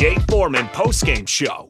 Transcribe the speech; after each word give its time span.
Jay 0.00 0.16
Foreman 0.30 0.64
postgame 0.68 1.28
show. 1.28 1.68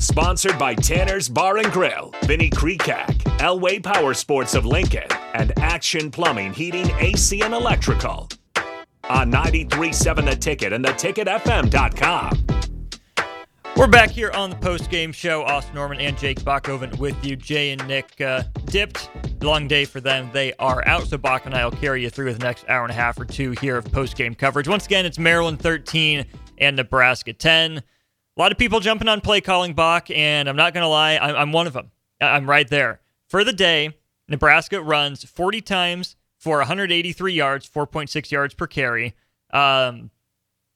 Sponsored 0.00 0.58
by 0.58 0.74
Tanner's 0.74 1.28
Bar 1.28 1.58
and 1.58 1.70
Grill, 1.70 2.12
Vinny 2.24 2.50
Krekak, 2.50 3.18
Elway 3.38 3.80
Power 3.80 4.14
Sports 4.14 4.54
of 4.54 4.66
Lincoln, 4.66 5.06
and 5.34 5.56
Action 5.60 6.10
Plumbing, 6.10 6.52
Heating, 6.52 6.90
AC, 6.98 7.40
and 7.40 7.54
Electrical. 7.54 8.28
On 9.08 9.30
93.7 9.30 10.28
The 10.28 10.34
Ticket 10.34 10.72
and 10.72 10.84
theticketfm.com. 10.84 12.46
We're 13.76 13.86
back 13.86 14.10
here 14.10 14.32
on 14.32 14.50
the 14.50 14.56
post 14.56 14.90
game 14.90 15.12
show. 15.12 15.44
Austin 15.44 15.76
Norman 15.76 16.00
and 16.00 16.18
Jake 16.18 16.40
Bachoven 16.40 16.98
with 16.98 17.24
you. 17.24 17.36
Jay 17.36 17.70
and 17.70 17.86
Nick 17.86 18.20
uh, 18.20 18.42
dipped. 18.64 19.08
Long 19.40 19.68
day 19.68 19.84
for 19.84 20.00
them. 20.00 20.28
They 20.32 20.52
are 20.58 20.86
out, 20.88 21.06
so 21.06 21.16
Bach 21.16 21.46
and 21.46 21.54
I 21.54 21.64
will 21.64 21.76
carry 21.76 22.02
you 22.02 22.10
through 22.10 22.32
the 22.34 22.44
next 22.44 22.68
hour 22.68 22.82
and 22.82 22.90
a 22.90 22.94
half 22.94 23.20
or 23.20 23.24
two 23.24 23.52
here 23.60 23.76
of 23.76 23.84
post 23.92 24.16
game 24.16 24.34
coverage. 24.34 24.66
Once 24.66 24.84
again, 24.84 25.06
it's 25.06 25.18
Maryland 25.18 25.60
13 25.60 26.26
and 26.62 26.76
Nebraska 26.76 27.32
10. 27.32 27.78
A 27.78 28.40
lot 28.40 28.52
of 28.52 28.58
people 28.58 28.80
jumping 28.80 29.08
on 29.08 29.20
play 29.20 29.40
calling 29.40 29.74
Bach, 29.74 30.10
and 30.10 30.48
I'm 30.48 30.56
not 30.56 30.72
going 30.72 30.82
to 30.82 30.88
lie, 30.88 31.18
I'm, 31.18 31.36
I'm 31.36 31.52
one 31.52 31.66
of 31.66 31.74
them. 31.74 31.90
I'm 32.20 32.48
right 32.48 32.68
there. 32.68 33.00
For 33.28 33.44
the 33.44 33.52
day, 33.52 33.96
Nebraska 34.28 34.80
runs 34.80 35.24
40 35.24 35.60
times 35.60 36.16
for 36.38 36.58
183 36.58 37.32
yards, 37.34 37.68
4.6 37.68 38.30
yards 38.30 38.54
per 38.54 38.66
carry. 38.66 39.14
Um, 39.52 40.10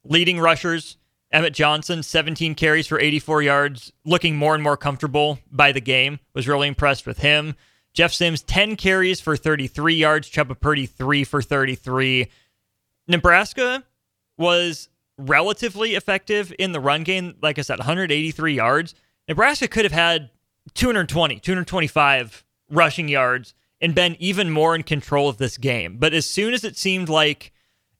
leading 0.03 0.39
rushers 0.39 0.97
Emmett 1.31 1.53
Johnson, 1.53 2.03
17 2.03 2.55
carries 2.55 2.87
for 2.87 2.99
84 2.99 3.41
yards, 3.41 3.91
looking 4.05 4.37
more 4.37 4.55
and 4.55 4.63
more 4.63 4.77
comfortable 4.77 5.39
by 5.51 5.71
the 5.71 5.81
game. 5.81 6.19
Was 6.33 6.47
really 6.47 6.67
impressed 6.67 7.05
with 7.05 7.19
him. 7.19 7.55
Jeff 7.93 8.13
Sims, 8.13 8.41
10 8.43 8.75
carries 8.75 9.19
for 9.19 9.35
33 9.35 9.95
yards. 9.95 10.29
Chubba 10.29 10.59
Purdy, 10.59 10.85
3 10.85 11.23
for 11.23 11.41
33. 11.41 12.29
Nebraska 13.07 13.83
was 14.37 14.89
relatively 15.17 15.95
effective 15.95 16.53
in 16.59 16.71
the 16.71 16.79
run 16.79 17.03
game. 17.03 17.35
Like 17.41 17.57
I 17.59 17.61
said, 17.61 17.79
183 17.79 18.53
yards. 18.53 18.95
Nebraska 19.27 19.67
could 19.67 19.85
have 19.85 19.91
had 19.91 20.29
220, 20.73 21.39
225 21.39 22.45
rushing 22.69 23.07
yards 23.07 23.53
and 23.81 23.93
been 23.93 24.15
even 24.19 24.49
more 24.49 24.75
in 24.75 24.83
control 24.83 25.29
of 25.29 25.37
this 25.37 25.57
game. 25.57 25.97
But 25.97 26.13
as 26.13 26.25
soon 26.25 26.53
as 26.53 26.63
it 26.63 26.77
seemed 26.77 27.09
like 27.09 27.51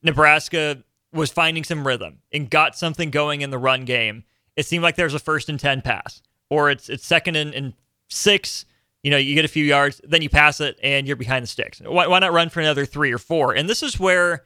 Nebraska 0.03 0.83
was 1.13 1.31
finding 1.31 1.63
some 1.63 1.85
rhythm 1.85 2.19
and 2.31 2.49
got 2.49 2.75
something 2.75 3.11
going 3.11 3.41
in 3.41 3.49
the 3.49 3.57
run 3.57 3.85
game, 3.85 4.23
it 4.55 4.65
seemed 4.65 4.83
like 4.83 4.95
there's 4.95 5.13
a 5.13 5.19
first 5.19 5.49
and 5.49 5.59
10 5.59 5.81
pass, 5.81 6.21
or 6.49 6.69
it's 6.69 6.89
it's 6.89 7.05
second 7.05 7.35
and, 7.35 7.53
and 7.53 7.73
six. 8.09 8.65
You 9.03 9.11
know, 9.11 9.17
you 9.17 9.35
get 9.35 9.45
a 9.45 9.49
few 9.49 9.63
yards, 9.63 10.01
then 10.03 10.21
you 10.21 10.29
pass 10.29 10.59
it, 10.59 10.79
and 10.81 11.07
you're 11.07 11.15
behind 11.15 11.43
the 11.43 11.47
sticks. 11.47 11.79
Why, 11.79 12.07
why 12.07 12.19
not 12.19 12.33
run 12.33 12.49
for 12.49 12.59
another 12.59 12.85
three 12.85 13.11
or 13.11 13.19
four? 13.19 13.53
And 13.53 13.69
this 13.69 13.83
is 13.83 13.99
where 13.99 14.43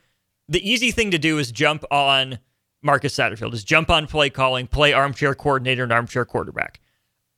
the 0.49 0.69
easy 0.69 0.91
thing 0.91 1.11
to 1.11 1.17
do 1.17 1.39
is 1.39 1.51
jump 1.51 1.85
on 1.89 2.39
Marcus 2.83 3.15
Satterfield, 3.15 3.53
is 3.53 3.63
jump 3.63 3.89
on 3.89 4.07
play 4.07 4.29
calling, 4.29 4.67
play 4.67 4.93
armchair 4.93 5.35
coordinator 5.35 5.83
and 5.83 5.91
armchair 5.91 6.25
quarterback. 6.25 6.79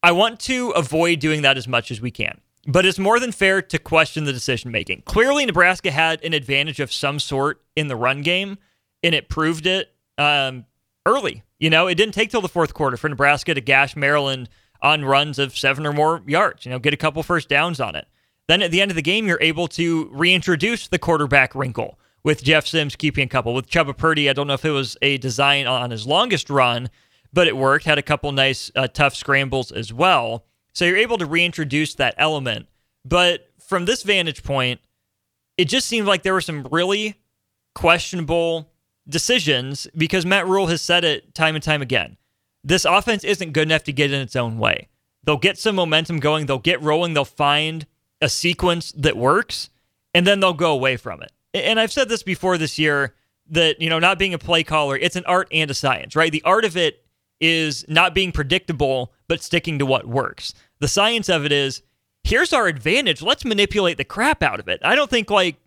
I 0.02 0.12
want 0.12 0.40
to 0.42 0.72
avoid 0.72 1.20
doing 1.20 1.42
that 1.44 1.58
as 1.58 1.68
much 1.68 1.92
as 1.92 2.02
we 2.02 2.12
can. 2.12 2.40
But 2.66 2.86
it's 2.86 3.00
more 3.00 3.20
than 3.20 3.32
fair 3.34 3.62
to 3.62 3.78
question 3.78 4.24
the 4.24 4.32
decision 4.32 4.72
making. 4.72 5.04
Clearly, 5.06 5.46
Nebraska 5.46 5.92
had 5.92 6.24
an 6.24 6.34
advantage 6.34 6.80
of 6.80 6.94
some 6.94 7.20
sort 7.20 7.62
in 7.76 7.88
the 7.88 7.96
run 7.96 8.22
game 8.22 8.58
and 9.02 9.14
it 9.14 9.28
proved 9.28 9.68
it 9.68 9.94
um, 10.18 10.66
early. 11.06 11.44
You 11.60 11.70
know, 11.70 11.88
it 11.88 11.96
didn't 11.96 12.14
take 12.14 12.30
till 12.30 12.42
the 12.42 12.48
fourth 12.48 12.74
quarter 12.74 12.96
for 12.96 13.10
Nebraska 13.10 13.54
to 13.54 13.62
gash 13.62 13.96
Maryland 13.96 14.50
on 14.82 15.04
runs 15.04 15.40
of 15.40 15.58
seven 15.58 15.86
or 15.86 15.94
more 15.94 16.22
yards. 16.26 16.66
You 16.66 16.72
know, 16.72 16.80
get 16.80 16.94
a 16.94 16.98
couple 16.98 17.22
first 17.24 17.50
downs 17.50 17.80
on 17.80 17.96
it. 17.96 18.08
Then 18.48 18.62
at 18.62 18.72
the 18.72 18.82
end 18.82 18.92
of 18.92 18.96
the 18.96 19.02
game, 19.02 19.28
you're 19.28 19.42
able 19.42 19.68
to 19.70 20.10
reintroduce 20.12 20.88
the 20.88 21.00
quarterback 21.00 21.56
wrinkle 21.56 21.98
with 22.24 22.44
Jeff 22.44 22.66
Sims 22.66 22.96
keeping 22.96 23.26
a 23.26 23.30
couple. 23.30 23.54
With 23.54 23.70
Chubba 23.70 23.96
Purdy, 23.96 24.30
I 24.30 24.34
don't 24.34 24.48
know 24.48 24.54
if 24.54 24.66
it 24.66 24.72
was 24.72 24.98
a 25.02 25.18
design 25.18 25.68
on 25.68 25.92
his 25.92 26.08
longest 26.08 26.50
run, 26.50 26.90
but 27.32 27.48
it 27.48 27.58
worked. 27.58 27.86
Had 27.86 27.98
a 27.98 28.04
couple 28.04 28.32
nice, 28.32 28.72
uh, 28.76 28.88
tough 28.88 29.16
scrambles 29.16 29.72
as 29.72 29.92
well. 29.92 30.46
So 30.74 30.86
you're 30.86 30.98
able 30.98 31.18
to 31.18 31.26
reintroduce 31.26 31.96
that 31.96 32.16
element. 32.18 32.68
But 33.06 33.50
from 33.60 33.86
this 33.86 34.04
vantage 34.04 34.44
point, 34.44 34.80
it 35.58 35.66
just 35.66 35.88
seemed 35.88 36.08
like 36.08 36.24
there 36.24 36.34
were 36.34 36.42
some 36.42 36.68
really 36.72 37.16
questionable 37.76 38.72
decisions 39.08 39.88
because 39.96 40.26
Matt 40.26 40.48
Rhule 40.48 40.68
has 40.68 40.82
said 40.82 41.04
it 41.04 41.36
time 41.36 41.56
and 41.56 41.64
time 41.64 41.82
again. 41.82 42.18
This 42.64 42.86
offense 42.86 43.24
isn't 43.24 43.52
good 43.52 43.68
enough 43.68 43.84
to 43.84 43.94
get 43.94 44.12
in 44.12 44.22
its 44.22 44.36
own 44.36 44.58
way. 44.58 44.88
They'll 45.24 45.38
get 45.38 45.58
some 45.58 45.76
momentum 45.76 46.20
going, 46.20 46.46
they'll 46.46 46.60
get 46.60 46.82
rolling, 46.82 47.14
they'll 47.14 47.26
find 47.26 47.86
a 48.22 48.30
sequence 48.30 48.92
that 48.94 49.18
works, 49.18 49.70
and 50.14 50.26
then 50.26 50.40
they'll 50.40 50.54
go 50.54 50.72
away 50.72 50.98
from 50.98 51.22
it. 51.22 51.32
And 51.54 51.80
I've 51.80 51.92
said 51.92 52.10
this 52.10 52.24
before 52.24 52.58
this 52.58 52.80
year 52.80 53.14
that, 53.50 53.80
you 53.82 53.90
know, 53.90 54.00
not 54.00 54.18
being 54.18 54.34
a 54.34 54.40
play 54.40 54.64
caller, 54.64 54.96
it's 54.96 55.16
an 55.16 55.26
art 55.26 55.48
and 55.52 55.70
a 55.70 55.74
science, 55.74 56.16
right? 56.16 56.32
The 56.32 56.42
art 56.44 56.66
of 56.66 56.76
it 56.76 57.04
is 57.40 57.86
not 57.88 58.16
being 58.16 58.32
predictable, 58.32 59.14
but 59.28 59.44
sticking 59.44 59.80
to 59.80 59.86
what 59.86 60.08
works. 60.08 60.54
The 60.80 60.88
science 60.88 61.30
of 61.30 61.46
it 61.46 61.52
is 61.52 61.82
here's 62.24 62.54
our 62.54 62.68
advantage. 62.68 63.22
Let's 63.22 63.46
manipulate 63.46 63.98
the 63.98 64.04
crap 64.04 64.42
out 64.42 64.60
of 64.60 64.68
it. 64.68 64.80
I 64.84 64.96
don't 64.96 65.10
think, 65.10 65.30
like, 65.30 65.58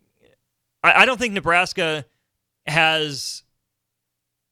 I 0.83 1.05
don't 1.05 1.19
think 1.19 1.35
Nebraska 1.35 2.05
has 2.67 3.43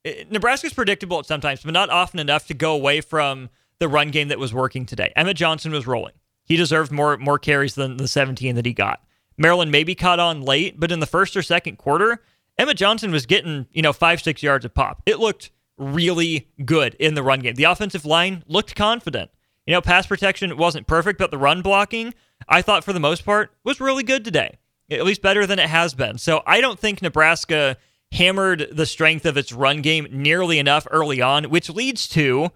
eh, 0.05 0.25
Nebraska's 0.31 0.73
predictable 0.73 1.19
at 1.19 1.27
sometimes, 1.27 1.63
but 1.63 1.73
not 1.73 1.91
often 1.91 2.21
enough 2.21 2.47
to 2.49 2.55
go 2.55 2.75
away 2.75 3.01
from 3.01 3.51
the 3.79 3.89
run 3.89 4.11
game 4.11 4.29
that 4.29 4.39
was 4.39 4.53
working 4.53 4.87
today. 4.87 5.13
Emmett 5.17 5.37
Johnson 5.37 5.73
was 5.73 5.87
rolling. 5.87 6.15
He 6.45 6.57
deserved 6.57 6.93
more 6.93 7.17
more 7.17 7.39
carries 7.39 7.75
than 7.75 7.97
the 7.97 8.09
17 8.09 8.55
that 8.57 8.67
he 8.67 8.73
got. 8.73 9.03
Maryland 9.37 9.71
maybe 9.71 9.95
caught 9.95 10.21
on 10.21 10.43
late, 10.43 10.79
but 10.79 10.93
in 10.93 11.01
the 11.01 11.07
first 11.07 11.37
or 11.37 11.43
second 11.43 11.77
quarter, 11.77 12.23
Emmett 12.59 12.77
Johnson 12.77 13.11
was 13.11 13.27
getting, 13.27 13.67
you 13.73 13.83
know, 13.83 13.93
five, 13.93 14.21
six 14.21 14.43
yards 14.43 14.65
of 14.65 14.75
pop. 14.75 15.03
It 15.07 15.19
looked 15.19 15.51
really 15.77 16.49
good 16.65 16.95
in 16.95 17.15
the 17.15 17.23
run 17.23 17.41
game. 17.41 17.55
The 17.55 17.65
offensive 17.65 18.05
line 18.05 18.45
looked 18.47 18.77
confident. 18.77 19.31
You 19.67 19.73
know, 19.73 19.81
pass 19.81 20.07
protection 20.07 20.57
wasn't 20.57 20.87
perfect, 20.87 21.19
but 21.19 21.31
the 21.31 21.39
run 21.39 21.63
blocking, 21.63 22.15
I 22.49 22.63
thought 22.63 22.85
for 22.85 22.93
the 22.93 23.01
most 23.01 23.25
part, 23.25 23.51
was 23.65 23.81
really 23.81 24.03
good 24.03 24.25
today. 24.25 24.59
At 24.91 25.05
least 25.05 25.23
better 25.23 25.47
than 25.47 25.59
it 25.59 25.69
has 25.69 25.95
been. 25.95 26.19
So 26.19 26.43
I 26.47 26.61
don't 26.61 26.79
think 26.79 27.01
Nebraska 27.01 27.77
hammered 28.13 28.69
the 28.71 28.87
strength 28.87 29.27
of 29.27 29.37
its 29.37 29.53
run 29.53 29.83
game 29.83 30.07
nearly 30.11 30.59
enough 30.59 30.87
early 30.91 31.21
on, 31.21 31.45
which 31.45 31.71
leads 31.71 32.07
to 32.09 32.51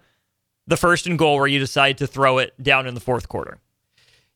the 0.67 0.77
first 0.77 1.07
and 1.07 1.17
goal 1.17 1.37
where 1.37 1.47
you 1.47 1.59
decide 1.59 1.97
to 1.97 2.07
throw 2.07 2.37
it 2.37 2.53
down 2.61 2.85
in 2.85 2.93
the 2.93 3.01
fourth 3.01 3.27
quarter. 3.27 3.57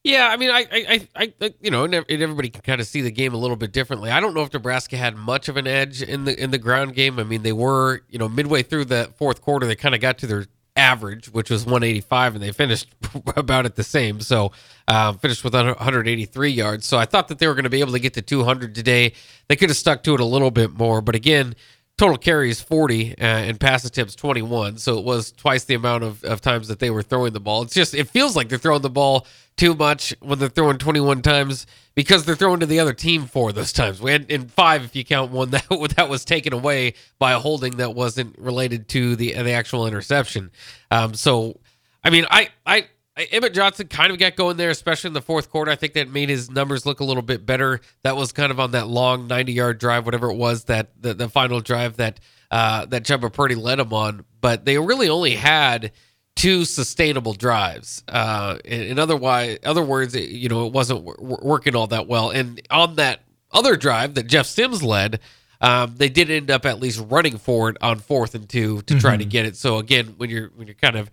Yeah, 0.03 0.27
I 0.27 0.35
mean, 0.35 0.49
I, 0.49 0.67
I, 0.69 1.07
I, 1.15 1.53
you 1.61 1.71
know, 1.71 1.85
everybody 1.85 2.49
can 2.49 2.61
kind 2.61 2.81
of 2.81 2.87
see 2.87 2.99
the 3.01 3.11
game 3.11 3.33
a 3.33 3.37
little 3.37 3.55
bit 3.55 3.71
differently. 3.71 4.11
I 4.11 4.19
don't 4.19 4.33
know 4.33 4.41
if 4.41 4.51
Nebraska 4.51 4.97
had 4.97 5.15
much 5.15 5.47
of 5.47 5.55
an 5.55 5.65
edge 5.65 6.01
in 6.01 6.25
the 6.25 6.37
in 6.41 6.51
the 6.51 6.57
ground 6.57 6.93
game. 6.93 7.19
I 7.19 7.23
mean, 7.23 7.41
they 7.41 7.53
were, 7.53 8.01
you 8.09 8.19
know, 8.19 8.27
midway 8.27 8.63
through 8.63 8.85
the 8.85 9.11
fourth 9.15 9.41
quarter, 9.41 9.65
they 9.65 9.77
kind 9.77 9.95
of 9.95 10.01
got 10.01 10.17
to 10.19 10.27
their 10.27 10.45
average, 10.75 11.31
which 11.31 11.49
was 11.49 11.65
185, 11.65 12.35
and 12.35 12.43
they 12.43 12.51
finished 12.51 12.93
about 13.37 13.65
at 13.65 13.75
the 13.75 13.83
same. 13.83 14.19
So 14.19 14.51
um, 14.89 15.19
finished 15.19 15.43
with 15.43 15.53
183 15.53 16.49
yards. 16.49 16.85
So 16.85 16.97
I 16.97 17.05
thought 17.05 17.29
that 17.29 17.39
they 17.39 17.47
were 17.47 17.53
going 17.53 17.63
to 17.63 17.69
be 17.69 17.79
able 17.79 17.93
to 17.93 17.99
get 17.99 18.13
to 18.15 18.21
200 18.21 18.75
today. 18.75 19.13
They 19.47 19.55
could 19.55 19.69
have 19.69 19.77
stuck 19.77 20.03
to 20.03 20.15
it 20.15 20.19
a 20.19 20.25
little 20.25 20.51
bit 20.51 20.71
more, 20.71 21.01
but 21.01 21.15
again, 21.15 21.55
total 21.97 22.17
carries 22.17 22.59
40 22.61 23.11
uh, 23.11 23.15
and 23.21 23.59
pass 23.59 23.85
attempts 23.85 24.15
21 24.15 24.77
so 24.77 24.97
it 24.97 25.05
was 25.05 25.31
twice 25.31 25.63
the 25.65 25.75
amount 25.75 26.03
of, 26.03 26.23
of 26.23 26.41
times 26.41 26.67
that 26.67 26.79
they 26.79 26.89
were 26.89 27.03
throwing 27.03 27.33
the 27.33 27.39
ball. 27.39 27.61
It's 27.61 27.73
just 27.73 27.93
it 27.93 28.09
feels 28.09 28.35
like 28.35 28.49
they're 28.49 28.57
throwing 28.57 28.81
the 28.81 28.89
ball 28.89 29.27
too 29.55 29.75
much 29.75 30.15
when 30.19 30.39
they're 30.39 30.49
throwing 30.49 30.77
21 30.77 31.21
times 31.21 31.67
because 31.93 32.25
they're 32.25 32.35
throwing 32.35 32.59
to 32.61 32.65
the 32.65 32.79
other 32.79 32.93
team 32.93 33.25
four 33.25 33.51
those 33.51 33.71
times. 33.71 34.01
We 34.01 34.11
had 34.11 34.29
in 34.31 34.47
five 34.47 34.83
if 34.83 34.95
you 34.95 35.05
count 35.05 35.31
one 35.31 35.49
that 35.51 35.67
that 35.95 36.09
was 36.09 36.25
taken 36.25 36.53
away 36.53 36.95
by 37.19 37.33
a 37.33 37.39
holding 37.39 37.77
that 37.77 37.93
wasn't 37.93 38.37
related 38.39 38.87
to 38.89 39.15
the 39.15 39.33
the 39.33 39.51
actual 39.51 39.85
interception. 39.85 40.51
Um, 40.89 41.13
so 41.13 41.59
i 42.03 42.09
mean 42.09 42.25
i 42.29 42.49
i 42.65 42.85
Emmett 43.15 43.53
Johnson 43.53 43.87
kind 43.87 44.11
of 44.11 44.17
got 44.17 44.35
going 44.35 44.57
there, 44.57 44.71
especially 44.71 45.09
in 45.09 45.13
the 45.13 45.21
fourth 45.21 45.49
quarter. 45.49 45.69
I 45.69 45.75
think 45.75 45.93
that 45.93 46.09
made 46.09 46.29
his 46.29 46.49
numbers 46.49 46.85
look 46.85 46.99
a 46.99 47.03
little 47.03 47.21
bit 47.21 47.45
better. 47.45 47.79
That 48.01 48.15
was 48.15 48.31
kind 48.31 48.51
of 48.51 48.59
on 48.59 48.71
that 48.71 48.87
long 48.87 49.27
90 49.27 49.53
yard 49.53 49.77
drive, 49.79 50.05
whatever 50.05 50.31
it 50.31 50.35
was, 50.35 50.63
that 50.65 50.89
the, 50.99 51.13
the 51.13 51.29
final 51.29 51.59
drive 51.59 51.97
that 51.97 52.19
uh, 52.49 52.85
that 52.85 53.03
Chubba 53.03 53.31
Purdy 53.31 53.55
led 53.55 53.79
him 53.79 53.93
on. 53.93 54.25
But 54.41 54.65
they 54.65 54.77
really 54.79 55.09
only 55.09 55.35
had 55.35 55.91
two 56.35 56.65
sustainable 56.65 57.33
drives. 57.33 58.03
Uh, 58.07 58.57
in, 58.65 58.81
in 58.81 58.99
other, 58.99 59.19
other 59.63 59.83
words, 59.83 60.15
it, 60.15 60.29
you 60.29 60.49
know, 60.49 60.65
it 60.65 60.73
wasn't 60.73 61.05
w- 61.05 61.37
working 61.41 61.75
all 61.75 61.87
that 61.87 62.07
well. 62.07 62.31
And 62.31 62.61
on 62.71 62.95
that 62.95 63.21
other 63.51 63.75
drive 63.75 64.15
that 64.15 64.25
Jeff 64.25 64.47
Sims 64.47 64.81
led, 64.81 65.19
um, 65.61 65.93
they 65.95 66.09
did 66.09 66.31
end 66.31 66.49
up 66.49 66.65
at 66.65 66.79
least 66.79 67.03
running 67.09 67.37
for 67.37 67.69
it 67.69 67.77
on 67.79 67.99
fourth 67.99 68.33
and 68.33 68.49
two 68.49 68.81
to 68.81 68.93
mm-hmm. 68.93 68.99
try 68.99 69.17
to 69.17 69.23
mm-hmm. 69.23 69.29
get 69.29 69.45
it. 69.45 69.55
So 69.55 69.77
again, 69.77 70.15
when 70.17 70.29
you're 70.29 70.49
when 70.55 70.67
you're 70.67 70.75
kind 70.75 70.95
of 70.95 71.11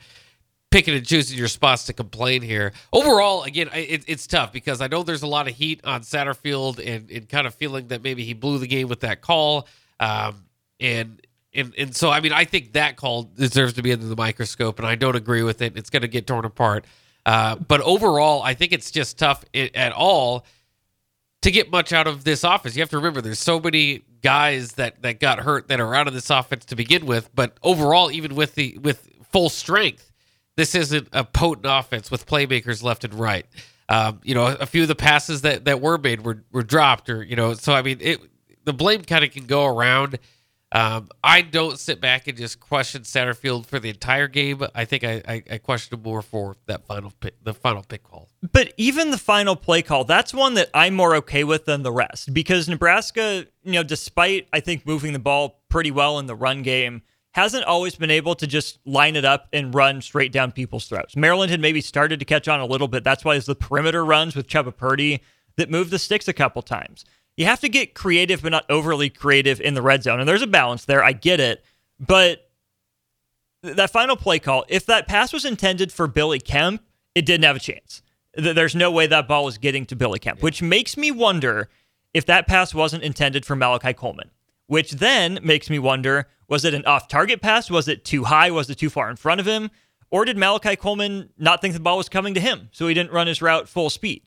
picking 0.70 0.94
and 0.94 1.04
choosing 1.04 1.36
your 1.36 1.48
spots 1.48 1.84
to 1.84 1.92
complain 1.92 2.42
here. 2.42 2.72
Overall, 2.92 3.42
again, 3.42 3.68
it, 3.74 4.04
it's 4.06 4.26
tough 4.26 4.52
because 4.52 4.80
I 4.80 4.86
know 4.86 5.02
there's 5.02 5.22
a 5.22 5.26
lot 5.26 5.48
of 5.48 5.54
heat 5.54 5.80
on 5.84 6.02
Satterfield 6.02 6.78
and, 6.84 7.10
and 7.10 7.28
kind 7.28 7.46
of 7.46 7.54
feeling 7.54 7.88
that 7.88 8.02
maybe 8.02 8.24
he 8.24 8.34
blew 8.34 8.58
the 8.58 8.68
game 8.68 8.88
with 8.88 9.00
that 9.00 9.20
call. 9.20 9.66
Um, 9.98 10.44
and 10.78 11.20
and 11.52 11.74
and 11.76 11.94
so 11.94 12.10
I 12.10 12.20
mean 12.20 12.32
I 12.32 12.44
think 12.44 12.72
that 12.72 12.96
call 12.96 13.24
deserves 13.24 13.74
to 13.74 13.82
be 13.82 13.92
under 13.92 14.06
the 14.06 14.16
microscope, 14.16 14.78
and 14.78 14.86
I 14.86 14.94
don't 14.94 15.16
agree 15.16 15.42
with 15.42 15.62
it. 15.62 15.76
It's 15.76 15.90
going 15.90 16.02
to 16.02 16.08
get 16.08 16.26
torn 16.26 16.44
apart. 16.44 16.84
Uh, 17.26 17.56
but 17.56 17.80
overall, 17.82 18.42
I 18.42 18.54
think 18.54 18.72
it's 18.72 18.90
just 18.90 19.18
tough 19.18 19.44
at 19.54 19.92
all 19.92 20.46
to 21.42 21.50
get 21.50 21.70
much 21.70 21.92
out 21.92 22.06
of 22.06 22.24
this 22.24 22.44
offense. 22.44 22.76
You 22.76 22.82
have 22.82 22.90
to 22.90 22.96
remember 22.96 23.20
there's 23.20 23.38
so 23.38 23.60
many 23.60 24.02
guys 24.22 24.72
that 24.72 25.02
that 25.02 25.20
got 25.20 25.40
hurt 25.40 25.68
that 25.68 25.80
are 25.80 25.94
out 25.94 26.08
of 26.08 26.14
this 26.14 26.30
offense 26.30 26.64
to 26.66 26.76
begin 26.76 27.06
with. 27.06 27.34
But 27.34 27.58
overall, 27.62 28.10
even 28.10 28.34
with 28.34 28.54
the 28.54 28.78
with 28.78 29.08
full 29.30 29.48
strength, 29.48 30.09
this 30.60 30.74
isn't 30.74 31.08
a 31.14 31.24
potent 31.24 31.64
offense 31.66 32.10
with 32.10 32.26
playmakers 32.26 32.82
left 32.82 33.02
and 33.02 33.14
right. 33.14 33.46
Um, 33.88 34.20
you 34.22 34.34
know, 34.34 34.44
a 34.44 34.66
few 34.66 34.82
of 34.82 34.88
the 34.88 34.94
passes 34.94 35.40
that 35.40 35.64
that 35.64 35.80
were 35.80 35.96
made 35.96 36.22
were 36.22 36.44
were 36.52 36.62
dropped, 36.62 37.08
or 37.08 37.22
you 37.22 37.34
know, 37.34 37.54
so 37.54 37.72
I 37.72 37.80
mean, 37.80 37.96
it 38.02 38.20
the 38.64 38.74
blame 38.74 39.00
kind 39.02 39.24
of 39.24 39.30
can 39.30 39.46
go 39.46 39.64
around. 39.64 40.18
Um, 40.72 41.08
I 41.24 41.40
don't 41.40 41.78
sit 41.78 42.00
back 42.00 42.28
and 42.28 42.36
just 42.36 42.60
question 42.60 43.02
Satterfield 43.02 43.66
for 43.66 43.80
the 43.80 43.88
entire 43.88 44.28
game. 44.28 44.62
I 44.74 44.84
think 44.84 45.02
I, 45.02 45.22
I, 45.26 45.42
I 45.50 45.58
question 45.58 45.96
him 45.98 46.04
more 46.04 46.22
for 46.22 46.56
that 46.66 46.86
final 46.86 47.10
pick, 47.18 47.42
the 47.42 47.54
final 47.54 47.82
pick 47.82 48.04
call. 48.04 48.28
But 48.52 48.74
even 48.76 49.10
the 49.10 49.18
final 49.18 49.56
play 49.56 49.82
call, 49.82 50.04
that's 50.04 50.32
one 50.32 50.54
that 50.54 50.68
I'm 50.74 50.94
more 50.94 51.16
okay 51.16 51.42
with 51.42 51.64
than 51.64 51.82
the 51.82 51.90
rest 51.90 52.32
because 52.34 52.68
Nebraska, 52.68 53.46
you 53.64 53.72
know, 53.72 53.82
despite 53.82 54.46
I 54.52 54.60
think 54.60 54.86
moving 54.86 55.14
the 55.14 55.18
ball 55.18 55.62
pretty 55.70 55.90
well 55.90 56.18
in 56.20 56.26
the 56.26 56.36
run 56.36 56.62
game, 56.62 57.02
hasn't 57.32 57.64
always 57.64 57.94
been 57.94 58.10
able 58.10 58.34
to 58.34 58.46
just 58.46 58.78
line 58.84 59.16
it 59.16 59.24
up 59.24 59.48
and 59.52 59.74
run 59.74 60.00
straight 60.00 60.32
down 60.32 60.52
people's 60.52 60.86
throats. 60.88 61.16
Maryland 61.16 61.50
had 61.50 61.60
maybe 61.60 61.80
started 61.80 62.18
to 62.18 62.24
catch 62.24 62.48
on 62.48 62.60
a 62.60 62.66
little 62.66 62.88
bit. 62.88 63.04
That's 63.04 63.24
why 63.24 63.36
it's 63.36 63.46
the 63.46 63.54
perimeter 63.54 64.04
runs 64.04 64.34
with 64.34 64.48
Chubba 64.48 64.76
Purdy 64.76 65.20
that 65.56 65.70
moved 65.70 65.90
the 65.90 65.98
sticks 65.98 66.26
a 66.26 66.32
couple 66.32 66.62
times 66.62 67.04
you 67.40 67.46
have 67.46 67.60
to 67.60 67.70
get 67.70 67.94
creative, 67.94 68.42
but 68.42 68.52
not 68.52 68.66
overly 68.68 69.08
creative 69.08 69.62
in 69.62 69.72
the 69.72 69.80
red 69.80 70.02
zone. 70.02 70.20
And 70.20 70.28
there's 70.28 70.42
a 70.42 70.46
balance 70.46 70.84
there. 70.84 71.02
I 71.02 71.12
get 71.12 71.40
it. 71.40 71.64
But 71.98 72.50
that 73.62 73.90
final 73.90 74.14
play 74.14 74.38
call, 74.38 74.66
if 74.68 74.84
that 74.86 75.08
pass 75.08 75.32
was 75.32 75.46
intended 75.46 75.90
for 75.90 76.06
Billy 76.06 76.38
Kemp, 76.38 76.82
it 77.14 77.24
didn't 77.24 77.44
have 77.44 77.56
a 77.56 77.60
chance. 77.60 78.02
There's 78.34 78.74
no 78.74 78.90
way 78.90 79.06
that 79.06 79.26
ball 79.26 79.46
was 79.46 79.56
getting 79.56 79.86
to 79.86 79.96
Billy 79.96 80.18
Kemp, 80.18 80.42
which 80.42 80.60
makes 80.60 80.98
me 80.98 81.10
wonder 81.10 81.70
if 82.12 82.26
that 82.26 82.46
pass 82.46 82.74
wasn't 82.74 83.04
intended 83.04 83.46
for 83.46 83.56
Malachi 83.56 83.94
Coleman, 83.94 84.30
which 84.66 84.92
then 84.92 85.38
makes 85.42 85.70
me 85.70 85.78
wonder 85.78 86.28
was 86.50 86.64
it 86.66 86.74
an 86.74 86.84
off 86.84 87.08
target 87.08 87.40
pass? 87.40 87.70
Was 87.70 87.88
it 87.88 88.04
too 88.04 88.24
high? 88.24 88.50
Was 88.50 88.68
it 88.68 88.76
too 88.76 88.90
far 88.90 89.08
in 89.08 89.16
front 89.16 89.40
of 89.40 89.46
him? 89.46 89.70
Or 90.10 90.24
did 90.24 90.36
Malachi 90.36 90.76
Coleman 90.76 91.30
not 91.38 91.62
think 91.62 91.72
the 91.72 91.80
ball 91.80 91.96
was 91.96 92.08
coming 92.08 92.34
to 92.34 92.40
him, 92.40 92.68
so 92.72 92.88
he 92.88 92.94
didn't 92.94 93.12
run 93.12 93.28
his 93.28 93.40
route 93.40 93.68
full 93.68 93.88
speed? 93.88 94.24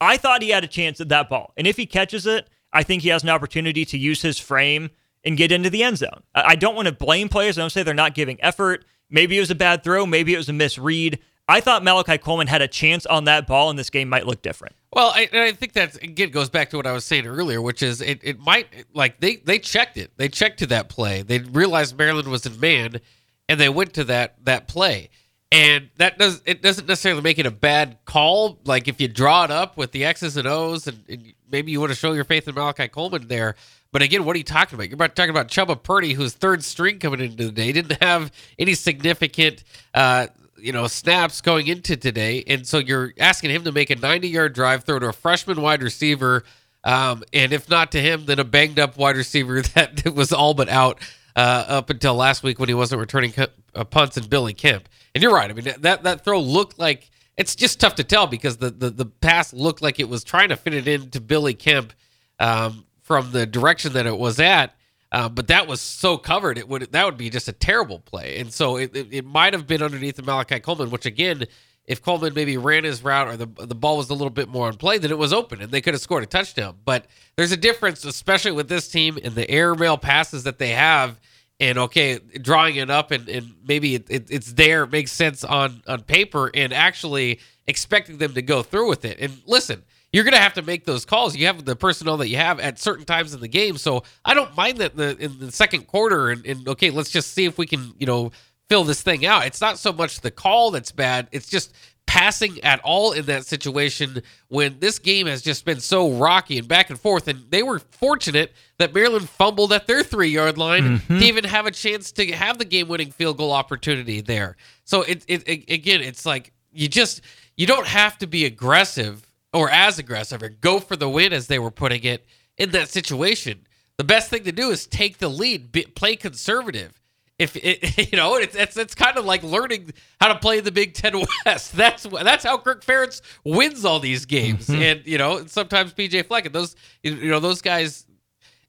I 0.00 0.16
thought 0.16 0.42
he 0.42 0.48
had 0.50 0.64
a 0.64 0.68
chance 0.68 1.00
at 1.00 1.10
that 1.10 1.28
ball. 1.28 1.52
And 1.56 1.66
if 1.66 1.76
he 1.76 1.86
catches 1.86 2.26
it, 2.26 2.48
I 2.72 2.82
think 2.82 3.02
he 3.02 3.10
has 3.10 3.22
an 3.22 3.28
opportunity 3.28 3.84
to 3.84 3.98
use 3.98 4.22
his 4.22 4.38
frame 4.38 4.90
and 5.24 5.36
get 5.36 5.52
into 5.52 5.68
the 5.68 5.82
end 5.82 5.98
zone. 5.98 6.22
I 6.34 6.56
don't 6.56 6.74
want 6.74 6.86
to 6.86 6.92
blame 6.92 7.28
players. 7.28 7.58
I 7.58 7.60
don't 7.60 7.70
say 7.70 7.82
they're 7.82 7.94
not 7.94 8.14
giving 8.14 8.42
effort. 8.42 8.84
Maybe 9.10 9.36
it 9.36 9.40
was 9.40 9.50
a 9.50 9.54
bad 9.54 9.84
throw. 9.84 10.06
Maybe 10.06 10.34
it 10.34 10.38
was 10.38 10.48
a 10.48 10.54
misread. 10.54 11.18
I 11.48 11.60
thought 11.60 11.84
Malachi 11.84 12.18
Coleman 12.18 12.48
had 12.48 12.60
a 12.60 12.68
chance 12.68 13.06
on 13.06 13.24
that 13.24 13.46
ball, 13.46 13.70
and 13.70 13.78
this 13.78 13.90
game 13.90 14.08
might 14.08 14.26
look 14.26 14.42
different. 14.42 14.74
Well, 14.92 15.12
I, 15.14 15.28
I 15.32 15.52
think 15.52 15.74
that 15.74 16.02
again 16.02 16.30
goes 16.30 16.48
back 16.48 16.70
to 16.70 16.76
what 16.76 16.86
I 16.86 16.92
was 16.92 17.04
saying 17.04 17.26
earlier, 17.26 17.62
which 17.62 17.82
is 17.82 18.00
it, 18.00 18.20
it 18.22 18.40
might 18.40 18.66
like 18.94 19.20
they 19.20 19.36
they 19.36 19.58
checked 19.58 19.96
it. 19.96 20.10
They 20.16 20.28
checked 20.28 20.58
to 20.60 20.66
that 20.68 20.88
play. 20.88 21.22
They 21.22 21.38
realized 21.38 21.96
Maryland 21.96 22.28
was 22.28 22.46
in 22.46 22.58
man, 22.58 23.00
and 23.48 23.60
they 23.60 23.68
went 23.68 23.94
to 23.94 24.04
that 24.04 24.44
that 24.44 24.68
play. 24.68 25.10
And 25.52 25.90
that 25.98 26.18
does 26.18 26.42
it 26.44 26.62
doesn't 26.62 26.88
necessarily 26.88 27.22
make 27.22 27.38
it 27.38 27.46
a 27.46 27.52
bad 27.52 27.98
call. 28.04 28.58
Like 28.64 28.88
if 28.88 29.00
you 29.00 29.06
draw 29.06 29.44
it 29.44 29.50
up 29.50 29.76
with 29.76 29.92
the 29.92 30.04
X's 30.04 30.36
and 30.36 30.48
O's, 30.48 30.88
and, 30.88 31.04
and 31.08 31.32
maybe 31.50 31.70
you 31.70 31.78
want 31.78 31.92
to 31.92 31.96
show 31.96 32.12
your 32.12 32.24
faith 32.24 32.48
in 32.48 32.54
Malachi 32.54 32.88
Coleman 32.88 33.28
there. 33.28 33.54
But 33.92 34.02
again, 34.02 34.24
what 34.24 34.34
are 34.34 34.38
you 34.38 34.44
talking 34.44 34.74
about? 34.76 34.88
You're 34.88 34.94
about 34.94 35.14
talking 35.14 35.30
about 35.30 35.48
Chubba 35.48 35.80
Purdy, 35.80 36.12
who's 36.12 36.34
third 36.34 36.64
string 36.64 36.98
coming 36.98 37.20
into 37.20 37.46
the 37.46 37.52
day, 37.52 37.70
didn't 37.72 38.02
have 38.02 38.32
any 38.58 38.74
significant, 38.74 39.62
uh, 39.94 40.26
you 40.66 40.72
know, 40.72 40.88
snaps 40.88 41.40
going 41.40 41.68
into 41.68 41.96
today, 41.96 42.42
and 42.48 42.66
so 42.66 42.78
you're 42.78 43.14
asking 43.18 43.50
him 43.50 43.62
to 43.64 43.72
make 43.72 43.88
a 43.90 43.94
90 43.94 44.28
yard 44.28 44.52
drive 44.52 44.84
throw 44.84 44.98
to 44.98 45.08
a 45.08 45.12
freshman 45.12 45.62
wide 45.62 45.82
receiver, 45.82 46.42
um, 46.82 47.22
and 47.32 47.52
if 47.52 47.70
not 47.70 47.92
to 47.92 48.00
him, 48.00 48.26
then 48.26 48.38
a 48.38 48.44
banged 48.44 48.78
up 48.78 48.96
wide 48.96 49.16
receiver 49.16 49.62
that 49.74 50.12
was 50.14 50.32
all 50.32 50.54
but 50.54 50.68
out 50.68 51.00
uh, 51.36 51.64
up 51.68 51.90
until 51.90 52.14
last 52.14 52.42
week 52.42 52.58
when 52.58 52.68
he 52.68 52.74
wasn't 52.74 53.00
returning 53.00 53.32
uh, 53.74 53.84
punts 53.84 54.16
and 54.16 54.28
Billy 54.28 54.54
Kemp. 54.54 54.88
And 55.14 55.22
you're 55.22 55.32
right. 55.32 55.50
I 55.50 55.54
mean 55.54 55.72
that 55.78 56.02
that 56.02 56.24
throw 56.24 56.40
looked 56.40 56.78
like 56.78 57.10
it's 57.36 57.54
just 57.54 57.78
tough 57.80 57.94
to 57.96 58.04
tell 58.04 58.26
because 58.26 58.56
the 58.56 58.70
the, 58.70 58.90
the 58.90 59.06
pass 59.06 59.52
looked 59.52 59.82
like 59.82 60.00
it 60.00 60.08
was 60.08 60.24
trying 60.24 60.48
to 60.48 60.56
fit 60.56 60.74
it 60.74 60.88
into 60.88 61.20
Billy 61.20 61.54
Kemp 61.54 61.92
um, 62.40 62.86
from 63.02 63.30
the 63.32 63.46
direction 63.46 63.92
that 63.92 64.06
it 64.06 64.18
was 64.18 64.40
at. 64.40 64.75
Uh, 65.12 65.28
but 65.28 65.46
that 65.48 65.66
was 65.66 65.80
so 65.80 66.18
covered, 66.18 66.58
it 66.58 66.68
would 66.68 66.90
that 66.92 67.04
would 67.04 67.16
be 67.16 67.30
just 67.30 67.48
a 67.48 67.52
terrible 67.52 68.00
play. 68.00 68.38
And 68.40 68.52
so 68.52 68.76
it, 68.76 68.94
it, 68.94 69.08
it 69.12 69.24
might 69.24 69.52
have 69.52 69.66
been 69.66 69.82
underneath 69.82 70.16
the 70.16 70.22
Malachi 70.22 70.58
Coleman, 70.58 70.90
which 70.90 71.06
again, 71.06 71.44
if 71.84 72.02
Coleman 72.02 72.34
maybe 72.34 72.56
ran 72.56 72.82
his 72.82 73.04
route 73.04 73.28
or 73.28 73.36
the 73.36 73.46
the 73.46 73.74
ball 73.74 73.96
was 73.98 74.10
a 74.10 74.14
little 74.14 74.30
bit 74.30 74.48
more 74.48 74.66
on 74.66 74.76
play, 74.76 74.98
then 74.98 75.12
it 75.12 75.18
was 75.18 75.32
open 75.32 75.62
and 75.62 75.70
they 75.70 75.80
could 75.80 75.94
have 75.94 76.00
scored 76.00 76.24
a 76.24 76.26
touchdown. 76.26 76.76
But 76.84 77.06
there's 77.36 77.52
a 77.52 77.56
difference, 77.56 78.04
especially 78.04 78.52
with 78.52 78.68
this 78.68 78.88
team 78.88 79.16
and 79.22 79.34
the 79.34 79.48
air 79.48 79.74
mail 79.76 79.96
passes 79.96 80.42
that 80.42 80.58
they 80.58 80.70
have 80.70 81.20
and 81.60 81.78
okay, 81.78 82.18
drawing 82.42 82.76
it 82.76 82.90
up 82.90 83.12
and, 83.12 83.28
and 83.28 83.54
maybe 83.66 83.94
it, 83.94 84.06
it, 84.10 84.26
it's 84.28 84.52
there, 84.54 84.82
it 84.82 84.90
makes 84.90 85.12
sense 85.12 85.44
on 85.44 85.82
on 85.86 86.02
paper, 86.02 86.50
and 86.52 86.72
actually 86.72 87.38
expecting 87.66 88.18
them 88.18 88.34
to 88.34 88.42
go 88.42 88.62
through 88.62 88.88
with 88.88 89.04
it. 89.04 89.18
And 89.20 89.40
listen, 89.46 89.84
you're 90.16 90.24
gonna 90.24 90.38
have 90.38 90.54
to 90.54 90.62
make 90.62 90.86
those 90.86 91.04
calls. 91.04 91.36
You 91.36 91.44
have 91.44 91.66
the 91.66 91.76
personnel 91.76 92.16
that 92.16 92.28
you 92.28 92.38
have 92.38 92.58
at 92.58 92.78
certain 92.78 93.04
times 93.04 93.34
in 93.34 93.40
the 93.40 93.48
game, 93.48 93.76
so 93.76 94.02
I 94.24 94.32
don't 94.32 94.56
mind 94.56 94.78
that 94.78 94.92
in 94.92 94.96
the 94.96 95.16
in 95.18 95.38
the 95.38 95.52
second 95.52 95.86
quarter. 95.86 96.30
And, 96.30 96.46
and 96.46 96.66
okay, 96.68 96.88
let's 96.88 97.10
just 97.10 97.34
see 97.34 97.44
if 97.44 97.58
we 97.58 97.66
can 97.66 97.92
you 97.98 98.06
know 98.06 98.32
fill 98.70 98.84
this 98.84 99.02
thing 99.02 99.26
out. 99.26 99.44
It's 99.44 99.60
not 99.60 99.78
so 99.78 99.92
much 99.92 100.22
the 100.22 100.30
call 100.30 100.70
that's 100.70 100.90
bad; 100.90 101.28
it's 101.32 101.50
just 101.50 101.74
passing 102.06 102.64
at 102.64 102.80
all 102.80 103.12
in 103.12 103.26
that 103.26 103.44
situation 103.44 104.22
when 104.48 104.78
this 104.78 104.98
game 104.98 105.26
has 105.26 105.42
just 105.42 105.66
been 105.66 105.80
so 105.80 106.10
rocky 106.12 106.56
and 106.56 106.66
back 106.66 106.88
and 106.88 106.98
forth. 106.98 107.28
And 107.28 107.44
they 107.50 107.62
were 107.62 107.80
fortunate 107.80 108.54
that 108.78 108.94
Maryland 108.94 109.28
fumbled 109.28 109.70
at 109.70 109.86
their 109.86 110.02
three 110.02 110.30
yard 110.30 110.56
line 110.56 110.98
mm-hmm. 110.98 111.18
to 111.18 111.24
even 111.26 111.44
have 111.44 111.66
a 111.66 111.70
chance 111.70 112.10
to 112.12 112.32
have 112.32 112.56
the 112.56 112.64
game 112.64 112.88
winning 112.88 113.10
field 113.10 113.36
goal 113.36 113.52
opportunity 113.52 114.22
there. 114.22 114.56
So 114.84 115.02
it, 115.02 115.26
it, 115.28 115.46
it 115.46 115.70
again, 115.70 116.00
it's 116.00 116.24
like 116.24 116.54
you 116.72 116.88
just 116.88 117.20
you 117.54 117.66
don't 117.66 117.86
have 117.86 118.16
to 118.18 118.26
be 118.26 118.46
aggressive 118.46 119.25
or 119.56 119.70
as 119.70 119.98
aggressive 119.98 120.42
or 120.42 120.50
go 120.50 120.78
for 120.78 120.96
the 120.96 121.08
win 121.08 121.32
as 121.32 121.46
they 121.46 121.58
were 121.58 121.70
putting 121.70 122.04
it 122.04 122.26
in 122.58 122.70
that 122.70 122.88
situation. 122.88 123.66
The 123.96 124.04
best 124.04 124.28
thing 124.28 124.44
to 124.44 124.52
do 124.52 124.70
is 124.70 124.86
take 124.86 125.18
the 125.18 125.28
lead, 125.28 125.72
be, 125.72 125.84
play 125.84 126.16
conservative 126.16 127.00
if 127.38 127.56
it, 127.56 128.10
you 128.12 128.16
know, 128.16 128.36
it's 128.36 128.54
it's, 128.54 128.76
it's 128.76 128.94
kind 128.94 129.16
of 129.16 129.24
like 129.24 129.42
learning 129.42 129.92
how 130.20 130.28
to 130.28 130.38
play 130.38 130.60
the 130.60 130.72
Big 130.72 130.94
Ten 130.94 131.14
West. 131.46 131.76
That's 131.76 132.04
that's 132.04 132.44
how 132.44 132.58
Kirk 132.58 132.84
Ferentz 132.84 133.20
wins 133.44 133.84
all 133.84 134.00
these 134.00 134.26
games, 134.26 134.68
mm-hmm. 134.68 134.82
and 134.82 135.06
you 135.06 135.18
know, 135.18 135.46
sometimes 135.46 135.92
PJ 135.92 136.26
Fleck 136.26 136.46
and 136.46 136.54
those 136.54 136.76
you 137.02 137.30
know 137.30 137.40
those 137.40 137.62
guys. 137.62 138.06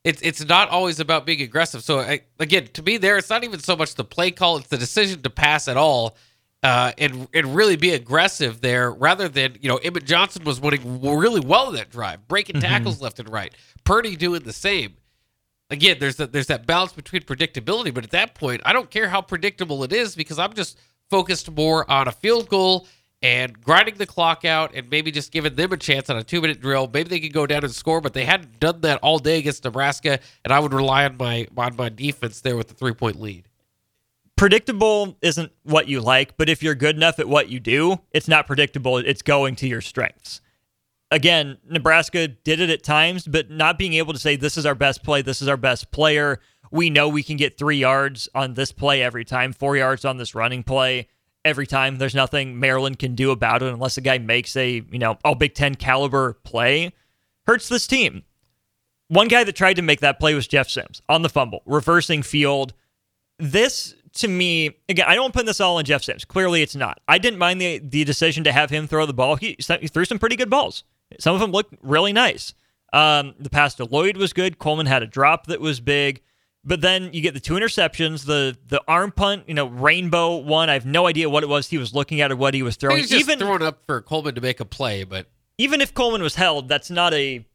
It's 0.03 0.21
it's 0.21 0.45
not 0.45 0.69
always 0.69 1.01
about 1.01 1.25
being 1.25 1.41
aggressive. 1.41 1.83
So 1.83 1.99
I, 1.99 2.21
again, 2.39 2.67
to 2.73 2.83
me, 2.83 2.95
there 2.95 3.17
it's 3.17 3.29
not 3.29 3.43
even 3.43 3.59
so 3.59 3.75
much 3.75 3.95
the 3.95 4.05
play 4.05 4.31
call; 4.31 4.57
it's 4.57 4.67
the 4.67 4.77
decision 4.77 5.21
to 5.23 5.29
pass 5.29 5.67
at 5.67 5.75
all. 5.75 6.15
Uh, 6.63 6.91
and 6.97 7.27
and 7.35 7.55
really 7.55 7.75
be 7.75 7.91
aggressive 7.91 8.61
there 8.61 8.91
rather 8.91 9.29
than 9.29 9.55
you 9.61 9.69
know 9.69 9.77
Emmett 9.77 10.05
Johnson 10.05 10.43
was 10.43 10.59
winning 10.59 11.01
really 11.01 11.39
well 11.39 11.69
in 11.69 11.75
that 11.75 11.91
drive, 11.91 12.27
breaking 12.27 12.55
mm-hmm. 12.55 12.71
tackles 12.71 12.99
left 12.99 13.19
and 13.19 13.29
right. 13.29 13.53
Purdy 13.83 14.15
doing 14.15 14.41
the 14.41 14.51
same 14.51 14.95
again, 15.69 15.97
there's 15.99 16.17
that 16.17 16.31
there's 16.31 16.47
that 16.47 16.65
balance 16.65 16.93
between 16.93 17.23
predictability, 17.23 17.93
but 17.93 18.03
at 18.03 18.11
that 18.11 18.35
point, 18.35 18.61
I 18.65 18.73
don't 18.73 18.89
care 18.89 19.09
how 19.09 19.21
predictable 19.21 19.83
it 19.83 19.93
is 19.93 20.15
because 20.15 20.39
I'm 20.39 20.53
just 20.53 20.77
focused 21.09 21.49
more 21.51 21.89
on 21.89 22.07
a 22.07 22.11
field 22.11 22.49
goal 22.49 22.87
and 23.21 23.59
grinding 23.61 23.95
the 23.95 24.05
clock 24.05 24.45
out 24.45 24.75
and 24.75 24.89
maybe 24.89 25.09
just 25.11 25.31
giving 25.31 25.55
them 25.55 25.71
a 25.71 25.77
chance 25.77 26.09
on 26.09 26.17
a 26.17 26.23
two 26.23 26.41
minute 26.41 26.61
drill. 26.61 26.89
Maybe 26.93 27.09
they 27.09 27.19
could 27.19 27.33
go 27.33 27.47
down 27.47 27.63
and 27.63 27.73
score, 27.73 28.01
but 28.01 28.13
they 28.13 28.25
hadn't 28.25 28.59
done 28.59 28.81
that 28.81 28.99
all 29.01 29.19
day 29.19 29.39
against 29.39 29.63
Nebraska, 29.63 30.19
and 30.43 30.53
I 30.53 30.59
would 30.59 30.73
rely 30.73 31.05
on 31.05 31.17
my 31.17 31.47
on 31.57 31.75
my 31.75 31.89
defense 31.89 32.41
there 32.41 32.55
with 32.57 32.67
the 32.67 32.73
three 32.73 32.93
point 32.93 33.19
lead. 33.19 33.47
Predictable 34.37 35.17
isn't 35.21 35.51
what 35.63 35.87
you 35.87 35.99
like, 35.99 36.37
but 36.37 36.47
if 36.47 36.63
you're 36.63 36.75
good 36.75 36.95
enough 36.95 37.19
at 37.19 37.27
what 37.27 37.49
you 37.49 37.59
do, 37.59 37.99
it's 38.11 38.27
not 38.27 38.47
predictable. 38.47 38.97
It's 38.97 39.21
going 39.21 39.55
to 39.57 39.67
your 39.67 39.81
strengths 39.81 40.41
again, 41.11 41.57
Nebraska 41.69 42.27
did 42.27 42.59
it 42.59 42.69
at 42.69 42.83
times, 42.83 43.27
but 43.27 43.49
not 43.49 43.77
being 43.77 43.93
able 43.93 44.13
to 44.13 44.19
say, 44.19 44.35
this 44.35 44.57
is 44.57 44.65
our 44.65 44.75
best 44.75 45.03
play, 45.03 45.21
this 45.21 45.41
is 45.41 45.47
our 45.47 45.57
best 45.57 45.91
player. 45.91 46.39
We 46.71 46.89
know 46.89 47.07
we 47.07 47.23
can 47.23 47.37
get 47.37 47.57
three 47.57 47.77
yards 47.77 48.27
on 48.35 48.55
this 48.55 48.71
play 48.71 49.01
every 49.01 49.23
time, 49.23 49.53
four 49.53 49.77
yards 49.77 50.03
on 50.05 50.17
this 50.17 50.35
running 50.35 50.63
play 50.63 51.07
every 51.45 51.67
time. 51.67 51.97
There's 51.97 52.15
nothing 52.15 52.59
Maryland 52.59 52.99
can 52.99 53.15
do 53.15 53.31
about 53.31 53.63
it 53.63 53.71
unless 53.73 53.97
a 53.97 54.01
guy 54.01 54.17
makes 54.17 54.55
a, 54.55 54.83
you 54.91 54.99
know, 54.99 55.17
all 55.23 55.35
Big 55.35 55.53
Ten 55.53 55.75
caliber 55.75 56.33
play. 56.33 56.93
Hurts 57.45 57.69
this 57.69 57.87
team. 57.87 58.23
One 59.07 59.29
guy 59.29 59.45
that 59.45 59.55
tried 59.55 59.77
to 59.77 59.81
make 59.81 60.01
that 60.01 60.19
play 60.19 60.33
was 60.33 60.47
Jeff 60.47 60.69
Sims 60.69 61.01
on 61.07 61.21
the 61.21 61.29
fumble, 61.29 61.61
reversing 61.65 62.21
field. 62.21 62.73
This 63.39 63.95
to 64.17 64.27
me, 64.27 64.77
again, 64.89 65.05
I 65.07 65.15
don't 65.15 65.33
put 65.33 65.45
this 65.45 65.59
all 65.61 65.77
on 65.77 65.83
Jeff 65.85 66.03
Sims. 66.03 66.25
Clearly, 66.25 66.61
it's 66.61 66.75
not. 66.75 66.99
I 67.07 67.17
didn't 67.17 67.39
mind 67.39 67.61
the 67.61 67.79
the 67.79 68.03
decision 68.03 68.43
to 68.43 68.51
have 68.51 68.69
him 68.69 68.87
throw 68.87 69.05
the 69.05 69.13
ball. 69.13 69.35
He, 69.35 69.57
he 69.59 69.87
threw 69.87 70.05
some 70.05 70.19
pretty 70.19 70.35
good 70.35 70.49
balls. 70.49 70.83
Some 71.19 71.33
of 71.33 71.41
them 71.41 71.51
looked 71.51 71.73
really 71.81 72.13
nice. 72.13 72.53
Um, 72.93 73.35
the 73.39 73.49
pass 73.49 73.75
to 73.75 73.85
Lloyd 73.85 74.17
was 74.17 74.33
good. 74.33 74.59
Coleman 74.59 74.85
had 74.85 75.03
a 75.03 75.07
drop 75.07 75.47
that 75.47 75.59
was 75.59 75.79
big. 75.79 76.21
But 76.63 76.81
then 76.81 77.11
you 77.13 77.21
get 77.21 77.33
the 77.33 77.39
two 77.39 77.53
interceptions, 77.53 78.25
the 78.25 78.57
the 78.67 78.81
arm 78.87 79.11
punt, 79.11 79.45
you 79.47 79.53
know, 79.53 79.67
rainbow 79.67 80.35
one. 80.37 80.69
I 80.69 80.73
have 80.73 80.85
no 80.85 81.07
idea 81.07 81.29
what 81.29 81.43
it 81.43 81.47
was 81.47 81.67
he 81.67 81.77
was 81.77 81.93
looking 81.93 82.19
at 82.19 82.29
or 82.31 82.35
what 82.35 82.53
he 82.53 82.61
was 82.61 82.75
throwing. 82.75 82.97
He 82.97 83.03
was 83.03 83.09
just 83.09 83.21
even 83.21 83.39
throwing 83.39 83.61
up 83.61 83.83
for 83.85 84.01
Coleman 84.01 84.35
to 84.35 84.41
make 84.41 84.59
a 84.59 84.65
play, 84.65 85.05
but 85.05 85.27
even 85.57 85.79
if 85.79 85.93
Coleman 85.93 86.21
was 86.21 86.35
held, 86.35 86.67
that's 86.67 86.89
not 86.89 87.13
a 87.13 87.45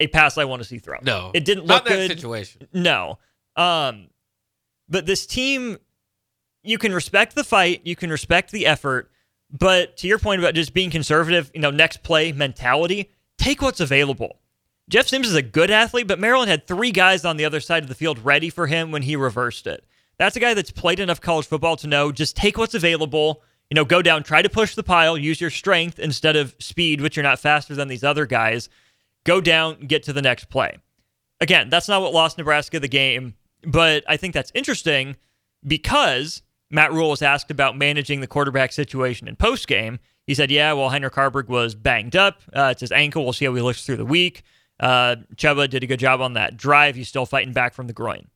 a 0.00 0.06
pass 0.08 0.36
I 0.36 0.44
want 0.44 0.60
to 0.60 0.68
see 0.68 0.78
thrown. 0.78 1.00
No, 1.02 1.30
it 1.32 1.46
didn't 1.46 1.66
not 1.66 1.84
look 1.84 1.94
good. 1.94 2.10
situation. 2.10 2.68
No. 2.74 3.18
Um, 3.56 4.08
but 4.88 5.06
this 5.06 5.26
team, 5.26 5.78
you 6.68 6.78
can 6.78 6.92
respect 6.92 7.34
the 7.34 7.44
fight, 7.44 7.80
you 7.84 7.96
can 7.96 8.10
respect 8.10 8.52
the 8.52 8.66
effort, 8.66 9.10
but 9.50 9.96
to 9.96 10.06
your 10.06 10.18
point 10.18 10.40
about 10.40 10.54
just 10.54 10.74
being 10.74 10.90
conservative, 10.90 11.50
you 11.54 11.60
know, 11.60 11.70
next 11.70 12.02
play 12.02 12.30
mentality, 12.32 13.10
take 13.38 13.62
what's 13.62 13.80
available. 13.80 14.40
Jeff 14.90 15.06
Sims 15.06 15.28
is 15.28 15.34
a 15.34 15.42
good 15.42 15.70
athlete, 15.70 16.06
but 16.06 16.18
Maryland 16.18 16.50
had 16.50 16.66
three 16.66 16.90
guys 16.90 17.24
on 17.24 17.38
the 17.38 17.44
other 17.44 17.60
side 17.60 17.82
of 17.82 17.88
the 17.88 17.94
field 17.94 18.18
ready 18.24 18.50
for 18.50 18.66
him 18.66 18.90
when 18.90 19.02
he 19.02 19.16
reversed 19.16 19.66
it. 19.66 19.84
That's 20.18 20.36
a 20.36 20.40
guy 20.40 20.52
that's 20.52 20.70
played 20.70 21.00
enough 21.00 21.20
college 21.20 21.46
football 21.46 21.76
to 21.76 21.86
know 21.86 22.12
just 22.12 22.36
take 22.36 22.58
what's 22.58 22.74
available. 22.74 23.42
You 23.70 23.74
know, 23.74 23.84
go 23.84 24.02
down, 24.02 24.22
try 24.22 24.42
to 24.42 24.48
push 24.48 24.74
the 24.74 24.82
pile, 24.82 25.16
use 25.16 25.40
your 25.40 25.50
strength 25.50 25.98
instead 25.98 26.36
of 26.36 26.54
speed, 26.58 27.00
which 27.00 27.16
you're 27.16 27.22
not 27.22 27.38
faster 27.38 27.74
than 27.74 27.88
these 27.88 28.04
other 28.04 28.26
guys. 28.26 28.68
Go 29.24 29.40
down, 29.40 29.86
get 29.86 30.02
to 30.04 30.12
the 30.12 30.22
next 30.22 30.46
play. 30.46 30.78
Again, 31.40 31.68
that's 31.70 31.88
not 31.88 32.02
what 32.02 32.12
lost 32.12 32.36
Nebraska 32.36 32.80
the 32.80 32.88
game, 32.88 33.34
but 33.62 34.04
I 34.08 34.16
think 34.16 34.34
that's 34.34 34.52
interesting 34.54 35.16
because 35.66 36.42
Matt 36.70 36.92
Rhule 36.92 37.10
was 37.10 37.22
asked 37.22 37.50
about 37.50 37.76
managing 37.76 38.20
the 38.20 38.26
quarterback 38.26 38.72
situation 38.72 39.28
in 39.28 39.36
post 39.36 39.66
game. 39.66 39.98
He 40.26 40.34
said, 40.34 40.50
"Yeah, 40.50 40.74
well, 40.74 40.90
Heinrich 40.90 41.14
Haarberg 41.14 41.48
was 41.48 41.74
banged 41.74 42.14
up. 42.14 42.42
Uh, 42.54 42.68
it's 42.72 42.82
his 42.82 42.92
ankle. 42.92 43.24
We'll 43.24 43.32
see 43.32 43.46
how 43.46 43.54
he 43.54 43.62
looks 43.62 43.84
through 43.84 43.96
the 43.96 44.04
week." 44.04 44.42
Uh, 44.80 45.16
Chubba 45.34 45.68
did 45.68 45.82
a 45.82 45.86
good 45.86 45.98
job 45.98 46.20
on 46.20 46.34
that 46.34 46.56
drive. 46.56 46.94
He's 46.94 47.08
still 47.08 47.26
fighting 47.26 47.52
back 47.52 47.74
from 47.74 47.86
the 47.86 47.92
groin. 47.92 48.28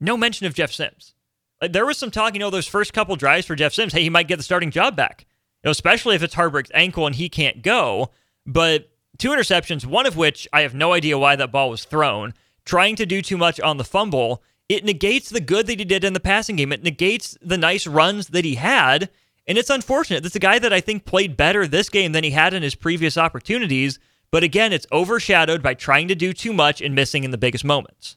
No 0.00 0.16
mention 0.16 0.46
of 0.46 0.54
Jeff 0.54 0.72
Sims. 0.72 1.14
Like, 1.60 1.72
there 1.72 1.86
was 1.86 1.98
some 1.98 2.10
talk, 2.10 2.34
you 2.34 2.40
know, 2.40 2.50
those 2.50 2.66
first 2.66 2.92
couple 2.92 3.16
drives 3.16 3.46
for 3.46 3.54
Jeff 3.54 3.74
Sims. 3.74 3.92
Hey, 3.92 4.02
he 4.02 4.10
might 4.10 4.28
get 4.28 4.36
the 4.36 4.42
starting 4.42 4.70
job 4.70 4.96
back, 4.96 5.26
you 5.62 5.68
know, 5.68 5.70
especially 5.70 6.14
if 6.14 6.22
it's 6.22 6.34
Haarberg's 6.34 6.70
ankle 6.74 7.06
and 7.06 7.14
he 7.14 7.28
can't 7.28 7.62
go. 7.62 8.10
But 8.46 8.90
two 9.18 9.30
interceptions, 9.30 9.86
one 9.86 10.06
of 10.06 10.16
which 10.16 10.48
I 10.52 10.62
have 10.62 10.74
no 10.74 10.92
idea 10.92 11.18
why 11.18 11.36
that 11.36 11.52
ball 11.52 11.70
was 11.70 11.84
thrown. 11.84 12.34
Trying 12.64 12.96
to 12.96 13.06
do 13.06 13.20
too 13.20 13.36
much 13.36 13.60
on 13.60 13.76
the 13.76 13.84
fumble, 13.84 14.42
it 14.68 14.84
negates 14.84 15.30
the 15.30 15.40
good 15.40 15.66
that 15.66 15.78
he 15.78 15.84
did 15.84 16.04
in 16.04 16.12
the 16.12 16.20
passing 16.20 16.56
game. 16.56 16.72
It 16.72 16.82
negates 16.82 17.36
the 17.42 17.58
nice 17.58 17.86
runs 17.86 18.28
that 18.28 18.44
he 18.44 18.54
had. 18.54 19.10
And 19.46 19.58
it's 19.58 19.70
unfortunate. 19.70 20.22
That's 20.22 20.36
a 20.36 20.40
guy 20.40 20.58
that 20.58 20.72
I 20.72 20.80
think 20.80 21.04
played 21.04 21.36
better 21.36 21.66
this 21.66 21.90
game 21.90 22.12
than 22.12 22.24
he 22.24 22.30
had 22.30 22.54
in 22.54 22.62
his 22.62 22.74
previous 22.74 23.18
opportunities. 23.18 23.98
But 24.30 24.42
again, 24.42 24.72
it's 24.72 24.86
overshadowed 24.90 25.62
by 25.62 25.74
trying 25.74 26.08
to 26.08 26.14
do 26.14 26.32
too 26.32 26.52
much 26.52 26.80
and 26.80 26.94
missing 26.94 27.24
in 27.24 27.30
the 27.30 27.38
biggest 27.38 27.64
moments. 27.64 28.16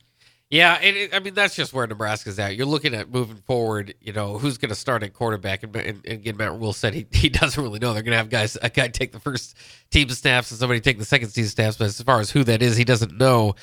Yeah, 0.49 0.79
it, 0.79 1.13
I 1.13 1.19
mean 1.19 1.33
that's 1.33 1.55
just 1.55 1.73
where 1.73 1.85
Nebraska's 1.85 2.39
at. 2.39 2.55
You're 2.55 2.67
looking 2.67 2.93
at 2.93 3.11
moving 3.11 3.35
forward. 3.35 3.93
You 3.99 4.13
know 4.13 4.37
who's 4.37 4.57
going 4.57 4.69
to 4.69 4.75
start 4.75 5.03
at 5.03 5.13
quarterback, 5.13 5.63
and, 5.63 5.75
and, 5.75 6.01
and 6.05 6.13
again, 6.13 6.37
Matt 6.37 6.53
Rhule 6.53 6.71
said 6.71 6.93
he, 6.93 7.05
he 7.11 7.27
doesn't 7.27 7.61
really 7.61 7.79
know. 7.79 7.93
They're 7.93 8.01
going 8.01 8.13
to 8.13 8.17
have 8.17 8.29
guys 8.29 8.57
a 8.61 8.69
guy 8.69 8.87
take 8.87 9.11
the 9.11 9.19
first 9.19 9.57
team 9.91 10.07
snaps 10.09 10.49
and 10.49 10.59
somebody 10.59 10.79
take 10.79 10.99
the 10.99 11.05
second 11.05 11.33
team 11.33 11.45
snaps. 11.45 11.75
But 11.75 11.87
as 11.87 12.01
far 12.01 12.21
as 12.21 12.31
who 12.31 12.45
that 12.45 12.61
is, 12.61 12.77
he 12.77 12.85
doesn't 12.85 13.17
know. 13.17 13.55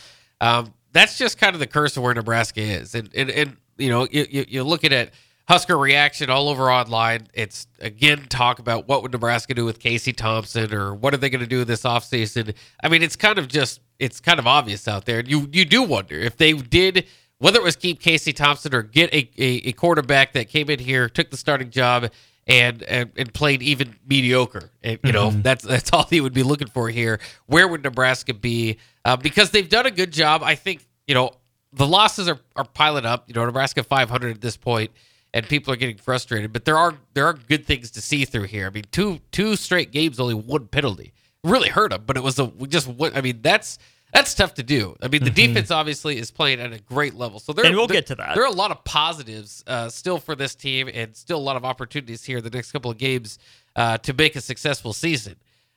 Um, 0.43 0.75
that's 0.95 1.19
just 1.19 1.37
kind 1.37 1.55
of 1.55 1.61
the 1.61 1.67
curse 1.67 1.99
of 1.99 2.03
where 2.03 2.15
Nebraska 2.15 2.63
is, 2.63 2.95
and 2.95 3.11
and, 3.15 3.31
and 3.31 3.57
you 3.77 3.91
know 3.91 4.09
you, 4.11 4.27
you, 4.31 4.45
you're 4.49 4.65
looking 4.65 4.95
at 4.95 5.11
Husker 5.47 5.77
reaction 5.77 6.31
all 6.31 6.49
over 6.49 6.73
online. 6.73 7.27
It's 7.35 7.67
again 7.81 8.25
talk 8.31 8.59
about 8.61 8.89
what 8.89 9.03
would 9.03 9.13
Nebraska 9.13 9.53
do 9.53 9.67
with 9.67 9.79
Casey 9.79 10.15
Thompson 10.15 10.73
or 10.73 10.95
what 10.95 11.13
are 11.13 11.19
they 11.19 11.29
going 11.29 11.43
to 11.43 11.47
do 11.47 11.65
this 11.65 11.83
offseason. 11.83 12.55
I 12.83 12.89
mean, 12.89 13.03
it's 13.03 13.17
kind 13.17 13.39
of 13.39 13.49
just 13.49 13.81
it's 13.99 14.21
kind 14.21 14.39
of 14.39 14.47
obvious 14.47 14.89
out 14.89 15.05
there. 15.05 15.21
You 15.21 15.51
you 15.53 15.67
do 15.67 15.83
wonder 15.83 16.19
if 16.19 16.39
they 16.39 16.55
did 16.55 17.07
whether 17.39 17.59
it 17.59 17.65
was 17.65 17.77
keep 17.77 18.01
Casey 18.01 18.33
Thompson 18.33 18.75
or 18.75 18.83
get 18.83 19.13
a, 19.13 19.29
a, 19.37 19.69
a 19.69 19.73
quarterback 19.73 20.33
that 20.33 20.49
came 20.49 20.71
in 20.71 20.79
here, 20.79 21.09
took 21.11 21.31
the 21.31 21.37
starting 21.37 21.69
job 21.69 22.11
and 22.47 22.83
and, 22.83 23.11
and 23.17 23.33
played 23.33 23.63
even 23.63 23.97
mediocre. 24.07 24.71
And, 24.83 24.99
you 25.03 25.13
know, 25.13 25.31
mm-hmm. 25.31 25.43
that's 25.43 25.65
that's 25.65 25.93
all 25.93 26.05
he 26.05 26.21
would 26.21 26.35
be 26.35 26.43
looking 26.43 26.69
for 26.69 26.89
here. 26.89 27.21
Where 27.47 27.69
would 27.69 27.83
Nebraska 27.83 28.35
be? 28.35 28.79
Uh, 29.05 29.17
because 29.17 29.51
they've 29.51 29.69
done 29.69 29.87
a 29.87 29.91
good 29.91 30.13
job. 30.13 30.43
I 30.43 30.55
think, 30.55 30.87
you 31.07 31.15
know, 31.15 31.31
the 31.73 31.87
losses 31.87 32.29
are, 32.29 32.39
are 32.57 32.65
piling 32.65 33.05
up. 33.05 33.29
You 33.29 33.35
know, 33.35 33.45
Nebraska 33.45 33.83
500 33.83 34.37
at 34.37 34.41
this 34.41 34.57
point 34.57 34.91
and 35.35 35.47
people 35.49 35.73
are 35.73 35.77
getting 35.77 35.99
frustrated. 35.99 36.53
But 36.53 36.65
there 36.65 36.79
are 36.79 36.95
there 37.13 37.27
are 37.27 37.35
good 37.35 37.67
things 37.67 37.91
to 37.93 38.01
see 38.01 38.25
through 38.25 38.45
here. 38.45 38.67
I 38.67 38.71
mean, 38.71 38.85
two 38.91 39.21
two 39.33 39.57
straight 39.57 39.91
games, 39.91 40.19
only 40.19 40.35
one 40.35 40.69
penalty, 40.69 41.13
really 41.43 41.69
hurt 41.69 41.91
them. 41.91 42.05
But 42.07 42.17
it 42.17 42.23
was 42.23 42.39
a 42.39 42.47
just 42.69 42.89
what 42.89 43.15
I 43.15 43.21
mean. 43.21 43.41
That's 43.43 43.79
that's 44.15 44.33
tough 44.33 44.55
to 44.55 44.63
do. 44.63 44.97
I 45.03 45.09
mean, 45.09 45.25
the 45.25 45.31
mm-hmm. 45.31 45.53
defense 45.53 45.73
obviously 45.73 46.19
is 46.19 46.31
playing 46.31 46.61
at 46.61 46.73
a 46.73 46.79
great 46.79 47.15
level. 47.15 47.41
So 47.41 47.53
there, 47.53 47.67
and 47.67 47.75
we'll 47.75 47.89
there, 47.89 47.97
get 47.97 48.07
to 48.07 48.15
that. 48.15 48.37
There 48.37 48.45
are 48.45 48.51
a 48.51 48.53
lot 48.53 48.71
of 48.71 48.85
positives 48.85 49.65
uh, 49.67 49.89
still 49.89 50.19
for 50.19 50.37
this 50.37 50.55
team, 50.55 50.89
and 50.93 51.15
still 51.17 51.37
a 51.37 51.43
lot 51.43 51.57
of 51.57 51.65
opportunities 51.65 52.25
here 52.25 52.41
the 52.41 52.49
next 52.49 52.71
couple 52.71 52.93
of 52.93 52.97
games 52.97 53.41
uh, 53.75 53.99
to 53.99 54.13
make 54.13 54.37
a 54.37 54.41
successful 54.41 54.93
season. 54.93 55.35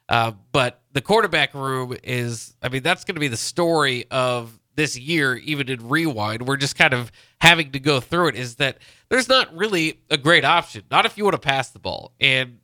Uh, 0.08 0.34
but 0.52 0.82
the 0.94 1.02
quarterback 1.02 1.56
room 1.56 1.98
is, 2.04 2.56
I 2.62 2.70
mean, 2.70 2.84
that's 2.84 3.04
going 3.04 3.16
to 3.16 3.20
be 3.20 3.28
the 3.28 3.36
story 3.36 4.06
of 4.12 4.58
this 4.76 4.96
year, 4.96 5.36
even 5.38 5.68
in 5.68 5.90
rewind. 5.90 6.48
We're 6.48 6.58
just 6.58 6.78
kind 6.78 6.94
of 6.94 7.12
having 7.42 7.72
to 7.72 7.80
go 7.80 8.00
through 8.00 8.30
it. 8.30 8.36
Is 8.36 8.58
that 8.58 8.78
there's 9.10 9.28
not 9.28 9.52
really 9.56 10.00
a 10.12 10.18
great 10.18 10.46
option. 10.46 10.84
Not 10.92 11.08
if 11.08 11.18
you 11.18 11.24
want 11.24 11.34
to 11.34 11.40
pass 11.40 11.72
the 11.72 11.80
ball 11.80 12.12
and 12.22 12.60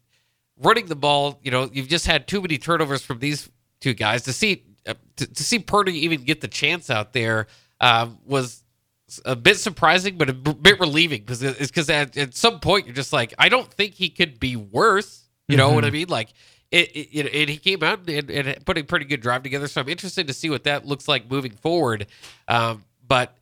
running 0.57 0.85
the 0.85 0.95
ball. 0.95 1.39
You 1.41 1.49
know, 1.49 1.67
you've 1.73 1.87
just 1.87 2.05
had 2.05 2.27
too 2.27 2.41
many 2.41 2.59
turnovers 2.59 3.01
from 3.01 3.17
these 3.17 3.49
two 3.81 3.95
guys 3.95 4.21
to 4.23 4.33
see 4.33 4.63
to, 4.85 4.95
to 5.27 5.43
see 5.43 5.59
Purdy 5.59 6.05
even 6.05 6.23
get 6.23 6.41
the 6.41 6.47
chance 6.47 6.89
out 6.89 7.13
there 7.13 7.47
um, 7.79 8.19
was 8.25 8.63
a 9.25 9.35
bit 9.35 9.57
surprising, 9.57 10.17
but 10.17 10.29
a 10.29 10.33
bit 10.33 10.79
relieving 10.79 11.21
because 11.21 11.43
it's 11.43 11.67
because 11.67 11.89
at, 11.89 12.17
at, 12.17 12.35
some 12.35 12.59
point 12.59 12.85
you're 12.85 12.95
just 12.95 13.13
like, 13.13 13.33
I 13.37 13.49
don't 13.49 13.71
think 13.71 13.93
he 13.93 14.09
could 14.09 14.39
be 14.39 14.55
worse. 14.55 15.27
You 15.47 15.57
know 15.57 15.67
mm-hmm. 15.67 15.75
what 15.75 15.85
I 15.85 15.89
mean? 15.89 16.07
Like 16.07 16.29
it, 16.71 16.89
it, 16.95 17.35
it, 17.35 17.49
he 17.49 17.57
came 17.57 17.83
out 17.83 18.09
and, 18.09 18.29
and 18.29 18.65
put 18.65 18.77
a 18.77 18.83
pretty 18.83 19.05
good 19.05 19.21
drive 19.21 19.43
together. 19.43 19.67
So 19.67 19.81
I'm 19.81 19.89
interested 19.89 20.27
to 20.27 20.33
see 20.33 20.49
what 20.49 20.63
that 20.63 20.85
looks 20.85 21.07
like 21.07 21.29
moving 21.29 21.51
forward. 21.51 22.07
Um, 22.47 22.85
but 23.05 23.37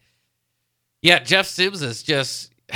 yeah, 1.01 1.19
Jeff 1.19 1.47
Sims 1.47 1.81
is 1.81 2.03
just. 2.03 2.53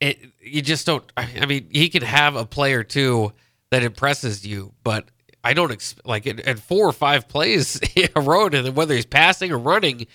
It, 0.00 0.18
you 0.40 0.60
just 0.60 0.84
don't. 0.84 1.04
I 1.16 1.46
mean, 1.46 1.68
he 1.70 1.88
can 1.88 2.02
have 2.02 2.36
a 2.36 2.44
player 2.44 2.84
too 2.84 3.32
that 3.70 3.82
impresses 3.82 4.44
you, 4.44 4.74
but 4.82 5.08
I 5.44 5.52
don't 5.52 5.70
expect 5.70 6.06
like 6.06 6.26
at 6.26 6.58
four 6.58 6.88
or 6.88 6.92
five 6.92 7.28
plays 7.28 7.78
in 7.94 8.08
a 8.16 8.20
row, 8.20 8.46
and 8.46 8.74
whether 8.74 8.94
he's 8.94 9.06
passing 9.06 9.52
or 9.52 9.58
running, 9.58 10.06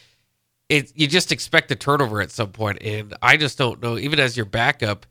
it 0.68 0.92
you 0.96 1.08
just 1.08 1.32
expect 1.32 1.72
a 1.72 1.76
turnover 1.76 2.22
at 2.22 2.32
some 2.32 2.52
point. 2.52 2.82
and 2.82 3.14
I 3.22 3.38
just 3.38 3.58
don't 3.58 3.82
know. 3.82 3.98
Even 3.98 4.20
as 4.20 4.36
your 4.36 4.48
backup, 4.48 5.06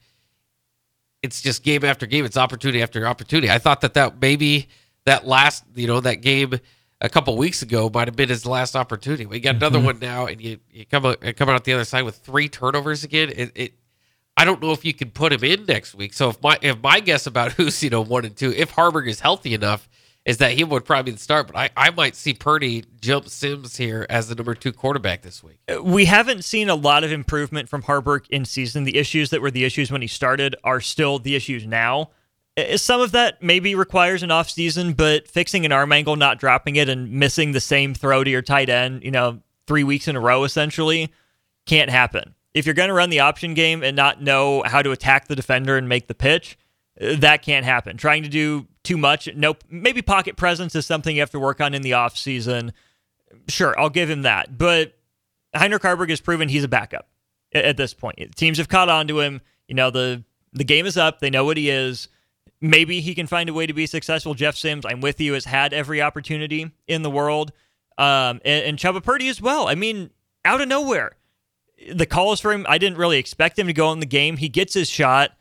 it's 1.22 1.40
just 1.40 1.62
game 1.62 1.84
after 1.84 2.04
game. 2.06 2.24
It's 2.24 2.36
opportunity 2.36 2.82
after 2.82 3.06
opportunity. 3.06 3.50
I 3.50 3.58
thought 3.58 3.80
that 3.82 3.94
that 3.94 4.20
maybe 4.20 4.68
that 5.04 5.26
last, 5.26 5.64
you 5.74 5.86
know, 5.86 6.00
that 6.00 6.16
game 6.16 6.58
a 7.00 7.08
couple 7.08 7.36
weeks 7.36 7.62
ago 7.62 7.90
might 7.92 8.08
have 8.08 8.16
been 8.16 8.28
his 8.28 8.44
last 8.44 8.74
opportunity. 8.74 9.24
We 9.24 9.40
got 9.40 9.56
another 9.56 9.78
mm-hmm. 9.78 9.86
one 9.86 9.98
now, 10.00 10.26
and 10.26 10.40
you 10.40 10.58
you 10.70 10.84
come 10.84 11.06
out, 11.06 11.20
come 11.36 11.48
out 11.48 11.64
the 11.64 11.74
other 11.74 11.84
side 11.84 12.02
with 12.02 12.16
three 12.16 12.48
turnovers 12.48 13.04
again. 13.04 13.30
It, 13.34 13.52
it 13.54 13.72
I 14.36 14.44
don't 14.44 14.62
know 14.62 14.70
if 14.70 14.84
you 14.84 14.94
can 14.94 15.10
put 15.10 15.32
him 15.32 15.42
in 15.42 15.64
next 15.66 15.94
week. 15.94 16.12
So 16.12 16.30
if 16.30 16.42
my 16.42 16.58
if 16.62 16.80
my 16.80 17.00
guess 17.00 17.26
about 17.26 17.52
who's 17.58 17.82
you 17.82 17.90
know 17.90 18.02
one 18.02 18.24
and 18.24 18.36
two, 18.36 18.52
if 18.52 18.72
Haarberg 18.72 19.08
is 19.08 19.20
healthy 19.20 19.54
enough, 19.54 19.88
is 20.28 20.36
that 20.36 20.52
he 20.52 20.62
would 20.62 20.84
probably 20.84 21.16
start. 21.16 21.46
But 21.46 21.56
I, 21.56 21.70
I 21.74 21.90
might 21.90 22.14
see 22.14 22.34
Purdy 22.34 22.84
jump 23.00 23.30
Sims 23.30 23.78
here 23.78 24.04
as 24.10 24.28
the 24.28 24.34
number 24.34 24.54
two 24.54 24.74
quarterback 24.74 25.22
this 25.22 25.42
week. 25.42 25.58
Uh, 25.66 25.82
we 25.82 26.04
haven't 26.04 26.44
seen 26.44 26.68
a 26.68 26.74
lot 26.74 27.02
of 27.02 27.10
improvement 27.10 27.70
from 27.70 27.84
Haarberg 27.84 28.28
in 28.28 28.44
season. 28.44 28.84
The 28.84 28.98
issues 28.98 29.30
that 29.30 29.40
were 29.40 29.50
the 29.50 29.64
issues 29.64 29.90
when 29.90 30.02
he 30.02 30.06
started 30.06 30.54
are 30.62 30.82
still 30.82 31.18
the 31.18 31.34
issues 31.34 31.66
now. 31.66 32.10
Uh, 32.58 32.76
some 32.76 33.00
of 33.00 33.12
that 33.12 33.42
maybe 33.42 33.74
requires 33.74 34.22
an 34.22 34.28
offseason, 34.28 34.94
but 34.94 35.26
fixing 35.26 35.64
an 35.64 35.72
arm 35.72 35.92
angle, 35.92 36.14
not 36.14 36.38
dropping 36.38 36.76
it, 36.76 36.90
and 36.90 37.10
missing 37.10 37.52
the 37.52 37.60
same 37.60 37.94
throw 37.94 38.22
to 38.22 38.30
your 38.30 38.42
tight 38.42 38.68
end, 38.68 39.02
you 39.02 39.10
know, 39.10 39.40
three 39.66 39.82
weeks 39.82 40.08
in 40.08 40.14
a 40.14 40.20
row 40.20 40.44
essentially, 40.44 41.10
can't 41.64 41.88
happen. 41.88 42.34
If 42.52 42.66
you're 42.66 42.74
going 42.74 42.88
to 42.88 42.94
run 42.94 43.08
the 43.08 43.20
option 43.20 43.54
game 43.54 43.82
and 43.82 43.96
not 43.96 44.20
know 44.20 44.62
how 44.66 44.82
to 44.82 44.90
attack 44.90 45.26
the 45.26 45.36
defender 45.36 45.78
and 45.78 45.88
make 45.88 46.06
the 46.06 46.14
pitch, 46.14 46.58
uh, 47.00 47.16
that 47.16 47.40
can't 47.40 47.64
happen. 47.64 47.96
Trying 47.96 48.24
to 48.24 48.28
do 48.28 48.66
too 48.88 48.96
much. 48.96 49.28
Nope. 49.36 49.62
Maybe 49.68 50.00
pocket 50.00 50.36
presence 50.36 50.74
is 50.74 50.86
something 50.86 51.14
you 51.14 51.20
have 51.20 51.30
to 51.32 51.38
work 51.38 51.60
on 51.60 51.74
in 51.74 51.82
the 51.82 51.90
offseason. 51.90 52.72
Sure, 53.46 53.78
I'll 53.78 53.90
give 53.90 54.08
him 54.08 54.22
that. 54.22 54.56
But 54.56 54.94
Heinrich 55.54 55.82
Haarberg 55.82 56.08
has 56.08 56.22
proven 56.22 56.48
he's 56.48 56.64
a 56.64 56.68
backup 56.68 57.06
at 57.52 57.76
this 57.76 57.92
point. 57.92 58.34
Teams 58.34 58.56
have 58.56 58.68
caught 58.68 58.88
on 58.88 59.06
to 59.08 59.20
him. 59.20 59.42
You 59.68 59.74
know, 59.74 59.90
the 59.90 60.24
the 60.54 60.64
game 60.64 60.86
is 60.86 60.96
up. 60.96 61.20
They 61.20 61.28
know 61.28 61.44
what 61.44 61.58
he 61.58 61.68
is. 61.68 62.08
Maybe 62.62 63.00
he 63.00 63.14
can 63.14 63.26
find 63.26 63.50
a 63.50 63.52
way 63.52 63.66
to 63.66 63.74
be 63.74 63.86
successful. 63.86 64.32
Jeff 64.32 64.56
Sims, 64.56 64.86
I'm 64.86 65.02
with 65.02 65.20
you, 65.20 65.34
has 65.34 65.44
had 65.44 65.74
every 65.74 66.00
opportunity 66.00 66.72
in 66.88 67.02
the 67.02 67.10
world. 67.10 67.52
Um, 67.98 68.40
and, 68.44 68.64
and 68.64 68.78
Chubba 68.78 69.02
Purdy 69.02 69.28
as 69.28 69.40
well. 69.40 69.68
I 69.68 69.74
mean, 69.74 70.10
out 70.44 70.60
of 70.60 70.68
nowhere, 70.68 71.16
the 71.92 72.06
calls 72.06 72.40
for 72.40 72.52
him, 72.52 72.64
I 72.68 72.78
didn't 72.78 72.96
really 72.96 73.18
expect 73.18 73.58
him 73.58 73.66
to 73.66 73.72
go 73.74 73.92
in 73.92 74.00
the 74.00 74.06
game. 74.06 74.38
He 74.38 74.48
gets 74.48 74.72
his 74.72 74.88
shot, 74.88 75.32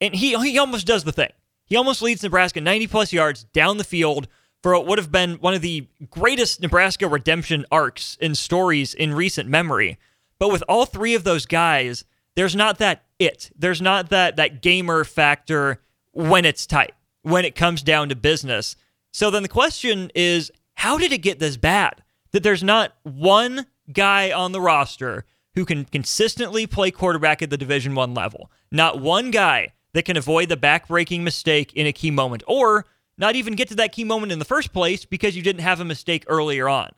and 0.00 0.14
he 0.14 0.34
he 0.38 0.58
almost 0.58 0.86
does 0.86 1.04
the 1.04 1.12
thing. 1.12 1.32
He 1.66 1.76
almost 1.76 2.02
leads 2.02 2.22
Nebraska 2.22 2.60
90 2.60 2.86
plus 2.88 3.12
yards 3.12 3.44
down 3.44 3.78
the 3.78 3.84
field 3.84 4.28
for 4.62 4.72
what 4.72 4.86
would 4.86 4.98
have 4.98 5.12
been 5.12 5.34
one 5.34 5.54
of 5.54 5.62
the 5.62 5.88
greatest 6.10 6.62
Nebraska 6.62 7.06
redemption 7.06 7.66
arcs 7.70 8.16
and 8.20 8.36
stories 8.36 8.94
in 8.94 9.14
recent 9.14 9.48
memory. 9.48 9.98
But 10.38 10.50
with 10.50 10.64
all 10.68 10.86
three 10.86 11.14
of 11.14 11.24
those 11.24 11.46
guys, 11.46 12.04
there's 12.34 12.56
not 12.56 12.78
that 12.78 13.04
it. 13.18 13.50
There's 13.56 13.82
not 13.82 14.10
that 14.10 14.36
that 14.36 14.62
gamer 14.62 15.04
factor 15.04 15.80
when 16.12 16.44
it's 16.44 16.66
tight, 16.66 16.92
when 17.22 17.44
it 17.44 17.54
comes 17.54 17.82
down 17.82 18.08
to 18.08 18.16
business. 18.16 18.76
So 19.12 19.30
then 19.30 19.42
the 19.42 19.48
question 19.48 20.10
is 20.14 20.50
how 20.74 20.98
did 20.98 21.12
it 21.12 21.18
get 21.18 21.38
this 21.38 21.56
bad? 21.56 22.02
That 22.32 22.42
there's 22.42 22.64
not 22.64 22.94
one 23.02 23.66
guy 23.92 24.32
on 24.32 24.52
the 24.52 24.60
roster 24.60 25.24
who 25.54 25.64
can 25.64 25.84
consistently 25.84 26.66
play 26.66 26.90
quarterback 26.90 27.42
at 27.42 27.50
the 27.50 27.56
Division 27.56 27.94
1 27.94 28.12
level. 28.12 28.50
Not 28.72 29.00
one 29.00 29.30
guy 29.30 29.68
that 29.94 30.04
can 30.04 30.16
avoid 30.16 30.50
the 30.50 30.56
backbreaking 30.56 31.22
mistake 31.22 31.72
in 31.72 31.86
a 31.86 31.92
key 31.92 32.10
moment 32.10 32.42
or 32.46 32.84
not 33.16 33.36
even 33.36 33.54
get 33.54 33.68
to 33.68 33.76
that 33.76 33.92
key 33.92 34.04
moment 34.04 34.32
in 34.32 34.38
the 34.38 34.44
first 34.44 34.72
place 34.72 35.04
because 35.04 35.36
you 35.36 35.42
didn't 35.42 35.62
have 35.62 35.80
a 35.80 35.84
mistake 35.84 36.24
earlier 36.26 36.68
on. 36.68 36.90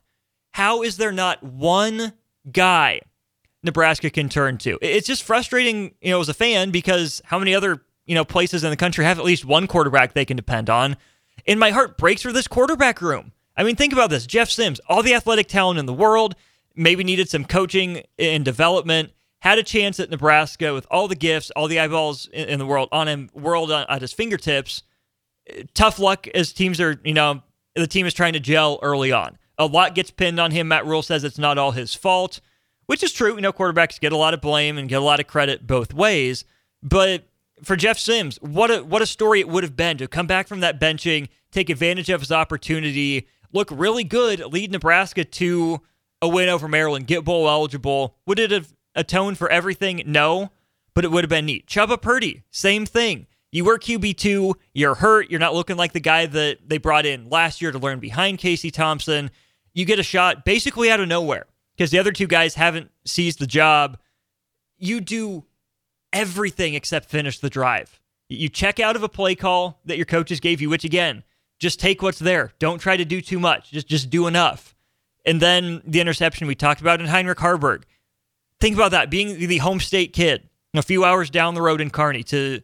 How 0.53 0.83
is 0.83 0.97
there 0.97 1.13
not 1.13 1.43
one 1.43 2.15
guy 2.51 3.01
Nebraska 3.63 4.11
can 4.11 4.29
turn 4.29 4.57
to? 4.59 4.79
It's 4.81 5.07
just 5.07 5.23
frustrating, 5.23 5.95
you 6.01 6.11
know, 6.11 6.21
as 6.21 6.29
a 6.29 6.35
fan 6.35 6.71
because 6.71 7.21
how 7.27 7.39
many 7.39 7.55
other, 7.55 7.83
you 8.07 8.15
know, 8.15 8.25
places 8.25 8.65
in 8.65 8.71
the 8.71 8.77
country 8.77 9.05
have 9.05 9.19
at 9.19 9.25
least 9.25 9.45
one 9.45 9.67
quarterback 9.67 10.15
they 10.15 10.25
can 10.25 10.37
depend 10.37 10.71
on? 10.71 10.97
And 11.47 11.61
my 11.61 11.71
heart 11.71 11.99
breaks 11.99 12.23
for 12.23 12.33
this 12.33 12.49
quarterback 12.49 13.03
room. 13.03 13.33
I 13.57 13.63
mean, 13.63 13.77
think 13.77 13.93
about 13.93 14.11
this. 14.11 14.27
Jeff 14.27 14.51
Sims, 14.51 14.81
all 14.89 15.03
the 15.03 15.15
athletic 15.15 15.49
talent 15.49 15.79
in 15.79 15.87
the 15.87 15.93
world, 15.93 16.35
maybe 16.75 17.05
needed 17.05 17.29
some 17.29 17.45
coaching 17.45 18.03
and 18.19 18.45
development, 18.45 19.13
had 19.47 19.59
a 19.59 19.63
chance 19.63 20.01
at 20.01 20.11
Nebraska 20.11 20.75
with 20.75 20.89
all 20.91 21.07
the 21.07 21.15
gifts, 21.15 21.53
all 21.53 21.69
the 21.69 21.79
eyeballs 21.79 22.27
in 22.33 22.59
the 22.59 22.67
world 22.67 22.89
on 22.91 23.07
him, 23.07 23.31
world 23.33 23.71
uh, 23.71 23.87
at 23.89 24.03
his 24.03 24.13
fingertips. 24.13 24.83
Tough 25.73 26.01
luck 26.01 26.27
as 26.35 26.53
teams 26.53 26.81
are, 26.81 27.01
you 27.05 27.15
know, 27.15 27.45
the 27.77 27.87
team 27.87 28.07
is 28.07 28.15
trying 28.15 28.33
to 28.33 28.41
gel 28.41 28.81
early 28.83 29.13
on. 29.13 29.39
A 29.57 29.67
lot 29.67 29.95
gets 29.95 30.11
pinned 30.11 30.41
on 30.41 30.51
him. 30.51 30.67
Matt 30.67 30.85
Rhule 30.85 31.01
says 31.01 31.23
it's 31.23 31.39
not 31.39 31.59
all 31.59 31.71
his 31.71 31.95
fault, 31.95 32.41
which 32.87 33.05
is 33.05 33.13
true. 33.13 33.37
You 33.37 33.41
know, 33.41 33.53
quarterbacks 33.53 34.01
get 34.01 34.13
a 34.13 34.17
lot 34.17 34.35
of 34.35 34.41
blame 34.41 34.79
and 34.79 34.89
get 34.89 35.01
a 35.01 35.05
lot 35.05 35.21
of 35.21 35.29
credit 35.29 35.65
both 35.65 35.95
ways. 35.95 36.45
But 36.83 37.29
for 37.63 37.77
Jeff 37.77 38.01
Sims, 38.01 38.39
what 38.43 38.73
a 38.73 38.83
what 38.83 39.01
a 39.01 39.07
story 39.07 39.39
it 39.39 39.49
would 39.49 39.63
have 39.63 39.77
been 39.77 39.97
to 39.99 40.09
come 40.09 40.27
back 40.27 40.49
from 40.49 40.59
that 40.59 40.81
benching, 40.81 41.29
take 41.53 41.71
advantage 41.71 42.11
of 42.11 42.21
his 42.21 42.33
opportunity, 42.33 43.29
look 43.53 43.69
really 43.71 44.03
good, 44.03 44.41
lead 44.41 44.73
Nebraska 44.73 45.25
to 45.25 45.83
a 46.21 46.27
win 46.29 46.49
over 46.49 46.67
Maryland, 46.67 47.07
get 47.07 47.25
bowl 47.25 47.49
eligible. 47.49 48.17
Would 48.27 48.41
it 48.41 48.51
have 48.51 48.75
atoned 48.97 49.39
for 49.39 49.49
everything? 49.49 50.03
No, 50.07 50.51
but 50.95 51.05
it 51.05 51.13
would 51.13 51.23
have 51.23 51.31
been 51.31 51.47
neat. 51.47 51.67
Chubba 51.67 52.01
Purdy, 52.01 52.43
same 52.51 52.87
thing. 52.87 53.27
You 53.53 53.65
were 53.65 53.79
QB2, 53.79 54.55
you're 54.75 54.97
hurt, 54.97 55.31
you're 55.31 55.41
not 55.41 55.55
looking 55.55 55.77
like 55.77 55.93
the 55.93 56.01
guy 56.01 56.27
that 56.27 56.69
they 56.69 56.79
brought 56.79 57.07
in 57.07 57.29
last 57.29 57.63
year 57.63 57.71
to 57.71 57.79
learn 57.79 58.01
behind 58.01 58.39
Casey 58.39 58.71
Thompson. 58.71 59.31
You 59.73 59.85
get 59.85 59.99
a 59.99 60.03
shot 60.03 60.45
basically 60.45 60.91
out 60.91 61.01
of 61.01 61.09
nowhere 61.09 61.47
because 61.77 61.91
the 61.91 61.99
other 61.99 62.13
two 62.13 62.27
guys 62.27 62.55
haven't 62.55 62.91
seized 63.05 63.39
the 63.39 63.47
job. 63.47 63.99
You 64.79 65.01
do 65.01 65.45
everything 66.13 66.75
except 66.75 67.09
finish 67.09 67.39
the 67.39 67.51
drive. 67.51 68.01
You 68.29 68.49
check 68.49 68.81
out 68.81 68.97
of 68.97 69.03
a 69.03 69.09
play 69.09 69.35
call 69.35 69.81
that 69.85 69.97
your 69.97 70.07
coaches 70.07 70.41
gave 70.41 70.61
you, 70.61 70.69
which 70.69 70.85
again, 70.85 71.23
just 71.59 71.79
take 71.79 72.03
what's 72.03 72.19
there. 72.19 72.53
Don't 72.59 72.79
try 72.79 72.97
to 72.97 73.05
do 73.05 73.21
too 73.21 73.39
much. 73.39 73.71
Just 73.71 73.87
just 73.87 74.11
do 74.11 74.27
enough. 74.27 74.75
And 75.25 75.41
then 75.41 75.83
the 75.85 76.01
interception 76.01 76.47
we 76.47 76.55
talked 76.55 76.81
about 76.81 77.01
in 77.01 77.07
Heinrich 77.07 77.39
Haarberg. 77.39 77.83
Think 78.61 78.75
about 78.75 78.93
that 78.93 79.11
being 79.11 79.39
the 79.39 79.59
home 79.59 79.81
state 79.81 80.13
kid 80.13 80.49
a 80.75 80.83
few 80.83 81.05
hours 81.05 81.31
down 81.31 81.55
the 81.55 81.63
road 81.63 81.81
in 81.81 81.91
Kearney 81.91 82.23
to 82.25 82.61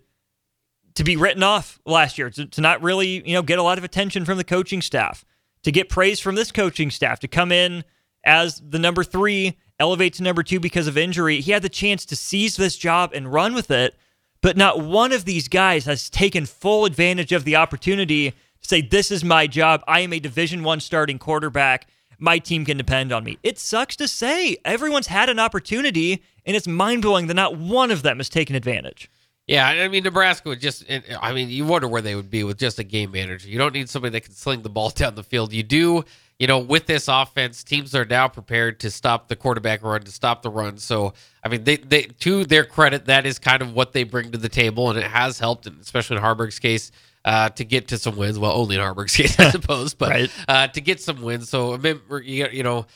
to 0.95 1.05
be 1.05 1.17
written 1.17 1.43
off 1.43 1.81
last 1.87 2.19
year, 2.19 2.29
to, 2.29 2.45
to 2.45 2.61
not 2.61 2.83
really, 2.83 3.27
you 3.27 3.33
know, 3.33 3.41
get 3.41 3.59
a 3.59 3.63
lot 3.63 3.79
of 3.79 3.85
attention 3.85 4.27
from 4.27 4.37
the 4.37 4.45
coaching 4.45 4.83
staff, 4.83 5.25
to 5.63 5.73
get 5.73 5.89
praise 5.89 6.21
from 6.21 6.35
this 6.35 6.53
coaching 6.53 6.91
staff, 6.91 7.19
to 7.21 7.29
come 7.29 7.51
in 7.51 7.83
as 8.27 8.61
the 8.61 8.79
number 8.79 9.03
three, 9.03 9.57
elevate 9.79 10.13
to 10.15 10.23
number 10.23 10.43
two 10.43 10.61
because 10.61 10.87
of 10.87 10.99
injury. 10.99 11.41
He 11.41 11.53
had 11.53 11.63
the 11.63 11.71
chance 11.71 12.05
to 12.05 12.17
seize 12.17 12.57
this 12.57 12.77
job 12.77 13.13
and 13.15 13.33
run 13.33 13.55
with 13.55 13.71
it, 13.71 13.97
but 14.43 14.55
not 14.55 14.81
one 14.81 15.13
of 15.13 15.25
these 15.25 15.49
guys 15.49 15.87
has 15.87 16.11
taken 16.11 16.45
full 16.45 16.85
advantage 16.85 17.33
of 17.33 17.45
the 17.45 17.57
opportunity 17.57 18.31
to 18.31 18.37
say, 18.61 18.83
This 18.83 19.11
is 19.11 19.25
my 19.25 19.47
job. 19.47 19.83
I 19.89 20.01
am 20.01 20.13
a 20.13 20.21
division 20.21 20.63
one 20.63 20.81
starting 20.81 21.19
quarterback 21.19 21.87
my 22.23 22.39
team 22.39 22.65
can 22.65 22.77
depend 22.77 23.13
on 23.13 23.25
me. 23.25 23.37
It 23.43 23.59
sucks 23.59 23.97
to 23.97 24.07
say. 24.07 24.57
Everyone's 24.65 25.09
had 25.09 25.29
an 25.29 25.41
opportunity, 25.41 26.23
and 26.47 26.57
it's 26.57 26.69
mind 26.69 27.03
blowing 27.03 27.27
that 27.27 27.35
not 27.35 27.57
one 27.57 27.91
of 27.91 28.03
them 28.03 28.19
has 28.19 28.29
taken 28.29 28.55
advantage. 28.55 29.11
Yeah, 29.49 29.67
I 29.67 29.89
mean 29.89 30.05
Nebraska 30.05 30.49
would 30.49 30.61
just. 30.61 30.85
I 31.21 31.33
mean, 31.33 31.51
you 31.51 31.67
wonder 31.67 31.89
where 31.89 32.01
they 32.01 32.15
would 32.15 32.31
be 32.31 32.45
with 32.45 32.59
just 32.59 32.79
a 32.79 32.85
game 32.85 33.11
manager. 33.11 33.49
You 33.49 33.59
don't 33.59 33.75
need 33.75 33.91
somebody 33.91 34.13
that 34.13 34.21
can 34.21 34.35
sling 34.35 34.63
the 34.63 34.71
ball 34.71 34.91
down 34.95 35.17
the 35.17 35.25
field. 35.25 35.53
You 35.53 35.65
do, 35.65 36.05
you 36.39 36.47
know, 36.47 36.61
with 36.61 36.87
this 36.87 37.09
offense, 37.09 37.65
teams 37.65 37.93
are 37.93 38.05
now 38.05 38.29
prepared 38.29 38.79
to 38.81 38.91
stop 38.91 39.27
the 39.27 39.35
quarterback 39.35 39.83
run, 39.83 40.03
to 40.03 40.13
stop 40.13 40.43
the 40.43 40.51
run. 40.51 40.79
So, 40.79 41.15
I 41.45 41.49
mean, 41.49 41.65
they, 41.65 41.77
they 41.77 42.03
to 42.21 42.45
their 42.45 42.65
credit, 42.65 43.07
that 43.07 43.27
is 43.27 43.41
kind 43.41 43.63
of 43.63 43.75
what 43.75 43.93
they 43.93 44.05
bring 44.05 44.31
to 44.31 44.39
the 44.39 44.49
table, 44.49 44.91
and 44.91 44.99
it 44.99 45.11
has 45.11 45.41
helped, 45.41 45.67
especially 45.67 46.19
in 46.19 46.23
Haarberg's 46.23 46.61
case 46.61 46.93
uh, 47.25 47.49
to 47.51 47.65
get 47.65 47.89
to 47.89 47.99
some 47.99 48.17
wins. 48.17 48.39
Well, 48.39 48.53
only 48.53 48.77
in 48.77 48.81
Haarberg's 48.81 49.17
case, 49.17 49.39
I 49.39 49.51
suppose, 49.53 49.95
but 49.95 50.11
right. 50.11 50.31
uh, 50.49 50.69
to 50.69 50.81
get 50.81 51.01
some 51.01 51.23
wins. 51.23 51.49
So, 51.49 51.77
you 52.23 52.63
know, 52.63 52.87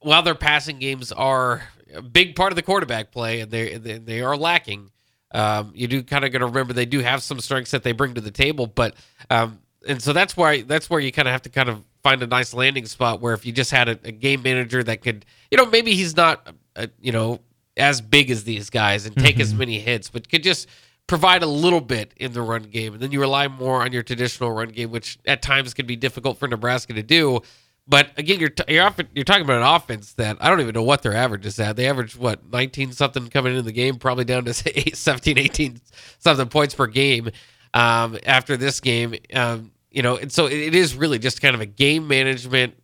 while 0.00 0.22
their 0.22 0.34
passing 0.34 0.78
games 0.78 1.12
are 1.12 1.62
a 1.94 2.02
big 2.02 2.36
part 2.36 2.52
of 2.52 2.56
the 2.56 2.62
quarterback 2.62 3.12
play 3.12 3.40
and 3.40 3.50
they 3.50 3.76
they 3.76 4.22
are 4.22 4.36
lacking, 4.36 4.90
um, 5.32 5.72
you 5.74 5.86
do 5.88 6.02
kind 6.02 6.24
of 6.24 6.32
got 6.32 6.38
to 6.38 6.46
remember 6.46 6.72
they 6.72 6.86
do 6.86 7.00
have 7.00 7.22
some 7.22 7.40
strengths 7.40 7.72
that 7.72 7.82
they 7.82 7.92
bring 7.92 8.14
to 8.14 8.20
the 8.20 8.30
table. 8.30 8.66
But 8.66 8.94
um, 9.30 9.60
and 9.86 10.02
so 10.02 10.12
that's 10.12 10.36
why 10.36 10.62
that's 10.62 10.88
where 10.90 11.00
you 11.00 11.12
kind 11.12 11.28
of 11.28 11.32
have 11.32 11.42
to 11.42 11.50
kind 11.50 11.68
of 11.68 11.84
find 12.02 12.22
a 12.22 12.26
nice 12.26 12.54
landing 12.54 12.86
spot 12.86 13.20
where 13.20 13.34
if 13.34 13.44
you 13.44 13.52
just 13.52 13.70
had 13.70 13.88
a, 13.88 13.98
a 14.04 14.12
game 14.12 14.42
manager 14.42 14.82
that 14.82 15.02
could, 15.02 15.24
you 15.50 15.58
know, 15.58 15.66
maybe 15.66 15.94
he's 15.94 16.16
not, 16.16 16.54
uh, 16.76 16.86
you 17.00 17.10
know, 17.10 17.40
as 17.76 18.00
big 18.00 18.30
as 18.30 18.44
these 18.44 18.70
guys 18.70 19.06
and 19.06 19.16
take 19.16 19.34
mm-hmm. 19.34 19.42
as 19.42 19.54
many 19.54 19.78
hits, 19.78 20.08
but 20.08 20.28
could 20.28 20.42
just 20.42 20.68
provide 21.06 21.42
a 21.42 21.46
little 21.46 21.80
bit 21.80 22.12
in 22.16 22.32
the 22.32 22.42
run 22.42 22.64
game, 22.64 22.94
and 22.94 23.02
then 23.02 23.12
you 23.12 23.20
rely 23.20 23.48
more 23.48 23.82
on 23.82 23.92
your 23.92 24.02
traditional 24.02 24.50
run 24.50 24.68
game, 24.68 24.90
which 24.90 25.18
at 25.26 25.42
times 25.42 25.74
can 25.74 25.86
be 25.86 25.96
difficult 25.96 26.38
for 26.38 26.48
Nebraska 26.48 26.92
to 26.94 27.02
do. 27.02 27.40
But 27.88 28.10
again, 28.16 28.40
you're 28.40 28.48
t- 28.48 28.64
you're, 28.74 28.84
often, 28.84 29.08
you're 29.14 29.24
talking 29.24 29.44
about 29.44 29.62
an 29.62 29.76
offense 29.76 30.14
that 30.14 30.38
I 30.40 30.48
don't 30.48 30.60
even 30.60 30.74
know 30.74 30.82
what 30.82 31.02
their 31.02 31.14
average 31.14 31.46
is 31.46 31.60
at. 31.60 31.76
They 31.76 31.88
average 31.88 32.16
what 32.16 32.50
19 32.50 32.92
something 32.92 33.28
coming 33.28 33.52
into 33.52 33.62
the 33.62 33.72
game, 33.72 33.96
probably 33.96 34.24
down 34.24 34.44
to 34.46 34.54
say 34.54 34.90
17, 34.92 35.38
18 35.38 35.80
something 36.18 36.48
points 36.48 36.74
per 36.74 36.88
game 36.88 37.30
um, 37.74 38.18
after 38.26 38.56
this 38.56 38.80
game. 38.80 39.14
Um, 39.32 39.70
you 39.92 40.02
know, 40.02 40.16
and 40.16 40.32
so 40.32 40.46
it 40.46 40.74
is 40.74 40.94
really 40.96 41.18
just 41.18 41.40
kind 41.40 41.54
of 41.54 41.60
a 41.60 41.66
game 41.66 42.08
management. 42.08 42.74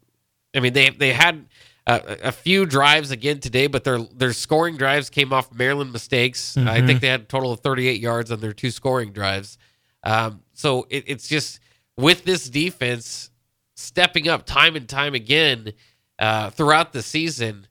I 0.54 0.60
mean, 0.60 0.72
they 0.72 0.90
they 0.90 1.12
had 1.12 1.46
uh, 1.86 2.00
a 2.22 2.32
few 2.32 2.64
drives 2.64 3.10
again 3.10 3.40
today, 3.40 3.66
but 3.66 3.84
their 3.84 3.98
their 3.98 4.32
scoring 4.32 4.76
drives 4.76 5.10
came 5.10 5.32
off 5.32 5.52
Maryland 5.52 5.92
mistakes. 5.92 6.54
Mm-hmm. 6.56 6.68
I 6.68 6.86
think 6.86 7.00
they 7.00 7.08
had 7.08 7.22
a 7.22 7.24
total 7.24 7.52
of 7.52 7.60
38 7.60 8.00
yards 8.00 8.30
on 8.30 8.40
their 8.40 8.52
two 8.52 8.70
scoring 8.70 9.12
drives. 9.12 9.58
Um, 10.04 10.42
so 10.52 10.86
it, 10.90 11.04
it's 11.06 11.28
just 11.28 11.60
with 11.96 12.24
this 12.24 12.48
defense 12.48 13.30
stepping 13.74 14.28
up 14.28 14.46
time 14.46 14.76
and 14.76 14.88
time 14.88 15.14
again 15.14 15.72
uh, 16.18 16.50
throughout 16.50 16.92
the 16.92 17.02
season. 17.02 17.66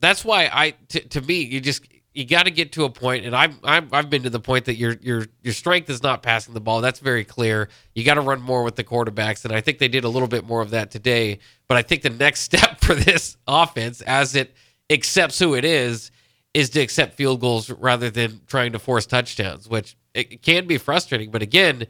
That's 0.00 0.24
why 0.24 0.50
I, 0.52 0.74
t- 0.88 1.00
to 1.00 1.20
me, 1.20 1.42
you 1.42 1.60
just 1.60 1.86
you 2.14 2.24
got 2.24 2.44
to 2.44 2.52
get 2.52 2.72
to 2.72 2.84
a 2.84 2.90
point, 2.90 3.26
and 3.26 3.34
I've, 3.34 3.58
I've 3.64 3.92
I've 3.92 4.08
been 4.08 4.22
to 4.22 4.30
the 4.30 4.40
point 4.40 4.66
that 4.66 4.76
your 4.76 4.96
your 5.02 5.26
your 5.42 5.52
strength 5.52 5.90
is 5.90 6.02
not 6.02 6.22
passing 6.22 6.54
the 6.54 6.60
ball. 6.60 6.80
That's 6.80 7.00
very 7.00 7.24
clear. 7.24 7.68
You 7.92 8.04
got 8.04 8.14
to 8.14 8.20
run 8.20 8.40
more 8.40 8.62
with 8.62 8.76
the 8.76 8.84
quarterbacks, 8.84 9.44
and 9.44 9.52
I 9.52 9.60
think 9.60 9.78
they 9.78 9.88
did 9.88 10.04
a 10.04 10.08
little 10.08 10.28
bit 10.28 10.46
more 10.46 10.62
of 10.62 10.70
that 10.70 10.92
today. 10.92 11.40
But 11.66 11.76
I 11.76 11.82
think 11.82 12.02
the 12.02 12.10
next 12.10 12.40
step 12.42 12.80
for 12.80 12.94
this 12.94 13.36
offense, 13.48 14.00
as 14.00 14.36
it 14.36 14.54
accepts 14.88 15.40
who 15.40 15.54
it 15.54 15.64
is, 15.64 16.12
is 16.54 16.70
to 16.70 16.80
accept 16.80 17.14
field 17.14 17.40
goals 17.40 17.68
rather 17.68 18.10
than 18.10 18.40
trying 18.46 18.72
to 18.72 18.78
force 18.78 19.06
touchdowns, 19.06 19.68
which 19.68 19.96
it 20.14 20.40
can 20.40 20.68
be 20.68 20.78
frustrating. 20.78 21.32
But 21.32 21.42
again, 21.42 21.88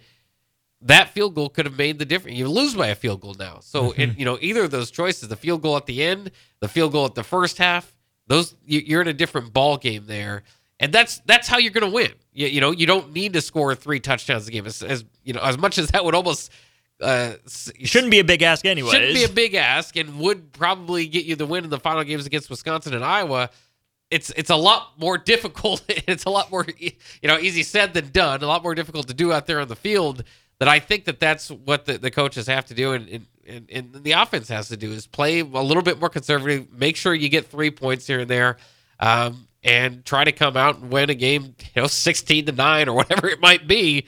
that 0.81 1.11
field 1.11 1.35
goal 1.35 1.51
could 1.51 1.67
have 1.67 1.77
made 1.77 1.99
the 1.99 2.07
difference. 2.07 2.39
You 2.39 2.49
lose 2.49 2.75
by 2.75 2.89
a 2.89 2.95
field 2.95 3.21
goal 3.21 3.37
now, 3.39 3.59
so 3.61 3.91
mm-hmm. 3.91 4.01
it, 4.01 4.19
you 4.19 4.25
know 4.25 4.39
either 4.41 4.65
of 4.65 4.71
those 4.71 4.91
choices: 4.91 5.29
the 5.29 5.37
field 5.37 5.61
goal 5.61 5.77
at 5.77 5.85
the 5.85 6.03
end, 6.03 6.31
the 6.61 6.69
field 6.69 6.93
goal 6.93 7.05
at 7.05 7.15
the 7.15 7.25
first 7.25 7.59
half 7.59 7.94
those 8.27 8.55
you're 8.65 9.03
in 9.03 9.09
a 9.09 9.13
different 9.13 9.53
ball 9.53 9.77
game 9.77 10.05
there, 10.07 10.43
and 10.81 10.93
that's 10.93 11.19
that's 11.27 11.49
how 11.49 11.59
you're 11.59 11.73
going 11.73 11.89
to 11.89 11.95
win. 11.95 12.13
You, 12.33 12.47
you 12.47 12.61
know, 12.61 12.71
you 12.71 12.87
don't 12.87 13.13
need 13.13 13.33
to 13.35 13.41
score 13.41 13.75
three 13.75 14.01
touchdowns 14.01 14.49
a 14.49 14.51
game. 14.51 14.67
As, 14.67 14.83
as 14.83 15.05
you 15.23 15.33
know, 15.33 15.41
as 15.41 15.59
much 15.59 15.79
as 15.79 15.89
that 15.89 16.05
would 16.05 16.15
almost 16.15 16.51
uh, 17.01 17.35
shouldn't 17.47 18.11
be 18.11 18.21
a 18.21 18.25
big 18.25 18.43
ask 18.43 18.65
anyway. 18.65 18.91
Shouldn't 18.91 19.15
be 19.15 19.25
a 19.25 19.29
big 19.29 19.55
ask, 19.55 19.97
and 19.97 20.19
would 20.21 20.53
probably 20.53 21.07
get 21.07 21.25
you 21.25 21.37
the 21.37 21.47
win 21.47 21.65
in 21.65 21.71
the 21.71 21.81
final 21.81 22.05
games 22.05 22.27
against 22.27 22.49
Wisconsin 22.51 22.95
and 22.95 23.05
Iowa. 23.05 23.51
It's 24.11 24.31
it's 24.31 24.51
a 24.51 24.57
lot 24.57 24.99
more 24.99 25.19
difficult. 25.19 25.85
it's 25.89 26.25
a 26.25 26.31
lot 26.31 26.51
more 26.51 26.67
you 26.79 26.93
know 27.25 27.39
easy 27.39 27.63
said 27.63 27.95
than 27.95 28.11
done. 28.11 28.43
A 28.43 28.47
lot 28.47 28.63
more 28.63 28.75
difficult 28.75 29.09
to 29.09 29.15
do 29.15 29.33
out 29.33 29.47
there 29.47 29.61
on 29.61 29.69
the 29.69 29.77
field. 29.77 30.25
That 30.65 30.71
I 30.71 30.79
think 30.79 31.05
that 31.05 31.21
that's 31.21 31.51
what 31.51 31.85
the, 31.85 31.99
the 31.99 32.11
coaches 32.11 32.47
have 32.47 32.65
to 32.67 32.75
do, 32.75 32.95
and, 32.95 33.27
and 33.47 33.71
and, 33.71 33.93
the 34.03 34.13
offense 34.13 34.49
has 34.49 34.69
to 34.69 34.79
do 34.79 34.93
is 34.93 35.07
play 35.07 35.41
a 35.41 35.45
little 35.45 35.83
bit 35.83 36.01
more 36.01 36.09
conservative. 36.09 36.73
Make 36.73 36.97
sure 36.97 37.13
you 37.13 37.29
get 37.29 37.49
three 37.49 37.71
points 37.71 38.07
here 38.07 38.21
and 38.21 38.31
there, 38.31 38.57
um, 38.99 39.47
and 39.63 40.03
try 40.07 40.25
to 40.25 40.33
come 40.33 40.57
out 40.57 40.79
and 40.79 40.91
win 40.91 41.11
a 41.11 41.15
game, 41.15 41.55
you 41.75 41.83
know, 41.83 41.87
sixteen 41.87 42.47
to 42.47 42.53
nine 42.53 42.89
or 42.89 42.97
whatever 42.97 43.29
it 43.29 43.43
might 43.43 43.69
be. 43.69 44.07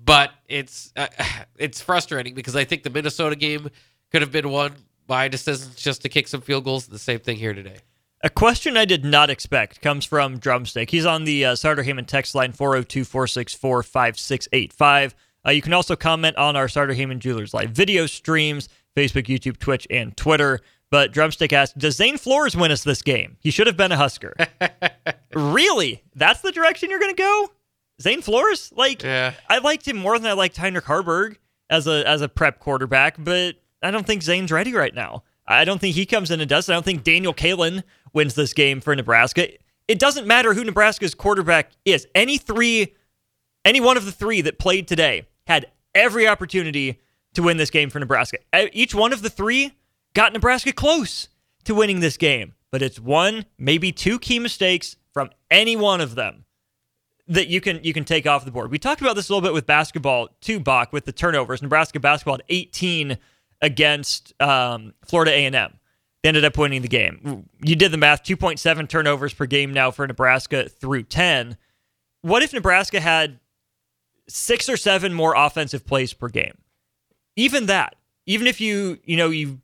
But 0.00 0.30
it's 0.48 0.92
uh, 0.94 1.08
it's 1.58 1.80
frustrating 1.80 2.34
because 2.34 2.54
I 2.54 2.62
think 2.62 2.84
the 2.84 2.90
Minnesota 2.90 3.34
game 3.34 3.68
could 4.12 4.22
have 4.22 4.30
been 4.30 4.48
won 4.48 4.76
by 5.08 5.26
decisions 5.26 5.74
just 5.74 6.02
to 6.02 6.08
kick 6.08 6.28
some 6.28 6.40
field 6.40 6.62
goals. 6.62 6.86
The 6.86 7.00
same 7.00 7.18
thing 7.18 7.36
here 7.36 7.52
today. 7.52 7.78
A 8.22 8.30
question 8.30 8.76
I 8.76 8.84
did 8.84 9.04
not 9.04 9.28
expect 9.28 9.80
comes 9.80 10.04
from 10.04 10.38
Drumstick. 10.38 10.88
He's 10.88 11.04
on 11.04 11.24
the 11.24 11.46
uh, 11.46 11.56
Sartor 11.56 11.82
Hamann 11.82 12.04
text 12.04 12.36
line 12.36 12.52
402 12.52 13.04
464 13.04 13.82
5685. 13.82 15.16
Uh, 15.46 15.50
you 15.50 15.62
can 15.62 15.72
also 15.72 15.94
comment 15.94 16.36
on 16.36 16.56
our 16.56 16.68
Sartor 16.68 16.94
Hamann 16.94 17.20
Jewelers 17.20 17.54
Live 17.54 17.70
video 17.70 18.06
streams, 18.06 18.68
Facebook, 18.96 19.26
YouTube, 19.26 19.58
Twitch, 19.58 19.86
and 19.90 20.16
Twitter. 20.16 20.60
But 20.90 21.12
Drumstick 21.12 21.52
asked, 21.52 21.78
Does 21.78 21.96
Zane 21.96 22.16
Flores 22.16 22.56
win 22.56 22.70
us 22.70 22.84
this 22.84 23.02
game? 23.02 23.36
He 23.40 23.50
should 23.50 23.66
have 23.66 23.76
been 23.76 23.92
a 23.92 23.96
Husker. 23.96 24.34
really? 25.34 26.02
That's 26.14 26.40
the 26.40 26.52
direction 26.52 26.90
you're 26.90 27.00
going 27.00 27.14
to 27.14 27.22
go? 27.22 27.50
Zane 28.00 28.22
Flores? 28.22 28.72
Like, 28.74 29.02
Yeah. 29.02 29.34
I 29.48 29.58
liked 29.58 29.86
him 29.86 29.96
more 29.96 30.18
than 30.18 30.30
I 30.30 30.34
liked 30.34 30.56
Heinrich 30.56 30.84
Haarberg 30.84 31.36
as 31.70 31.86
a 31.86 32.06
as 32.06 32.22
a 32.22 32.28
prep 32.28 32.60
quarterback, 32.60 33.16
but 33.18 33.56
I 33.82 33.90
don't 33.90 34.06
think 34.06 34.22
Zane's 34.22 34.52
ready 34.52 34.72
right 34.72 34.94
now. 34.94 35.24
I 35.48 35.64
don't 35.64 35.80
think 35.80 35.94
he 35.94 36.06
comes 36.06 36.30
in 36.30 36.40
and 36.40 36.48
does 36.48 36.68
it. 36.68 36.72
I 36.72 36.76
don't 36.76 36.84
think 36.84 37.04
Daniel 37.04 37.34
Kaelin 37.34 37.82
wins 38.12 38.34
this 38.34 38.52
game 38.52 38.80
for 38.80 38.94
Nebraska. 38.94 39.48
It 39.88 39.98
doesn't 39.98 40.26
matter 40.26 40.54
who 40.54 40.64
Nebraska's 40.64 41.14
quarterback 41.14 41.70
is. 41.84 42.06
Any 42.14 42.38
three, 42.38 42.94
any 43.64 43.80
one 43.80 43.96
of 43.96 44.04
the 44.04 44.12
three 44.12 44.40
that 44.42 44.58
played 44.58 44.88
today 44.88 45.26
had 45.46 45.66
every 45.94 46.28
opportunity 46.28 47.00
to 47.34 47.42
win 47.42 47.56
this 47.56 47.70
game 47.70 47.90
for 47.90 47.98
Nebraska. 47.98 48.38
Each 48.72 48.94
one 48.94 49.12
of 49.12 49.22
the 49.22 49.30
three 49.30 49.72
got 50.14 50.32
Nebraska 50.32 50.72
close 50.72 51.28
to 51.64 51.74
winning 51.74 52.00
this 52.00 52.16
game, 52.16 52.54
but 52.70 52.82
it's 52.82 52.98
one, 52.98 53.46
maybe 53.58 53.92
two 53.92 54.18
key 54.18 54.38
mistakes 54.38 54.96
from 55.12 55.30
any 55.50 55.76
one 55.76 56.00
of 56.00 56.14
them 56.14 56.44
that 57.28 57.48
you 57.48 57.60
can 57.60 57.80
you 57.82 57.92
can 57.92 58.04
take 58.04 58.26
off 58.26 58.44
the 58.44 58.50
board. 58.50 58.70
We 58.70 58.78
talked 58.78 59.00
about 59.00 59.16
this 59.16 59.28
a 59.28 59.32
little 59.32 59.46
bit 59.46 59.52
with 59.52 59.66
basketball 59.66 60.28
too, 60.40 60.60
Bach, 60.60 60.92
with 60.92 61.04
the 61.04 61.12
turnovers. 61.12 61.62
Nebraska 61.62 62.00
basketball 62.00 62.34
had 62.34 62.44
18 62.48 63.18
against 63.60 64.32
um, 64.40 64.94
Florida 65.04 65.32
A&M. 65.32 65.78
They 66.22 66.28
ended 66.28 66.44
up 66.44 66.56
winning 66.56 66.82
the 66.82 66.88
game. 66.88 67.48
You 67.62 67.76
did 67.76 67.92
the 67.92 67.96
math: 67.98 68.22
2.7 68.24 68.88
turnovers 68.88 69.34
per 69.34 69.46
game 69.46 69.72
now 69.72 69.90
for 69.90 70.06
Nebraska 70.06 70.68
through 70.68 71.04
10. 71.04 71.56
What 72.22 72.42
if 72.42 72.52
Nebraska 72.52 73.00
had 73.00 73.38
six 74.28 74.68
or 74.68 74.76
seven 74.76 75.12
more 75.12 75.34
offensive 75.36 75.86
plays 75.86 76.12
per 76.12 76.28
game? 76.28 76.58
Even 77.36 77.66
that, 77.66 77.96
even 78.26 78.46
if 78.46 78.60
you 78.60 78.98
you 79.04 79.16
know 79.16 79.30
you 79.30 79.60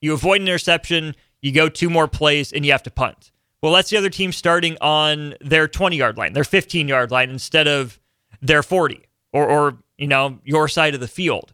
you 0.00 0.12
avoid 0.12 0.40
an 0.40 0.48
interception, 0.48 1.14
you 1.42 1.52
go 1.52 1.68
two 1.68 1.90
more 1.90 2.08
plays, 2.08 2.52
and 2.52 2.64
you 2.64 2.72
have 2.72 2.82
to 2.84 2.90
punt. 2.90 3.32
Well, 3.62 3.72
that's 3.72 3.90
the 3.90 3.96
other 3.96 4.10
team 4.10 4.32
starting 4.32 4.76
on 4.80 5.34
their 5.40 5.68
20 5.68 5.96
yard 5.96 6.16
line, 6.16 6.32
their 6.32 6.44
15 6.44 6.88
yard 6.88 7.10
line 7.10 7.30
instead 7.30 7.68
of 7.68 7.98
their 8.40 8.62
40 8.62 9.04
or, 9.32 9.46
or, 9.46 9.78
you 9.98 10.06
know, 10.06 10.38
your 10.44 10.68
side 10.68 10.94
of 10.94 11.00
the 11.00 11.08
field. 11.08 11.52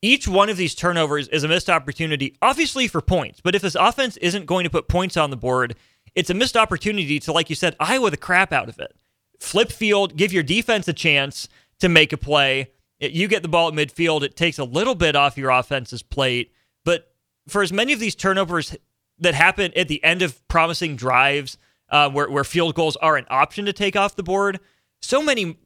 Each 0.00 0.26
one 0.28 0.50
of 0.50 0.56
these 0.56 0.74
turnovers 0.74 1.28
is 1.28 1.44
a 1.44 1.48
missed 1.48 1.70
opportunity, 1.70 2.36
obviously 2.42 2.88
for 2.88 3.00
points. 3.00 3.40
But 3.40 3.54
if 3.54 3.62
this 3.62 3.74
offense 3.74 4.16
isn't 4.18 4.46
going 4.46 4.64
to 4.64 4.70
put 4.70 4.88
points 4.88 5.16
on 5.16 5.30
the 5.30 5.36
board, 5.36 5.76
it's 6.14 6.30
a 6.30 6.34
missed 6.34 6.56
opportunity 6.56 7.18
to, 7.20 7.32
like 7.32 7.48
you 7.50 7.56
said, 7.56 7.76
Iowa 7.80 8.10
the 8.10 8.16
crap 8.16 8.52
out 8.52 8.68
of 8.68 8.78
it. 8.78 8.94
Flip 9.40 9.70
field, 9.70 10.16
give 10.16 10.32
your 10.32 10.42
defense 10.42 10.88
a 10.88 10.92
chance 10.92 11.48
to 11.84 11.88
make 11.90 12.14
a 12.14 12.16
play. 12.16 12.70
You 12.98 13.28
get 13.28 13.42
the 13.42 13.48
ball 13.48 13.68
at 13.68 13.74
midfield, 13.74 14.22
it 14.22 14.36
takes 14.36 14.58
a 14.58 14.64
little 14.64 14.94
bit 14.94 15.14
off 15.14 15.36
your 15.36 15.50
offense's 15.50 16.02
plate. 16.02 16.52
But 16.82 17.12
for 17.46 17.62
as 17.62 17.72
many 17.72 17.92
of 17.92 18.00
these 18.00 18.14
turnovers 18.14 18.74
that 19.18 19.34
happen 19.34 19.70
at 19.76 19.88
the 19.88 20.02
end 20.02 20.22
of 20.22 20.46
promising 20.48 20.96
drives 20.96 21.58
uh, 21.90 22.08
where, 22.08 22.30
where 22.30 22.42
field 22.42 22.74
goals 22.74 22.96
are 22.96 23.16
an 23.16 23.26
option 23.28 23.66
to 23.66 23.72
take 23.74 23.96
off 23.96 24.16
the 24.16 24.22
board, 24.22 24.60
so 25.02 25.22
many 25.22 25.58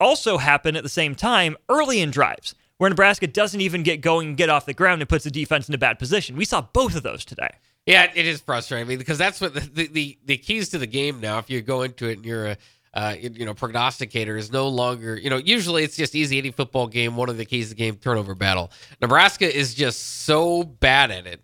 also 0.00 0.38
happen 0.38 0.74
at 0.74 0.82
the 0.82 0.88
same 0.88 1.14
time 1.14 1.56
early 1.68 2.00
in 2.00 2.10
drives 2.10 2.54
where 2.78 2.88
Nebraska 2.88 3.26
doesn't 3.26 3.60
even 3.60 3.82
get 3.82 4.00
going 4.00 4.28
and 4.28 4.36
get 4.36 4.48
off 4.48 4.64
the 4.64 4.72
ground 4.72 5.02
and 5.02 5.08
puts 5.08 5.24
the 5.24 5.30
defense 5.30 5.68
in 5.68 5.74
a 5.74 5.78
bad 5.78 5.98
position. 5.98 6.34
We 6.36 6.46
saw 6.46 6.62
both 6.62 6.96
of 6.96 7.02
those 7.02 7.24
today. 7.24 7.50
Yeah, 7.84 8.10
it 8.14 8.26
is 8.26 8.40
frustrating 8.40 8.96
because 8.96 9.18
that's 9.18 9.40
what 9.40 9.52
the, 9.52 9.88
the, 9.88 10.18
the, 10.24 10.36
keys 10.36 10.68
to 10.70 10.78
the 10.78 10.86
game 10.86 11.20
now. 11.20 11.38
If 11.38 11.50
you 11.50 11.60
go 11.60 11.82
into 11.82 12.08
it 12.08 12.18
and 12.18 12.24
you're 12.24 12.46
a 12.46 12.56
uh, 12.98 13.14
you 13.20 13.46
know 13.46 13.54
prognosticator 13.54 14.36
is 14.36 14.50
no 14.50 14.66
longer 14.66 15.16
you 15.16 15.30
know 15.30 15.36
usually 15.36 15.84
it's 15.84 15.96
just 15.96 16.16
easy 16.16 16.36
any 16.36 16.50
football 16.50 16.88
game. 16.88 17.14
One 17.14 17.28
of 17.28 17.36
the 17.36 17.44
keys 17.44 17.70
of 17.70 17.76
the 17.76 17.84
game 17.84 17.94
turnover 17.94 18.34
battle. 18.34 18.72
Nebraska 19.00 19.56
is 19.56 19.72
just 19.72 20.24
so 20.24 20.64
bad 20.64 21.12
at 21.12 21.24
it. 21.24 21.40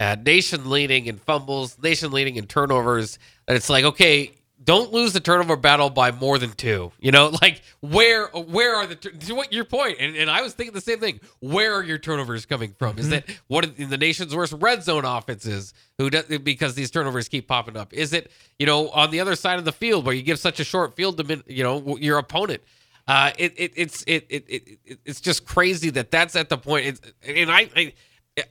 Uh, 0.00 0.16
nation 0.24 0.70
leading 0.70 1.04
in 1.04 1.18
fumbles, 1.18 1.78
nation 1.78 2.10
leading 2.10 2.36
in 2.36 2.46
turnovers. 2.46 3.18
And 3.46 3.54
it's 3.54 3.68
like 3.68 3.84
okay, 3.84 4.32
don't 4.64 4.92
lose 4.92 5.12
the 5.12 5.20
turnover 5.20 5.56
battle 5.56 5.90
by 5.90 6.10
more 6.10 6.38
than 6.38 6.52
two. 6.52 6.92
You 6.98 7.12
know, 7.12 7.28
like 7.42 7.62
where 7.80 8.26
where 8.28 8.76
are 8.76 8.86
the 8.86 8.96
to 8.96 9.34
what 9.34 9.52
your 9.52 9.64
point? 9.64 9.98
And, 10.00 10.16
and 10.16 10.30
I 10.30 10.42
was 10.42 10.54
thinking 10.54 10.74
the 10.74 10.80
same 10.80 11.00
thing. 11.00 11.20
Where 11.40 11.74
are 11.74 11.82
your 11.82 11.98
turnovers 11.98 12.46
coming 12.46 12.74
from? 12.78 12.98
Is 12.98 13.08
that 13.10 13.24
one 13.46 13.64
of 13.64 13.76
the 13.76 13.98
nation's 13.98 14.34
worst 14.34 14.54
red 14.54 14.82
zone 14.82 15.04
offenses? 15.04 15.74
Who 15.98 16.10
does 16.10 16.24
because 16.38 16.74
these 16.74 16.90
turnovers 16.90 17.28
keep 17.28 17.46
popping 17.48 17.76
up? 17.76 17.92
Is 17.92 18.12
it 18.12 18.30
you 18.58 18.66
know 18.66 18.88
on 18.90 19.10
the 19.10 19.20
other 19.20 19.36
side 19.36 19.58
of 19.58 19.64
the 19.64 19.72
field 19.72 20.06
where 20.06 20.14
you 20.14 20.22
give 20.22 20.38
such 20.38 20.60
a 20.60 20.64
short 20.64 20.96
field 20.96 21.18
to 21.18 21.42
you 21.46 21.62
know 21.62 21.96
your 21.98 22.18
opponent? 22.18 22.62
Uh, 23.06 23.32
it, 23.38 23.52
it 23.56 23.72
it's 23.76 24.02
it, 24.06 24.26
it 24.30 24.44
it 24.48 24.98
it's 25.04 25.20
just 25.20 25.44
crazy 25.44 25.90
that 25.90 26.10
that's 26.10 26.34
at 26.36 26.48
the 26.48 26.56
point. 26.56 26.86
It's, 26.86 27.00
and 27.26 27.50
I, 27.50 27.68
I 27.76 27.92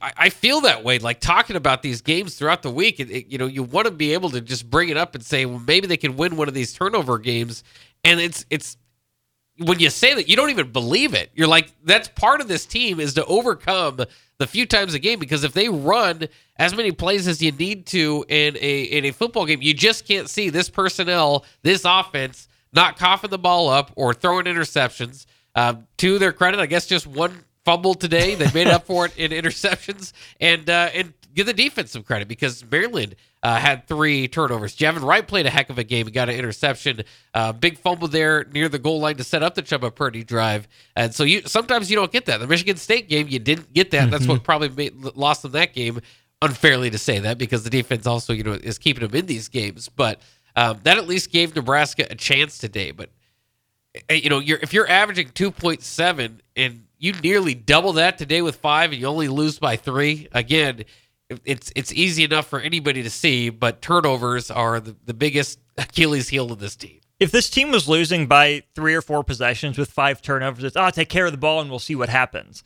I 0.00 0.30
feel 0.30 0.62
that 0.62 0.82
way. 0.82 0.98
Like 0.98 1.20
talking 1.20 1.56
about 1.56 1.82
these 1.82 2.00
games 2.00 2.36
throughout 2.36 2.62
the 2.62 2.70
week, 2.70 3.00
it, 3.00 3.10
it- 3.10 3.26
you 3.26 3.36
know, 3.36 3.46
you 3.46 3.62
want 3.62 3.86
to 3.86 3.90
be 3.90 4.14
able 4.14 4.30
to 4.30 4.40
just 4.40 4.70
bring 4.70 4.88
it 4.88 4.96
up 4.96 5.14
and 5.14 5.24
say, 5.24 5.44
well, 5.44 5.58
maybe 5.66 5.86
they 5.86 5.98
can 5.98 6.16
win 6.16 6.36
one 6.36 6.48
of 6.48 6.54
these 6.54 6.72
turnover 6.72 7.18
games. 7.18 7.62
And 8.02 8.18
it's 8.20 8.46
it's 8.48 8.76
when 9.58 9.78
you 9.78 9.90
say 9.90 10.14
that, 10.14 10.28
you 10.28 10.36
don't 10.36 10.50
even 10.50 10.72
believe 10.72 11.14
it. 11.14 11.30
You're 11.34 11.46
like, 11.48 11.70
that's 11.84 12.08
part 12.08 12.40
of 12.40 12.48
this 12.48 12.66
team 12.66 12.98
is 12.98 13.14
to 13.14 13.24
overcome 13.26 14.00
the 14.38 14.46
few 14.46 14.66
times 14.66 14.94
a 14.94 14.98
game 14.98 15.18
because 15.20 15.44
if 15.44 15.52
they 15.52 15.68
run 15.68 16.28
as 16.56 16.74
many 16.74 16.90
plays 16.90 17.28
as 17.28 17.40
you 17.42 17.52
need 17.52 17.86
to 17.86 18.24
in 18.28 18.56
a 18.60 18.82
in 18.84 19.04
a 19.04 19.10
football 19.10 19.44
game, 19.44 19.60
you 19.60 19.74
just 19.74 20.08
can't 20.08 20.30
see 20.30 20.48
this 20.48 20.70
personnel, 20.70 21.44
this 21.62 21.82
offense, 21.84 22.48
not 22.72 22.98
coughing 22.98 23.30
the 23.30 23.38
ball 23.38 23.68
up 23.68 23.92
or 23.96 24.14
throwing 24.14 24.46
interceptions. 24.46 25.26
Um, 25.56 25.86
to 25.98 26.18
their 26.18 26.32
credit, 26.32 26.58
I 26.58 26.66
guess 26.66 26.86
just 26.86 27.06
one 27.06 27.44
fumble 27.64 27.94
today. 27.94 28.34
They 28.34 28.50
made 28.52 28.68
up 28.68 28.86
for 28.86 29.06
it 29.06 29.16
in 29.16 29.30
interceptions 29.30 30.12
and 30.40 30.68
uh, 30.68 30.90
and 30.94 31.12
give 31.34 31.46
the 31.46 31.52
defense 31.52 31.90
some 31.90 32.02
credit 32.02 32.28
because 32.28 32.64
Maryland 32.70 33.16
uh, 33.42 33.56
had 33.56 33.86
three 33.86 34.28
turnovers. 34.28 34.76
Javin 34.76 35.02
Wright 35.02 35.26
played 35.26 35.46
a 35.46 35.50
heck 35.50 35.70
of 35.70 35.78
a 35.78 35.84
game. 35.84 36.06
He 36.06 36.12
got 36.12 36.28
an 36.28 36.36
interception, 36.36 37.02
uh, 37.34 37.52
big 37.52 37.78
fumble 37.78 38.08
there 38.08 38.44
near 38.52 38.68
the 38.68 38.78
goal 38.78 39.00
line 39.00 39.16
to 39.16 39.24
set 39.24 39.42
up 39.42 39.54
the 39.54 39.62
Chubba 39.62 39.94
Purdy 39.94 40.24
drive. 40.24 40.68
And 40.96 41.14
so 41.14 41.24
you 41.24 41.42
sometimes 41.46 41.90
you 41.90 41.96
don't 41.96 42.12
get 42.12 42.26
that. 42.26 42.38
The 42.40 42.46
Michigan 42.46 42.76
State 42.76 43.08
game, 43.08 43.28
you 43.28 43.38
didn't 43.38 43.72
get 43.72 43.90
that. 43.90 44.10
That's 44.10 44.26
what 44.26 44.42
probably 44.44 44.68
made, 44.70 44.94
lost 45.14 45.42
them 45.42 45.52
that 45.52 45.74
game. 45.74 46.00
Unfairly 46.42 46.90
to 46.90 46.98
say 46.98 47.20
that 47.20 47.38
because 47.38 47.64
the 47.64 47.70
defense 47.70 48.06
also 48.06 48.34
you 48.34 48.42
know 48.42 48.52
is 48.52 48.76
keeping 48.78 49.06
them 49.06 49.16
in 49.16 49.24
these 49.24 49.48
games, 49.48 49.88
but 49.88 50.20
um, 50.56 50.78
that 50.82 50.98
at 50.98 51.06
least 51.06 51.32
gave 51.32 51.56
Nebraska 51.56 52.06
a 52.10 52.14
chance 52.14 52.58
today. 52.58 52.90
But 52.90 53.10
uh, 54.10 54.14
you 54.14 54.28
know, 54.28 54.40
you're 54.40 54.58
if 54.60 54.72
you're 54.72 54.88
averaging 54.88 55.28
2.7 55.28 56.40
and 56.56 56.84
you 56.98 57.12
nearly 57.22 57.54
double 57.54 57.94
that 57.94 58.18
today 58.18 58.42
with 58.42 58.56
five, 58.56 58.92
and 58.92 59.00
you 59.00 59.06
only 59.06 59.28
lose 59.28 59.58
by 59.58 59.76
three. 59.76 60.28
Again, 60.32 60.84
it's 61.44 61.72
it's 61.74 61.92
easy 61.92 62.24
enough 62.24 62.46
for 62.46 62.60
anybody 62.60 63.02
to 63.02 63.10
see, 63.10 63.50
but 63.50 63.82
turnovers 63.82 64.50
are 64.50 64.80
the, 64.80 64.96
the 65.04 65.14
biggest 65.14 65.58
Achilles 65.78 66.28
heel 66.28 66.52
of 66.52 66.58
this 66.58 66.76
team. 66.76 67.00
If 67.20 67.30
this 67.30 67.48
team 67.48 67.70
was 67.70 67.88
losing 67.88 68.26
by 68.26 68.64
three 68.74 68.94
or 68.94 69.00
four 69.00 69.22
possessions 69.22 69.78
with 69.78 69.90
five 69.90 70.20
turnovers, 70.20 70.64
it's, 70.64 70.76
oh, 70.76 70.90
take 70.90 71.08
care 71.08 71.26
of 71.26 71.32
the 71.32 71.38
ball 71.38 71.60
and 71.60 71.70
we'll 71.70 71.78
see 71.78 71.94
what 71.94 72.08
happens. 72.08 72.62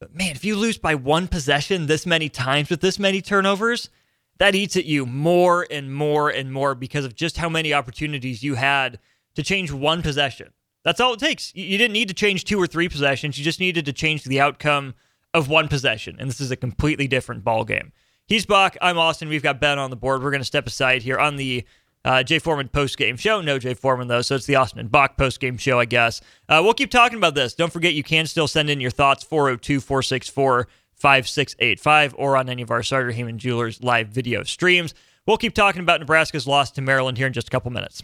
But 0.00 0.14
man, 0.14 0.30
if 0.30 0.44
you 0.44 0.56
lose 0.56 0.78
by 0.78 0.94
one 0.94 1.28
possession 1.28 1.86
this 1.86 2.06
many 2.06 2.30
times 2.30 2.70
with 2.70 2.80
this 2.80 2.98
many 2.98 3.20
turnovers, 3.20 3.90
that 4.38 4.54
eats 4.54 4.76
at 4.76 4.86
you 4.86 5.04
more 5.04 5.66
and 5.70 5.94
more 5.94 6.30
and 6.30 6.50
more 6.50 6.74
because 6.74 7.04
of 7.04 7.14
just 7.14 7.36
how 7.36 7.50
many 7.50 7.74
opportunities 7.74 8.42
you 8.42 8.54
had 8.54 8.98
to 9.34 9.42
change 9.42 9.70
one 9.70 10.00
possession. 10.00 10.52
That's 10.82 11.00
all 11.00 11.12
it 11.12 11.20
takes. 11.20 11.54
You 11.54 11.76
didn't 11.76 11.92
need 11.92 12.08
to 12.08 12.14
change 12.14 12.44
two 12.44 12.60
or 12.60 12.66
three 12.66 12.88
possessions. 12.88 13.38
You 13.38 13.44
just 13.44 13.60
needed 13.60 13.84
to 13.84 13.92
change 13.92 14.24
the 14.24 14.40
outcome 14.40 14.94
of 15.34 15.48
one 15.48 15.68
possession. 15.68 16.16
And 16.18 16.28
this 16.28 16.40
is 16.40 16.50
a 16.50 16.56
completely 16.56 17.06
different 17.06 17.44
ball 17.44 17.64
game. 17.64 17.92
He's 18.26 18.46
Bach. 18.46 18.76
I'm 18.80 18.96
Austin. 18.96 19.28
We've 19.28 19.42
got 19.42 19.60
Ben 19.60 19.78
on 19.78 19.90
the 19.90 19.96
board. 19.96 20.22
We're 20.22 20.30
going 20.30 20.40
to 20.40 20.46
step 20.46 20.66
aside 20.66 21.02
here 21.02 21.18
on 21.18 21.36
the 21.36 21.64
uh, 22.04 22.22
Jay 22.22 22.38
Foreman 22.38 22.68
post 22.68 22.96
game 22.96 23.16
show. 23.16 23.40
No 23.40 23.58
Jay 23.58 23.74
Foreman, 23.74 24.08
though. 24.08 24.22
So 24.22 24.36
it's 24.36 24.46
the 24.46 24.56
Austin 24.56 24.80
and 24.80 24.90
Bach 24.90 25.16
post 25.16 25.40
game 25.40 25.58
show, 25.58 25.78
I 25.78 25.84
guess. 25.84 26.20
Uh, 26.48 26.60
we'll 26.62 26.74
keep 26.74 26.90
talking 26.90 27.18
about 27.18 27.34
this. 27.34 27.54
Don't 27.54 27.72
forget, 27.72 27.92
you 27.94 28.02
can 28.02 28.26
still 28.26 28.48
send 28.48 28.70
in 28.70 28.80
your 28.80 28.90
thoughts 28.90 29.24
402 29.24 29.80
464 29.80 30.68
5685 30.94 32.14
or 32.18 32.36
on 32.36 32.48
any 32.48 32.62
of 32.62 32.70
our 32.70 32.82
Sartor 32.82 33.10
Hamann 33.10 33.38
Jewelers 33.38 33.82
live 33.82 34.08
video 34.08 34.42
streams. 34.42 34.94
We'll 35.26 35.38
keep 35.38 35.54
talking 35.54 35.80
about 35.80 36.00
Nebraska's 36.00 36.46
loss 36.46 36.70
to 36.72 36.82
Maryland 36.82 37.18
here 37.18 37.26
in 37.26 37.32
just 37.32 37.48
a 37.48 37.50
couple 37.50 37.70
minutes. 37.70 38.02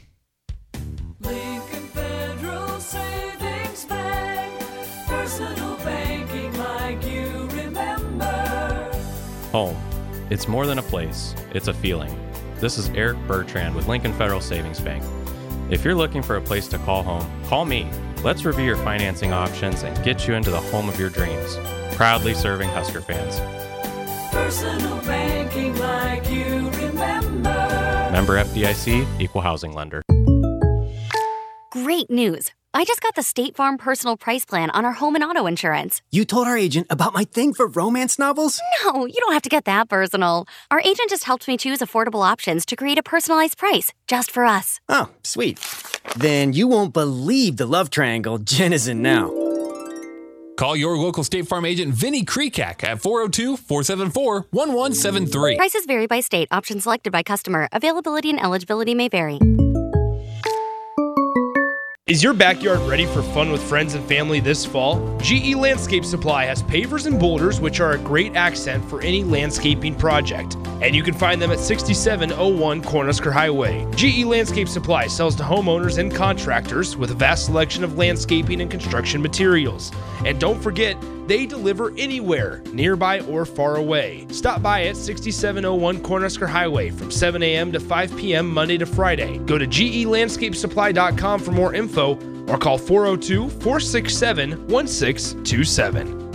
It's 10.29 10.49
more 10.49 10.67
than 10.67 10.79
a 10.79 10.83
place, 10.83 11.37
it's 11.55 11.69
a 11.69 11.73
feeling. 11.73 12.12
This 12.57 12.79
is 12.79 12.89
Eric 12.91 13.17
Bertrand 13.29 13.77
with 13.77 13.87
Lincoln 13.87 14.12
Federal 14.12 14.41
Savings 14.41 14.81
Bank. 14.81 15.05
If 15.71 15.85
you're 15.85 15.95
looking 15.95 16.21
for 16.21 16.35
a 16.35 16.41
place 16.41 16.67
to 16.69 16.79
call 16.79 17.05
home, 17.05 17.25
call 17.45 17.65
me. 17.65 17.89
Let's 18.25 18.45
review 18.45 18.65
your 18.65 18.77
financing 18.79 19.33
options 19.33 19.85
and 19.85 20.05
get 20.05 20.27
you 20.27 20.35
into 20.35 20.51
the 20.51 20.61
home 20.61 20.89
of 20.89 20.99
your 20.99 21.11
dreams. 21.11 21.57
Proudly 21.95 22.35
serving 22.35 22.69
Husker 22.71 23.01
fans. 23.01 23.39
Personal 24.33 25.01
banking 25.03 25.79
like 25.79 26.29
you 26.29 26.71
remember. 26.71 28.11
Member 28.11 28.43
FDIC, 28.43 29.21
Equal 29.21 29.43
Housing 29.43 29.75
Lender. 29.75 30.03
Great 31.71 32.11
news! 32.11 32.51
I 32.77 32.85
just 32.85 33.01
got 33.01 33.15
the 33.15 33.23
State 33.23 33.57
Farm 33.57 33.79
personal 33.79 34.19
price 34.19 34.45
plan 34.45 34.71
on 34.73 34.85
our 34.85 34.93
home 34.93 35.15
and 35.15 35.25
auto 35.25 35.47
insurance. 35.47 36.03
You 36.11 36.27
told 36.27 36.47
our 36.47 36.59
agent 36.59 36.87
about 36.91 37.15
my 37.15 37.25
thing 37.25 37.55
for 37.55 37.69
romance 37.69 38.19
novels? 38.19 38.61
No, 38.85 39.07
you 39.07 39.15
don't 39.19 39.33
have 39.33 39.41
to 39.45 39.49
get 39.49 39.65
that 39.65 39.89
personal. 39.89 40.45
Our 40.71 40.81
agent 40.81 41.09
just 41.09 41.25
helped 41.25 41.49
me 41.49 41.57
choose 41.57 41.79
affordable 41.79 42.23
options 42.23 42.67
to 42.67 42.77
create 42.77 42.99
a 42.99 43.03
personalized 43.03 43.57
price 43.57 43.95
just 44.07 44.31
for 44.31 44.45
us. 44.45 44.79
Oh, 44.91 45.09
sweet. 45.25 45.59
Then 46.19 46.53
you 46.53 46.69
won't 46.69 46.93
believe 46.93 47.57
the 47.57 47.65
love 47.65 47.89
triangle 47.89 48.37
Jen 48.37 48.75
is 48.75 48.89
in 48.89 49.01
now. 49.01 49.33
Call 50.59 50.77
your 50.77 50.99
local 50.99 51.25
State 51.25 51.49
Farm 51.49 51.65
agent 51.65 51.95
Vinny 51.95 52.27
Krekak 52.27 52.85
at 52.85 53.01
402 53.01 53.57
474 53.57 54.49
1173. 54.51 55.57
Prices 55.57 55.87
vary 55.87 56.07
by 56.07 56.21
state, 56.21 56.49
options 56.51 56.83
selected 56.83 57.11
by 57.11 57.23
customer. 57.23 57.71
Availability 57.73 58.29
and 58.29 58.39
eligibility 58.39 58.93
may 58.93 59.09
vary. 59.09 59.41
Is 62.09 62.23
your 62.23 62.35
backyard 62.35 62.79
ready 62.88 63.05
for 63.05 63.21
fun 63.21 63.51
with 63.51 63.61
friends 63.61 63.95
and 63.95 64.05
family 64.07 64.38
this 64.38 64.64
fall? 64.64 65.19
GE 65.19 65.57
Landscape 65.57 66.05
Supply 66.05 66.45
has 66.45 66.62
pavers 66.62 67.07
and 67.07 67.19
boulders, 67.19 67.61
which 67.61 67.81
are 67.81 67.95
a 67.95 67.99
great 67.99 68.37
accent 68.37 68.88
for 68.88 69.01
any 69.01 69.25
landscaping 69.25 69.92
project. 69.92 70.57
And 70.81 70.95
you 70.95 71.03
can 71.03 71.14
find 71.14 71.42
them 71.42 71.51
at 71.51 71.59
6701 71.59 72.83
Cornhusker 72.83 73.33
Highway. 73.33 73.85
GE 73.97 74.25
Landscape 74.25 74.69
Supply 74.69 75.09
sells 75.09 75.35
to 75.35 75.42
homeowners 75.42 75.99
and 75.99 76.14
contractors 76.14 76.97
with 76.97 77.11
a 77.11 77.14
vast 77.14 77.47
selection 77.47 77.83
of 77.83 77.99
landscaping 77.99 78.61
and 78.61 78.71
construction 78.71 79.21
materials. 79.21 79.90
And 80.25 80.38
don't 80.38 80.62
forget, 80.62 80.97
they 81.27 81.47
deliver 81.47 81.93
anywhere, 81.97 82.62
nearby 82.73 83.21
or 83.21 83.45
far 83.45 83.77
away. 83.77 84.27
Stop 84.31 84.62
by 84.62 84.85
at 84.85 84.97
6701 84.97 86.03
Cornhusker 86.03 86.49
Highway 86.49 86.91
from 86.91 87.11
7 87.11 87.43
a.m. 87.43 87.73
to 87.73 87.81
5 87.81 88.17
p.m. 88.17 88.49
Monday 88.49 88.79
to 88.79 88.87
Friday. 88.87 89.39
Go 89.39 89.59
to 89.59 89.67
gelandscapesupply.com 89.67 91.41
for 91.41 91.53
more 91.53 91.75
info 91.75 92.17
or 92.47 92.59
call 92.59 92.79
402 92.79 93.49
467 93.49 94.69
1627. 94.69 96.27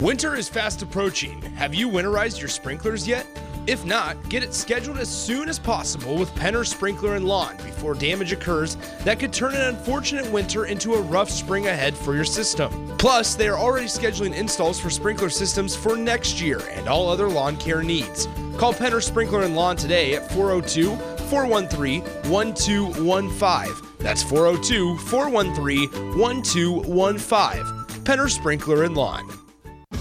Winter 0.00 0.36
is 0.36 0.48
fast 0.48 0.82
approaching. 0.82 1.42
Have 1.56 1.74
you 1.74 1.88
winterized 1.88 2.38
your 2.40 2.48
sprinklers 2.48 3.08
yet? 3.08 3.26
If 3.68 3.84
not, 3.84 4.16
get 4.30 4.42
it 4.42 4.54
scheduled 4.54 4.96
as 4.96 5.10
soon 5.10 5.46
as 5.46 5.58
possible 5.58 6.16
with 6.16 6.34
Penner 6.34 6.66
Sprinkler 6.66 7.16
and 7.16 7.26
Lawn 7.26 7.54
before 7.58 7.92
damage 7.92 8.32
occurs 8.32 8.78
that 9.04 9.20
could 9.20 9.30
turn 9.30 9.54
an 9.54 9.60
unfortunate 9.60 10.24
winter 10.32 10.64
into 10.64 10.94
a 10.94 11.02
rough 11.02 11.28
spring 11.28 11.66
ahead 11.66 11.94
for 11.94 12.14
your 12.14 12.24
system. 12.24 12.96
Plus, 12.96 13.34
they 13.34 13.46
are 13.46 13.58
already 13.58 13.84
scheduling 13.84 14.34
installs 14.34 14.80
for 14.80 14.88
sprinkler 14.88 15.28
systems 15.28 15.76
for 15.76 15.98
next 15.98 16.40
year 16.40 16.62
and 16.70 16.88
all 16.88 17.10
other 17.10 17.28
lawn 17.28 17.58
care 17.58 17.82
needs. 17.82 18.26
Call 18.56 18.72
Penner 18.72 19.02
Sprinkler 19.02 19.42
and 19.42 19.54
Lawn 19.54 19.76
today 19.76 20.14
at 20.14 20.32
402 20.32 20.96
413 21.26 22.00
1215. 22.30 23.88
That's 23.98 24.22
402 24.22 24.96
413 24.96 26.16
1215. 26.16 28.04
Penner 28.04 28.30
Sprinkler 28.30 28.84
and 28.84 28.96
Lawn. 28.96 29.28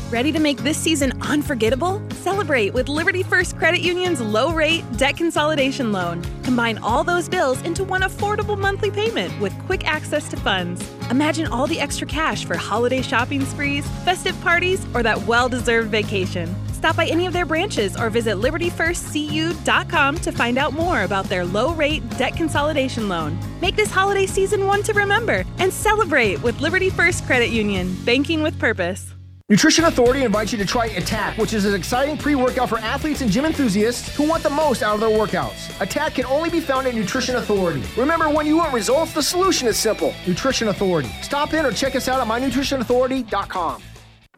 Ready 0.09 0.31
to 0.31 0.39
make 0.39 0.59
this 0.59 0.77
season 0.77 1.11
unforgettable? 1.21 2.01
Celebrate 2.11 2.73
with 2.73 2.87
Liberty 2.87 3.23
First 3.23 3.57
Credit 3.57 3.81
Union's 3.81 4.21
low 4.21 4.53
rate 4.53 4.85
debt 4.95 5.17
consolidation 5.17 5.91
loan. 5.91 6.23
Combine 6.43 6.77
all 6.77 7.03
those 7.03 7.27
bills 7.27 7.61
into 7.63 7.83
one 7.83 8.03
affordable 8.03 8.57
monthly 8.57 8.89
payment 8.89 9.37
with 9.41 9.53
quick 9.65 9.85
access 9.85 10.29
to 10.29 10.37
funds. 10.37 10.81
Imagine 11.11 11.47
all 11.47 11.67
the 11.67 11.81
extra 11.81 12.07
cash 12.07 12.45
for 12.45 12.55
holiday 12.55 13.01
shopping 13.01 13.43
sprees, 13.43 13.85
festive 14.05 14.39
parties, 14.39 14.87
or 14.93 15.03
that 15.03 15.21
well 15.23 15.49
deserved 15.49 15.91
vacation. 15.91 16.55
Stop 16.71 16.95
by 16.95 17.07
any 17.07 17.25
of 17.25 17.33
their 17.33 17.45
branches 17.45 17.97
or 17.97 18.09
visit 18.09 18.37
libertyfirstcu.com 18.37 20.15
to 20.19 20.31
find 20.31 20.57
out 20.57 20.71
more 20.71 21.01
about 21.01 21.25
their 21.25 21.43
low 21.43 21.73
rate 21.73 22.07
debt 22.11 22.33
consolidation 22.33 23.09
loan. 23.09 23.37
Make 23.59 23.75
this 23.75 23.91
holiday 23.91 24.25
season 24.25 24.67
one 24.67 24.83
to 24.83 24.93
remember 24.93 25.43
and 25.59 25.73
celebrate 25.73 26.41
with 26.41 26.61
Liberty 26.61 26.89
First 26.89 27.25
Credit 27.25 27.49
Union, 27.49 27.93
banking 28.05 28.41
with 28.41 28.57
purpose. 28.57 29.16
Nutrition 29.49 29.85
Authority 29.85 30.25
invites 30.25 30.51
you 30.51 30.57
to 30.57 30.65
try 30.65 30.87
Attack, 30.87 31.37
which 31.37 31.53
is 31.53 31.63
an 31.63 31.73
exciting 31.73 32.17
pre 32.17 32.35
workout 32.35 32.67
for 32.67 32.79
athletes 32.79 33.21
and 33.21 33.31
gym 33.31 33.45
enthusiasts 33.45 34.13
who 34.13 34.27
want 34.27 34.43
the 34.43 34.49
most 34.49 34.83
out 34.83 34.95
of 34.95 34.99
their 34.99 35.09
workouts. 35.09 35.79
Attack 35.79 36.15
can 36.15 36.25
only 36.25 36.49
be 36.49 36.59
found 36.59 36.85
at 36.85 36.93
Nutrition 36.93 37.37
Authority. 37.37 37.81
Remember, 37.95 38.29
when 38.29 38.45
you 38.45 38.57
want 38.57 38.73
results, 38.73 39.13
the 39.13 39.23
solution 39.23 39.65
is 39.69 39.77
simple 39.77 40.13
Nutrition 40.27 40.67
Authority. 40.67 41.07
Stop 41.21 41.53
in 41.53 41.65
or 41.65 41.71
check 41.71 41.95
us 41.95 42.09
out 42.09 42.19
at 42.19 42.27
mynutritionauthority.com. 42.27 43.81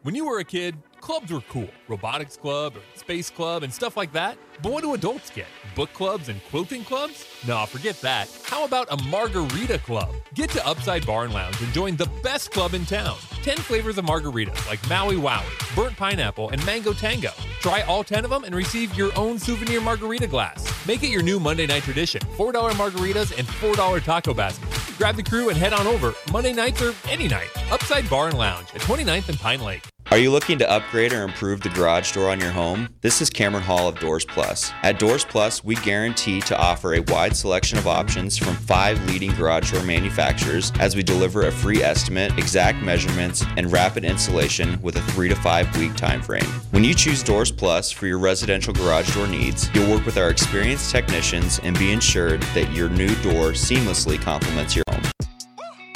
When 0.02 0.14
you 0.14 0.26
were 0.26 0.38
a 0.38 0.44
kid, 0.44 0.76
clubs 1.10 1.32
were 1.32 1.40
cool. 1.48 1.68
Robotics 1.88 2.36
club 2.36 2.76
or 2.76 2.82
space 2.94 3.30
club 3.30 3.64
and 3.64 3.74
stuff 3.74 3.96
like 3.96 4.12
that. 4.12 4.38
But 4.62 4.70
what 4.70 4.84
do 4.84 4.94
adults 4.94 5.28
get? 5.30 5.48
Book 5.74 5.92
clubs 5.92 6.28
and 6.28 6.40
quilting 6.44 6.84
clubs? 6.84 7.26
Nah, 7.48 7.66
forget 7.66 8.00
that. 8.00 8.28
How 8.44 8.64
about 8.64 8.86
a 8.92 9.02
margarita 9.08 9.78
club? 9.78 10.14
Get 10.34 10.50
to 10.50 10.64
Upside 10.64 11.04
Bar 11.04 11.24
and 11.24 11.34
Lounge 11.34 11.60
and 11.60 11.72
join 11.72 11.96
the 11.96 12.08
best 12.22 12.52
club 12.52 12.74
in 12.74 12.86
town. 12.86 13.16
10 13.42 13.56
flavors 13.56 13.98
of 13.98 14.04
margaritas 14.04 14.64
like 14.68 14.88
Maui 14.88 15.16
Wowie, 15.16 15.74
burnt 15.74 15.96
pineapple, 15.96 16.50
and 16.50 16.64
mango 16.64 16.92
tango. 16.92 17.32
Try 17.58 17.80
all 17.82 18.04
10 18.04 18.24
of 18.24 18.30
them 18.30 18.44
and 18.44 18.54
receive 18.54 18.94
your 18.94 19.10
own 19.18 19.36
souvenir 19.36 19.80
margarita 19.80 20.28
glass. 20.28 20.64
Make 20.86 21.02
it 21.02 21.08
your 21.08 21.22
new 21.22 21.40
Monday 21.40 21.66
night 21.66 21.82
tradition. 21.82 22.20
$4 22.36 22.52
margaritas 22.74 23.36
and 23.36 23.48
$4 23.48 24.04
taco 24.04 24.32
baskets. 24.32 24.96
Grab 24.96 25.16
the 25.16 25.24
crew 25.24 25.48
and 25.48 25.58
head 25.58 25.72
on 25.72 25.88
over 25.88 26.14
Monday 26.30 26.52
nights 26.52 26.80
or 26.80 26.94
any 27.08 27.26
night. 27.26 27.50
Upside 27.72 28.08
Bar 28.08 28.28
and 28.28 28.38
Lounge 28.38 28.68
at 28.76 28.80
29th 28.82 29.28
and 29.28 29.38
Pine 29.40 29.60
Lake. 29.60 29.82
Are 30.10 30.18
you 30.18 30.32
looking 30.32 30.58
to 30.58 30.68
upgrade 30.68 31.12
or 31.12 31.22
improve 31.22 31.60
the 31.60 31.68
garage 31.68 32.10
door 32.10 32.30
on 32.30 32.40
your 32.40 32.50
home? 32.50 32.88
This 33.00 33.22
is 33.22 33.30
Cameron 33.30 33.62
Hall 33.62 33.86
of 33.86 34.00
Doors 34.00 34.24
Plus. 34.24 34.72
At 34.82 34.98
Doors 34.98 35.24
Plus, 35.24 35.62
we 35.62 35.76
guarantee 35.76 36.40
to 36.40 36.58
offer 36.58 36.94
a 36.94 37.00
wide 37.02 37.36
selection 37.36 37.78
of 37.78 37.86
options 37.86 38.36
from 38.36 38.56
five 38.56 39.00
leading 39.06 39.30
garage 39.36 39.70
door 39.70 39.84
manufacturers 39.84 40.72
as 40.80 40.96
we 40.96 41.04
deliver 41.04 41.46
a 41.46 41.52
free 41.52 41.80
estimate, 41.80 42.36
exact 42.36 42.82
measurements, 42.82 43.44
and 43.56 43.70
rapid 43.70 44.04
installation 44.04 44.82
with 44.82 44.96
a 44.96 45.02
three 45.12 45.28
to 45.28 45.36
five 45.36 45.72
week 45.78 45.94
time 45.94 46.22
frame. 46.22 46.42
When 46.72 46.82
you 46.82 46.92
choose 46.92 47.22
Doors 47.22 47.52
Plus 47.52 47.92
for 47.92 48.08
your 48.08 48.18
residential 48.18 48.74
garage 48.74 49.14
door 49.14 49.28
needs, 49.28 49.72
you'll 49.74 49.94
work 49.94 50.04
with 50.04 50.18
our 50.18 50.30
experienced 50.30 50.90
technicians 50.90 51.60
and 51.60 51.78
be 51.78 51.92
ensured 51.92 52.42
that 52.54 52.68
your 52.72 52.88
new 52.88 53.14
door 53.22 53.52
seamlessly 53.52 54.20
complements 54.20 54.74
your 54.74 54.82
home. 54.90 55.02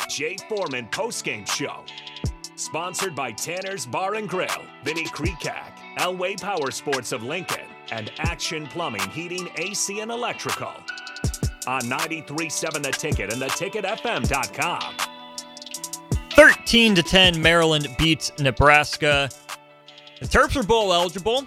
Jay 0.09 0.37
Foreman 0.49 0.87
postgame 0.93 1.51
show. 1.51 1.85
Sponsored 2.57 3.17
by 3.17 3.33
Tanner's 3.33 3.85
Bar 3.85 4.15
and 4.15 4.29
Grill, 4.29 4.49
Vinny 4.85 5.05
Krekak, 5.07 5.73
Elway 5.99 6.41
Power 6.41 6.71
Sports 6.71 7.11
of 7.11 7.25
Lincoln, 7.25 7.67
and 7.91 8.13
Action 8.19 8.67
Plumbing, 8.67 9.09
Heating, 9.11 9.49
AC, 9.57 10.01
and 10.01 10.11
Electrical. 10.11 10.73
On 11.67 11.81
93.7 11.83 12.83
The 12.83 12.93
Ticket 12.93 13.33
and 13.33 13.43
theticketfm.com. 13.43 14.95
13 16.31 16.95
to 16.95 17.03
10, 17.03 17.43
Maryland 17.43 17.89
beats 17.99 18.31
Nebraska. 18.39 19.29
The 20.21 20.27
Terps 20.27 20.57
are 20.57 20.63
bowl 20.63 20.93
eligible. 20.93 21.47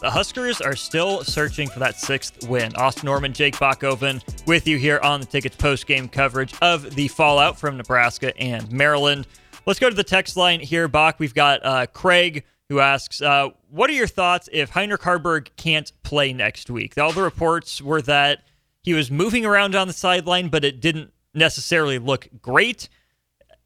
The 0.00 0.10
Huskers 0.10 0.60
are 0.60 0.76
still 0.76 1.22
searching 1.22 1.68
for 1.68 1.78
that 1.80 1.96
sixth 1.96 2.48
win. 2.48 2.74
Austin 2.76 3.06
Norman, 3.06 3.32
Jake 3.32 3.56
Bachoven 3.56 4.22
with 4.46 4.66
you 4.66 4.76
here 4.78 4.98
on 5.02 5.20
the 5.20 5.26
Tickets 5.26 5.56
post 5.56 5.86
game 5.86 6.08
coverage 6.08 6.54
of 6.62 6.94
the 6.94 7.08
fallout 7.08 7.58
from 7.58 7.76
Nebraska 7.76 8.36
and 8.38 8.70
Maryland. 8.72 9.26
Let's 9.68 9.78
go 9.78 9.90
to 9.90 9.94
the 9.94 10.02
text 10.02 10.34
line 10.34 10.60
here, 10.60 10.88
Bach. 10.88 11.16
We've 11.18 11.34
got 11.34 11.62
uh, 11.62 11.84
Craig 11.84 12.44
who 12.70 12.80
asks, 12.80 13.20
uh, 13.20 13.50
"What 13.68 13.90
are 13.90 13.92
your 13.92 14.06
thoughts 14.06 14.48
if 14.50 14.70
Heinrich 14.70 15.02
Haarberg 15.02 15.48
can't 15.58 15.92
play 16.02 16.32
next 16.32 16.70
week?" 16.70 16.96
All 16.96 17.12
the 17.12 17.20
reports 17.20 17.82
were 17.82 18.00
that 18.00 18.44
he 18.82 18.94
was 18.94 19.10
moving 19.10 19.44
around 19.44 19.74
on 19.74 19.86
the 19.86 19.92
sideline, 19.92 20.48
but 20.48 20.64
it 20.64 20.80
didn't 20.80 21.12
necessarily 21.34 21.98
look 21.98 22.28
great. 22.40 22.88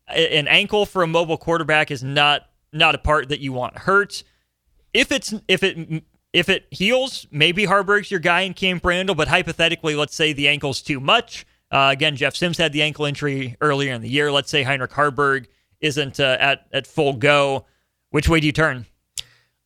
An 0.08 0.48
ankle 0.48 0.86
for 0.86 1.04
a 1.04 1.06
mobile 1.06 1.36
quarterback 1.36 1.92
is 1.92 2.02
not 2.02 2.48
not 2.72 2.96
a 2.96 2.98
part 2.98 3.28
that 3.28 3.38
you 3.38 3.52
want 3.52 3.78
hurt. 3.78 4.24
If 4.92 5.12
it's 5.12 5.32
if 5.46 5.62
it 5.62 6.02
if 6.32 6.48
it 6.48 6.66
heals, 6.72 7.28
maybe 7.30 7.64
Haarberg's 7.64 8.10
your 8.10 8.18
guy 8.18 8.40
in 8.40 8.54
Camp 8.54 8.84
Randall. 8.84 9.14
But 9.14 9.28
hypothetically, 9.28 9.94
let's 9.94 10.16
say 10.16 10.32
the 10.32 10.48
ankle's 10.48 10.82
too 10.82 10.98
much. 10.98 11.46
Uh, 11.70 11.90
again, 11.92 12.16
Jeff 12.16 12.34
Sims 12.34 12.58
had 12.58 12.72
the 12.72 12.82
ankle 12.82 13.04
injury 13.04 13.56
earlier 13.60 13.94
in 13.94 14.02
the 14.02 14.10
year. 14.10 14.32
Let's 14.32 14.50
say 14.50 14.64
Heinrich 14.64 14.90
Haarberg 14.90 15.46
isn't 15.82 16.18
uh, 16.18 16.36
at 16.40 16.66
at 16.72 16.86
full 16.86 17.14
go. 17.14 17.66
Which 18.10 18.28
way 18.28 18.40
do 18.40 18.46
you 18.46 18.52
turn? 18.52 18.86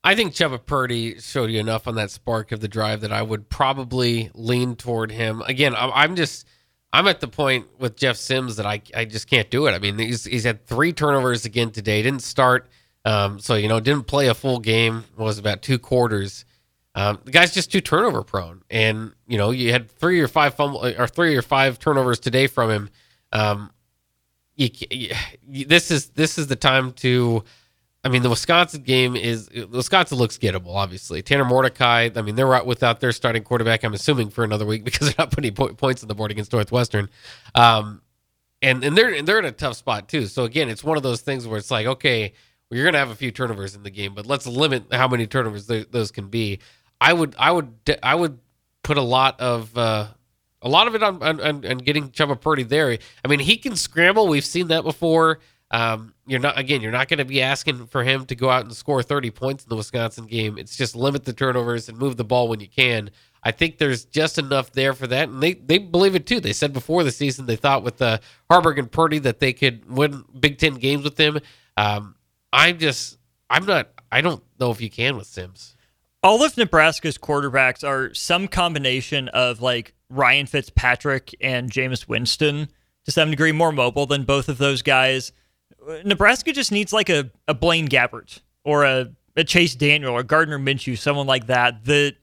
I 0.06 0.14
think 0.14 0.34
Chubba 0.34 0.64
Purdy 0.64 1.18
showed 1.18 1.50
you 1.50 1.58
enough 1.58 1.88
on 1.88 1.96
that 1.96 2.12
spark 2.12 2.52
of 2.52 2.60
the 2.60 2.68
drive 2.68 3.00
that 3.00 3.12
I 3.12 3.22
would 3.22 3.48
probably 3.48 4.30
lean 4.34 4.76
toward 4.76 5.10
him. 5.10 5.42
Again, 5.46 5.74
I'm, 5.76 6.14
just 6.14 6.46
I'm 6.92 7.08
at 7.08 7.18
the 7.18 7.26
point 7.26 7.66
with 7.80 7.96
Jeff 7.96 8.16
Sims 8.16 8.54
that 8.54 8.66
I 8.66 8.80
I 8.94 9.04
just 9.04 9.28
can't 9.28 9.50
do 9.50 9.66
it. 9.66 9.72
I 9.72 9.80
mean, 9.80 9.98
he's 9.98 10.24
he's 10.24 10.44
had 10.44 10.64
three 10.64 10.92
turnovers 10.92 11.44
again 11.44 11.72
today. 11.72 12.02
Didn't 12.02 12.22
start, 12.22 12.68
um, 13.04 13.40
so 13.40 13.56
you 13.56 13.66
know, 13.66 13.80
didn't 13.80 14.06
play 14.06 14.28
a 14.28 14.34
full 14.34 14.60
game. 14.60 15.02
Was 15.16 15.38
about 15.38 15.62
two 15.62 15.78
quarters. 15.78 16.44
Um, 16.94 17.18
the 17.24 17.32
guy's 17.32 17.52
just 17.52 17.72
too 17.72 17.80
turnover 17.80 18.22
prone, 18.22 18.62
and 18.70 19.12
you 19.26 19.38
know, 19.38 19.50
you 19.50 19.72
had 19.72 19.90
three 19.90 20.20
or 20.20 20.28
five 20.28 20.54
fumble 20.54 20.86
or 20.86 21.08
three 21.08 21.34
or 21.34 21.42
five 21.42 21.80
turnovers 21.80 22.20
today 22.20 22.46
from 22.46 22.70
him. 22.70 22.90
Um, 23.32 23.72
you, 24.56 25.14
this 25.66 25.90
is 25.90 26.08
this 26.10 26.38
is 26.38 26.46
the 26.46 26.56
time 26.56 26.92
to. 26.94 27.44
I 28.04 28.08
mean, 28.08 28.22
the 28.22 28.30
Wisconsin 28.30 28.82
game 28.82 29.16
is 29.16 29.50
Wisconsin 29.68 30.16
looks 30.18 30.38
gettable. 30.38 30.76
Obviously, 30.76 31.22
Tanner 31.22 31.44
Mordecai. 31.44 32.08
I 32.14 32.22
mean, 32.22 32.36
they're 32.36 32.54
out 32.54 32.64
without 32.64 33.00
their 33.00 33.10
starting 33.10 33.42
quarterback. 33.42 33.82
I'm 33.82 33.94
assuming 33.94 34.30
for 34.30 34.44
another 34.44 34.64
week 34.64 34.84
because 34.84 35.08
they're 35.08 35.16
not 35.18 35.32
putting 35.32 35.54
po- 35.54 35.74
points 35.74 36.02
on 36.02 36.08
the 36.08 36.14
board 36.14 36.30
against 36.30 36.52
Northwestern. 36.52 37.10
Um, 37.54 38.02
and 38.62 38.84
and 38.84 38.96
they're 38.96 39.12
and 39.12 39.26
they're 39.26 39.38
in 39.38 39.44
a 39.44 39.52
tough 39.52 39.76
spot 39.76 40.08
too. 40.08 40.26
So 40.26 40.44
again, 40.44 40.68
it's 40.68 40.84
one 40.84 40.96
of 40.96 41.02
those 41.02 41.20
things 41.20 41.46
where 41.46 41.58
it's 41.58 41.70
like, 41.70 41.86
okay, 41.86 42.32
well, 42.70 42.78
you're 42.78 42.86
gonna 42.86 42.98
have 42.98 43.10
a 43.10 43.16
few 43.16 43.30
turnovers 43.30 43.74
in 43.74 43.82
the 43.82 43.90
game, 43.90 44.14
but 44.14 44.26
let's 44.26 44.46
limit 44.46 44.84
how 44.92 45.08
many 45.08 45.26
turnovers 45.26 45.66
th- 45.66 45.88
those 45.90 46.10
can 46.10 46.28
be. 46.28 46.60
I 47.00 47.12
would 47.12 47.34
I 47.38 47.50
would 47.50 47.74
I 48.02 48.14
would 48.14 48.38
put 48.82 48.96
a 48.96 49.02
lot 49.02 49.40
of 49.40 49.76
uh, 49.76 50.06
a 50.62 50.68
lot 50.68 50.86
of 50.86 50.94
it 50.94 51.02
on, 51.02 51.22
on, 51.22 51.40
on, 51.40 51.78
getting 51.78 52.10
Chubba 52.10 52.40
Purdy 52.40 52.62
there. 52.62 52.96
I 53.24 53.28
mean, 53.28 53.40
he 53.40 53.56
can 53.56 53.76
scramble. 53.76 54.26
We've 54.26 54.44
seen 54.44 54.68
that 54.68 54.84
before. 54.84 55.40
Um, 55.70 56.14
you're 56.26 56.40
not 56.40 56.58
again. 56.58 56.80
You're 56.80 56.92
not 56.92 57.08
going 57.08 57.18
to 57.18 57.24
be 57.24 57.42
asking 57.42 57.86
for 57.86 58.04
him 58.04 58.24
to 58.26 58.34
go 58.34 58.48
out 58.48 58.64
and 58.64 58.74
score 58.74 59.02
30 59.02 59.30
points 59.32 59.64
in 59.64 59.68
the 59.68 59.76
Wisconsin 59.76 60.26
game. 60.26 60.58
It's 60.58 60.76
just 60.76 60.94
limit 60.94 61.24
the 61.24 61.32
turnovers 61.32 61.88
and 61.88 61.98
move 61.98 62.16
the 62.16 62.24
ball 62.24 62.48
when 62.48 62.60
you 62.60 62.68
can. 62.68 63.10
I 63.42 63.52
think 63.52 63.78
there's 63.78 64.04
just 64.04 64.38
enough 64.38 64.72
there 64.72 64.92
for 64.92 65.06
that, 65.06 65.28
and 65.28 65.42
they 65.42 65.54
they 65.54 65.78
believe 65.78 66.14
it 66.14 66.26
too. 66.26 66.40
They 66.40 66.52
said 66.52 66.72
before 66.72 67.04
the 67.04 67.12
season 67.12 67.46
they 67.46 67.56
thought 67.56 67.82
with 67.82 68.00
uh, 68.02 68.18
Haarberg 68.50 68.78
and 68.78 68.90
Purdy 68.90 69.18
that 69.20 69.40
they 69.40 69.52
could 69.52 69.88
win 69.88 70.24
Big 70.38 70.58
Ten 70.58 70.74
games 70.74 71.04
with 71.04 71.18
him. 71.18 71.38
Um, 71.76 72.16
I'm 72.52 72.78
just 72.78 73.18
I'm 73.50 73.66
not. 73.66 73.90
I 74.10 74.20
don't 74.20 74.42
know 74.58 74.70
if 74.70 74.80
you 74.80 74.90
can 74.90 75.16
with 75.16 75.26
Sims. 75.26 75.76
All 76.22 76.42
of 76.42 76.56
Nebraska's 76.56 77.18
quarterbacks 77.18 77.86
are 77.86 78.12
some 78.14 78.48
combination 78.48 79.28
of 79.28 79.60
like 79.60 79.94
Ryan 80.10 80.46
Fitzpatrick 80.46 81.34
and 81.40 81.70
Jameis 81.70 82.08
Winston 82.08 82.68
to 83.04 83.12
some 83.12 83.30
degree 83.30 83.52
more 83.52 83.72
mobile 83.72 84.06
than 84.06 84.24
both 84.24 84.48
of 84.48 84.58
those 84.58 84.82
guys. 84.82 85.32
Nebraska 86.04 86.52
just 86.52 86.72
needs 86.72 86.92
like 86.92 87.08
a, 87.08 87.30
a 87.48 87.54
Blaine 87.54 87.88
Gabbert 87.88 88.40
or 88.64 88.84
a, 88.84 89.12
a 89.36 89.44
Chase 89.44 89.74
Daniel 89.74 90.12
or 90.12 90.22
Gardner 90.22 90.58
Minshew, 90.58 90.98
someone 90.98 91.26
like 91.26 91.46
that, 91.46 91.84
that 91.84 92.16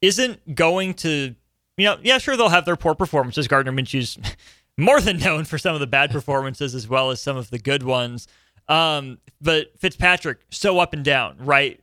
isn't 0.00 0.54
going 0.54 0.94
to, 0.94 1.34
you 1.76 1.84
know, 1.84 1.98
yeah, 2.02 2.18
sure, 2.18 2.36
they'll 2.36 2.48
have 2.48 2.64
their 2.64 2.76
poor 2.76 2.94
performances. 2.94 3.48
Gardner 3.48 3.72
Minshew's 3.72 4.18
more 4.78 5.00
than 5.00 5.18
known 5.18 5.44
for 5.44 5.58
some 5.58 5.74
of 5.74 5.80
the 5.80 5.86
bad 5.86 6.10
performances 6.10 6.74
as 6.74 6.88
well 6.88 7.10
as 7.10 7.20
some 7.20 7.36
of 7.36 7.50
the 7.50 7.58
good 7.58 7.82
ones. 7.82 8.28
Um, 8.68 9.18
but 9.40 9.78
Fitzpatrick, 9.78 10.38
so 10.50 10.78
up 10.78 10.92
and 10.92 11.04
down, 11.04 11.36
right? 11.38 11.80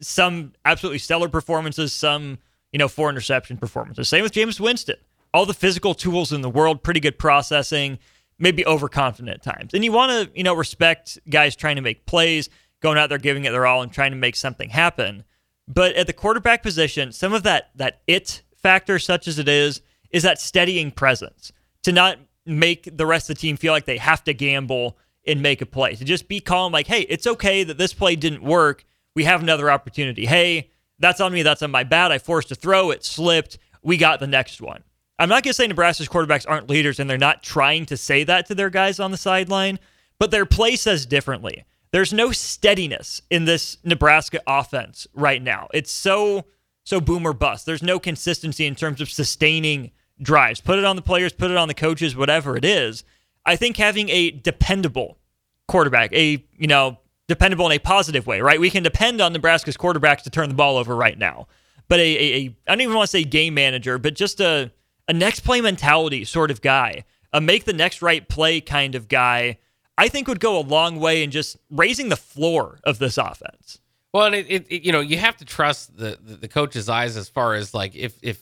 Some 0.00 0.52
absolutely 0.64 0.98
stellar 0.98 1.28
performances, 1.28 1.92
some, 1.92 2.38
you 2.72 2.78
know, 2.78 2.88
four 2.88 3.10
interception 3.10 3.56
performances. 3.56 4.08
Same 4.08 4.22
with 4.22 4.32
James 4.32 4.60
Winston. 4.60 4.96
All 5.32 5.46
the 5.46 5.54
physical 5.54 5.94
tools 5.94 6.32
in 6.32 6.40
the 6.40 6.50
world, 6.50 6.82
pretty 6.82 7.00
good 7.00 7.18
processing, 7.18 7.98
maybe 8.38 8.64
overconfident 8.66 9.34
at 9.34 9.42
times. 9.42 9.74
And 9.74 9.84
you 9.84 9.92
want 9.92 10.10
to, 10.10 10.36
you 10.36 10.42
know, 10.42 10.54
respect 10.54 11.18
guys 11.28 11.56
trying 11.56 11.76
to 11.76 11.82
make 11.82 12.06
plays, 12.06 12.48
going 12.80 12.98
out 12.98 13.08
there 13.08 13.18
giving 13.18 13.44
it 13.44 13.50
their 13.50 13.66
all 13.66 13.82
and 13.82 13.92
trying 13.92 14.12
to 14.12 14.16
make 14.16 14.36
something 14.36 14.70
happen. 14.70 15.24
But 15.66 15.94
at 15.96 16.06
the 16.06 16.12
quarterback 16.12 16.62
position, 16.62 17.12
some 17.12 17.32
of 17.34 17.42
that 17.42 17.70
that 17.74 18.00
it 18.06 18.42
factor, 18.56 18.98
such 18.98 19.28
as 19.28 19.38
it 19.38 19.48
is, 19.48 19.82
is 20.10 20.22
that 20.22 20.40
steadying 20.40 20.90
presence 20.90 21.52
to 21.82 21.92
not 21.92 22.18
make 22.46 22.96
the 22.96 23.06
rest 23.06 23.28
of 23.28 23.36
the 23.36 23.40
team 23.40 23.56
feel 23.56 23.72
like 23.72 23.84
they 23.84 23.98
have 23.98 24.24
to 24.24 24.32
gamble 24.32 24.96
and 25.26 25.42
make 25.42 25.60
a 25.60 25.66
play. 25.66 25.94
To 25.94 26.04
just 26.04 26.28
be 26.28 26.40
calm, 26.40 26.72
like, 26.72 26.86
hey, 26.86 27.02
it's 27.02 27.26
okay 27.26 27.64
that 27.64 27.76
this 27.76 27.92
play 27.92 28.16
didn't 28.16 28.42
work. 28.42 28.84
We 29.14 29.24
have 29.24 29.42
another 29.42 29.70
opportunity. 29.70 30.24
Hey, 30.24 30.70
that's 30.98 31.20
on 31.20 31.32
me. 31.32 31.42
That's 31.42 31.62
on 31.62 31.70
my 31.70 31.84
bad. 31.84 32.12
I 32.12 32.18
forced 32.18 32.50
a 32.50 32.54
throw. 32.54 32.90
It 32.90 33.04
slipped. 33.04 33.58
We 33.82 33.96
got 33.96 34.20
the 34.20 34.26
next 34.26 34.60
one. 34.60 34.82
I'm 35.18 35.28
not 35.28 35.42
going 35.42 35.50
to 35.50 35.54
say 35.54 35.66
Nebraska's 35.66 36.08
quarterbacks 36.08 36.44
aren't 36.48 36.70
leaders 36.70 37.00
and 37.00 37.10
they're 37.10 37.18
not 37.18 37.42
trying 37.42 37.86
to 37.86 37.96
say 37.96 38.24
that 38.24 38.46
to 38.46 38.54
their 38.54 38.70
guys 38.70 39.00
on 39.00 39.10
the 39.10 39.16
sideline, 39.16 39.78
but 40.18 40.30
their 40.30 40.46
play 40.46 40.76
says 40.76 41.06
differently. 41.06 41.64
There's 41.90 42.12
no 42.12 42.32
steadiness 42.32 43.20
in 43.30 43.44
this 43.44 43.78
Nebraska 43.82 44.40
offense 44.46 45.06
right 45.14 45.42
now. 45.42 45.68
It's 45.72 45.90
so 45.90 46.44
so 46.84 47.00
boom 47.00 47.26
or 47.26 47.34
bust. 47.34 47.66
There's 47.66 47.82
no 47.82 47.98
consistency 47.98 48.64
in 48.64 48.74
terms 48.74 49.02
of 49.02 49.10
sustaining 49.10 49.90
drives. 50.22 50.60
Put 50.60 50.78
it 50.78 50.86
on 50.86 50.96
the 50.96 51.02
players, 51.02 51.34
put 51.34 51.50
it 51.50 51.56
on 51.56 51.68
the 51.68 51.74
coaches, 51.74 52.16
whatever 52.16 52.56
it 52.56 52.64
is. 52.64 53.04
I 53.44 53.56
think 53.56 53.76
having 53.76 54.08
a 54.08 54.30
dependable 54.30 55.18
quarterback, 55.66 56.12
a 56.12 56.44
you 56.56 56.66
know 56.66 56.98
dependable 57.28 57.66
in 57.66 57.72
a 57.72 57.78
positive 57.78 58.26
way, 58.26 58.40
right? 58.40 58.58
We 58.58 58.70
can 58.70 58.82
depend 58.82 59.20
on 59.20 59.32
Nebraska's 59.32 59.76
quarterbacks 59.76 60.22
to 60.22 60.30
turn 60.30 60.48
the 60.48 60.54
ball 60.54 60.76
over 60.76 60.96
right 60.96 61.16
now. 61.16 61.46
But 61.86 62.00
a, 62.00 62.02
a, 62.02 62.34
a 62.34 62.56
I 62.66 62.72
don't 62.74 62.80
even 62.80 62.96
want 62.96 63.06
to 63.06 63.10
say 63.10 63.24
game 63.24 63.54
manager, 63.54 63.98
but 63.98 64.14
just 64.14 64.40
a 64.40 64.72
a 65.06 65.12
next 65.12 65.40
play 65.40 65.60
mentality 65.60 66.24
sort 66.24 66.50
of 66.50 66.60
guy, 66.60 67.04
a 67.32 67.40
make 67.40 67.64
the 67.64 67.72
next 67.72 68.02
right 68.02 68.28
play 68.28 68.60
kind 68.60 68.94
of 68.94 69.08
guy 69.08 69.58
I 69.98 70.08
think 70.08 70.28
would 70.28 70.38
go 70.38 70.56
a 70.56 70.62
long 70.62 71.00
way 71.00 71.24
in 71.24 71.32
just 71.32 71.56
raising 71.70 72.08
the 72.08 72.16
floor 72.16 72.78
of 72.84 73.00
this 73.00 73.18
offense. 73.18 73.80
Well, 74.14 74.26
and 74.26 74.34
it, 74.34 74.46
it, 74.48 74.66
it 74.70 74.82
you 74.84 74.92
know 74.92 75.00
you 75.00 75.18
have 75.18 75.36
to 75.38 75.44
trust 75.44 75.96
the, 75.96 76.16
the, 76.22 76.36
the 76.36 76.48
coach's 76.48 76.88
eyes 76.88 77.16
as 77.16 77.28
far 77.28 77.54
as 77.54 77.74
like 77.74 77.94
if 77.96 78.16
if 78.22 78.40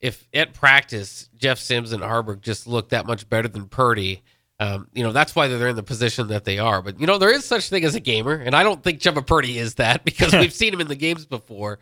if 0.00 0.26
at 0.34 0.54
practice 0.54 1.28
Jeff 1.36 1.58
Sims 1.58 1.92
and 1.92 2.02
Haarberg 2.02 2.40
just 2.40 2.66
look 2.66 2.88
that 2.88 3.06
much 3.06 3.28
better 3.28 3.48
than 3.48 3.68
Purdy, 3.68 4.22
um, 4.60 4.88
you 4.92 5.02
know 5.02 5.12
that's 5.12 5.34
why 5.34 5.48
they're 5.48 5.68
in 5.68 5.76
the 5.76 5.82
position 5.82 6.28
that 6.28 6.44
they 6.44 6.58
are. 6.58 6.80
But 6.82 7.00
you 7.00 7.06
know 7.06 7.18
there 7.18 7.32
is 7.32 7.44
such 7.44 7.68
thing 7.68 7.84
as 7.84 7.94
a 7.94 8.00
gamer, 8.00 8.34
and 8.34 8.54
I 8.54 8.62
don't 8.62 8.82
think 8.82 9.00
Chubba 9.00 9.26
Purdy 9.26 9.58
is 9.58 9.76
that 9.76 10.04
because 10.04 10.32
we've 10.32 10.52
seen 10.52 10.72
him 10.72 10.80
in 10.80 10.88
the 10.88 10.96
games 10.96 11.26
before. 11.26 11.78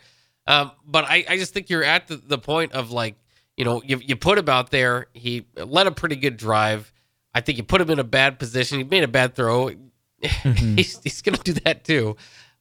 Um, 0.47 0.73
but 0.85 1.05
I, 1.05 1.25
I 1.29 1.37
just 1.37 1.55
think 1.55 1.71
you're 1.71 1.85
at 1.85 2.09
the, 2.09 2.17
the 2.17 2.39
point 2.39 2.73
of 2.73 2.91
like 2.91 3.17
you 3.57 3.65
know 3.65 3.83
you 3.85 3.99
you 3.99 4.17
put 4.17 4.39
him 4.39 4.49
out 4.49 4.71
there. 4.71 5.07
He 5.13 5.47
led 5.57 5.87
a 5.87 5.93
pretty 5.93 6.17
good 6.17 6.37
drive. 6.37 6.93
I 7.35 7.41
think 7.41 7.59
you 7.59 7.65
put 7.65 7.81
him 7.81 7.91
in 7.91 7.99
a 7.99 8.05
bad 8.05 8.39
position. 8.39 8.79
He 8.79 8.85
made 8.85 9.05
a 9.05 9.09
bad 9.09 9.35
throw. 9.35 9.71
Mm-hmm. 10.23 10.77
he's 10.77 11.01
he's 11.03 11.21
going 11.21 11.35
to 11.35 11.43
do 11.43 11.61
that 11.65 11.83
too. 11.83 12.15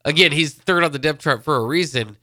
Again, 0.03 0.31
he's 0.31 0.55
third 0.55 0.83
on 0.83 0.91
the 0.93 0.97
depth 0.97 1.19
chart 1.21 1.43
for 1.43 1.57
a 1.57 1.63
reason. 1.63 2.17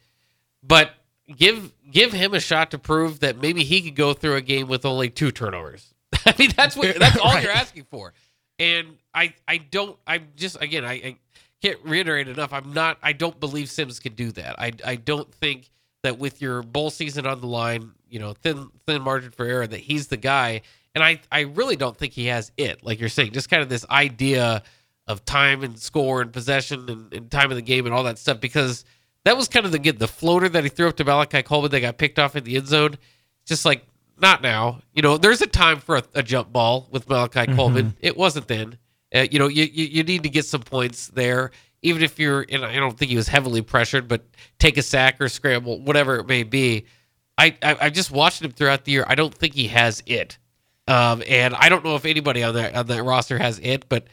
But 0.65 0.91
give 1.37 1.73
give 1.89 2.13
him 2.13 2.35
a 2.35 2.41
shot 2.41 2.73
to 2.73 2.79
prove 2.79 3.21
that 3.21 3.41
maybe 3.41 3.63
he 3.63 3.81
could 3.83 3.95
go 3.95 4.15
through 4.15 4.35
a 4.35 4.41
game 4.41 4.67
with 4.67 4.85
only 4.85 5.11
two 5.11 5.31
turnovers. 5.31 5.95
I 6.27 6.35
mean, 6.39 6.51
that's 6.57 6.77
what 6.77 6.99
that's 6.99 7.19
all 7.19 7.33
right. 7.33 7.43
you're 7.43 7.53
asking 7.53 7.85
for. 7.91 8.13
And 8.59 8.97
I 9.15 9.35
I 9.47 9.59
don't 9.59 9.97
I'm 10.07 10.29
just 10.37 10.61
again 10.63 10.85
I, 10.85 10.93
I 10.93 11.17
can't 11.63 11.79
reiterate 11.85 12.29
enough. 12.29 12.53
I'm 12.53 12.73
not 12.73 12.99
I 13.03 13.13
don't 13.13 13.39
believe 13.39 13.71
Sims 13.71 14.01
can 14.01 14.15
do 14.15 14.33
that. 14.33 14.59
I 14.59 14.73
I 14.85 14.97
don't 14.97 15.33
think 15.35 15.71
that 16.03 16.19
with 16.19 16.41
your 16.41 16.63
bowl 16.63 16.91
season 16.91 17.27
on 17.27 17.41
the 17.41 17.47
line, 17.47 17.93
you 18.09 18.19
know, 18.19 18.33
thin 18.33 18.71
thin 18.87 19.03
margin 19.03 19.31
for 19.31 19.47
error, 19.47 19.67
that 19.67 19.81
he's 19.81 20.09
the 20.09 20.17
guy. 20.17 20.63
And 20.95 21.05
I, 21.05 21.21
I 21.31 21.41
really 21.41 21.77
don't 21.77 21.97
think 21.97 22.13
he 22.13 22.27
has 22.27 22.51
it, 22.57 22.83
like 22.85 22.99
you're 22.99 23.09
saying, 23.09 23.33
just 23.33 23.51
kind 23.51 23.63
of 23.63 23.69
this 23.69 23.85
idea 23.91 24.63
of 25.07 25.25
time 25.25 25.63
and 25.63 25.79
score 25.79 26.21
and 26.23 26.33
possession 26.33 26.89
and, 26.89 27.15
and 27.15 27.31
time 27.31 27.51
of 27.51 27.57
the 27.57 27.63
game 27.63 27.87
and 27.87 27.95
all 27.95 28.05
that 28.05 28.19
stuff, 28.19 28.41
because 28.41 28.85
that 29.25 29.37
was 29.37 29.49
kind 29.49 29.67
of 29.67 29.73
the 29.73 29.79
the 29.93 30.09
floater 30.09 30.49
that 30.49 30.65
he 30.65 30.71
threw 30.71 30.89
up 30.89 30.97
to 30.97 31.05
Malachi 31.05 31.43
Coleman 31.43 31.71
that 31.71 31.81
got 31.81 31.99
picked 31.99 32.19
off 32.19 32.37
in 32.37 32.45
the 32.45 32.57
end 32.57 32.67
zone. 32.67 32.97
Just 33.47 33.65
like, 33.65 33.85
not 34.21 34.43
now. 34.43 34.81
You 34.93 35.03
know, 35.03 35.17
there's 35.17 35.43
a 35.43 35.47
time 35.47 35.81
for 35.81 35.97
a, 35.97 36.03
a 36.15 36.23
jump 36.23 36.53
ball 36.53 36.89
with 36.91 37.09
Malachi 37.09 37.41
mm-hmm. 37.41 37.57
Coleman. 37.57 37.97
It 38.01 38.17
wasn't 38.17 38.49
then. 38.49 38.79
Uh, 39.15 39.27
you 39.31 39.39
know, 39.39 39.49
you, 39.49 39.65
you, 39.65 39.87
you 39.87 40.03
need 40.03 40.23
to 40.25 40.29
get 40.29 40.45
some 40.45 40.63
points 40.63 41.09
there, 41.09 41.51
even 41.83 42.03
if 42.03 42.19
you're, 42.19 42.45
and 42.49 42.65
I 42.65 42.77
don't 42.77 42.97
think 42.97 43.11
he 43.11 43.17
was 43.17 43.29
heavily 43.29 43.63
pressured, 43.63 44.07
but 44.07 44.25
take 44.59 44.77
a 44.77 44.83
sack 44.83 45.21
or 45.21 45.29
scramble, 45.29 45.81
whatever 45.81 46.17
it 46.17 46.27
may 46.27 46.43
be. 46.43 46.85
I, 47.39 47.57
I, 47.63 47.77
I 47.83 47.91
just 47.91 48.11
watched 48.11 48.43
him 48.43 48.51
throughout 48.51 48.85
the 48.85 48.93
year. 48.93 49.05
I 49.07 49.15
don't 49.15 49.35
think 49.35 49.55
he 49.55 49.69
has 49.69 50.03
it. 50.07 50.39
Um, 50.89 51.23
and 51.29 51.55
I 51.55 51.69
don't 51.69 51.85
know 51.85 51.95
if 51.95 52.05
anybody 52.05 52.43
on 52.43 52.55
that 52.55 52.75
on 52.75 52.87
that 52.87 53.03
roster 53.03 53.39
has 53.39 53.59
it, 53.63 53.89
but 53.89 54.07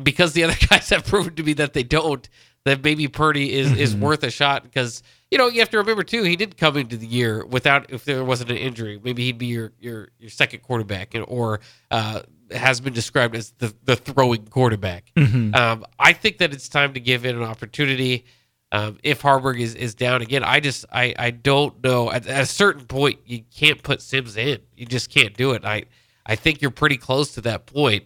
because 0.00 0.34
the 0.34 0.44
other 0.44 0.56
guys 0.68 0.88
have 0.90 1.06
proven 1.06 1.34
to 1.34 1.42
me 1.42 1.54
that 1.54 1.72
they 1.72 1.82
don't, 1.82 2.28
that 2.64 2.84
maybe 2.84 3.08
Purdy 3.08 3.52
is 3.52 3.72
is 3.76 3.94
Mm-hmm. 3.94 4.04
worth 4.04 4.22
a 4.22 4.30
shot 4.30 4.62
because 4.62 5.02
you 5.30 5.38
know 5.38 5.46
you 5.48 5.58
have 5.60 5.70
to 5.70 5.78
remember 5.78 6.02
too 6.02 6.22
he 6.22 6.36
did 6.36 6.56
come 6.56 6.76
into 6.76 6.96
the 6.96 7.06
year 7.06 7.44
without 7.46 7.90
if 7.90 8.04
there 8.04 8.24
wasn't 8.24 8.50
an 8.50 8.56
injury 8.56 9.00
maybe 9.02 9.24
he'd 9.24 9.38
be 9.38 9.46
your 9.46 9.72
your 9.78 10.08
your 10.18 10.30
second 10.30 10.60
quarterback 10.60 11.14
or 11.26 11.60
uh, 11.90 12.20
has 12.50 12.80
been 12.80 12.94
described 12.94 13.36
as 13.36 13.50
the 13.58 13.74
the 13.84 13.94
throwing 13.94 14.46
quarterback. 14.46 15.10
Mhm. 15.16 15.54
Um, 15.54 15.84
I 15.98 16.14
think 16.14 16.38
that 16.38 16.52
it's 16.54 16.68
time 16.68 16.94
to 16.94 17.00
give 17.00 17.26
it 17.26 17.34
an 17.34 17.42
opportunity. 17.42 18.24
Um, 18.72 18.98
if 19.02 19.22
Haarberg 19.22 19.60
is, 19.60 19.74
is 19.74 19.94
down 19.94 20.20
again, 20.22 20.42
I 20.44 20.60
just 20.60 20.84
I, 20.90 21.14
I 21.18 21.30
don't 21.30 21.82
know. 21.84 22.10
At, 22.10 22.26
at 22.26 22.42
a 22.42 22.46
certain 22.46 22.86
point, 22.86 23.18
you 23.26 23.42
can't 23.54 23.82
put 23.82 24.00
Sims 24.02 24.36
in. 24.36 24.60
You 24.76 24.86
just 24.86 25.10
can't 25.10 25.36
do 25.36 25.52
it. 25.52 25.64
I 25.64 25.84
I 26.24 26.36
think 26.36 26.62
you're 26.62 26.70
pretty 26.70 26.96
close 26.96 27.32
to 27.34 27.40
that 27.42 27.66
point. 27.66 28.04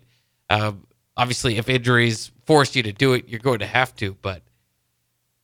Um, 0.51 0.87
obviously, 1.17 1.57
if 1.57 1.69
injuries 1.69 2.33
force 2.45 2.75
you 2.75 2.83
to 2.85 2.93
do 2.93 3.13
it, 3.15 3.29
you're 3.29 3.41
going 3.41 3.61
to 3.61 3.67
have 3.67 3.95
to. 3.97 4.17
But 4.23 4.43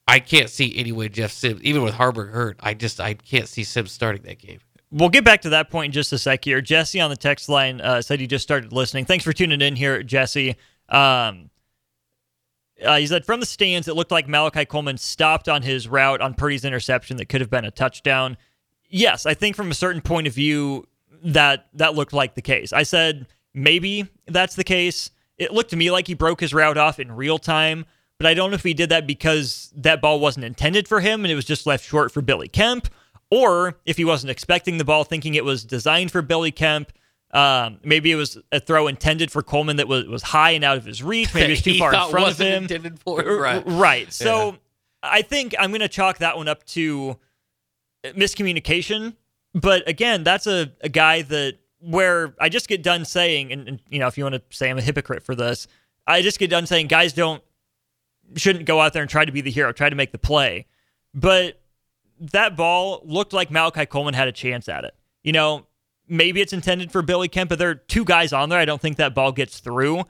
I 0.09 0.21
can't 0.21 0.49
see 0.49 0.75
any 0.79 0.90
way 0.90 1.11
Jeff 1.11 1.31
Sims, 1.31 1.61
even 1.62 1.83
with 1.83 1.94
Haarberg 1.94 2.33
hurt, 2.33 2.57
I 2.61 2.73
just 2.73 2.99
I 2.99 3.14
can't 3.14 3.47
see 3.47 3.62
Sims 3.62 3.93
starting 3.93 4.22
that 4.22 4.39
game. 4.39 4.59
We'll 4.91 5.11
get 5.11 5.22
back 5.22 5.43
to 5.43 5.51
that 5.51 5.68
point 5.70 5.87
in 5.87 5.93
just 5.93 6.14
a 6.14 6.18
sec 6.18 6.47
here. 6.47 6.62
Jesse 6.62 6.99
on 6.99 7.11
the 7.11 7.16
text 7.16 7.51
line 7.51 7.82
uh, 7.82 8.01
said 8.01 8.18
he 8.18 8.26
just 8.26 8.43
started 8.43 8.72
listening. 8.72 9.05
Thanks 9.05 9.22
for 9.22 9.35
tuning 9.35 9.61
in 9.61 9.76
here, 9.76 10.03
Jesse. 10.03 10.57
Um, 10.89 11.51
uh, 12.82 12.97
he 12.97 13.07
said 13.07 13.26
from 13.26 13.41
the 13.41 13.47
stands, 13.47 13.87
it 13.87 13.97
looked 13.97 14.11
like 14.11 14.26
Malachi 14.26 14.64
Coleman 14.64 14.97
stopped 14.97 15.47
on 15.47 15.61
his 15.61 15.87
route 15.89 16.22
on 16.22 16.32
Purdy's 16.32 16.64
interception 16.64 17.18
that 17.18 17.28
could 17.28 17.43
have 17.43 17.51
been 17.51 17.66
a 17.66 17.70
touchdown. 17.70 18.39
Yes, 18.89 19.26
I 19.26 19.35
think 19.35 19.57
from 19.57 19.70
a 19.70 19.74
certain 19.74 20.01
point 20.01 20.26
of 20.26 20.32
view 20.32 20.87
that 21.22 21.66
that 21.74 21.95
looked 21.95 22.14
like 22.14 22.35
the 22.35 22.43
case. 22.43 22.72
I 22.72 22.85
said 22.85 23.26
maybe 23.53 24.09
that's 24.26 24.55
the 24.55 24.64
case. 24.64 25.11
It 25.37 25.53
looked 25.53 25.70
to 25.70 25.76
me 25.76 25.91
like 25.91 26.07
he 26.07 26.14
broke 26.14 26.41
his 26.41 26.55
route 26.55 26.78
off 26.78 26.99
in 26.99 27.12
real 27.12 27.39
time, 27.39 27.85
but 28.19 28.27
I 28.27 28.35
don't 28.35 28.51
know 28.51 28.55
if 28.57 28.62
he 28.64 28.75
did 28.75 28.89
that 28.91 29.07
because 29.07 29.73
that 29.77 30.01
ball 30.01 30.21
wasn't 30.21 30.45
intended 30.45 30.89
for 30.89 31.01
him 31.01 31.25
and 31.25 31.33
it 31.33 31.35
was 31.35 31.45
just 31.45 31.66
left 31.66 31.85
short 31.85 32.12
for 32.12 32.21
Billy 32.23 32.49
Kemp, 32.49 32.89
or 33.31 33.79
if 33.87 33.97
he 33.97 34.05
wasn't 34.05 34.31
expecting 34.31 34.79
the 34.79 34.85
ball, 34.85 35.05
thinking 35.05 35.35
it 35.35 35.45
was 35.45 35.64
designed 35.64 36.11
for 36.11 36.23
Billy 36.23 36.51
Kemp. 36.51 36.93
Um, 37.31 37.79
maybe 37.85 38.11
it 38.11 38.14
was 38.16 38.39
a 38.53 38.59
throw 38.59 38.87
intended 38.87 39.31
for 39.31 39.43
Coleman 39.43 39.77
that 39.77 39.87
was, 39.87 40.07
was 40.07 40.23
high 40.23 40.53
and 40.53 40.64
out 40.64 40.79
of 40.79 40.85
his 40.87 41.03
reach. 41.03 41.35
Maybe 41.35 41.47
it 41.47 41.51
was 41.51 41.62
too 41.62 41.79
far 41.79 41.93
in 41.95 42.11
front 42.11 42.31
of 42.31 42.39
him. 42.39 42.62
intended 42.62 42.99
for 43.01 43.23
R- 43.23 43.37
right. 43.37 43.62
Right. 43.66 44.12
So 44.12 44.53
Yeah. 44.53 44.57
I 45.03 45.23
think 45.23 45.55
I'm 45.59 45.71
going 45.71 45.83
to 45.83 45.89
chalk 45.89 46.19
that 46.19 46.37
one 46.39 46.49
up 46.49 46.64
to 46.69 47.19
miscommunication. 48.05 49.14
But 49.55 49.89
again, 49.89 50.25
that's 50.25 50.47
a, 50.47 50.73
a 50.81 50.89
guy 50.89 51.23
that 51.23 51.57
where 51.81 52.35
I 52.41 52.49
just 52.49 52.69
get 52.69 52.83
done 52.83 53.05
saying, 53.05 53.53
and, 53.53 53.69
and 53.69 53.83
you 53.89 53.99
know, 53.99 54.07
if 54.07 54.19
you 54.19 54.25
want 54.25 54.35
to 54.35 54.43
say 54.51 54.69
I'm 54.71 54.79
a 54.79 54.83
hypocrite 54.83 55.23
for 55.23 55.35
this, 55.35 55.66
I 56.07 56.23
just 56.23 56.39
get 56.39 56.51
done 56.51 56.66
saying 56.66 56.89
guys 56.89 57.12
don't 57.12 57.43
shouldn't 58.37 58.66
go 58.66 58.81
out 58.81 58.93
there 58.93 59.03
and 59.03 59.11
try 59.11 59.24
to 59.24 59.33
be 59.33 59.41
the 59.41 59.51
hero, 59.51 59.72
try 59.72 59.89
to 59.89 59.97
make 59.97 60.12
the 60.12 60.18
play. 60.18 60.66
But 61.14 61.61
that 62.20 62.57
ball 62.57 63.01
looked 63.05 63.33
like 63.33 63.51
Malachi 63.51 63.87
Coleman 63.87 64.14
had 64.14 64.29
a 64.29 64.33
chance 64.33 64.68
at 64.68 64.85
it. 64.85 64.95
You 65.22 65.33
know, 65.33 65.66
maybe 66.09 66.41
it's 66.41 66.53
intended 66.53 66.91
for 66.91 67.03
Billy 67.03 67.29
Kemp, 67.29 67.51
but 67.51 67.59
there 67.59 67.70
are 67.70 67.74
two 67.74 68.05
guys 68.05 68.33
on 68.33 68.49
there. 68.49 68.59
I 68.59 68.64
don't 68.64 68.81
think 68.81 68.97
that 68.97 69.14
ball 69.14 69.33
gets 69.33 69.61
through. 69.61 70.05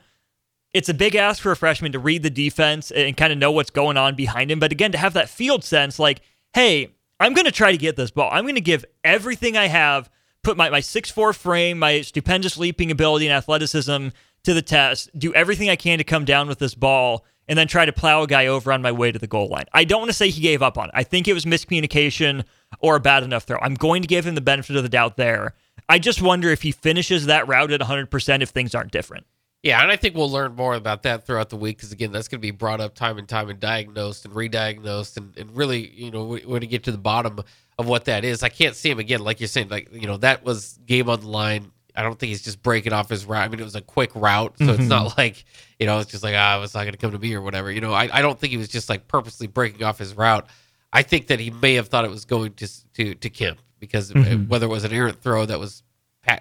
It's 0.75 0.89
a 0.89 0.95
big 0.95 1.15
ask 1.15 1.43
for 1.43 1.51
a 1.51 1.57
freshman 1.57 1.93
to 1.93 1.99
read 1.99 2.23
the 2.23 2.31
defense 2.31 2.91
and 2.91 3.17
kind 3.17 3.33
of 3.33 3.39
know 3.39 3.51
what's 3.51 3.71
going 3.71 3.97
on 3.97 4.15
behind 4.15 4.51
him. 4.51 4.61
But 4.61 4.73
again, 4.73 4.93
to 4.93 4.99
have 4.99 5.15
that 5.15 5.31
field 5.31 5.65
sense 5.65 5.99
like, 5.99 6.21
hey, 6.53 6.95
I'm 7.21 7.35
going 7.35 7.47
to 7.47 7.53
try 7.53 7.73
to 7.73 7.79
get 7.79 7.97
this 7.97 8.11
ball. 8.11 8.29
I'm 8.31 8.45
going 8.45 8.55
to 8.55 8.61
give 8.61 8.85
everything 9.03 9.57
I 9.57 9.69
have, 9.69 10.11
put 10.43 10.57
my, 10.57 10.71
my 10.71 10.81
6'4 10.81 11.35
frame, 11.35 11.79
my 11.79 12.03
stupendous 12.03 12.59
leaping 12.59 12.91
ability 12.91 13.27
and 13.27 13.35
athleticism 13.35 14.09
to 14.45 14.55
the 14.55 14.63
test, 14.63 15.11
do 15.19 15.35
everything 15.35 15.69
I 15.69 15.77
can 15.77 15.99
to 15.99 16.05
come 16.05 16.25
down 16.25 16.49
with 16.49 16.59
this 16.59 16.75
ball, 16.75 17.25
and 17.49 17.59
then 17.59 17.67
try 17.67 17.85
to 17.85 17.93
plow 17.93 18.23
a 18.23 18.27
guy 18.27 18.47
over 18.47 18.73
on 18.73 18.83
my 18.83 18.93
way 18.93 19.11
to 19.11 19.19
the 19.19 19.27
goal 19.27 19.49
line. 19.49 19.65
I 19.73 19.85
don't 19.85 20.01
want 20.01 20.11
to 20.11 20.17
say 20.17 20.29
he 20.29 20.41
gave 20.41 20.63
up 20.63 20.79
on 20.79 20.89
it. 20.89 20.95
I 20.95 21.03
think 21.03 21.27
it 21.27 21.33
was 21.33 21.45
miscommunication 21.45 22.45
or 22.81 22.97
a 22.97 23.01
bad 23.01 23.23
enough 23.23 23.45
throw. 23.45 23.59
I'm 23.61 23.75
going 23.75 24.03
to 24.03 24.09
give 24.09 24.27
him 24.27 24.35
the 24.35 24.41
benefit 24.41 24.77
of 24.77 24.83
the 24.83 24.89
doubt 24.89 25.17
there. 25.17 25.55
I 25.89 25.99
just 25.99 26.21
wonder 26.21 26.51
if 26.51 26.63
he 26.63 26.73
finishes 26.73 27.27
that 27.27 27.49
route 27.49 27.73
at 27.73 27.81
100% 27.81 28.43
if 28.43 28.51
things 28.51 28.75
aren't 28.75 28.93
different. 28.93 29.27
Yeah, 29.63 29.83
and 29.83 29.91
I 29.91 29.97
think 29.97 30.15
we'll 30.15 30.31
learn 30.31 30.55
more 30.55 30.75
about 30.75 31.03
that 31.03 31.27
throughout 31.27 31.49
the 31.49 31.57
week 31.57 31.79
because 31.79 31.91
again, 31.91 32.13
that's 32.13 32.29
going 32.29 32.39
to 32.39 32.47
be 32.47 32.53
brought 32.53 32.81
up 32.81 32.95
time 32.95 33.19
and 33.19 33.29
time 33.29 33.49
and 33.49 33.59
diagnosed 33.59 34.25
and 34.25 34.35
re-diagnosed 34.35 35.17
and, 35.17 35.37
and 35.37 35.57
really, 35.57 35.89
you 35.89 36.13
know, 36.13 36.37
you 36.37 36.61
get 36.61 36.85
to 36.85 36.93
the 36.93 36.99
bottom 36.99 37.41
of 37.79 37.87
what 37.87 38.05
that 38.05 38.25
is, 38.25 38.43
I 38.43 38.51
can't 38.51 38.77
see 38.77 38.91
him 38.91 38.99
again. 38.99 39.21
Like 39.21 39.41
you're 39.41 39.49
saying, 39.49 39.69
like 39.69 39.89
you 39.93 40.07
know, 40.07 40.17
that 40.19 40.45
was 40.45 40.79
game 40.87 41.09
on 41.09 41.21
the 41.21 41.29
line. 41.29 41.73
I 41.99 42.03
don't 42.03 42.19
think 42.19 42.29
he's 42.29 42.43
just 42.43 42.63
breaking 42.63 42.93
off 42.93 43.09
his 43.09 43.25
route. 43.27 43.45
I 43.45 43.49
mean, 43.49 43.61
it 43.61 43.65
was 43.65 43.75
a 43.75 43.81
quick 43.81 44.11
route, 44.15 44.55
so 44.59 44.73
it's 44.73 44.85
Mhm. 44.85 44.89
not 44.89 45.19
like 45.19 45.45
you 45.79 45.87
know, 45.87 45.99
it's 45.99 46.11
just 46.11 46.23
like 46.23 46.35
ah, 46.37 46.63
it's 46.63 46.75
not 46.75 46.83
going 46.83 46.93
to 46.93 46.99
come 46.99 47.13
to 47.13 47.19
me 47.19 47.35
or 47.35 47.43
whatever. 47.43 47.71
You 47.71 47.81
know, 47.81 47.93
I, 47.93 48.09
I 48.13 48.23
don't 48.23 48.39
think 48.39 48.51
he 48.53 48.57
was 48.57 48.69
just 48.69 48.89
like 48.89 49.09
purposely 49.09 49.47
breaking 49.49 49.83
off 49.85 49.99
his 49.99 50.15
route. 50.15 50.47
I 50.93 51.03
think 51.03 51.27
that 51.27 51.39
he 51.41 51.51
may 51.51 51.75
have 51.75 51.89
thought 51.89 52.05
it 52.05 52.11
was 52.11 52.25
going 52.25 52.55
to 52.55 52.69
to 52.95 53.15
to 53.15 53.31
Kemp 53.31 53.59
because 53.81 54.11
uh, 54.11 54.15
Mhm. 54.15 54.49
whether 54.49 54.67
it 54.67 54.71
was 54.71 54.85
an 54.85 54.93
errant 54.93 55.21
throw 55.23 55.45
that 55.47 55.59
was 55.61 55.83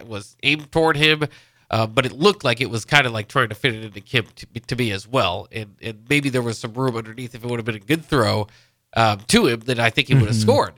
was 0.06 0.36
aimed 0.44 0.72
toward 0.72 0.98
him, 0.98 1.24
uh, 1.72 1.88
but 1.88 2.06
it 2.06 2.12
looked 2.12 2.44
like 2.44 2.60
it 2.62 2.70
was 2.70 2.84
kind 2.86 3.06
of 3.08 3.14
like 3.14 3.28
trying 3.28 3.50
to 3.50 3.56
fit 3.56 3.74
it 3.74 3.84
into 3.84 4.02
Kemp 4.02 4.34
to, 4.36 4.46
to 4.60 4.76
be 4.76 4.92
as 4.92 5.08
well. 5.08 5.48
And 5.52 5.76
and 5.82 6.06
maybe 6.10 6.30
there 6.30 6.42
was 6.42 6.58
some 6.60 6.74
room 6.74 6.96
underneath 6.96 7.34
if 7.36 7.44
it 7.44 7.50
would 7.50 7.58
have 7.60 7.66
been 7.66 7.76
a 7.76 7.80
good 7.80 8.06
throw 8.06 8.48
um, 8.96 9.20
to 9.28 9.48
him, 9.48 9.60
then 9.62 9.80
I 9.80 9.90
think 9.90 10.08
he 10.08 10.16
would 10.16 10.28
have 10.28 10.36
Mhm. 10.36 10.42
scored. 10.42 10.74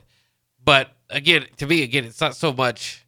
But 0.64 0.90
again, 1.08 1.46
to 1.56 1.66
me, 1.66 1.82
again, 1.82 2.04
it's 2.04 2.20
not 2.20 2.36
so 2.36 2.52
much 2.52 3.04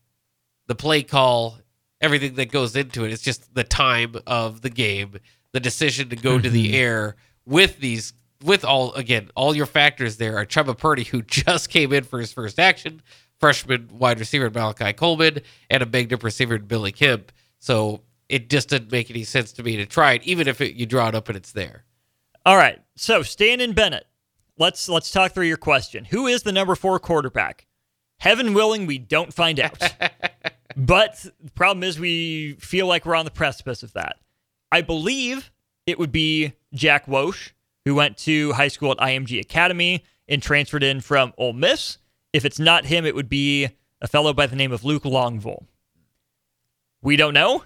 the 0.68 0.74
play 0.74 1.02
call, 1.02 1.58
everything 2.03 2.34
that 2.34 2.50
goes 2.50 2.76
into 2.76 3.05
it. 3.05 3.12
It's 3.12 3.22
just 3.22 3.55
the 3.55 3.64
time 3.64 4.16
of 4.26 4.61
the 4.61 4.68
game, 4.68 5.14
the 5.53 5.61
decision 5.61 6.11
to 6.11 6.16
go 6.16 6.38
to 6.38 6.50
the 6.50 6.66
mm-hmm. 6.66 6.74
air 6.74 7.16
with 7.46 7.78
these, 7.78 8.12
with 8.42 8.64
all 8.64 8.92
again, 8.94 9.30
all 9.34 9.57
your 9.57 9.66
factors 9.66 10.16
there 10.16 10.36
are 10.36 10.44
Chubba 10.44 10.76
Purdy, 10.76 11.05
who 11.05 11.22
just 11.26 11.70
came 11.70 11.92
in 11.92 12.05
for 12.05 12.18
his 12.18 12.32
first 12.32 12.59
action, 12.59 13.00
freshman 13.38 13.88
wide 13.92 14.18
receiver 14.18 14.50
Malachi 14.50 14.92
Coleman, 14.92 15.38
and 15.70 15.82
a 15.82 15.86
banged 15.86 16.22
receiver 16.22 16.59
Billy 16.59 16.92
Kemp. 16.92 17.32
So 17.61 18.03
it 18.28 18.50
just 18.50 18.68
didn't 18.68 18.90
make 18.90 19.11
any 19.11 19.24
sense 19.24 19.53
to 19.53 19.62
me 19.62 19.76
to 19.76 19.86
try 19.86 20.14
it, 20.14 20.24
even 20.24 20.48
if 20.48 20.61
it, 20.61 20.74
you 20.74 20.84
draw 20.84 21.09
it 21.09 21.14
up 21.14 21.28
and 21.28 21.36
it's 21.36 21.53
there. 21.53 21.84
All 22.44 22.57
right. 22.57 22.80
So 22.96 23.22
Stan 23.22 23.61
and 23.61 23.74
Bennett, 23.74 24.07
let's 24.59 24.88
let's 24.88 25.11
talk 25.11 25.32
through 25.32 25.46
your 25.46 25.57
question. 25.57 26.07
Who 26.07 26.26
is 26.26 26.42
the 26.42 26.53
number 26.53 26.74
four 26.74 26.98
quarterback? 26.98 27.66
Heaven 28.18 28.55
willing, 28.55 28.86
we 28.86 28.98
don't 28.98 29.34
find 29.34 29.59
out. 29.59 29.80
but 30.76 31.24
the 31.40 31.50
problem 31.52 31.82
is 31.82 31.98
we 31.98 32.54
feel 32.54 32.86
like 32.86 33.06
we're 33.06 33.14
on 33.14 33.24
the 33.24 33.30
precipice 33.30 33.82
of 33.82 33.92
that. 33.94 34.16
I 34.70 34.80
believe 34.80 35.50
it 35.86 35.98
would 35.98 36.12
be 36.12 36.52
Jack 36.74 37.06
Wosh, 37.08 37.50
who 37.84 37.94
went 37.94 38.16
to 38.18 38.52
high 38.52 38.68
school 38.68 38.92
at 38.92 38.98
IMG 38.98 39.40
Academy 39.40 40.04
and 40.28 40.42
transferred 40.42 40.82
in 40.82 41.00
from 41.00 41.32
Ole 41.36 41.52
Miss. 41.52 41.98
If 42.32 42.44
it's 42.44 42.58
not 42.58 42.86
him, 42.86 43.04
it 43.04 43.14
would 43.14 43.28
be 43.28 43.68
a 44.00 44.08
fellow 44.08 44.32
by 44.32 44.46
the 44.46 44.56
name 44.56 44.72
of 44.72 44.84
Luke 44.84 45.04
Longville. 45.04 45.66
We 47.02 47.16
don't 47.16 47.34
know. 47.34 47.64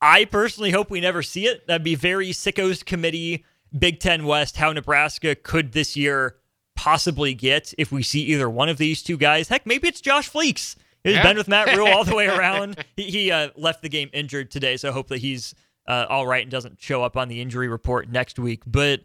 I 0.00 0.26
personally 0.26 0.70
hope 0.70 0.90
we 0.90 1.00
never 1.00 1.22
see 1.22 1.46
it. 1.46 1.66
That'd 1.66 1.84
be 1.84 1.94
very 1.94 2.30
sickos 2.30 2.84
committee, 2.84 3.44
Big 3.76 4.00
Ten 4.00 4.26
West, 4.26 4.56
how 4.56 4.72
Nebraska 4.72 5.34
could 5.34 5.72
this 5.72 5.96
year 5.96 6.36
possibly 6.76 7.34
get 7.34 7.72
if 7.78 7.90
we 7.90 8.02
see 8.02 8.20
either 8.22 8.50
one 8.50 8.68
of 8.68 8.76
these 8.76 9.02
two 9.02 9.16
guys. 9.16 9.48
Heck, 9.48 9.64
maybe 9.64 9.88
it's 9.88 10.00
Josh 10.00 10.30
Fleeks. 10.30 10.76
He's 11.04 11.14
Yeah. 11.14 11.22
been 11.22 11.36
with 11.36 11.48
Matt 11.48 11.76
Rhule 11.76 11.86
all 11.88 12.04
the 12.04 12.14
way 12.14 12.26
around. 12.36 12.82
He, 12.96 13.04
he 13.04 13.30
uh, 13.30 13.50
left 13.56 13.82
the 13.82 13.88
game 13.88 14.10
injured 14.12 14.50
today, 14.50 14.76
so 14.76 14.88
I 14.88 14.92
hope 14.92 15.08
that 15.08 15.18
he's 15.18 15.54
uh, 15.86 16.06
all 16.08 16.26
right 16.26 16.42
and 16.42 16.50
doesn't 16.50 16.80
show 16.80 17.02
up 17.04 17.16
on 17.16 17.28
the 17.28 17.40
injury 17.40 17.68
report 17.68 18.08
next 18.10 18.38
week. 18.38 18.62
But 18.66 19.00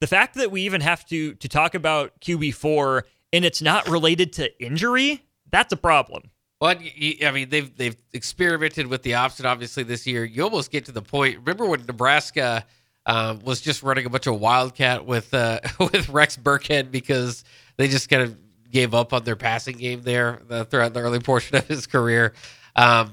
the 0.00 0.06
fact 0.06 0.34
that 0.36 0.50
we 0.50 0.62
even 0.62 0.80
have 0.80 1.04
to 1.06 1.34
to 1.34 1.48
talk 1.48 1.74
about 1.74 2.18
QB 2.20 2.54
four 2.54 3.04
and 3.32 3.44
it's 3.44 3.62
not 3.62 3.88
related 3.88 4.32
to 4.34 4.62
injury, 4.64 5.22
that's 5.50 5.72
a 5.72 5.76
problem. 5.76 6.24
Well, 6.60 6.74
I 6.78 7.30
mean, 7.32 7.48
they've 7.50 7.76
they've 7.76 7.96
experimented 8.12 8.86
with 8.86 9.02
the 9.02 9.14
option 9.14 9.46
obviously 9.46 9.82
this 9.82 10.06
year. 10.06 10.24
You 10.24 10.44
almost 10.44 10.70
get 10.70 10.86
to 10.86 10.92
the 10.92 11.02
point. 11.02 11.38
Remember 11.38 11.66
when 11.66 11.84
Nebraska 11.86 12.64
um, 13.04 13.40
was 13.40 13.60
just 13.60 13.82
running 13.82 14.06
a 14.06 14.10
bunch 14.10 14.26
of 14.28 14.38
wildcat 14.40 15.04
with 15.04 15.34
uh, 15.34 15.60
with 15.80 16.08
Rex 16.08 16.36
Burkhead 16.36 16.90
because 16.90 17.44
they 17.76 17.88
just 17.88 18.08
kind 18.08 18.22
of 18.22 18.36
gave 18.72 18.94
up 18.94 19.12
on 19.12 19.22
their 19.24 19.36
passing 19.36 19.76
game 19.76 20.02
there 20.02 20.40
uh, 20.50 20.64
throughout 20.64 20.94
the 20.94 21.00
early 21.00 21.20
portion 21.30 21.56
of 21.56 21.68
his 21.68 21.86
career. 21.86 22.32
Um, 22.74 23.12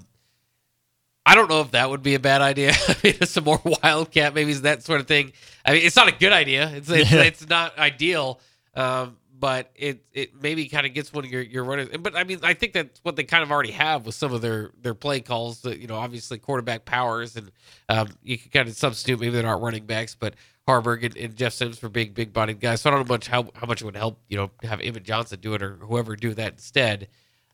I 1.26 1.36
don't 1.36 1.50
know 1.50 1.62
if 1.62 1.72
that 1.72 1.90
would 1.90 2.02
be 2.02 2.16
a 2.16 2.20
bad 2.20 2.42
idea. 2.42 2.72
I 2.88 2.96
mean, 3.04 3.22
some 3.22 3.44
more 3.44 3.62
wildcat, 3.84 4.34
maybe 4.34 4.54
that 4.54 4.84
sort 4.84 5.02
of 5.02 5.08
thing. 5.08 5.34
I 5.66 5.74
mean, 5.74 5.86
it's 5.86 5.96
not 5.96 6.08
a 6.08 6.12
good 6.18 6.32
idea. 6.32 6.70
It's 6.74 6.90
it's, 6.90 7.12
Yeah. 7.12 7.22
it's 7.24 7.48
not 7.48 7.78
ideal, 7.78 8.40
um, 8.74 9.18
but 9.38 9.70
it 9.76 10.04
it 10.12 10.42
maybe 10.42 10.68
kind 10.70 10.88
of 10.88 10.94
gets 10.94 11.14
one 11.14 11.26
of 11.26 11.32
your 11.32 11.42
your 11.42 11.64
runners. 11.66 11.90
But 12.00 12.16
I 12.16 12.24
mean, 12.24 12.40
I 12.42 12.54
think 12.56 12.74
that's 12.74 13.00
what 13.04 13.16
they 13.16 13.24
kind 13.26 13.44
of 13.44 13.52
already 13.52 13.72
have 13.72 14.06
with 14.06 14.16
some 14.16 14.34
of 14.34 14.42
their 14.42 14.72
their 14.82 14.96
play 14.96 15.20
calls. 15.20 15.62
That 15.62 15.80
you 15.80 15.88
know, 15.88 15.96
obviously 15.98 16.40
quarterback 16.40 16.86
powers, 16.86 17.36
and 17.36 17.52
um, 17.90 18.08
you 18.24 18.38
can 18.38 18.50
kind 18.50 18.68
of 18.68 18.76
substitute. 18.76 19.20
Maybe 19.20 19.32
they're 19.34 19.44
not 19.44 19.62
running 19.62 19.86
backs, 19.86 20.16
but 20.16 20.34
Haarberg 20.70 21.04
and, 21.04 21.18
and 21.18 21.36
Jeff 21.36 21.54
Sims 21.54 21.80
for 21.80 21.90
being 21.90 22.14
big 22.14 22.32
bodied 22.32 22.60
guys. 22.60 22.82
So 22.82 22.90
I 22.90 22.94
don't 22.94 23.08
know 23.08 23.14
much 23.14 23.28
how 23.28 23.50
how 23.56 23.66
much 23.66 23.82
it 23.82 23.86
would 23.86 23.96
help. 23.96 24.20
You 24.28 24.38
know, 24.38 24.52
have 24.64 24.80
Emmett 24.82 25.04
Johnson 25.04 25.40
do 25.40 25.54
it 25.56 25.64
or 25.64 25.76
whoever 25.78 26.16
do 26.16 26.34
that 26.36 26.54
instead. 26.54 27.08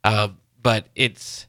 Um, 0.03 0.37
but 0.61 0.87
it's 0.95 1.47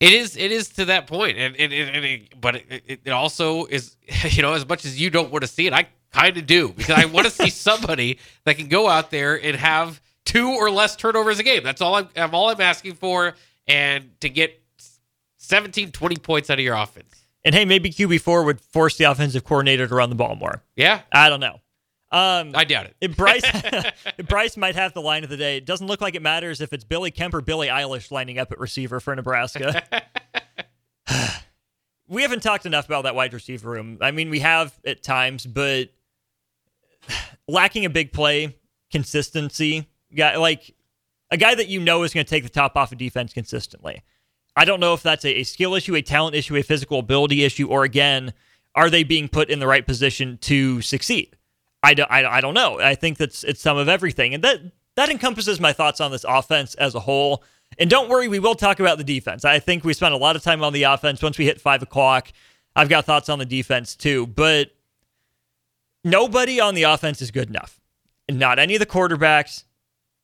it 0.00 0.12
is 0.12 0.36
it 0.36 0.52
is 0.52 0.68
to 0.70 0.86
that 0.86 1.06
point, 1.06 1.36
and 1.36 1.56
and, 1.56 1.72
it, 1.72 2.40
but 2.40 2.56
it, 2.56 2.82
it, 2.86 3.00
it 3.04 3.10
also 3.10 3.64
is 3.66 3.96
you 4.30 4.42
know 4.42 4.54
as 4.54 4.66
much 4.68 4.84
as 4.84 5.00
you 5.00 5.10
don't 5.10 5.30
want 5.32 5.42
to 5.42 5.48
see 5.48 5.66
it, 5.66 5.72
I 5.72 5.88
kind 6.12 6.36
of 6.36 6.46
do 6.46 6.68
because 6.68 6.96
I 6.96 7.06
want 7.06 7.26
to 7.26 7.32
see 7.32 7.50
somebody 7.50 8.18
that 8.44 8.56
can 8.56 8.68
go 8.68 8.88
out 8.88 9.10
there 9.10 9.42
and 9.42 9.56
have 9.56 10.00
two 10.24 10.50
or 10.50 10.70
less 10.70 10.94
turnovers 10.94 11.38
a 11.38 11.42
game. 11.42 11.62
That's 11.62 11.80
all 11.80 11.94
I'm, 11.94 12.08
I'm 12.14 12.34
all 12.34 12.48
I'm 12.48 12.60
asking 12.60 12.94
for, 12.94 13.34
and 13.66 14.10
to 14.20 14.28
get 14.28 14.62
17, 15.38 15.90
20 15.90 16.16
points 16.16 16.50
out 16.50 16.58
of 16.58 16.64
your 16.64 16.76
offense. 16.76 17.27
And 17.48 17.54
hey, 17.54 17.64
maybe 17.64 17.88
QB4 17.88 18.44
would 18.44 18.60
force 18.60 18.98
the 18.98 19.04
offensive 19.04 19.42
coordinator 19.42 19.88
to 19.88 19.94
run 19.94 20.10
the 20.10 20.14
ball 20.14 20.36
more. 20.36 20.62
Yeah, 20.76 21.00
I 21.10 21.30
don't 21.30 21.40
know. 21.40 21.54
Um, 22.12 22.52
I 22.54 22.64
doubt 22.64 22.90
it. 23.00 23.16
Bryce, 23.16 23.42
Bryce 24.28 24.58
might 24.58 24.74
have 24.74 24.92
the 24.92 25.00
line 25.00 25.24
of 25.24 25.30
the 25.30 25.38
day. 25.38 25.56
It 25.56 25.64
doesn't 25.64 25.86
look 25.86 26.02
like 26.02 26.14
it 26.14 26.20
matters 26.20 26.60
if 26.60 26.74
it's 26.74 26.84
Billy 26.84 27.10
Kemp 27.10 27.32
or 27.32 27.40
Billy 27.40 27.68
Eilish 27.68 28.10
lining 28.10 28.38
up 28.38 28.52
at 28.52 28.58
receiver 28.58 29.00
for 29.00 29.16
Nebraska. 29.16 29.82
we 32.06 32.20
haven't 32.20 32.42
talked 32.42 32.66
enough 32.66 32.84
about 32.84 33.04
that 33.04 33.14
wide 33.14 33.32
receiver 33.32 33.70
room. 33.70 33.96
I 34.02 34.10
mean, 34.10 34.28
we 34.28 34.40
have 34.40 34.78
at 34.84 35.02
times, 35.02 35.46
but 35.46 35.88
lacking 37.48 37.86
a 37.86 37.90
big 37.90 38.12
play 38.12 38.58
consistency. 38.90 39.88
Guy 40.14 40.36
like 40.36 40.74
a 41.30 41.38
guy 41.38 41.54
that 41.54 41.68
you 41.68 41.80
know 41.80 42.02
is 42.02 42.12
going 42.12 42.26
to 42.26 42.30
take 42.30 42.42
the 42.42 42.50
top 42.50 42.76
off 42.76 42.92
of 42.92 42.98
defense 42.98 43.32
consistently. 43.32 44.02
I 44.58 44.64
don't 44.64 44.80
know 44.80 44.92
if 44.92 45.04
that's 45.04 45.24
a, 45.24 45.40
a 45.40 45.44
skill 45.44 45.76
issue, 45.76 45.94
a 45.94 46.02
talent 46.02 46.34
issue, 46.34 46.56
a 46.56 46.62
physical 46.62 46.98
ability 46.98 47.44
issue, 47.44 47.68
or 47.68 47.84
again, 47.84 48.32
are 48.74 48.90
they 48.90 49.04
being 49.04 49.28
put 49.28 49.50
in 49.50 49.60
the 49.60 49.68
right 49.68 49.86
position 49.86 50.36
to 50.42 50.80
succeed? 50.82 51.36
I 51.84 51.94
don't, 51.94 52.10
I, 52.10 52.24
I 52.26 52.40
don't 52.40 52.54
know. 52.54 52.80
I 52.80 52.96
think 52.96 53.18
that's 53.18 53.44
it's 53.44 53.60
some 53.60 53.76
of 53.76 53.88
everything, 53.88 54.34
and 54.34 54.42
that 54.42 54.58
that 54.96 55.10
encompasses 55.10 55.60
my 55.60 55.72
thoughts 55.72 56.00
on 56.00 56.10
this 56.10 56.24
offense 56.28 56.74
as 56.74 56.96
a 56.96 57.00
whole. 57.00 57.44
And 57.78 57.88
don't 57.88 58.08
worry, 58.08 58.26
we 58.26 58.40
will 58.40 58.56
talk 58.56 58.80
about 58.80 58.98
the 58.98 59.04
defense. 59.04 59.44
I 59.44 59.60
think 59.60 59.84
we 59.84 59.94
spent 59.94 60.12
a 60.12 60.16
lot 60.16 60.34
of 60.34 60.42
time 60.42 60.64
on 60.64 60.72
the 60.72 60.82
offense. 60.82 61.22
Once 61.22 61.38
we 61.38 61.44
hit 61.44 61.60
five 61.60 61.82
o'clock, 61.82 62.32
I've 62.74 62.88
got 62.88 63.04
thoughts 63.04 63.28
on 63.28 63.38
the 63.38 63.46
defense 63.46 63.94
too. 63.94 64.26
But 64.26 64.72
nobody 66.02 66.58
on 66.58 66.74
the 66.74 66.82
offense 66.82 67.22
is 67.22 67.30
good 67.30 67.48
enough. 67.48 67.80
Not 68.28 68.58
any 68.58 68.74
of 68.74 68.80
the 68.80 68.86
quarterbacks, 68.86 69.62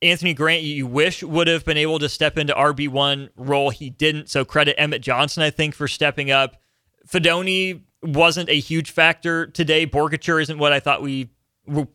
Anthony 0.04 0.34
Grant, 0.34 0.62
you 0.62 0.86
wish 0.86 1.22
would 1.22 1.46
have 1.46 1.64
been 1.64 1.78
able 1.78 1.98
to 1.98 2.08
step 2.08 2.36
into 2.36 2.52
RB1 2.52 3.30
role. 3.36 3.70
He 3.70 3.90
didn't. 3.90 4.28
So 4.28 4.44
credit 4.44 4.78
Emmett 4.78 5.02
Johnson, 5.02 5.42
I 5.42 5.50
think, 5.50 5.74
for 5.74 5.88
stepping 5.88 6.30
up. 6.30 6.60
Fidone 7.08 7.80
wasn't 8.02 8.50
a 8.50 8.60
huge 8.60 8.90
factor 8.90 9.46
today. 9.46 9.86
Boerkircher 9.86 10.40
isn't 10.42 10.58
what 10.58 10.72
I 10.72 10.80
thought 10.80 11.02
we 11.02 11.30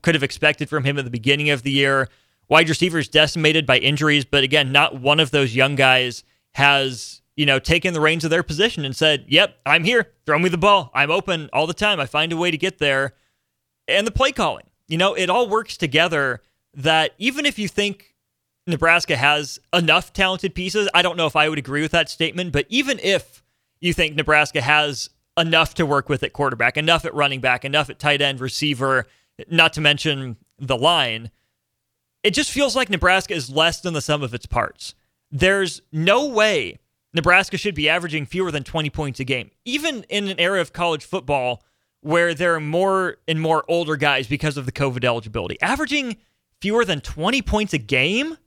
could 0.01 0.15
have 0.15 0.23
expected 0.23 0.67
from 0.67 0.83
him 0.83 0.97
at 0.97 1.05
the 1.05 1.11
beginning 1.11 1.51
of 1.51 1.61
the 1.61 1.71
year. 1.71 2.09
Wide 2.47 2.67
receivers 2.67 3.07
decimated 3.07 3.67
by 3.67 3.77
injuries, 3.77 4.25
but 4.25 4.43
again, 4.43 4.71
not 4.71 4.99
one 4.99 5.19
of 5.19 5.29
those 5.29 5.55
young 5.55 5.75
guys 5.75 6.23
has, 6.53 7.21
you 7.35 7.45
know, 7.45 7.59
taken 7.59 7.93
the 7.93 8.01
reins 8.01 8.23
of 8.23 8.31
their 8.31 8.41
position 8.41 8.83
and 8.83 8.95
said, 8.95 9.25
"Yep, 9.27 9.59
I'm 9.67 9.83
here. 9.83 10.13
Throw 10.25 10.39
me 10.39 10.49
the 10.49 10.57
ball. 10.57 10.89
I'm 10.95 11.11
open 11.11 11.47
all 11.53 11.67
the 11.67 11.75
time. 11.75 11.99
I 11.99 12.07
find 12.07 12.33
a 12.33 12.37
way 12.37 12.49
to 12.49 12.57
get 12.57 12.79
there." 12.79 13.13
And 13.87 14.07
the 14.07 14.11
play 14.11 14.31
calling. 14.31 14.65
You 14.87 14.97
know, 14.97 15.13
it 15.13 15.29
all 15.29 15.47
works 15.47 15.77
together 15.77 16.41
that 16.73 17.13
even 17.17 17.45
if 17.45 17.57
you 17.59 17.67
think 17.67 18.15
Nebraska 18.67 19.15
has 19.15 19.59
enough 19.73 20.13
talented 20.13 20.53
pieces, 20.53 20.89
I 20.93 21.01
don't 21.01 21.17
know 21.17 21.25
if 21.25 21.35
I 21.35 21.49
would 21.49 21.59
agree 21.59 21.81
with 21.81 21.91
that 21.91 22.09
statement, 22.09 22.51
but 22.51 22.65
even 22.69 22.99
if 22.99 23.43
you 23.81 23.93
think 23.93 24.15
Nebraska 24.15 24.61
has 24.61 25.09
enough 25.37 25.73
to 25.75 25.85
work 25.85 26.09
with 26.09 26.21
at 26.23 26.33
quarterback, 26.33 26.77
enough 26.77 27.05
at 27.05 27.13
running 27.13 27.39
back, 27.39 27.65
enough 27.65 27.89
at 27.89 27.99
tight 27.99 28.21
end, 28.21 28.39
receiver, 28.39 29.07
not 29.49 29.73
to 29.73 29.81
mention 29.81 30.37
the 30.57 30.77
line, 30.77 31.31
it 32.23 32.31
just 32.31 32.51
feels 32.51 32.75
like 32.75 32.89
Nebraska 32.89 33.33
is 33.33 33.49
less 33.49 33.81
than 33.81 33.93
the 33.93 34.01
sum 34.01 34.21
of 34.21 34.33
its 34.33 34.45
parts. 34.45 34.93
There's 35.31 35.81
no 35.91 36.27
way 36.27 36.79
Nebraska 37.13 37.57
should 37.57 37.75
be 37.75 37.89
averaging 37.89 38.25
fewer 38.25 38.51
than 38.51 38.63
20 38.63 38.89
points 38.89 39.19
a 39.19 39.23
game, 39.23 39.51
even 39.65 40.03
in 40.09 40.27
an 40.27 40.39
era 40.39 40.61
of 40.61 40.73
college 40.73 41.05
football 41.05 41.63
where 42.01 42.33
there 42.33 42.55
are 42.55 42.59
more 42.61 43.17
and 43.27 43.41
more 43.41 43.63
older 43.67 43.95
guys 43.95 44.27
because 44.27 44.57
of 44.57 44.65
the 44.65 44.71
COVID 44.71 45.03
eligibility. 45.03 45.59
Averaging 45.61 46.17
fewer 46.61 46.85
than 46.85 47.01
20 47.01 47.41
points 47.41 47.73
a 47.73 47.77
game? 47.77 48.37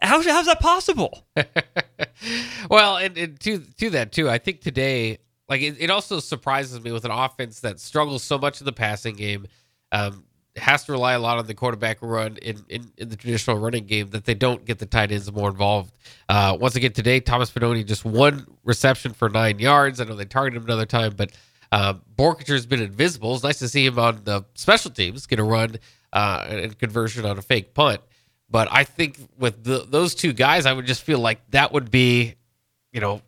How, 0.00 0.22
how's 0.22 0.46
that 0.46 0.60
possible? 0.60 1.26
well, 2.70 2.96
and, 2.96 3.16
and 3.16 3.40
to 3.40 3.58
to 3.58 3.90
that 3.90 4.12
too, 4.12 4.28
I 4.28 4.38
think 4.38 4.60
today, 4.60 5.18
like 5.48 5.62
it, 5.62 5.76
it 5.78 5.90
also 5.90 6.18
surprises 6.18 6.82
me 6.82 6.90
with 6.90 7.04
an 7.04 7.12
offense 7.12 7.60
that 7.60 7.78
struggles 7.78 8.24
so 8.24 8.36
much 8.36 8.60
in 8.60 8.64
the 8.64 8.72
passing 8.72 9.14
game, 9.14 9.46
um, 9.92 10.24
has 10.56 10.84
to 10.84 10.92
rely 10.92 11.12
a 11.12 11.18
lot 11.18 11.38
on 11.38 11.46
the 11.46 11.54
quarterback 11.54 11.98
run 12.02 12.36
in, 12.38 12.64
in, 12.68 12.92
in 12.98 13.08
the 13.08 13.16
traditional 13.16 13.58
running 13.58 13.86
game 13.86 14.10
that 14.10 14.24
they 14.24 14.34
don't 14.34 14.64
get 14.64 14.78
the 14.78 14.86
tight 14.86 15.12
ends 15.12 15.30
more 15.32 15.48
involved. 15.48 15.92
Uh, 16.28 16.56
once 16.60 16.76
again 16.76 16.92
today, 16.92 17.20
Thomas 17.20 17.50
Fidone 17.50 17.86
just 17.86 18.04
one 18.04 18.46
reception 18.64 19.12
for 19.12 19.28
nine 19.28 19.58
yards. 19.58 20.00
I 20.00 20.04
know 20.04 20.16
they 20.16 20.24
targeted 20.24 20.58
him 20.58 20.64
another 20.64 20.84
time, 20.84 21.14
but 21.16 21.30
uh, 21.70 21.94
Boerkircher 22.16 22.68
been 22.68 22.82
invisible. 22.82 23.34
It's 23.34 23.44
nice 23.44 23.60
to 23.60 23.68
see 23.68 23.86
him 23.86 23.98
on 23.98 24.20
the 24.24 24.44
special 24.54 24.90
teams 24.90 25.26
get 25.26 25.38
a 25.38 25.44
run 25.44 25.76
uh, 26.12 26.44
and 26.48 26.78
conversion 26.78 27.24
on 27.24 27.38
a 27.38 27.42
fake 27.42 27.74
punt. 27.74 28.00
But 28.50 28.68
I 28.70 28.84
think 28.84 29.18
with 29.38 29.64
the, 29.64 29.86
those 29.88 30.14
two 30.14 30.32
guys, 30.32 30.66
I 30.66 30.72
would 30.72 30.86
just 30.86 31.02
feel 31.02 31.18
like 31.18 31.40
that 31.50 31.72
would 31.72 31.90
be, 31.90 32.34
you 32.92 33.00
know, 33.00 33.22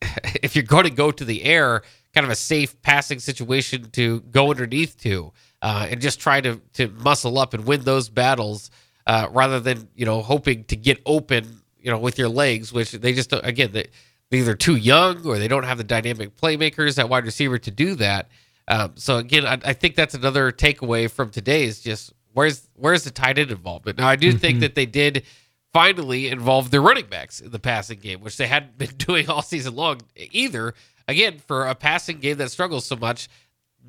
if 0.42 0.56
you're 0.56 0.64
going 0.64 0.84
to 0.84 0.90
go 0.90 1.10
to 1.10 1.24
the 1.24 1.44
air, 1.44 1.82
kind 2.14 2.24
of 2.24 2.30
a 2.30 2.36
safe 2.36 2.80
passing 2.80 3.18
situation 3.18 3.90
to 3.90 4.20
go 4.20 4.50
underneath 4.50 4.96
to, 5.02 5.32
uh, 5.62 5.86
and 5.90 6.00
just 6.00 6.18
try 6.18 6.40
to 6.40 6.60
to 6.72 6.88
muscle 6.88 7.38
up 7.38 7.52
and 7.52 7.66
win 7.66 7.82
those 7.82 8.08
battles, 8.08 8.70
uh, 9.06 9.28
rather 9.30 9.60
than 9.60 9.88
you 9.94 10.06
know 10.06 10.22
hoping 10.22 10.64
to 10.64 10.76
get 10.76 11.00
open, 11.04 11.60
you 11.78 11.90
know, 11.90 11.98
with 11.98 12.18
your 12.18 12.30
legs, 12.30 12.72
which 12.72 12.92
they 12.92 13.12
just 13.12 13.32
again 13.32 13.70
they 13.72 13.86
they're 14.30 14.40
either 14.40 14.54
too 14.54 14.76
young 14.76 15.26
or 15.26 15.38
they 15.38 15.48
don't 15.48 15.64
have 15.64 15.76
the 15.76 15.84
dynamic 15.84 16.36
playmakers 16.36 16.98
at 16.98 17.08
wide 17.08 17.24
receiver 17.26 17.58
to 17.58 17.70
do 17.70 17.96
that. 17.96 18.28
Um, 18.68 18.92
so 18.94 19.18
again, 19.18 19.44
I, 19.44 19.58
I 19.64 19.72
think 19.72 19.96
that's 19.96 20.14
another 20.14 20.52
takeaway 20.52 21.10
from 21.10 21.30
today 21.30 21.64
is 21.64 21.80
just 21.80 22.12
where's 22.32 22.68
where's 22.74 23.04
the 23.04 23.10
tight 23.10 23.38
end 23.38 23.50
involvement? 23.50 23.98
Now 23.98 24.08
I 24.08 24.16
do 24.16 24.32
think 24.32 24.60
that 24.60 24.74
they 24.74 24.86
did 24.86 25.24
finally 25.72 26.28
involve 26.28 26.70
their 26.70 26.82
running 26.82 27.06
backs 27.06 27.40
in 27.40 27.50
the 27.50 27.58
passing 27.58 27.98
game, 27.98 28.20
which 28.20 28.36
they 28.36 28.46
hadn't 28.46 28.78
been 28.78 28.88
doing 28.96 29.28
all 29.28 29.42
season 29.42 29.74
long 29.74 30.00
either. 30.16 30.74
Again, 31.08 31.38
for 31.46 31.66
a 31.66 31.74
passing 31.74 32.18
game 32.18 32.36
that 32.38 32.50
struggles 32.50 32.86
so 32.86 32.96
much, 32.96 33.28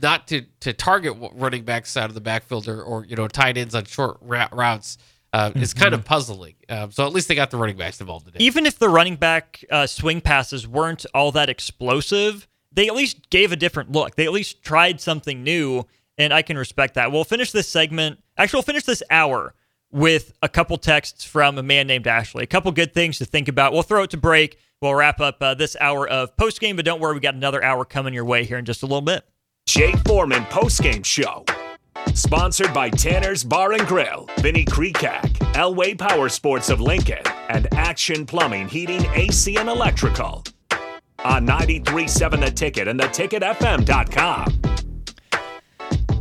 not 0.02 0.28
to 0.28 0.42
to 0.62 0.74
target 0.74 1.16
running 1.34 1.64
backs 1.64 1.96
out 1.98 2.10
of 2.10 2.16
the 2.16 2.22
backfield 2.22 2.68
or, 2.68 2.82
or 2.82 3.06
you 3.06 3.16
know 3.16 3.28
tight 3.28 3.58
ends 3.58 3.76
on 3.76 3.86
short 3.86 4.18
routes 4.22 4.98
uh, 5.34 5.52
is 5.56 5.74
kind 5.74 5.94
of 5.94 6.04
puzzling. 6.04 6.56
Um, 6.70 6.92
so 6.92 7.06
at 7.06 7.14
least 7.14 7.28
they 7.28 7.36
got 7.36 7.52
the 7.52 7.58
running 7.58 7.78
backs 7.78 8.02
involved 8.02 8.26
today. 8.26 8.44
Even 8.44 8.66
if 8.66 8.80
the 8.80 8.90
running 8.90 9.16
back 9.16 9.64
uh, 9.70 9.88
swing 9.88 10.22
passes 10.22 10.68
weren't 10.68 11.06
all 11.14 11.32
that 11.34 11.50
explosive, 11.50 12.48
they 12.72 12.88
at 12.88 12.96
least 12.96 13.30
gave 13.30 13.52
a 13.52 13.56
different 13.56 13.92
look. 13.92 14.16
They 14.16 14.26
at 14.26 14.32
least 14.32 14.64
tried 14.64 15.00
something 15.00 15.44
new, 15.44 15.86
and 16.18 16.34
I 16.34 16.42
can 16.42 16.58
respect 16.58 16.96
that. 16.96 17.12
We'll 17.12 17.24
finish 17.24 17.52
this 17.52 17.68
segment. 17.68 18.20
Actually, 18.42 18.58
we'll 18.58 18.64
finish 18.64 18.84
this 18.86 19.04
hour 19.12 19.54
with 19.92 20.34
a 20.42 20.50
couple 20.50 20.76
texts 20.76 21.24
from 21.24 21.60
a 21.60 21.64
man 21.64 21.86
named 21.86 22.08
Ashley. 22.08 22.44
A 22.44 22.48
couple 22.48 22.72
good 22.72 22.92
things 22.92 23.20
to 23.20 23.26
think 23.26 23.48
about. 23.48 23.72
We'll 23.72 23.84
throw 23.84 24.02
it 24.02 24.10
to 24.12 24.18
break. 24.18 24.58
We'll 24.82 24.96
wrap 24.96 25.22
up 25.22 25.38
uh, 25.44 25.54
this 25.54 25.78
hour 25.80 26.10
of 26.10 26.36
post 26.38 26.60
game, 26.60 26.76
but 26.76 26.84
don't 26.84 27.00
worry, 27.00 27.14
we 27.14 27.20
got 27.20 27.36
another 27.36 27.64
hour 27.64 27.86
coming 27.86 28.16
your 28.16 28.26
way 28.26 28.44
here 28.44 28.58
in 28.58 28.66
just 28.66 28.82
a 28.82 28.88
little 28.88 29.02
bit. 29.02 29.24
Jake 29.68 29.96
Foreman 30.08 30.44
post 30.46 30.82
game 30.82 31.04
show. 31.04 31.46
Sponsored 32.16 32.74
by 32.74 32.90
Tanner's 32.90 33.44
Bar 33.44 33.74
and 33.74 33.86
Grill, 33.86 34.28
Vinny 34.40 34.66
Krekak, 34.66 35.22
Elway 35.54 35.96
Power 35.96 36.28
Sports 36.28 36.72
of 36.72 36.82
Lincoln, 36.82 37.22
and 37.50 37.72
Action 37.76 38.26
Plumbing, 38.26 38.68
Heating, 38.70 39.06
AC, 39.14 39.56
and 39.58 39.70
Electrical. 39.70 40.44
On 41.24 41.46
93.7 41.46 42.44
The 42.44 42.50
Ticket 42.50 42.88
and 42.88 43.00
theticketfm.com. 43.00 44.71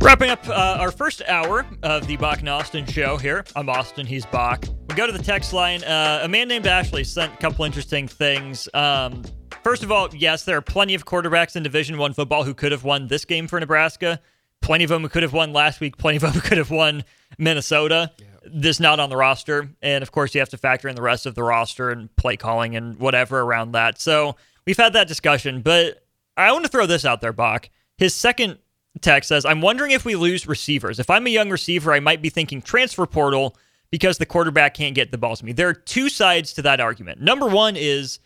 Wrapping 0.01 0.31
up 0.31 0.49
uh, 0.49 0.77
our 0.79 0.89
first 0.91 1.21
hour 1.27 1.63
of 1.83 2.07
the 2.07 2.17
Bach 2.17 2.39
and 2.39 2.49
Austin 2.49 2.87
show 2.87 3.17
here. 3.17 3.45
I'm 3.55 3.69
Austin, 3.69 4.07
he's 4.07 4.25
Bach. 4.25 4.65
We 4.89 4.95
go 4.95 5.05
to 5.05 5.13
the 5.13 5.21
text 5.21 5.53
line. 5.53 5.83
Uh, 5.83 6.21
a 6.23 6.27
man 6.27 6.47
named 6.47 6.65
Ashley 6.65 7.03
sent 7.03 7.31
a 7.35 7.37
couple 7.37 7.65
interesting 7.65 8.07
things. 8.07 8.67
Um, 8.73 9.23
first 9.63 9.83
of 9.83 9.91
all, 9.91 10.09
yes, 10.13 10.43
there 10.43 10.57
are 10.57 10.61
plenty 10.61 10.95
of 10.95 11.05
quarterbacks 11.05 11.55
in 11.55 11.61
Division 11.61 11.99
One 11.99 12.13
football 12.13 12.43
who 12.43 12.55
could 12.55 12.71
have 12.71 12.83
won 12.83 13.09
this 13.09 13.25
game 13.25 13.47
for 13.47 13.59
Nebraska. 13.59 14.19
Plenty 14.59 14.85
of 14.85 14.89
them 14.89 15.03
who 15.03 15.07
could 15.07 15.21
have 15.21 15.33
won 15.33 15.53
last 15.53 15.79
week. 15.79 15.97
Plenty 15.97 16.17
of 16.17 16.23
them 16.23 16.31
who 16.31 16.41
could 16.41 16.57
have 16.57 16.71
won 16.71 17.03
Minnesota. 17.37 18.11
Yeah. 18.17 18.25
This 18.51 18.79
not 18.79 18.99
on 18.99 19.11
the 19.11 19.17
roster, 19.17 19.69
and 19.83 20.01
of 20.01 20.11
course 20.11 20.33
you 20.33 20.41
have 20.41 20.49
to 20.49 20.57
factor 20.57 20.89
in 20.89 20.95
the 20.95 21.03
rest 21.03 21.27
of 21.27 21.35
the 21.35 21.43
roster 21.43 21.91
and 21.91 22.13
play 22.15 22.37
calling 22.37 22.75
and 22.75 22.97
whatever 22.97 23.39
around 23.39 23.73
that. 23.73 24.01
So 24.01 24.35
we've 24.65 24.77
had 24.77 24.93
that 24.93 25.07
discussion, 25.07 25.61
but 25.61 26.03
I 26.35 26.51
want 26.51 26.65
to 26.65 26.71
throw 26.71 26.87
this 26.87 27.05
out 27.05 27.21
there, 27.21 27.33
Bach. 27.33 27.69
His 27.99 28.15
second 28.15 28.57
text 28.99 29.29
says, 29.29 29.45
I'm 29.45 29.61
wondering 29.61 29.91
if 29.91 30.05
we 30.05 30.15
lose 30.15 30.47
receivers. 30.47 30.99
If 30.99 31.09
I'm 31.09 31.25
a 31.27 31.31
young 31.31 31.49
receiver, 31.49 31.93
I 31.93 31.99
might 31.99 32.21
be 32.21 32.29
thinking 32.29 32.61
transfer 32.61 33.05
portal 33.05 33.55
because 33.89 34.17
the 34.17 34.25
quarterback 34.25 34.73
can't 34.73 34.95
get 34.95 35.11
the 35.11 35.17
balls 35.17 35.39
to 35.39 35.45
me. 35.45 35.51
There 35.53 35.69
are 35.69 35.73
two 35.73 36.09
sides 36.09 36.53
to 36.53 36.61
that 36.63 36.79
argument. 36.79 37.21
Number 37.21 37.47
one 37.47 37.75
is 37.75 38.19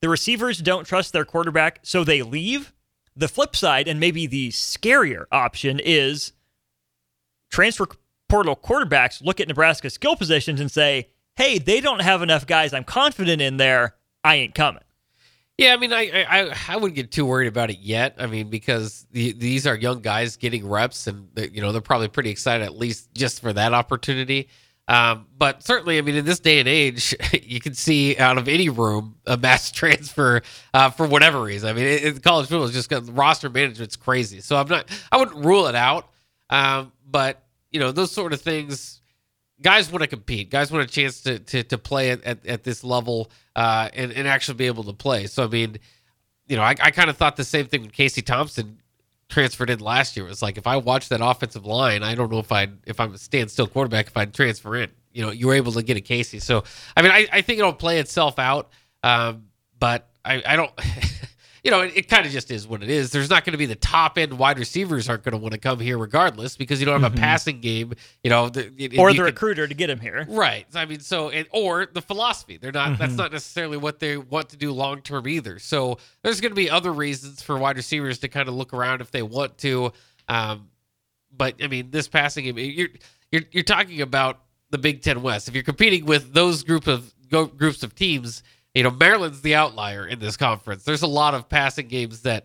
the 0.00 0.08
receivers 0.08 0.58
don't 0.58 0.86
trust 0.86 1.12
their 1.12 1.24
quarterback, 1.24 1.80
so 1.82 2.04
they 2.04 2.22
leave. 2.22 2.72
The 3.16 3.28
flip 3.28 3.56
side, 3.56 3.88
and 3.88 3.98
maybe 3.98 4.26
the 4.26 4.50
scarier 4.50 5.24
option, 5.32 5.80
is 5.80 6.32
transfer 7.50 7.88
portal 8.28 8.54
quarterbacks 8.54 9.24
look 9.24 9.40
at 9.40 9.48
Nebraska's 9.48 9.94
skill 9.94 10.14
positions 10.14 10.60
and 10.60 10.70
say, 10.70 11.08
hey, 11.36 11.58
they 11.58 11.80
don't 11.80 12.00
have 12.00 12.22
enough 12.22 12.46
guys 12.46 12.72
I'm 12.72 12.84
confident 12.84 13.42
in 13.42 13.56
there. 13.56 13.96
I 14.22 14.36
ain't 14.36 14.54
coming. 14.54 14.82
Yeah, 15.58 15.74
I 15.74 15.76
mean, 15.76 15.92
I, 15.92 16.24
I 16.28 16.54
I 16.68 16.76
wouldn't 16.76 16.94
get 16.94 17.10
too 17.10 17.26
worried 17.26 17.48
about 17.48 17.68
it 17.68 17.80
yet. 17.80 18.14
I 18.18 18.26
mean, 18.26 18.48
because 18.48 19.06
the, 19.10 19.32
these 19.32 19.66
are 19.66 19.74
young 19.74 20.00
guys 20.00 20.36
getting 20.36 20.68
reps, 20.68 21.08
and 21.08 21.28
you 21.52 21.60
know 21.60 21.72
they're 21.72 21.80
probably 21.80 22.06
pretty 22.06 22.30
excited 22.30 22.64
at 22.64 22.76
least 22.76 23.12
just 23.12 23.40
for 23.40 23.52
that 23.52 23.74
opportunity. 23.74 24.48
Um, 24.86 25.26
but 25.36 25.64
certainly, 25.64 25.98
I 25.98 26.00
mean, 26.00 26.14
in 26.14 26.24
this 26.24 26.38
day 26.38 26.60
and 26.60 26.68
age, 26.68 27.14
you 27.42 27.60
can 27.60 27.74
see 27.74 28.16
out 28.16 28.38
of 28.38 28.46
any 28.46 28.68
room 28.68 29.16
a 29.26 29.36
mass 29.36 29.70
transfer 29.72 30.42
uh, 30.72 30.90
for 30.90 31.08
whatever 31.08 31.42
reason. 31.42 31.68
I 31.68 31.72
mean, 31.72 31.86
it, 31.86 32.04
it, 32.04 32.22
college 32.22 32.48
football 32.48 32.64
is 32.64 32.72
just 32.72 32.88
got 32.88 33.02
roster 33.14 33.50
management's 33.50 33.96
crazy. 33.96 34.40
So 34.40 34.56
I'm 34.56 34.68
not, 34.68 34.88
I 35.10 35.18
wouldn't 35.18 35.44
rule 35.44 35.66
it 35.66 35.74
out. 35.74 36.08
Um, 36.50 36.92
but 37.04 37.42
you 37.72 37.80
know, 37.80 37.90
those 37.90 38.12
sort 38.12 38.32
of 38.32 38.40
things 38.40 39.02
guys 39.60 39.90
want 39.90 40.02
to 40.02 40.08
compete. 40.08 40.50
Guys 40.50 40.70
want 40.70 40.84
a 40.84 40.92
chance 40.92 41.20
to 41.22 41.38
to, 41.40 41.62
to 41.64 41.78
play 41.78 42.10
at, 42.10 42.22
at, 42.24 42.46
at 42.46 42.64
this 42.64 42.84
level 42.84 43.30
uh, 43.58 43.88
and, 43.92 44.12
and 44.12 44.28
actually 44.28 44.54
be 44.54 44.66
able 44.66 44.84
to 44.84 44.92
play. 44.92 45.26
So, 45.26 45.42
I 45.42 45.48
mean, 45.48 45.78
you 46.46 46.54
know, 46.54 46.62
I, 46.62 46.76
I 46.80 46.92
kind 46.92 47.10
of 47.10 47.16
thought 47.16 47.34
the 47.34 47.42
same 47.42 47.66
thing 47.66 47.80
when 47.80 47.90
Casey 47.90 48.22
Thompson 48.22 48.78
transferred 49.28 49.68
in 49.68 49.80
last 49.80 50.16
year. 50.16 50.26
It 50.26 50.28
was 50.28 50.42
like 50.42 50.58
if 50.58 50.68
I 50.68 50.76
watch 50.76 51.08
that 51.08 51.20
offensive 51.20 51.66
line, 51.66 52.04
I 52.04 52.14
don't 52.14 52.30
know 52.30 52.38
if 52.38 52.52
I'd 52.52 52.78
if 52.86 53.00
I'm 53.00 53.14
a 53.14 53.18
standstill 53.18 53.66
quarterback 53.66 54.06
if 54.06 54.16
I'd 54.16 54.32
transfer 54.32 54.76
in. 54.76 54.90
You 55.12 55.26
know, 55.26 55.32
you 55.32 55.48
were 55.48 55.54
able 55.54 55.72
to 55.72 55.82
get 55.82 55.96
a 55.96 56.00
Casey. 56.00 56.38
So, 56.38 56.62
I 56.96 57.02
mean, 57.02 57.10
I, 57.10 57.26
I 57.32 57.42
think 57.42 57.58
it'll 57.58 57.72
play 57.72 57.98
itself 57.98 58.38
out. 58.38 58.70
Um, 59.02 59.48
but 59.80 60.08
I, 60.24 60.40
I 60.46 60.54
don't. 60.54 60.70
you 61.68 61.72
know, 61.72 61.82
it, 61.82 61.92
it 61.94 62.08
kind 62.08 62.24
of 62.24 62.32
just 62.32 62.50
is 62.50 62.66
what 62.66 62.82
it 62.82 62.88
is. 62.88 63.10
There's 63.10 63.28
not 63.28 63.44
going 63.44 63.52
to 63.52 63.58
be 63.58 63.66
the 63.66 63.74
top 63.74 64.16
end 64.16 64.38
wide 64.38 64.58
receivers 64.58 65.06
aren't 65.06 65.22
going 65.22 65.32
to 65.32 65.38
want 65.38 65.52
to 65.52 65.60
come 65.60 65.78
here 65.78 65.98
regardless 65.98 66.56
because 66.56 66.80
you 66.80 66.86
don't 66.86 67.02
have 67.02 67.12
mm-hmm. 67.12 67.18
a 67.18 67.22
passing 67.22 67.60
game. 67.60 67.92
You 68.24 68.30
know, 68.30 68.48
the, 68.48 68.72
it, 68.78 68.98
or 68.98 69.12
the 69.12 69.22
recruiter 69.22 69.68
to 69.68 69.74
get 69.74 69.90
him 69.90 70.00
here, 70.00 70.24
right? 70.30 70.64
I 70.74 70.86
mean, 70.86 71.00
so 71.00 71.28
and, 71.28 71.46
or 71.52 71.84
the 71.84 72.00
philosophy. 72.00 72.56
They're 72.56 72.72
not. 72.72 72.92
Mm-hmm. 72.92 73.00
That's 73.02 73.16
not 73.16 73.32
necessarily 73.32 73.76
what 73.76 73.98
they 73.98 74.16
want 74.16 74.48
to 74.48 74.56
do 74.56 74.72
long 74.72 75.02
term 75.02 75.28
either. 75.28 75.58
So 75.58 75.98
there's 76.22 76.40
going 76.40 76.52
to 76.52 76.56
be 76.56 76.70
other 76.70 76.90
reasons 76.90 77.42
for 77.42 77.58
wide 77.58 77.76
receivers 77.76 78.18
to 78.20 78.28
kind 78.28 78.48
of 78.48 78.54
look 78.54 78.72
around 78.72 79.02
if 79.02 79.10
they 79.10 79.22
want 79.22 79.58
to. 79.58 79.92
Um, 80.26 80.70
but 81.36 81.56
I 81.62 81.66
mean, 81.66 81.90
this 81.90 82.08
passing 82.08 82.44
game, 82.44 82.56
you're 82.56 82.88
you're 83.30 83.42
you're 83.50 83.62
talking 83.62 84.00
about 84.00 84.40
the 84.70 84.78
Big 84.78 85.02
Ten 85.02 85.20
West. 85.20 85.48
If 85.48 85.54
you're 85.54 85.64
competing 85.64 86.06
with 86.06 86.32
those 86.32 86.62
group 86.62 86.86
of 86.86 87.12
go, 87.28 87.44
groups 87.44 87.82
of 87.82 87.94
teams, 87.94 88.42
you 88.78 88.84
know 88.84 88.92
Maryland's 88.92 89.40
the 89.42 89.56
outlier 89.56 90.06
in 90.06 90.20
this 90.20 90.36
conference. 90.36 90.84
There's 90.84 91.02
a 91.02 91.08
lot 91.08 91.34
of 91.34 91.48
passing 91.48 91.88
games 91.88 92.22
that, 92.22 92.44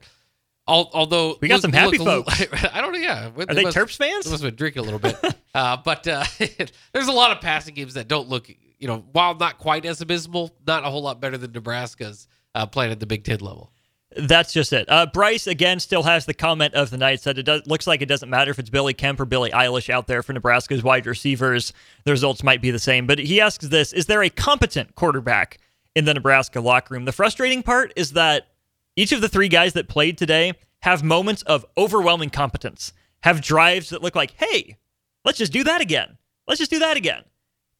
al- 0.67 0.89
although 0.93 1.37
We 1.39 1.47
got 1.47 1.55
look- 1.55 1.61
some 1.61 1.73
happy 1.73 1.99
look 1.99 2.27
folks. 2.27 2.63
I 2.73 2.81
don't 2.81 2.91
know. 2.91 2.97
Yeah, 2.97 3.27
Are 3.37 3.53
they 3.53 3.65
Terps 3.65 3.97
fans? 3.97 4.25
They 4.25 4.31
must 4.31 4.41
have 4.43 4.51
been 4.51 4.55
drinking 4.55 4.81
a 4.81 4.83
little 4.85 4.99
bit. 4.99 5.15
uh, 5.53 5.77
but 5.77 6.07
uh, 6.07 6.23
there's 6.91 7.07
a 7.07 7.11
lot 7.11 7.31
of 7.31 7.39
passing 7.39 7.75
games 7.75 7.93
that 7.93 8.07
don't 8.07 8.29
look, 8.29 8.49
you 8.79 8.87
know, 8.87 9.05
while 9.11 9.35
not 9.35 9.59
quite 9.59 9.85
as 9.85 10.01
abysmal, 10.01 10.51
not 10.65 10.83
a 10.83 10.89
whole 10.89 11.03
lot 11.03 11.21
better 11.21 11.37
than 11.37 11.51
Nebraska's 11.51 12.27
uh, 12.55 12.65
playing 12.65 12.91
at 12.91 12.99
the 12.99 13.05
Big 13.05 13.23
Ten 13.23 13.39
level. 13.39 13.71
That's 14.15 14.53
just 14.53 14.73
it. 14.73 14.85
Uh, 14.89 15.05
Bryce 15.05 15.45
again 15.47 15.79
still 15.79 16.03
has 16.03 16.25
the 16.25 16.33
comment 16.33 16.73
of 16.73 16.89
the 16.89 16.97
night 16.97 17.19
said 17.19 17.37
it 17.37 17.43
does 17.43 17.65
looks 17.65 17.87
like 17.87 18.01
it 18.01 18.05
doesn't 18.07 18.29
matter 18.29 18.51
if 18.51 18.59
it's 18.59 18.69
Billy 18.69 18.93
Kemp 18.93 19.19
or 19.19 19.25
Billy 19.25 19.49
Eilish 19.51 19.89
out 19.89 20.07
there 20.07 20.21
for 20.21 20.33
Nebraska's 20.33 20.83
wide 20.83 21.05
receivers. 21.05 21.73
The 22.05 22.11
results 22.11 22.43
might 22.43 22.61
be 22.61 22.71
the 22.71 22.79
same. 22.79 23.07
But 23.07 23.19
he 23.19 23.41
asks 23.41 23.67
this: 23.67 23.91
Is 23.93 24.05
there 24.07 24.23
a 24.23 24.29
competent 24.29 24.95
quarterback 24.95 25.59
in 25.95 26.05
the 26.05 26.13
Nebraska 26.13 26.59
locker 26.59 26.93
room? 26.93 27.05
The 27.05 27.11
frustrating 27.11 27.63
part 27.63 27.93
is 27.95 28.11
that 28.13 28.47
each 28.95 29.11
of 29.11 29.21
the 29.21 29.29
three 29.29 29.47
guys 29.49 29.73
that 29.73 29.87
played 29.87 30.17
today 30.17 30.53
have 30.81 31.03
moments 31.03 31.41
of 31.43 31.65
overwhelming 31.77 32.29
competence, 32.29 32.93
have 33.21 33.41
drives 33.41 33.89
that 33.89 34.01
look 34.01 34.15
like, 34.15 34.31
hey, 34.37 34.77
let's 35.25 35.37
just 35.37 35.53
do 35.53 35.63
that 35.63 35.81
again. 35.81 36.17
Let's 36.47 36.59
just 36.59 36.71
do 36.71 36.79
that 36.79 36.97
again. 36.97 37.23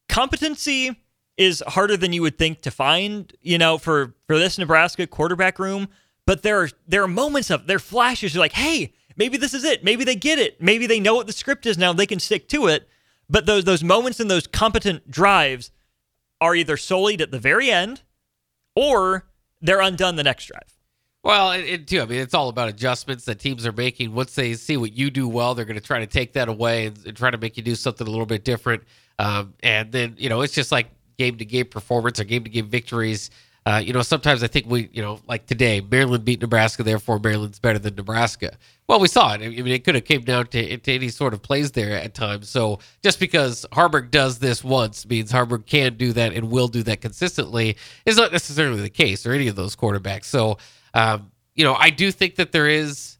Competency 0.07 0.95
is 1.37 1.63
harder 1.67 1.97
than 1.97 2.13
you 2.13 2.21
would 2.21 2.37
think 2.37 2.61
to 2.61 2.71
find, 2.71 3.33
you 3.41 3.57
know, 3.57 3.77
for 3.77 4.15
for 4.27 4.37
this 4.37 4.57
Nebraska 4.57 5.07
quarterback 5.07 5.59
room. 5.59 5.87
But 6.25 6.43
there 6.43 6.61
are 6.61 6.69
there 6.87 7.03
are 7.03 7.07
moments 7.07 7.49
of 7.49 7.67
there 7.67 7.77
are 7.77 7.79
flashes. 7.79 8.33
You're 8.33 8.43
like, 8.43 8.53
hey, 8.53 8.93
maybe 9.17 9.37
this 9.37 9.53
is 9.53 9.63
it. 9.63 9.83
Maybe 9.83 10.03
they 10.03 10.15
get 10.15 10.39
it. 10.39 10.61
Maybe 10.61 10.87
they 10.87 10.99
know 10.99 11.15
what 11.15 11.27
the 11.27 11.33
script 11.33 11.65
is 11.65 11.77
now. 11.77 11.93
They 11.93 12.05
can 12.05 12.19
stick 12.19 12.47
to 12.49 12.67
it. 12.67 12.87
But 13.29 13.45
those 13.45 13.65
those 13.65 13.83
moments 13.83 14.19
and 14.19 14.29
those 14.29 14.47
competent 14.47 15.09
drives 15.09 15.71
are 16.43 16.55
either 16.55 16.75
sullied 16.75 17.21
at 17.21 17.31
the 17.31 17.39
very 17.39 17.71
end, 17.71 18.01
or 18.75 19.25
they're 19.61 19.79
undone 19.79 20.17
the 20.17 20.23
next 20.23 20.47
drive. 20.47 20.77
Well, 21.23 21.53
it, 21.53 21.61
it 21.61 21.87
too. 21.87 22.01
I 22.01 22.05
mean, 22.05 22.19
it's 22.19 22.33
all 22.33 22.49
about 22.49 22.67
adjustments 22.67 23.23
that 23.25 23.39
teams 23.39 23.65
are 23.65 23.71
making. 23.71 24.13
Once 24.13 24.35
they 24.35 24.53
see 24.55 24.75
what 24.75 24.91
you 24.91 25.09
do 25.09 25.25
well, 25.25 25.55
they're 25.55 25.63
going 25.63 25.79
to 25.79 25.85
try 25.85 25.99
to 25.99 26.05
take 26.05 26.33
that 26.33 26.49
away 26.49 26.87
and, 26.87 26.99
and 27.07 27.15
try 27.15 27.31
to 27.31 27.37
make 27.37 27.55
you 27.55 27.63
do 27.63 27.75
something 27.75 28.05
a 28.05 28.09
little 28.09 28.25
bit 28.25 28.43
different. 28.43 28.83
Um, 29.19 29.53
and 29.63 29.89
then 29.89 30.15
you 30.17 30.27
know, 30.27 30.41
it's 30.41 30.53
just 30.53 30.69
like 30.73 30.87
game 31.17 31.37
to 31.37 31.45
game 31.45 31.67
performance 31.67 32.19
or 32.19 32.25
game 32.25 32.43
to 32.43 32.49
game 32.49 32.67
victories. 32.67 33.29
Uh, 33.65 33.81
you 33.83 33.93
know, 33.93 34.01
sometimes 34.01 34.43
I 34.43 34.47
think 34.47 34.65
we, 34.67 34.89
you 34.91 35.01
know, 35.01 35.19
like 35.27 35.45
today, 35.45 35.79
Maryland 35.79 36.25
beat 36.25 36.41
Nebraska, 36.41 36.83
therefore 36.83 37.19
Maryland's 37.19 37.59
better 37.59 37.79
than 37.79 37.95
Nebraska. 37.95 38.57
Well, 38.87 38.99
we 38.99 39.07
saw 39.07 39.33
it. 39.33 39.41
I 39.41 39.47
mean, 39.47 39.67
it 39.67 39.85
could 39.85 39.95
have 39.95 40.03
came 40.03 40.23
down 40.23 40.47
to, 40.47 40.77
to 40.77 40.93
any 40.93 41.07
sort 41.07 41.33
of 41.33 41.41
plays 41.41 41.71
there 41.71 41.95
at 41.95 42.13
times. 42.13 42.49
So 42.49 42.79
just 43.01 43.19
because 43.19 43.65
Haarberg 43.71 44.11
does 44.11 44.39
this 44.39 44.63
once 44.63 45.07
means 45.07 45.31
Haarberg 45.31 45.65
can 45.65 45.95
do 45.95 46.11
that 46.11 46.33
and 46.33 46.51
will 46.51 46.67
do 46.67 46.83
that 46.83 46.99
consistently 46.99 47.77
is 48.05 48.17
not 48.17 48.33
necessarily 48.33 48.81
the 48.81 48.89
case 48.89 49.25
or 49.25 49.31
any 49.31 49.47
of 49.47 49.55
those 49.55 49.77
quarterbacks. 49.77 50.25
So, 50.25 50.57
um, 50.93 51.31
you 51.55 51.63
know, 51.63 51.75
I 51.75 51.89
do 51.89 52.11
think 52.11 52.35
that 52.35 52.51
there 52.51 52.67
is 52.67 53.17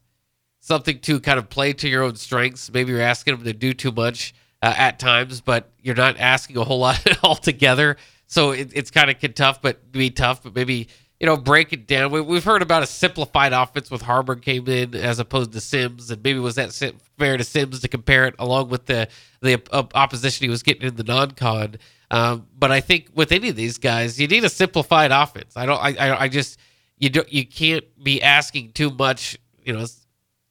something 0.60 0.98
to 0.98 1.20
kind 1.20 1.38
of 1.38 1.48
play 1.48 1.72
to 1.72 1.88
your 1.88 2.02
own 2.02 2.16
strengths. 2.16 2.70
Maybe 2.70 2.92
you're 2.92 3.00
asking 3.00 3.36
them 3.36 3.44
to 3.44 3.52
do 3.54 3.72
too 3.72 3.92
much 3.92 4.34
uh, 4.60 4.74
at 4.76 4.98
times, 4.98 5.40
but 5.40 5.70
you're 5.80 5.94
not 5.94 6.18
asking 6.18 6.56
a 6.58 6.64
whole 6.64 6.78
lot 6.78 7.02
altogether. 7.22 7.96
So 8.34 8.50
it, 8.50 8.72
it's 8.74 8.90
kind 8.90 9.08
of 9.10 9.34
tough, 9.36 9.62
but 9.62 9.92
be 9.92 10.10
tough. 10.10 10.42
But 10.42 10.56
maybe 10.56 10.88
you 11.20 11.26
know 11.26 11.36
break 11.36 11.72
it 11.72 11.86
down. 11.86 12.10
We, 12.10 12.20
we've 12.20 12.42
heard 12.42 12.62
about 12.62 12.82
a 12.82 12.86
simplified 12.86 13.52
offense 13.52 13.92
with 13.92 14.02
Haarberg 14.02 14.42
came 14.42 14.66
in 14.66 14.96
as 14.96 15.20
opposed 15.20 15.52
to 15.52 15.60
Sims, 15.60 16.10
and 16.10 16.20
maybe 16.20 16.40
was 16.40 16.56
that 16.56 16.72
fair 17.16 17.36
to 17.36 17.44
Sims 17.44 17.78
to 17.78 17.86
compare 17.86 18.26
it 18.26 18.34
along 18.40 18.70
with 18.70 18.86
the 18.86 19.06
the 19.40 19.62
op- 19.72 19.94
opposition 19.94 20.46
he 20.46 20.50
was 20.50 20.64
getting 20.64 20.82
in 20.82 20.96
the 20.96 21.04
non-con. 21.04 21.76
Um, 22.10 22.48
but 22.58 22.72
I 22.72 22.80
think 22.80 23.08
with 23.14 23.30
any 23.30 23.50
of 23.50 23.54
these 23.54 23.78
guys, 23.78 24.20
you 24.20 24.26
need 24.26 24.42
a 24.42 24.48
simplified 24.48 25.12
offense. 25.12 25.56
I 25.56 25.64
don't. 25.64 25.80
I. 25.80 25.94
I, 25.94 26.20
I 26.22 26.28
just 26.28 26.58
you 26.98 27.10
don't. 27.10 27.32
You 27.32 27.46
can't 27.46 27.84
be 28.02 28.20
asking 28.20 28.72
too 28.72 28.90
much. 28.90 29.38
You 29.64 29.74
know, 29.74 29.86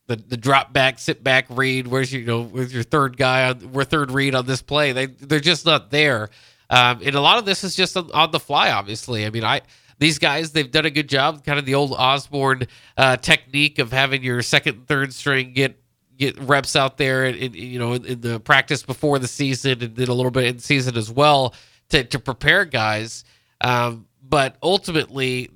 the 0.06 0.16
the 0.16 0.38
drop 0.38 0.72
back, 0.72 0.98
sit 0.98 1.22
back, 1.22 1.44
read. 1.50 1.86
Where's 1.86 2.10
your 2.10 2.22
you 2.22 2.28
know 2.28 2.44
where's 2.44 2.72
your 2.72 2.82
third 2.82 3.18
guy 3.18 3.50
on 3.50 3.72
we're 3.74 3.84
third 3.84 4.10
read 4.10 4.34
on 4.34 4.46
this 4.46 4.62
play? 4.62 4.92
They 4.92 5.04
they're 5.04 5.38
just 5.38 5.66
not 5.66 5.90
there. 5.90 6.30
Um, 6.74 7.00
and 7.04 7.14
a 7.14 7.20
lot 7.20 7.38
of 7.38 7.44
this 7.44 7.62
is 7.62 7.76
just 7.76 7.96
on, 7.96 8.10
on 8.12 8.32
the 8.32 8.40
fly. 8.40 8.72
Obviously, 8.72 9.24
I 9.24 9.30
mean, 9.30 9.44
I 9.44 9.60
these 9.98 10.18
guys 10.18 10.50
they've 10.50 10.70
done 10.70 10.86
a 10.86 10.90
good 10.90 11.08
job. 11.08 11.44
Kind 11.44 11.58
of 11.58 11.66
the 11.66 11.76
old 11.76 11.92
Osborne 11.92 12.66
uh, 12.96 13.16
technique 13.16 13.78
of 13.78 13.92
having 13.92 14.24
your 14.24 14.42
second, 14.42 14.88
third 14.88 15.12
string 15.12 15.52
get 15.52 15.80
get 16.16 16.36
reps 16.40 16.74
out 16.74 16.96
there, 16.96 17.26
and, 17.26 17.36
and, 17.40 17.54
you 17.54 17.78
know, 17.78 17.92
in, 17.92 18.04
in 18.04 18.20
the 18.20 18.40
practice 18.40 18.82
before 18.82 19.20
the 19.20 19.28
season, 19.28 19.82
and 19.82 19.94
then 19.94 20.08
a 20.08 20.14
little 20.14 20.32
bit 20.32 20.46
in 20.46 20.58
season 20.58 20.96
as 20.96 21.12
well 21.12 21.54
to 21.90 22.02
to 22.02 22.18
prepare 22.18 22.64
guys. 22.64 23.22
Um, 23.60 24.08
but 24.20 24.56
ultimately, 24.60 25.50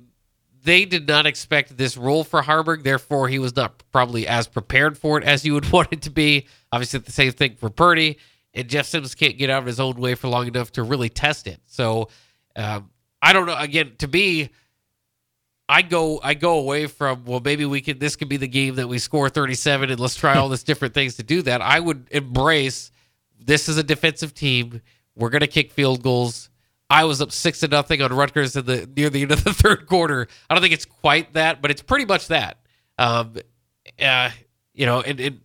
they 0.62 0.84
did 0.84 1.08
not 1.08 1.26
expect 1.26 1.76
this 1.76 1.96
role 1.96 2.22
for 2.22 2.42
Haarberg. 2.42 2.84
Therefore, 2.84 3.26
he 3.26 3.40
was 3.40 3.56
not 3.56 3.82
probably 3.90 4.28
as 4.28 4.46
prepared 4.46 4.96
for 4.96 5.18
it 5.18 5.24
as 5.24 5.44
you 5.44 5.54
would 5.54 5.68
want 5.72 5.88
it 5.90 6.02
to 6.02 6.10
be. 6.10 6.46
Obviously, 6.70 7.00
the 7.00 7.10
same 7.10 7.32
thing 7.32 7.56
for 7.56 7.70
Purdy. 7.70 8.18
And 8.58 8.68
Jeff 8.68 8.86
Sims 8.86 9.14
can't 9.14 9.38
get 9.38 9.50
out 9.50 9.60
of 9.60 9.66
his 9.66 9.78
own 9.78 9.94
way 9.94 10.16
for 10.16 10.26
long 10.26 10.48
enough 10.48 10.72
to 10.72 10.82
really 10.82 11.08
test 11.08 11.46
it. 11.46 11.60
So, 11.66 12.08
um, 12.56 12.90
I 13.22 13.32
don't 13.32 13.46
know. 13.46 13.56
Again, 13.56 13.92
to 13.98 14.08
me, 14.08 14.50
I 15.68 15.82
go 15.82 16.18
I 16.22 16.34
go 16.34 16.58
away 16.58 16.88
from 16.88 17.24
well 17.24 17.38
maybe 17.38 17.64
we 17.66 17.80
could 17.80 18.00
this 18.00 18.16
could 18.16 18.28
be 18.28 18.36
the 18.36 18.48
game 18.48 18.76
that 18.76 18.88
we 18.88 18.98
score 18.98 19.28
37 19.28 19.90
and 19.90 20.00
let's 20.00 20.16
try 20.16 20.36
all 20.36 20.48
this 20.48 20.64
different 20.64 20.92
things 20.92 21.16
to 21.16 21.22
do 21.22 21.42
that. 21.42 21.62
I 21.62 21.78
would 21.78 22.08
embrace 22.10 22.90
this 23.38 23.68
is 23.68 23.76
a 23.76 23.84
defensive 23.84 24.34
team. 24.34 24.80
We're 25.14 25.30
gonna 25.30 25.46
kick 25.46 25.70
field 25.70 26.02
goals. 26.02 26.50
I 26.90 27.04
was 27.04 27.20
up 27.20 27.30
six 27.30 27.60
to 27.60 27.68
nothing 27.68 28.02
on 28.02 28.12
Rutgers 28.12 28.56
in 28.56 28.64
the 28.64 28.88
near 28.96 29.08
the 29.08 29.22
end 29.22 29.30
of 29.30 29.44
the 29.44 29.54
third 29.54 29.86
quarter. 29.86 30.26
I 30.50 30.54
don't 30.54 30.62
think 30.62 30.74
it's 30.74 30.86
quite 30.86 31.34
that, 31.34 31.62
but 31.62 31.70
it's 31.70 31.82
pretty 31.82 32.06
much 32.06 32.26
that. 32.26 32.58
Um, 32.98 33.36
uh, 34.00 34.30
you 34.74 34.86
know, 34.86 35.00
and, 35.00 35.20
and 35.20 35.40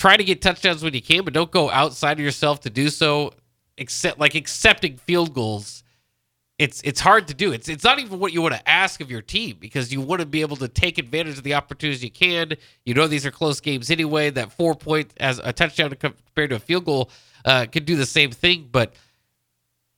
try 0.00 0.16
to 0.16 0.24
get 0.24 0.42
touchdowns 0.42 0.82
when 0.82 0.94
you 0.94 1.02
can, 1.02 1.24
but 1.24 1.32
don't 1.32 1.50
go 1.50 1.70
outside 1.70 2.18
of 2.18 2.24
yourself 2.24 2.60
to 2.60 2.70
do 2.70 2.88
so. 2.88 3.32
Except 3.78 4.18
like 4.18 4.34
accepting 4.34 4.98
field 4.98 5.32
goals 5.32 5.84
it's 6.60 6.82
it's 6.84 7.00
hard 7.00 7.26
to 7.28 7.34
do. 7.34 7.52
It's 7.52 7.70
it's 7.70 7.84
not 7.84 7.98
even 8.00 8.18
what 8.18 8.34
you 8.34 8.42
want 8.42 8.54
to 8.54 8.68
ask 8.68 9.00
of 9.00 9.10
your 9.10 9.22
team 9.22 9.56
because 9.58 9.90
you 9.90 10.02
want 10.02 10.20
to 10.20 10.26
be 10.26 10.42
able 10.42 10.56
to 10.58 10.68
take 10.68 10.98
advantage 10.98 11.38
of 11.38 11.42
the 11.42 11.54
opportunities 11.54 12.04
you 12.04 12.10
can. 12.10 12.52
You 12.84 12.92
know 12.92 13.06
these 13.06 13.24
are 13.24 13.30
close 13.30 13.60
games 13.60 13.90
anyway. 13.90 14.28
That 14.28 14.52
four 14.52 14.74
point 14.74 15.14
as 15.18 15.40
a 15.42 15.54
touchdown 15.54 15.90
compared 15.98 16.50
to 16.50 16.56
a 16.56 16.58
field 16.58 16.84
goal 16.84 17.10
uh, 17.46 17.64
could 17.64 17.86
do 17.86 17.96
the 17.96 18.04
same 18.04 18.30
thing, 18.30 18.68
but 18.70 18.92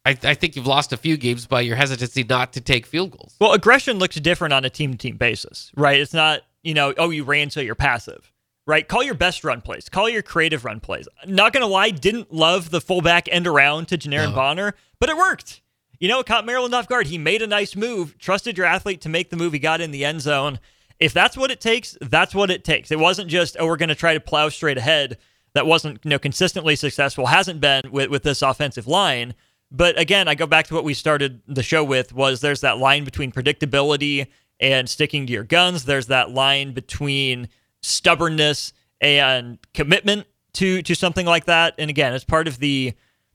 I, 0.07 0.11
I 0.23 0.35
think 0.35 0.55
you've 0.55 0.69
lost 0.69 0.93
a 0.93 0.97
few 0.97 1.17
games 1.17 1.47
by 1.49 1.63
your 1.63 1.75
hesitancy 1.75 2.23
not 2.23 2.53
to 2.53 2.61
take 2.61 2.87
field 2.87 3.11
goals. 3.11 3.35
Well, 3.41 3.55
aggression 3.55 3.99
looks 3.99 4.15
different 4.17 4.55
on 4.55 4.65
a 4.65 4.71
team 4.71 4.93
to 4.93 4.99
team 4.99 5.17
basis, 5.17 5.73
right? 5.77 6.01
It's 6.01 6.15
not, 6.15 6.43
you 6.63 6.75
know, 6.75 6.95
oh, 6.97 7.11
you 7.11 7.25
ran 7.25 7.51
so 7.51 7.61
you're 7.61 7.75
passive, 7.75 8.32
right? 8.67 8.87
Call 8.87 9.03
your 9.03 9.15
best 9.15 9.45
run 9.45 9.61
plays, 9.61 9.89
call 9.89 10.09
your 10.09 10.23
creative 10.23 10.65
run 10.65 10.81
plays. 10.81 11.09
Not 11.27 11.53
going 11.53 11.63
to 11.63 11.67
lie, 11.67 11.91
didn't 11.91 12.33
love 12.33 12.71
the 12.71 12.81
fullback 12.81 13.29
end 13.31 13.47
around 13.47 13.89
to 13.89 13.99
Janiran 13.99 14.31
No. 14.31 14.35
Bonner, 14.35 14.75
but 14.99 15.09
it 15.09 15.17
worked. 15.17 15.61
You 15.99 16.09
know, 16.09 16.19
it 16.19 16.27
caught 16.27 16.45
Maryland 16.45 16.75
off 16.75 16.89
guard. 16.89 17.07
He 17.07 17.19
made 17.19 17.43
a 17.43 17.47
nice 17.47 17.77
move, 17.77 18.19
trusted 18.19 18.59
your 18.59 18.67
athlete 18.67 19.01
to 19.03 19.09
make 19.09 19.31
the 19.31 19.37
move. 19.37 19.53
He 19.53 19.61
got 19.61 19.81
in 19.81 19.93
the 19.93 20.05
end 20.05 20.21
zone. 20.21 20.59
If 20.99 21.13
that's 21.13 21.37
what 21.37 21.51
it 21.51 21.61
takes, 21.61 21.97
that's 22.01 22.35
what 22.35 22.51
it 22.51 22.65
takes. 22.65 22.91
It 22.91 22.99
wasn't 22.99 23.29
just, 23.29 23.57
oh, 23.59 23.67
we're 23.67 23.77
going 23.77 23.89
to 23.89 23.95
try 23.95 24.15
to 24.15 24.21
plow 24.21 24.49
straight 24.49 24.79
ahead. 24.79 25.19
That 25.55 25.67
wasn't, 25.67 26.01
you 26.05 26.11
know, 26.11 26.19
consistently 26.19 26.77
successful. 26.77 27.27
Hasn't 27.27 27.61
been 27.61 27.83
with, 27.91 28.11
with 28.11 28.23
this 28.23 28.43
offensive 28.43 28.89
line. 28.89 29.35
But 29.71 29.99
again, 29.99 30.29
I 30.29 30.35
go 30.35 30.47
back 30.47 30.67
to 30.67 30.75
what 30.75 30.85
we 30.85 30.95
started 30.95 31.41
the 31.47 31.63
show 31.63 31.83
with 31.83 32.13
was 32.13 32.41
there's 32.41 32.61
that 32.61 32.79
line 32.79 33.05
between 33.05 33.33
predictability 33.33 34.27
and 34.61 34.89
sticking 34.89 35.27
to 35.27 35.33
your 35.33 35.45
guns. 35.45 35.85
There's 35.85 36.07
that 36.09 36.31
line 36.31 36.73
between 36.73 37.49
stubbornness 37.83 38.73
and 39.01 39.59
commitment 39.75 40.27
to 40.55 40.83
to 40.83 40.95
something 40.95 41.27
like 41.27 41.47
that. 41.47 41.75
And 41.79 41.91
again, 41.91 42.13
it's 42.15 42.25
part 42.25 42.47
of 42.49 42.59
the 42.59 42.95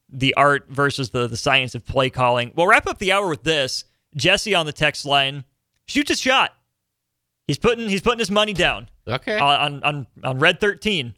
the 0.09 0.33
art 0.35 0.67
versus 0.69 1.09
the 1.09 1.27
the 1.27 1.37
science 1.37 1.75
of 1.75 1.85
play 1.85 2.09
calling. 2.09 2.51
We'll 2.55 2.67
wrap 2.67 2.87
up 2.87 2.97
the 2.99 3.11
hour 3.11 3.27
with 3.27 3.43
this. 3.43 3.83
Jesse 4.15 4.55
on 4.55 4.65
the 4.65 4.71
text 4.73 5.05
line 5.05 5.43
shoots 5.85 6.11
a 6.11 6.15
shot. 6.15 6.53
He's 7.47 7.57
putting 7.59 7.87
he's 7.89 8.01
putting 8.01 8.19
his 8.19 8.31
money 8.31 8.53
down 8.53 8.89
Okay. 9.07 9.37
on 9.37 9.83
on 9.83 10.07
on 10.23 10.39
red 10.39 10.59
thirteen. 10.59 11.15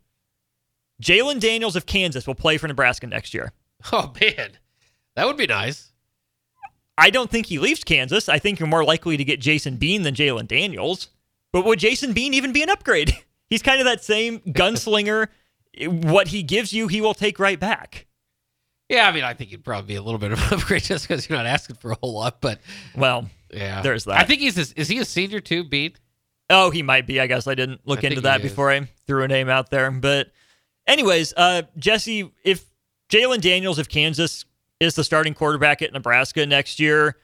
Jalon 1.01 1.39
Daniels 1.39 1.75
of 1.75 1.85
Kansas 1.85 2.27
will 2.27 2.35
play 2.35 2.57
for 2.57 2.67
Nebraska 2.67 3.07
next 3.07 3.33
year. 3.33 3.53
Oh 3.93 4.13
man, 4.19 4.51
that 5.15 5.25
would 5.25 5.37
be 5.37 5.47
nice. 5.47 5.91
I 6.97 7.09
don't 7.11 7.31
think 7.31 7.45
he 7.45 7.57
leaves 7.59 7.81
Kansas. 7.85 8.27
I 8.27 8.39
think 8.39 8.59
you're 8.59 8.67
more 8.67 8.83
likely 8.83 9.15
to 9.15 9.23
get 9.23 9.39
Jason 9.39 9.77
Bean 9.77 10.01
than 10.01 10.13
Jalon 10.15 10.47
Daniels. 10.47 11.07
But 11.51 11.65
would 11.65 11.79
Jason 11.79 12.13
Bean 12.13 12.33
even 12.33 12.51
be 12.51 12.61
an 12.63 12.69
upgrade? 12.69 13.15
He's 13.49 13.61
kind 13.61 13.79
of 13.79 13.85
that 13.85 14.03
same 14.03 14.39
gunslinger. 14.41 15.27
what 15.87 16.27
he 16.27 16.43
gives 16.43 16.71
you, 16.71 16.87
he 16.87 17.01
will 17.01 17.15
take 17.15 17.39
right 17.39 17.59
back. 17.59 18.05
Yeah, 18.89 19.07
I 19.07 19.11
mean, 19.11 19.23
I 19.23 19.33
think 19.33 19.51
he'd 19.51 19.63
probably 19.63 19.87
be 19.87 19.95
a 19.95 20.01
little 20.01 20.19
bit 20.19 20.31
of 20.31 20.39
an 20.39 20.53
upgrade 20.59 20.83
just 20.83 21.07
because 21.07 21.27
you're 21.27 21.37
not 21.37 21.45
asking 21.45 21.77
for 21.77 21.91
a 21.91 21.95
whole 21.95 22.13
lot. 22.13 22.41
But 22.41 22.59
Well, 22.95 23.29
yeah, 23.51 23.81
there's 23.81 24.05
that. 24.05 24.19
I 24.19 24.23
think 24.23 24.41
he's 24.41 24.57
a, 24.57 24.79
is 24.79 24.87
he 24.87 24.99
a 24.99 25.05
senior 25.05 25.39
too? 25.39 25.63
Beat. 25.63 25.99
Oh, 26.49 26.71
he 26.71 26.81
might 26.81 27.05
be. 27.05 27.19
I 27.19 27.27
guess 27.27 27.45
I 27.47 27.53
didn't 27.55 27.81
look 27.85 28.03
I 28.03 28.07
into 28.07 28.21
that 28.21 28.41
before 28.41 28.71
I 28.71 28.87
threw 29.05 29.23
a 29.23 29.27
name 29.27 29.49
out 29.49 29.69
there. 29.69 29.91
But, 29.91 30.31
anyways, 30.87 31.33
uh, 31.37 31.63
Jesse, 31.77 32.31
if 32.43 32.65
Jalon 33.09 33.39
Daniels 33.41 33.77
of 33.77 33.87
Kansas 33.89 34.45
is 34.79 34.95
the 34.95 35.03
starting 35.03 35.35
quarterback 35.35 35.83
at 35.83 35.93
Nebraska 35.93 36.45
next 36.47 36.79
year, 36.79 37.17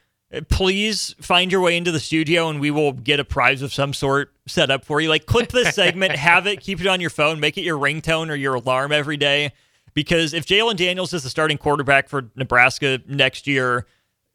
please 0.50 1.16
find 1.20 1.52
your 1.52 1.62
way 1.62 1.78
into 1.78 1.92
the 1.92 2.00
studio 2.00 2.50
and 2.50 2.60
we 2.60 2.72
will 2.72 2.92
get 2.92 3.20
a 3.20 3.24
prize 3.24 3.62
of 3.62 3.74
some 3.74 3.94
sort 3.94 4.34
set 4.48 4.72
up 4.72 4.86
for 4.86 5.00
you. 5.02 5.10
Like 5.10 5.26
clip 5.26 5.50
this 5.50 5.76
segment, 5.76 6.16
have 6.16 6.48
it, 6.48 6.62
keep 6.62 6.82
it 6.82 6.88
on 6.88 7.02
your 7.02 7.10
phone, 7.10 7.40
make 7.40 7.58
it 7.58 7.62
your 7.62 7.78
ringtone 7.78 8.30
or 8.30 8.36
your 8.36 8.56
alarm 8.56 8.92
every 8.92 9.18
day. 9.18 9.54
Because 9.94 10.34
if 10.34 10.46
Jalon 10.46 10.76
Daniels 10.76 11.14
is 11.14 11.24
the 11.24 11.30
starting 11.30 11.58
quarterback 11.58 12.10
for 12.10 12.30
Nebraska 12.36 13.00
next 13.08 13.48
year, 13.48 13.86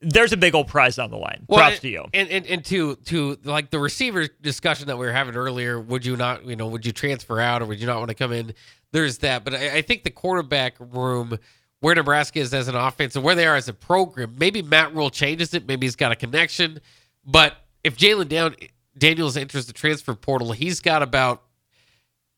there's 0.00 0.32
a 0.32 0.36
big 0.36 0.54
old 0.54 0.68
prize 0.68 0.98
on 0.98 1.10
the 1.10 1.18
line. 1.18 1.44
Props 1.46 1.72
and, 1.72 1.80
to 1.82 1.88
you. 1.88 2.06
And, 2.14 2.28
and 2.30 2.46
and 2.46 2.64
to 2.66 2.96
to 2.96 3.36
like 3.44 3.68
the 3.68 3.78
receiver 3.78 4.26
discussion 4.40 4.86
that 4.86 4.96
we 4.96 5.04
were 5.04 5.12
having 5.12 5.36
earlier, 5.36 5.78
would 5.78 6.06
you 6.06 6.16
not, 6.16 6.46
you 6.46 6.56
know, 6.56 6.66
would 6.68 6.86
you 6.86 6.92
transfer 6.92 7.38
out 7.38 7.60
or 7.60 7.66
would 7.66 7.78
you 7.78 7.86
not 7.86 7.98
want 7.98 8.08
to 8.08 8.14
come 8.14 8.32
in? 8.32 8.54
There's 8.92 9.18
that, 9.18 9.44
but 9.44 9.54
I, 9.54 9.76
I 9.76 9.82
think 9.82 10.04
the 10.04 10.10
quarterback 10.10 10.76
room 10.78 11.38
where 11.80 11.94
Nebraska 11.94 12.38
is 12.38 12.52
as 12.54 12.68
an 12.68 12.76
offense 12.76 13.16
and 13.16 13.24
where 13.24 13.34
they 13.34 13.46
are 13.46 13.56
as 13.56 13.68
a 13.68 13.72
program, 13.72 14.36
maybe 14.38 14.62
Matt 14.62 14.94
Rhule 14.94 15.10
changes 15.10 15.54
it. 15.54 15.66
Maybe 15.66 15.86
he's 15.86 15.96
got 15.96 16.12
a 16.12 16.16
connection, 16.16 16.80
but 17.24 17.56
if 17.82 17.96
Jalon 17.96 18.28
Down 18.28 18.54
Daniels 18.96 19.36
enters 19.36 19.66
the 19.66 19.72
transfer 19.72 20.14
portal, 20.14 20.52
he's 20.52 20.80
got 20.80 21.02
about 21.02 21.42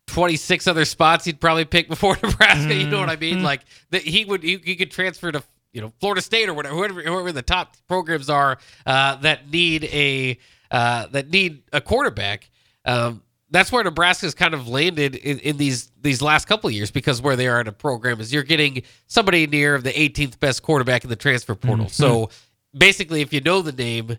26 0.08 0.66
other 0.66 0.84
spots 0.84 1.24
he'd 1.24 1.40
probably 1.40 1.64
pick 1.64 1.88
before 1.88 2.16
Nebraska. 2.22 2.74
You 2.74 2.86
know 2.88 3.00
what 3.00 3.10
I 3.10 3.16
mean? 3.16 3.42
Like 3.42 3.62
that 3.90 4.02
he 4.02 4.24
would 4.24 4.42
he, 4.42 4.58
he 4.58 4.76
could 4.76 4.90
transfer 4.90 5.32
to 5.32 5.42
you 5.72 5.80
know 5.80 5.92
Florida 6.00 6.22
State 6.22 6.48
or 6.48 6.54
whatever, 6.54 6.74
whoever, 6.76 7.02
whoever 7.02 7.32
the 7.32 7.42
top 7.42 7.76
programs 7.88 8.28
are 8.30 8.58
uh, 8.86 9.16
that 9.16 9.50
need 9.50 9.84
a 9.84 10.38
uh, 10.70 11.06
that 11.08 11.30
need 11.30 11.62
a 11.72 11.80
quarterback. 11.80 12.50
Um, 12.84 13.22
that's 13.52 13.70
where 13.70 13.84
Nebraska's 13.84 14.34
kind 14.34 14.54
of 14.54 14.66
landed 14.66 15.14
in, 15.14 15.38
in 15.40 15.58
these 15.58 15.92
these 16.00 16.22
last 16.22 16.46
couple 16.46 16.68
of 16.68 16.74
years 16.74 16.90
because 16.90 17.20
where 17.20 17.36
they 17.36 17.46
are 17.46 17.60
in 17.60 17.68
a 17.68 17.72
program 17.72 18.18
is 18.18 18.32
you're 18.32 18.42
getting 18.42 18.82
somebody 19.06 19.46
near 19.46 19.78
the 19.78 19.92
18th 19.92 20.40
best 20.40 20.62
quarterback 20.62 21.04
in 21.04 21.10
the 21.10 21.16
transfer 21.16 21.54
portal. 21.54 21.88
So 21.88 22.30
basically, 22.76 23.20
if 23.20 23.32
you 23.32 23.42
know 23.42 23.60
the 23.60 23.72
name, 23.72 24.16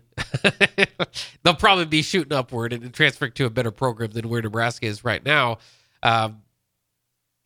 they'll 1.42 1.54
probably 1.54 1.84
be 1.84 2.02
shooting 2.02 2.32
upward 2.32 2.72
and 2.72 2.94
transferring 2.94 3.32
to 3.32 3.44
a 3.44 3.50
better 3.50 3.72
program 3.72 4.12
than 4.12 4.28
where 4.28 4.40
Nebraska 4.40 4.86
is 4.86 5.04
right 5.04 5.24
now. 5.24 5.58
Um, 6.02 6.42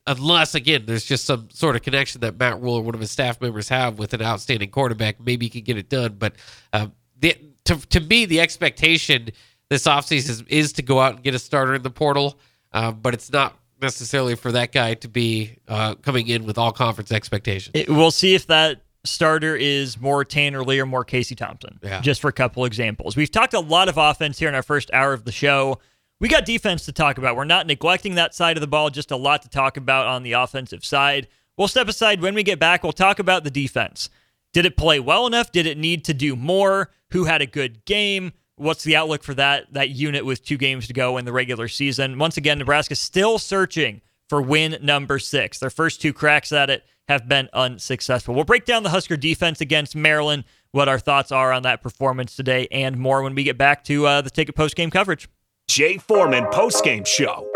unless 0.06 0.54
again, 0.54 0.84
there's 0.86 1.04
just 1.04 1.24
some 1.24 1.48
sort 1.50 1.74
of 1.74 1.82
connection 1.82 2.20
that 2.20 2.38
Matt 2.38 2.60
Rhule 2.60 2.74
or 2.74 2.82
one 2.82 2.94
of 2.94 3.00
his 3.00 3.10
staff 3.10 3.40
members 3.40 3.70
have 3.70 3.98
with 3.98 4.12
an 4.12 4.20
outstanding 4.22 4.70
quarterback. 4.70 5.18
Maybe 5.20 5.46
he 5.46 5.50
can 5.50 5.62
get 5.62 5.78
it 5.78 5.88
done. 5.88 6.16
But 6.18 6.34
um, 6.74 6.92
the, 7.18 7.34
to 7.64 7.76
to 7.88 8.00
me, 8.00 8.26
the 8.26 8.40
expectation 8.40 9.30
this 9.70 9.84
offseason 9.84 10.30
is, 10.30 10.42
is 10.48 10.72
to 10.74 10.82
go 10.82 11.00
out 11.00 11.14
and 11.14 11.22
get 11.22 11.34
a 11.34 11.38
starter 11.38 11.74
in 11.74 11.82
the 11.82 11.90
portal, 11.90 12.38
uh, 12.72 12.90
but 12.92 13.14
it's 13.14 13.30
not 13.32 13.56
necessarily 13.80 14.34
for 14.34 14.52
that 14.52 14.72
guy 14.72 14.94
to 14.94 15.08
be 15.08 15.56
uh, 15.68 15.94
coming 15.96 16.26
in 16.28 16.44
with 16.46 16.58
all 16.58 16.72
conference 16.72 17.12
expectations. 17.12 17.72
It- 17.74 17.88
we'll 17.88 18.10
see 18.10 18.34
if 18.34 18.46
that 18.48 18.82
starter 19.04 19.54
is 19.56 20.00
more 20.00 20.24
Tanner 20.24 20.64
Lee 20.64 20.80
or 20.80 20.86
more 20.86 21.04
Casey 21.04 21.34
Thompson. 21.34 21.78
Yeah. 21.82 22.00
Just 22.00 22.20
for 22.20 22.28
a 22.28 22.32
couple 22.32 22.64
examples. 22.64 23.16
We've 23.16 23.30
talked 23.30 23.54
a 23.54 23.60
lot 23.60 23.88
of 23.88 23.96
offense 23.96 24.38
here 24.38 24.48
in 24.48 24.54
our 24.54 24.62
first 24.62 24.90
hour 24.92 25.12
of 25.12 25.24
the 25.24 25.32
show. 25.32 25.78
We 26.20 26.28
got 26.28 26.44
defense 26.44 26.84
to 26.86 26.92
talk 26.92 27.16
about. 27.16 27.36
We're 27.36 27.44
not 27.44 27.66
neglecting 27.68 28.16
that 28.16 28.34
side 28.34 28.56
of 28.56 28.60
the 28.60 28.66
ball, 28.66 28.90
just 28.90 29.12
a 29.12 29.16
lot 29.16 29.42
to 29.42 29.48
talk 29.48 29.76
about 29.76 30.06
on 30.06 30.24
the 30.24 30.32
offensive 30.32 30.84
side. 30.84 31.28
We'll 31.56 31.68
step 31.68 31.86
aside 31.88 32.20
when 32.20 32.34
we 32.34 32.42
get 32.42 32.58
back. 32.58 32.82
We'll 32.82 32.92
talk 32.92 33.18
about 33.20 33.44
the 33.44 33.50
defense. 33.50 34.10
Did 34.52 34.66
it 34.66 34.76
play 34.76 34.98
well 34.98 35.26
enough? 35.26 35.52
Did 35.52 35.66
it 35.66 35.78
need 35.78 36.04
to 36.06 36.14
do 36.14 36.34
more? 36.34 36.90
Who 37.12 37.24
had 37.24 37.40
a 37.40 37.46
good 37.46 37.84
game? 37.84 38.32
What's 38.58 38.84
the 38.84 38.96
outlook 38.96 39.22
for 39.22 39.34
that 39.34 39.72
that 39.72 39.90
unit 39.90 40.24
with 40.24 40.44
two 40.44 40.56
games 40.56 40.86
to 40.88 40.92
go 40.92 41.16
in 41.16 41.24
the 41.24 41.32
regular 41.32 41.68
season? 41.68 42.18
Once 42.18 42.36
again, 42.36 42.58
Nebraska 42.58 42.94
still 42.94 43.38
searching 43.38 44.00
for 44.28 44.42
win 44.42 44.76
number 44.82 45.18
six. 45.18 45.58
Their 45.58 45.70
first 45.70 46.02
two 46.02 46.12
cracks 46.12 46.52
at 46.52 46.70
it 46.70 46.84
have 47.08 47.28
been 47.28 47.48
unsuccessful. 47.52 48.34
We'll 48.34 48.44
break 48.44 48.66
down 48.66 48.82
the 48.82 48.90
Husker 48.90 49.16
defense 49.16 49.60
against 49.60 49.96
Maryland, 49.96 50.44
what 50.72 50.88
our 50.88 50.98
thoughts 50.98 51.32
are 51.32 51.52
on 51.52 51.62
that 51.62 51.82
performance 51.82 52.36
today, 52.36 52.68
and 52.70 52.98
more 52.98 53.22
when 53.22 53.34
we 53.34 53.44
get 53.44 53.56
back 53.56 53.84
to 53.84 54.06
uh, 54.06 54.20
the 54.20 54.30
Ticket 54.30 54.54
post 54.54 54.76
game 54.76 54.90
coverage. 54.90 55.28
Jay 55.68 55.98
Foreman 55.98 56.46
post 56.52 56.84
game 56.84 57.04
show. 57.04 57.46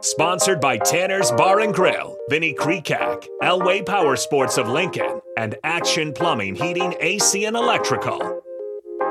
Sponsored 0.00 0.60
by 0.60 0.76
Tanner's 0.78 1.30
Bar 1.32 1.60
and 1.60 1.72
Grill, 1.72 2.16
Vinny 2.28 2.52
Krekak, 2.52 3.26
Elway 3.42 3.86
Power 3.86 4.16
Sports 4.16 4.58
of 4.58 4.68
Lincoln, 4.68 5.20
and 5.38 5.56
Action 5.64 6.12
Plumbing, 6.12 6.54
Heating, 6.54 6.94
AC, 7.00 7.46
and 7.46 7.56
Electrical. 7.56 8.42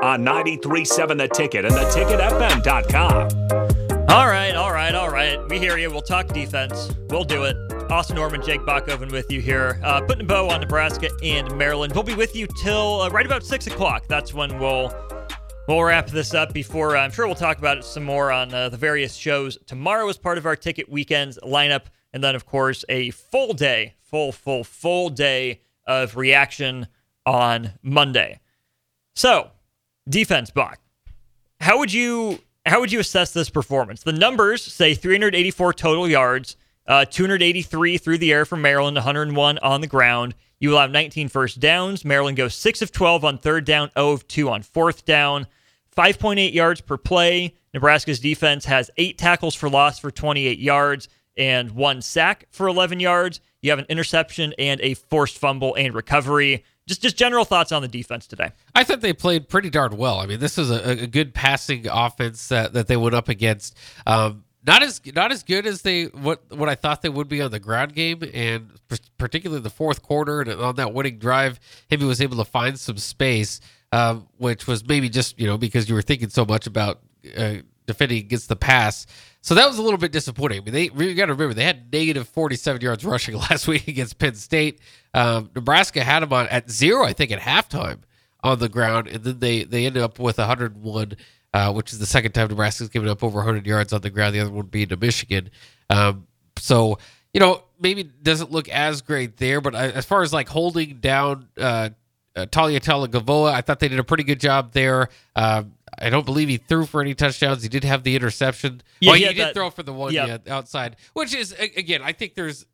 On 0.04 0.22
93.7 0.22 1.16
The 1.16 1.28
Ticket 1.28 1.64
and 1.64 1.74
theticketfm.com. 1.74 3.30
All 4.10 4.26
right, 4.26 4.54
all 4.54 4.70
right, 4.70 4.94
all 4.94 5.08
right. 5.08 5.40
We 5.48 5.58
hear 5.58 5.78
you. 5.78 5.90
We'll 5.90 6.02
talk 6.02 6.28
defense. 6.28 6.92
We'll 7.08 7.24
do 7.24 7.44
it. 7.44 7.56
Austin 7.90 8.16
Norman, 8.16 8.42
Jake 8.42 8.60
Bachoven 8.60 9.10
with 9.10 9.32
you 9.32 9.40
here. 9.40 9.80
Uh, 9.82 10.02
putting 10.02 10.20
a 10.20 10.26
bow 10.26 10.50
on 10.50 10.60
Nebraska 10.60 11.08
and 11.22 11.56
Maryland. 11.56 11.94
We'll 11.94 12.02
be 12.02 12.14
with 12.14 12.36
you 12.36 12.46
till 12.62 13.00
uh, 13.00 13.08
right 13.08 13.24
about 13.24 13.44
6 13.44 13.66
o'clock. 13.66 14.04
That's 14.06 14.34
when 14.34 14.58
we'll 14.58 14.92
we'll 15.68 15.82
wrap 15.82 16.08
this 16.08 16.34
up 16.34 16.52
before 16.52 16.98
I'm 16.98 17.10
sure 17.10 17.24
we'll 17.24 17.34
talk 17.34 17.56
about 17.56 17.78
it 17.78 17.84
some 17.84 18.04
more 18.04 18.30
on 18.30 18.52
uh, 18.52 18.68
the 18.68 18.76
various 18.76 19.14
shows 19.14 19.56
tomorrow 19.64 20.06
as 20.10 20.18
part 20.18 20.36
of 20.36 20.44
our 20.44 20.54
Ticket 20.54 20.86
Weekends 20.86 21.38
lineup. 21.42 21.84
And 22.12 22.22
then, 22.22 22.34
of 22.34 22.44
course, 22.44 22.84
a 22.90 23.08
full 23.08 23.54
day, 23.54 23.94
full, 24.02 24.32
full, 24.32 24.64
full 24.64 25.08
day 25.08 25.62
of 25.86 26.14
reaction 26.14 26.88
on 27.24 27.70
Monday. 27.82 28.40
So, 29.14 29.50
defense, 30.08 30.50
Bach. 30.50 30.78
How 31.60 31.78
would 31.78 31.92
you 31.92 32.40
how 32.66 32.80
would 32.80 32.92
you 32.92 33.00
assess 33.00 33.32
this 33.32 33.50
performance? 33.50 34.02
The 34.02 34.12
numbers 34.12 34.62
say 34.62 34.94
384 34.94 35.74
total 35.74 36.08
yards, 36.08 36.56
uh, 36.86 37.04
283 37.04 37.98
through 37.98 38.18
the 38.18 38.32
air 38.32 38.44
from 38.44 38.62
Maryland, 38.62 38.96
101 38.96 39.58
on 39.58 39.80
the 39.80 39.86
ground. 39.86 40.34
You 40.60 40.72
allow 40.72 40.86
19 40.86 41.28
first 41.28 41.60
downs. 41.60 42.04
Maryland 42.04 42.38
goes 42.38 42.54
6 42.54 42.80
of 42.80 42.90
12 42.90 43.24
on 43.24 43.38
third 43.38 43.66
down, 43.66 43.90
0 43.98 44.12
of 44.12 44.26
2 44.28 44.48
on 44.48 44.62
fourth 44.62 45.04
down. 45.04 45.46
5.8 45.94 46.52
yards 46.52 46.80
per 46.80 46.96
play. 46.96 47.54
Nebraska's 47.72 48.20
defense 48.20 48.64
has 48.64 48.90
eight 48.96 49.18
tackles 49.18 49.54
for 49.54 49.68
loss 49.68 49.98
for 49.98 50.10
28 50.10 50.58
yards 50.58 51.08
and 51.36 51.72
one 51.72 52.00
sack 52.00 52.46
for 52.50 52.68
11 52.68 53.00
yards. 53.00 53.40
You 53.62 53.70
have 53.70 53.78
an 53.78 53.86
interception 53.88 54.54
and 54.58 54.80
a 54.80 54.94
forced 54.94 55.38
fumble 55.38 55.74
and 55.74 55.94
recovery. 55.94 56.64
Just 56.86 57.02
just 57.02 57.16
general 57.16 57.44
thoughts 57.44 57.72
on 57.72 57.82
the 57.82 57.88
defense 57.88 58.26
today. 58.26 58.52
I 58.74 58.84
thought 58.84 59.00
they 59.00 59.14
played 59.14 59.48
pretty 59.48 59.70
darn 59.70 59.96
well. 59.96 60.18
I 60.18 60.26
mean, 60.26 60.40
this 60.40 60.58
is 60.58 60.70
a, 60.70 61.04
a 61.04 61.06
good 61.06 61.32
passing 61.32 61.86
offense 61.88 62.48
that, 62.48 62.74
that 62.74 62.88
they 62.88 62.96
went 62.96 63.14
up 63.14 63.28
against. 63.28 63.76
Um, 64.06 64.44
not 64.66 64.82
as 64.82 65.00
not 65.14 65.30
as 65.30 65.42
good 65.42 65.66
as 65.66 65.82
they 65.82 66.04
what 66.04 66.42
what 66.50 66.68
I 66.68 66.74
thought 66.74 67.02
they 67.02 67.08
would 67.08 67.28
be 67.28 67.42
on 67.42 67.50
the 67.50 67.60
ground 67.60 67.94
game, 67.94 68.22
and 68.32 68.70
particularly 69.18 69.62
the 69.62 69.70
fourth 69.70 70.02
quarter 70.02 70.40
and 70.40 70.50
on 70.52 70.76
that 70.76 70.94
winning 70.94 71.18
drive, 71.18 71.60
Hemby 71.90 72.06
was 72.06 72.20
able 72.20 72.38
to 72.38 72.44
find 72.44 72.78
some 72.78 72.96
space, 72.96 73.60
um, 73.92 74.26
which 74.38 74.66
was 74.66 74.86
maybe 74.86 75.08
just 75.08 75.38
you 75.38 75.46
know 75.46 75.58
because 75.58 75.88
you 75.88 75.94
were 75.94 76.02
thinking 76.02 76.30
so 76.30 76.44
much 76.46 76.66
about 76.66 77.00
uh, 77.36 77.56
defending 77.86 78.18
against 78.18 78.48
the 78.48 78.56
pass. 78.56 79.06
So 79.44 79.54
that 79.56 79.68
was 79.68 79.76
a 79.76 79.82
little 79.82 79.98
bit 79.98 80.10
disappointing. 80.10 80.62
I 80.62 80.64
mean, 80.64 80.72
they 80.72 81.04
you 81.04 81.14
got 81.14 81.26
to 81.26 81.34
remember 81.34 81.52
they 81.52 81.64
had 81.64 81.92
negative 81.92 82.26
47 82.28 82.80
yards 82.80 83.04
rushing 83.04 83.36
last 83.50 83.68
week 83.68 83.86
against 83.88 84.18
Penn 84.18 84.36
State. 84.36 84.80
Um, 85.12 85.50
Nebraska 85.54 86.02
had 86.02 86.22
them 86.22 86.32
on 86.32 86.48
at 86.48 86.70
zero, 86.70 87.04
I 87.04 87.12
think, 87.12 87.30
at 87.30 87.40
halftime 87.40 87.98
on 88.42 88.58
the 88.58 88.70
ground, 88.70 89.06
and 89.06 89.22
then 89.22 89.40
they 89.40 89.64
they 89.64 89.84
ended 89.84 90.02
up 90.02 90.18
with 90.18 90.38
101, 90.38 91.16
uh, 91.52 91.72
which 91.74 91.92
is 91.92 91.98
the 91.98 92.06
second 92.06 92.32
time 92.32 92.48
Nebraska's 92.48 92.88
given 92.88 93.06
up 93.06 93.22
over 93.22 93.36
100 93.36 93.66
yards 93.66 93.92
on 93.92 94.00
the 94.00 94.08
ground. 94.08 94.34
The 94.34 94.40
other 94.40 94.50
one 94.50 94.64
being 94.64 94.88
to 94.88 94.96
Michigan. 94.96 95.50
Um, 95.90 96.26
so 96.56 96.98
you 97.34 97.40
know 97.40 97.64
maybe 97.78 98.02
doesn't 98.02 98.50
look 98.50 98.70
as 98.70 99.02
great 99.02 99.36
there, 99.36 99.60
but 99.60 99.74
I, 99.74 99.90
as 99.90 100.06
far 100.06 100.22
as 100.22 100.32
like 100.32 100.48
holding 100.48 101.00
down 101.00 101.48
uh, 101.58 101.90
uh, 102.34 102.46
Taulia 102.46 103.52
I 103.52 103.60
thought 103.60 103.78
they 103.78 103.88
did 103.88 103.98
a 103.98 104.04
pretty 104.04 104.24
good 104.24 104.40
job 104.40 104.72
there. 104.72 105.08
Um, 105.36 105.74
I 105.98 106.10
don't 106.10 106.24
believe 106.26 106.48
he 106.48 106.56
threw 106.56 106.86
for 106.86 107.00
any 107.00 107.14
touchdowns. 107.14 107.62
He 107.62 107.68
did 107.68 107.84
have 107.84 108.02
the 108.02 108.16
interception. 108.16 108.82
Yeah, 109.00 109.10
oh, 109.10 109.14
he 109.14 109.26
he, 109.26 109.34
did 109.34 109.38
that- 109.38 109.54
throw 109.54 109.70
for 109.70 109.82
the 109.82 109.92
one 109.92 110.12
yeah. 110.12 110.38
yeah, 110.46 110.54
outside, 110.54 110.96
which 111.12 111.34
is 111.34 111.52
again, 111.52 112.00
I 112.02 112.12
think 112.12 112.34
there's 112.34 112.66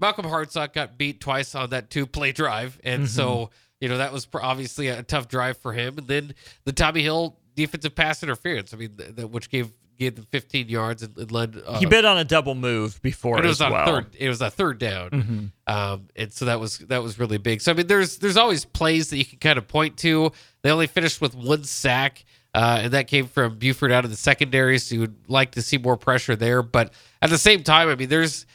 Malcolm 0.00 0.26
Hartzog 0.26 0.72
got 0.72 0.98
beat 0.98 1.20
twice 1.20 1.54
on 1.54 1.70
that 1.70 1.90
two 1.90 2.06
play 2.06 2.32
drive, 2.32 2.78
and 2.84 3.08
so 3.08 3.50
you 3.80 3.88
know 3.88 3.98
that 3.98 4.12
was 4.12 4.26
obviously 4.34 4.88
a 4.88 5.02
tough 5.02 5.28
drive 5.28 5.56
for 5.58 5.72
him. 5.72 5.98
And 5.98 6.06
then 6.06 6.34
the 6.64 6.72
Tommy 6.72 7.02
Hill 7.02 7.38
defensive 7.54 7.94
pass 7.94 8.22
interference, 8.22 8.74
I 8.74 8.76
mean, 8.76 8.96
th- 8.96 9.16
th- 9.16 9.28
which 9.28 9.48
gave 9.50 9.72
gave 9.98 10.14
them 10.14 10.26
15 10.30 10.68
yards 10.68 11.02
and, 11.02 11.16
and 11.16 11.32
led. 11.32 11.56
Uh, 11.66 11.78
he 11.78 11.86
bid 11.86 12.04
on 12.04 12.18
a 12.18 12.24
double 12.24 12.54
move 12.54 13.00
before 13.00 13.38
it 13.38 13.46
was 13.46 13.62
as 13.62 13.62
on 13.62 13.72
well. 13.72 13.86
third. 13.86 14.06
It 14.18 14.28
was 14.28 14.42
a 14.42 14.50
third 14.50 14.78
down, 14.78 15.10
Mhm. 15.66 15.72
um, 15.72 16.08
and 16.14 16.30
so 16.30 16.44
that 16.44 16.60
was 16.60 16.76
that 16.80 17.02
was 17.02 17.18
really 17.18 17.38
big. 17.38 17.62
So 17.62 17.72
I 17.72 17.74
mean, 17.74 17.86
there's 17.86 18.18
there's 18.18 18.36
always 18.36 18.66
plays 18.66 19.08
that 19.08 19.16
you 19.16 19.24
can 19.24 19.38
kind 19.38 19.56
of 19.56 19.66
point 19.66 19.96
to. 19.98 20.32
They 20.62 20.70
only 20.70 20.86
finished 20.88 21.22
with 21.22 21.34
one 21.34 21.64
sack, 21.64 22.26
uh, 22.56 22.78
and 22.84 22.92
that 22.94 23.06
came 23.06 23.26
from 23.26 23.58
Buford 23.58 23.92
out 23.92 24.04
of 24.06 24.10
the 24.10 24.16
secondary. 24.16 24.78
So 24.78 24.94
you 24.94 25.02
would 25.02 25.28
like 25.28 25.52
to 25.52 25.62
see 25.62 25.76
more 25.76 25.98
pressure 25.98 26.34
there, 26.34 26.62
but 26.62 26.90
at 27.20 27.28
the 27.28 27.36
same 27.36 27.62
time, 27.62 27.90
I 27.90 27.96
mean, 27.96 28.08
there's 28.08 28.46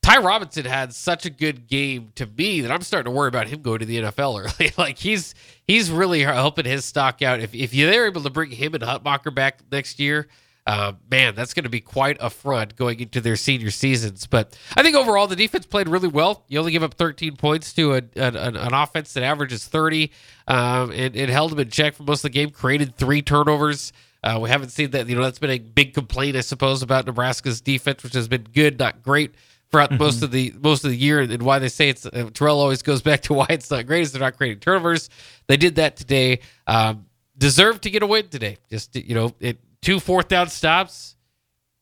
Ty 0.00 0.18
Robinson 0.18 0.64
had 0.64 0.94
such 0.94 1.26
a 1.26 1.30
good 1.30 1.66
game 1.66 2.12
to 2.14 2.24
me 2.24 2.60
that 2.60 2.70
I'm 2.70 2.82
starting 2.82 3.12
to 3.12 3.16
worry 3.16 3.26
about 3.26 3.48
him 3.48 3.60
going 3.60 3.80
to 3.80 3.84
the 3.84 4.02
NFL 4.02 4.44
early. 4.60 4.72
like 4.78 4.96
he's 4.96 5.34
he's 5.66 5.90
really 5.90 6.22
helping 6.22 6.66
his 6.66 6.84
stock 6.84 7.20
out. 7.20 7.40
If 7.40 7.52
if 7.52 7.72
they're 7.72 8.06
able 8.06 8.22
to 8.22 8.30
bring 8.30 8.52
him 8.52 8.74
and 8.74 8.84
Hutmacher 8.84 9.34
back 9.34 9.58
next 9.72 9.98
year, 9.98 10.28
uh, 10.68 10.92
man, 11.10 11.34
that's 11.34 11.54
going 11.54 11.64
to 11.64 11.70
be 11.70 11.80
quite 11.80 12.18
a 12.20 12.28
front 12.28 12.76
going 12.76 13.00
into 13.00 13.22
their 13.22 13.36
senior 13.36 13.70
seasons. 13.70 14.26
But 14.26 14.54
I 14.76 14.82
think 14.82 14.94
overall 14.96 15.26
the 15.26 15.34
defense 15.34 15.64
played 15.64 15.88
really 15.88 16.08
well. 16.08 16.44
You 16.46 16.58
only 16.58 16.72
give 16.72 16.82
up 16.82 16.92
13 16.92 17.36
points 17.36 17.72
to 17.72 17.94
a, 17.94 18.02
an, 18.16 18.36
an 18.36 18.74
offense 18.74 19.14
that 19.14 19.22
averages 19.22 19.64
30. 19.64 20.12
Um, 20.46 20.92
it, 20.92 21.16
it 21.16 21.30
held 21.30 21.52
them 21.52 21.60
in 21.60 21.70
check 21.70 21.94
for 21.94 22.02
most 22.02 22.18
of 22.18 22.24
the 22.24 22.38
game. 22.38 22.50
Created 22.50 22.96
three 22.96 23.22
turnovers. 23.22 23.94
Uh, 24.22 24.38
we 24.42 24.50
haven't 24.50 24.68
seen 24.68 24.90
that. 24.90 25.08
You 25.08 25.16
know, 25.16 25.22
that's 25.22 25.38
been 25.38 25.48
a 25.48 25.58
big 25.58 25.94
complaint, 25.94 26.36
I 26.36 26.42
suppose, 26.42 26.82
about 26.82 27.06
Nebraska's 27.06 27.62
defense, 27.62 28.02
which 28.04 28.12
has 28.12 28.28
been 28.28 28.42
good, 28.52 28.78
not 28.78 29.02
great 29.02 29.32
throughout 29.70 29.88
Mm-hmm. 29.90 30.02
most 30.02 30.22
of 30.22 30.32
the 30.32 30.52
most 30.60 30.84
of 30.84 30.90
the 30.90 30.96
year. 30.98 31.20
And 31.20 31.42
why 31.42 31.60
they 31.60 31.70
say 31.70 31.88
it's 31.88 32.04
uh, 32.04 32.28
Terrell 32.34 32.60
always 32.60 32.82
goes 32.82 33.00
back 33.00 33.22
to 33.22 33.32
why 33.40 33.46
it's 33.48 33.70
not 33.70 33.86
great 33.86 34.02
is 34.02 34.12
they're 34.12 34.20
not 34.20 34.36
creating 34.36 34.60
turnovers. 34.60 35.08
They 35.46 35.56
did 35.56 35.76
that 35.76 35.96
today. 35.96 36.40
Um, 36.66 37.06
deserved 37.38 37.84
to 37.84 37.90
get 37.90 38.02
a 38.02 38.06
win 38.06 38.28
today. 38.28 38.58
Just 38.68 38.94
you 38.96 39.14
know, 39.14 39.34
it 39.40 39.58
two 39.88 39.98
fourth 39.98 40.28
down 40.28 40.50
stops. 40.50 41.16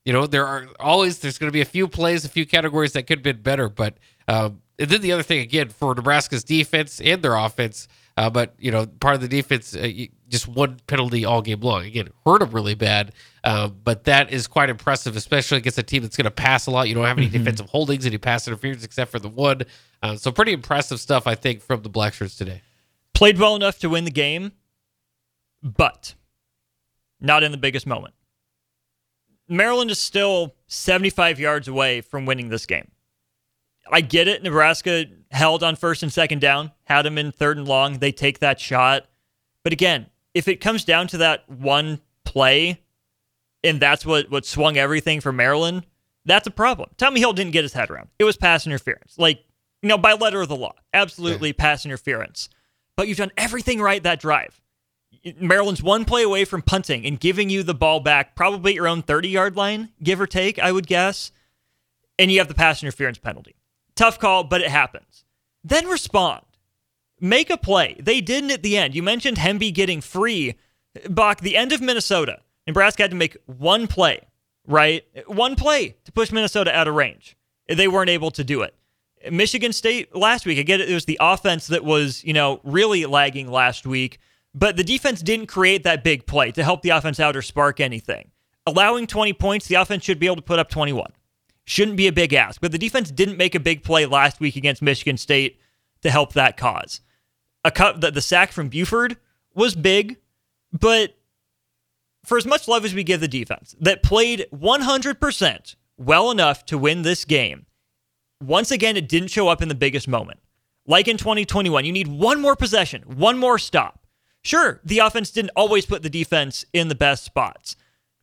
You 0.04 0.12
know, 0.12 0.28
there 0.28 0.46
are 0.46 0.68
always 0.78 1.18
there's 1.18 1.38
going 1.38 1.48
to 1.48 1.52
be 1.52 1.61
a 1.61 1.64
few 1.64 1.88
plays, 1.88 2.24
a 2.24 2.28
few 2.28 2.46
categories 2.46 2.92
that 2.92 3.09
could 3.09 3.18
have 3.18 3.24
been 3.24 3.42
better. 3.42 3.68
But 3.68 3.98
um, 4.28 4.62
and 4.78 4.88
then 4.88 5.00
the 5.00 5.11
other 5.11 5.24
thing 5.24 5.40
again 5.40 5.70
for 5.70 5.92
Nebraska's 5.92 6.44
defense 6.44 7.00
and 7.00 7.20
their 7.20 7.34
offense, 7.34 7.88
uh, 8.16 8.30
but 8.30 8.54
you 8.61 8.70
know, 8.70 8.86
part 8.86 9.16
of 9.16 9.22
the 9.22 9.26
defense 9.26 9.74
uh, 9.74 9.90
just 10.28 10.46
one 10.46 10.78
penalty 10.86 11.24
all 11.24 11.42
game 11.42 11.61
long. 11.61 11.84
Again, 11.84 12.11
hurt 12.24 12.38
them 12.38 12.52
really 12.52 12.76
bad. 12.76 13.11
Um, 13.42 13.76
but 13.82 14.04
that 14.04 14.30
is 14.30 14.46
quite 14.46 14.70
impressive, 14.70 15.16
especially 15.16 15.59
against 15.59 15.76
a 15.76 15.82
team 15.82 16.02
that's 16.02 16.16
going 16.16 16.26
to 16.26 16.30
pass 16.30 16.68
a 16.68 16.70
lot. 16.70 16.88
You 16.88 16.94
don't 16.94 17.07
have 17.07 17.18
any 17.18 17.28
defensive 17.28 17.68
holdings, 17.70 18.07
any 18.07 18.18
pass 18.18 18.46
interference 18.46 18.84
except 18.84 19.11
for 19.11 19.18
the 19.18 19.28
one. 19.28 19.62
Uh, 20.00 20.14
so 20.14 20.30
pretty 20.30 20.52
impressive 20.52 21.00
stuff, 21.00 21.26
I 21.26 21.34
think, 21.34 21.61
from 21.61 21.82
the 21.82 21.88
Black 21.88 22.14
Shirts 22.14 22.36
today. 22.36 22.62
Played 23.14 23.38
well 23.40 23.57
enough 23.57 23.80
to 23.80 23.88
win 23.88 24.04
the 24.04 24.12
game, 24.12 24.52
but 25.61 26.14
not 27.21 27.43
in 27.43 27.53
the 27.53 27.59
biggest 27.59 27.87
moment. 27.87 28.14
Maryland 29.49 29.91
is 29.91 29.99
still 29.99 30.55
75 30.67 31.39
yards 31.39 31.69
away 31.69 32.01
from 32.01 32.27
winning 32.27 32.49
this 32.49 32.67
game. 32.67 32.91
I 33.91 34.01
get 34.01 34.27
it. 34.27 34.43
Nebraska 34.43 35.07
held 35.31 35.62
on 35.62 35.77
first 35.77 36.03
and 36.03 36.12
second 36.12 36.41
down, 36.41 36.73
had 36.85 37.03
them 37.03 37.19
in 37.19 37.31
third 37.31 37.57
and 37.57 37.69
long. 37.69 37.99
They 37.99 38.11
take 38.11 38.41
that 38.41 38.59
shot. 38.59 39.07
But 39.62 39.73
again, 39.73 40.07
if 40.35 40.49
it 40.49 40.61
comes 40.61 40.85
down 40.85 41.07
to 41.09 41.19
that 41.19 41.49
one 41.49 42.01
play, 42.25 42.83
and 43.62 43.81
that's 43.81 44.05
what, 44.05 44.31
what 44.31 44.45
swung 44.45 44.77
everything 44.77 45.21
for 45.21 45.33
Maryland, 45.33 45.87
that's 46.25 46.47
a 46.49 46.51
problem. 46.51 46.91
Tommy 46.97 47.21
Hill 47.21 47.33
didn't 47.33 47.53
get 47.53 47.64
his 47.64 47.73
head 47.73 47.91
around. 47.91 48.09
It 48.19 48.25
was 48.25 48.37
pass 48.37 48.67
interference. 48.67 49.17
Like, 49.19 49.45
you 49.83 49.89
know, 49.89 49.99
by 49.99 50.14
letter 50.14 50.41
of 50.41 50.49
the 50.49 50.57
law. 50.57 50.75
Absolutely 50.93 51.53
pass 51.53 51.85
interference. 51.85 52.49
But 52.97 53.07
you've 53.07 53.19
done 53.19 53.33
everything 53.37 53.81
right 53.81 54.03
that 54.03 54.21
drive. 54.21 54.61
Maryland's 55.39 55.83
one 55.83 56.05
play 56.05 56.22
away 56.22 56.45
from 56.45 56.62
punting 56.62 57.05
and 57.07 57.18
giving 57.18 57.51
you 57.51 57.62
the 57.62 57.74
ball 57.74 58.01
back, 58.01 58.35
probably 58.35 58.74
your 58.74 58.89
own 58.89 59.03
30 59.03 59.29
yard 59.29 59.57
line, 59.57 59.91
give 60.03 60.20
or 60.20 60.27
take, 60.27 60.59
I 60.59 60.72
would 60.72 60.87
guess. 60.87 61.33
And 62.18 62.31
you 62.31 62.39
have 62.39 62.49
the 62.49 62.55
pass 62.55 62.83
interference 62.83 63.18
penalty. 63.18 63.57
Tough 63.95 64.18
call, 64.18 64.45
but 64.45 64.61
it 64.61 64.68
happens. 64.68 65.24
Then 65.64 65.87
respond. 65.87 66.45
Make 67.20 67.51
a 67.51 67.57
play. 67.57 67.97
They 67.99 68.20
didn't 68.20 68.51
at 68.51 68.62
the 68.62 68.77
end. 68.77 68.95
You 68.95 69.03
mentioned 69.03 69.39
Hemby 69.39 69.72
getting 69.72 70.01
free. 70.01 70.55
Bach, 71.09 71.41
the 71.41 71.57
end 71.57 71.72
of 71.72 71.81
Minnesota, 71.81 72.41
Nebraska 72.66 73.03
had 73.03 73.11
to 73.11 73.16
make 73.16 73.37
one 73.47 73.87
play, 73.87 74.20
right? 74.66 75.05
One 75.27 75.57
play 75.57 75.97
to 76.05 76.12
push 76.12 76.31
Minnesota 76.31 76.74
out 76.74 76.89
of 76.89 76.95
range. 76.95 77.37
They 77.68 77.89
weren't 77.89 78.11
able 78.11 78.31
to 78.33 78.45
do 78.45 78.62
it. 78.62 78.74
Michigan 79.31 79.72
State 79.72 80.14
last 80.14 80.47
week, 80.47 80.59
I 80.59 80.62
get 80.62 80.81
it, 80.81 80.91
it 80.91 80.95
was 80.95 81.07
the 81.07 81.18
offense 81.20 81.66
that 81.68 81.85
was, 81.85 82.22
you 82.22 82.33
know, 82.33 82.61
really 82.62 83.07
lagging 83.07 83.51
last 83.51 83.87
week, 83.87 84.18
but 84.57 84.76
the 84.76 84.82
defense 84.82 85.20
didn't 85.20 85.46
create 85.46 85.84
that 85.84 86.02
big 86.02 86.26
play 86.26 86.50
to 86.50 86.64
help 86.64 86.80
the 86.80 86.88
offense 86.88 87.20
out 87.20 87.36
or 87.36 87.42
spark 87.42 87.78
anything. 87.78 88.30
Allowing 88.66 89.07
20 89.07 89.34
points, 89.34 89.66
the 89.66 89.74
offense 89.74 90.02
should 90.02 90.18
be 90.18 90.26
able 90.26 90.36
to 90.36 90.42
put 90.42 90.59
up 90.59 90.70
21. 90.70 91.12
Shouldn't 91.66 91.98
be 91.98 92.07
a 92.07 92.12
big 92.12 92.32
ask, 92.32 92.61
but 92.61 92.72
the 92.72 92.78
defense 92.78 93.11
didn't 93.11 93.36
make 93.36 93.54
a 93.54 93.61
big 93.61 93.82
play 93.82 94.07
last 94.07 94.40
week 94.40 94.57
against 94.57 94.80
Michigan 94.80 95.18
State 95.18 95.61
to 96.00 96.11
help 96.11 96.32
that 96.32 96.57
cause. 96.57 97.00
A 97.64 97.70
cut, 97.70 98.00
the, 98.00 98.11
the 98.11 98.22
sack 98.22 98.50
from 98.50 98.68
Buford 98.68 99.18
was 99.54 99.74
big, 99.74 100.16
but 100.72 101.14
for 102.24 102.38
as 102.38 102.46
much 102.46 102.66
love 102.66 102.84
as 102.84 102.94
we 102.94 103.04
give 103.04 103.20
the 103.20 103.28
defense 103.28 103.76
that 103.80 104.02
played 104.02 104.46
100% 104.54 105.76
well 105.98 106.30
enough 106.30 106.64
to 106.66 106.78
win 106.78 107.02
this 107.02 107.26
game, 107.26 107.66
once 108.42 108.70
again, 108.70 108.96
it 108.96 109.09
didn't 109.09 109.28
show 109.28 109.48
up 109.48 109.61
in 109.61 109.68
the 109.68 109.74
biggest 109.74 110.09
moment. 110.09 110.40
Like 110.86 111.09
in 111.09 111.18
2021, 111.18 111.84
you 111.84 111.92
need 111.92 112.09
one 112.09 112.40
more 112.40 112.57
possession, 112.57 113.02
one 113.02 113.36
more 113.36 113.59
stop. 113.59 114.05
Sure, 114.47 114.80
the 114.84 115.01
offense 115.01 115.32
didn't 115.32 115.51
always 115.57 115.86
put 115.86 116.05
the 116.05 116.09
defense 116.09 116.64
in 116.72 116.86
the 116.86 116.94
best 116.94 117.24
spots. 117.24 117.74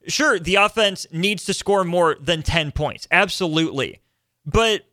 Sure, 0.07 0.39
the 0.39 0.55
offense 0.55 1.05
needs 1.11 1.43
to 1.43 1.53
score 1.53 1.83
more 1.83 2.15
than 2.17 2.41
10 2.41 2.71
points. 2.71 3.09
Absolutely. 3.11 3.99
But 4.45 4.85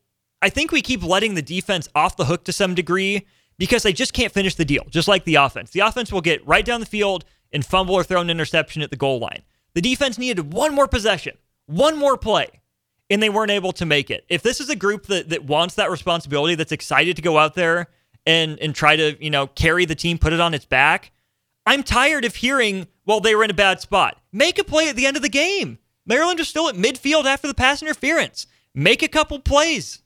I 0.43 0.49
think 0.49 0.73
we 0.73 0.83
keep 0.83 1.05
letting 1.05 1.37
the 1.37 1.43
defense 1.43 1.89
off 1.95 2.17
the 2.17 2.25
hook 2.25 2.43
to 2.47 2.53
some 2.53 2.75
degree 2.75 3.29
because 3.59 3.85
they 3.85 3.93
just 3.93 4.13
can't 4.13 4.33
finish 4.33 4.57
the 4.57 4.65
deal, 4.65 4.85
just 4.91 5.07
like 5.07 5.23
the 5.23 5.37
offense. 5.37 5.71
The 5.71 5.81
offense 5.81 6.11
will 6.11 6.21
get 6.21 6.45
right 6.49 6.65
down 6.65 6.81
the 6.81 6.87
field 6.87 7.25
and 7.53 7.65
fumble 7.65 7.95
or 7.95 8.03
throw 8.03 8.21
an 8.21 8.29
interception 8.29 8.83
at 8.83 8.91
the 8.91 8.97
goal 8.97 9.21
line. 9.21 9.43
The 9.75 9.81
defense 9.81 10.19
needed 10.19 10.53
one 10.53 10.75
more 10.75 10.89
possession, 10.89 11.39
one 11.67 11.97
more 11.97 12.17
play, 12.17 12.49
and 13.09 13.23
they 13.23 13.31
weren't 13.31 13.53
able 13.53 13.71
to 13.75 13.87
make 13.87 14.11
it. 14.11 14.25
If 14.29 14.43
this 14.43 14.59
is 14.59 14.69
a 14.69 14.75
group 14.75 15.07
that, 15.07 15.29
that 15.29 15.45
wants 15.45 15.77
that 15.77 15.93
responsibility, 15.93 16.57
that's 16.57 16.73
excited 16.73 17.15
to 17.15 17.23
go 17.23 17.39
out 17.39 17.55
there 17.55 17.87
and, 18.27 18.59
and 18.59 18.75
try 18.75 18.97
to, 18.97 19.17
you 19.25 19.31
know, 19.31 19.47
carry 19.47 19.85
the 19.85 19.95
team, 19.95 20.19
put 20.19 20.33
it 20.33 20.41
on 20.41 20.55
its 20.55 20.65
back, 20.65 21.13
I'm 21.67 21.83
tired 21.83 22.25
of 22.25 22.37
hearing, 22.37 22.87
well, 23.07 23.21
they 23.21 23.35
were 23.35 23.45
in 23.45 23.51
a 23.51 23.55
bad 23.55 23.81
spot. 23.81 24.19
Make 24.33 24.59
a 24.59 24.65
play 24.65 24.89
at 24.89 24.97
the 24.97 25.07
end 25.07 25.17
of 25.17 25.23
the 25.23 25.29
game. 25.29 25.79
Maryland 26.07 26.41
is 26.41 26.49
still 26.49 26.69
at 26.69 26.75
midfield 26.75 27.25
after 27.25 27.47
the 27.47 27.55
pass 27.55 27.83
interference. 27.83 28.47
Make 28.75 29.03
a 29.03 29.09
couple 29.09 29.39
plays. 29.39 30.03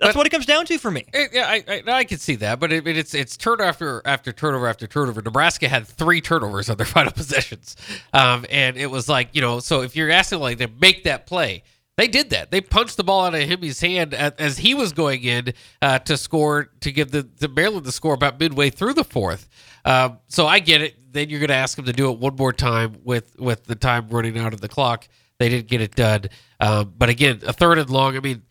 That's 0.00 0.16
what 0.16 0.26
it 0.26 0.30
comes 0.30 0.44
down 0.44 0.66
to 0.66 0.76
for 0.78 0.90
me. 0.90 1.04
It- 1.14 1.30
yeah, 1.32 1.46
I, 1.48 1.64
I 1.68 1.82
I 1.98 2.04
can 2.04 2.18
see 2.18 2.34
that, 2.36 2.58
but 2.60 2.72
it, 2.72 2.86
it's 2.86 3.14
it's 3.14 3.36
turnover 3.36 3.64
after 3.68 4.02
after 4.04 4.32
turnover 4.32 4.66
after 4.66 4.86
turnover. 4.86 5.22
Nebraska 5.22 5.68
had 5.68 5.86
three 5.86 6.20
turnovers 6.20 6.68
on 6.68 6.76
their 6.76 6.86
final 6.98 7.12
possessions, 7.12 7.76
um, 8.12 8.44
and 8.50 8.76
it 8.76 8.90
was 8.90 9.08
like 9.08 9.30
you 9.32 9.40
know. 9.40 9.60
So 9.60 9.82
if 9.82 9.94
you're 9.96 10.10
asking 10.10 10.40
like 10.40 10.58
to 10.58 10.68
make 10.80 11.04
that 11.04 11.26
play, 11.26 11.62
they 11.96 12.08
did 12.08 12.30
that. 12.30 12.50
They 12.50 12.60
punched 12.60 12.96
the 12.96 13.04
ball 13.04 13.24
out 13.24 13.34
of 13.34 13.40
Hemby's 13.48 13.80
hand 13.80 14.12
as, 14.14 14.32
as 14.38 14.58
he 14.58 14.74
was 14.74 14.92
going 14.92 15.22
in 15.22 15.54
uh, 15.80 16.00
to 16.00 16.16
score 16.16 16.70
to 16.80 16.90
give 16.92 17.12
the, 17.12 17.22
the 17.38 17.48
Maryland 17.48 17.86
the 17.86 17.92
score 17.92 18.14
about 18.14 18.38
midway 18.40 18.70
through 18.70 18.94
the 18.94 19.04
fourth. 19.04 19.48
Um, 19.84 20.18
so 20.28 20.46
I 20.46 20.58
get 20.60 20.80
it. 20.82 21.12
Then 21.12 21.30
you're 21.30 21.40
going 21.40 21.48
to 21.48 21.54
ask 21.54 21.76
them 21.76 21.84
to 21.84 21.92
do 21.92 22.10
it 22.10 22.18
one 22.18 22.36
more 22.36 22.52
time 22.52 22.96
with 23.04 23.38
with 23.38 23.64
the 23.64 23.74
time 23.74 24.08
running 24.08 24.38
out 24.38 24.52
of 24.52 24.60
the 24.60 24.68
clock. 24.68 25.06
They 25.38 25.48
didn't 25.48 25.68
get 25.68 25.80
it 25.80 25.94
done. 25.94 26.24
Um, 26.60 26.92
but 26.96 27.08
again, 27.08 27.40
a 27.46 27.52
third 27.52 27.78
and 27.78 27.90
long. 27.90 28.16
I 28.16 28.20
mean. 28.20 28.42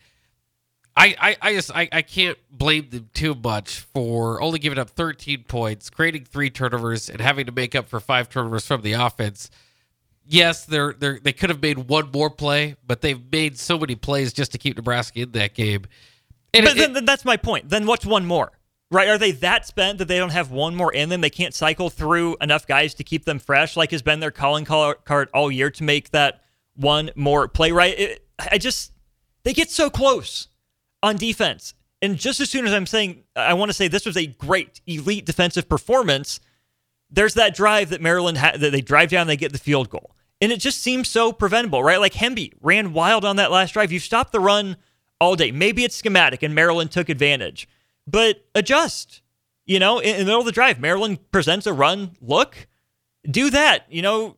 I, 0.96 1.16
I, 1.20 1.38
I 1.42 1.54
just 1.56 1.72
I, 1.76 1.90
I 1.92 2.04
can't 2.04 2.38
blame 2.52 2.88
them 2.92 3.10
too 3.16 3.34
much 3.34 3.80
for 3.80 4.40
only 4.40 4.60
giving 4.60 4.78
up 4.78 4.92
13 4.92 5.44
points, 5.46 5.90
creating 5.90 6.26
three 6.26 6.52
turnovers, 6.52 7.10
and 7.10 7.20
having 7.20 7.48
to 7.48 7.52
make 7.52 7.74
up 7.74 7.88
for 7.88 8.00
five 8.00 8.30
turnovers 8.30 8.68
from 8.68 8.84
the 8.84 8.94
offense. 8.94 9.50
Yes, 10.28 10.66
they're 10.66 10.94
they 10.94 11.08
are 11.08 11.20
they 11.20 11.34
could 11.34 11.50
have 11.50 11.64
made 11.64 11.80
one 11.80 12.12
more 12.14 12.30
play, 12.30 12.76
but 12.86 13.02
they've 13.02 13.20
made 13.32 13.58
so 13.58 13.80
many 13.80 13.96
plays 13.96 14.34
just 14.34 14.52
to 14.52 14.60
keep 14.60 14.78
Nebraska 14.78 15.22
in 15.22 15.32
that 15.32 15.56
game. 15.56 15.86
And 16.54 16.64
but 16.64 16.74
it- 16.74 16.80
then, 16.80 16.94
then 16.94 17.06
that's 17.06 17.26
my 17.26 17.38
point. 17.38 17.70
Then 17.70 17.88
what's 17.88 18.06
one 18.06 18.28
more? 18.28 18.52
Right? 18.94 19.10
Are 19.10 19.18
they 19.18 19.32
that 19.32 19.66
spent 19.66 19.98
that 19.98 20.08
they 20.08 20.20
don't 20.20 20.30
have 20.30 20.52
one 20.52 20.76
more 20.76 20.94
in 20.94 21.10
them? 21.10 21.22
They 21.22 21.32
can't 21.32 21.56
cycle 21.56 21.90
through 21.90 22.38
enough 22.40 22.68
guys 22.68 22.94
to 22.94 23.04
keep 23.04 23.26
them 23.26 23.40
fresh, 23.40 23.76
like 23.76 23.90
has 23.90 24.04
been 24.04 24.20
their 24.20 24.30
calling 24.30 24.66
call- 24.66 24.94
card 24.94 25.30
all 25.34 25.52
year 25.52 25.72
to 25.72 25.84
make 25.84 26.12
that 26.12 26.44
one 26.76 27.10
more 27.16 27.48
play. 27.48 27.72
Right? 27.72 27.98
It, 27.98 28.28
I 28.40 28.60
just 28.60 28.92
they 29.44 29.52
get 29.54 29.72
so 29.72 29.90
close 29.90 30.48
on 31.02 31.16
defense, 31.18 31.74
and 32.04 32.18
just 32.18 32.40
as 32.40 32.52
soon 32.52 32.68
as 32.68 32.74
I'm 32.74 32.86
saying 32.86 33.24
I 33.36 33.56
want 33.56 33.70
to 33.70 33.74
say 33.74 33.88
this 33.88 34.06
was 34.06 34.16
a 34.16 34.28
great 34.28 34.80
elite 34.86 35.26
defensive 35.26 35.68
performance, 35.68 36.40
there's 37.10 37.34
that 37.34 37.56
drive 37.56 37.90
that 37.90 38.00
Maryland 38.02 38.38
ha- 38.38 38.58
that 38.58 38.72
they 38.72 38.82
drive 38.82 39.10
down, 39.10 39.26
they 39.26 39.36
get 39.36 39.54
the 39.54 39.58
field 39.58 39.90
goal, 39.90 40.16
and 40.40 40.52
it 40.52 40.60
just 40.60 40.82
seems 40.82 41.10
so 41.10 41.32
preventable, 41.34 41.84
right? 41.84 42.00
Like 42.00 42.14
Hemby 42.14 42.54
ran 42.62 42.94
wild 42.94 43.26
on 43.26 43.38
that 43.38 43.52
last 43.52 43.74
drive. 43.74 43.92
You 43.92 44.00
stopped 44.00 44.34
the 44.34 44.40
run 44.40 44.78
all 45.20 45.36
day. 45.36 45.52
Maybe 45.52 45.84
it's 45.84 45.96
schematic, 45.96 46.44
and 46.44 46.54
Maryland 46.54 46.92
took 46.92 47.10
advantage, 47.10 47.68
but 48.08 48.46
adjust. 48.56 49.22
You 49.66 49.80
know, 49.80 50.00
in, 50.00 50.16
in 50.16 50.20
the 50.20 50.26
middle 50.26 50.42
of 50.42 50.46
the 50.46 50.52
drive, 50.52 50.80
Maryland 50.80 51.32
presents 51.32 51.66
a 51.66 51.74
run. 51.74 52.18
Look, 52.22 52.68
do 53.30 53.50
that. 53.50 53.86
You 53.90 54.02
know, 54.02 54.38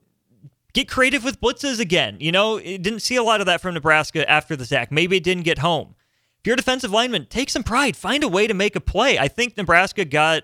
get 0.73 0.87
creative 0.87 1.23
with 1.23 1.41
blitzes 1.41 1.79
again. 1.79 2.17
You 2.19 2.31
know, 2.31 2.57
it 2.57 2.83
didn't 2.83 2.99
see 2.99 3.15
a 3.15 3.23
lot 3.23 3.39
of 3.39 3.47
that 3.47 3.61
from 3.61 3.73
Nebraska 3.73 4.29
after 4.29 4.55
the 4.55 4.65
sack. 4.65 4.91
Maybe 4.91 5.17
it 5.17 5.23
didn't 5.23 5.43
get 5.43 5.59
home. 5.59 5.95
If 6.39 6.47
you're 6.47 6.53
a 6.53 6.57
defensive 6.57 6.91
lineman, 6.91 7.25
take 7.25 7.49
some 7.49 7.63
pride. 7.63 7.97
Find 7.97 8.23
a 8.23 8.27
way 8.27 8.45
to 8.45 8.53
make 8.53 8.75
a 8.75 8.79
play. 8.79 9.17
I 9.17 9.27
think 9.27 9.57
Nebraska 9.57 10.05
got 10.05 10.43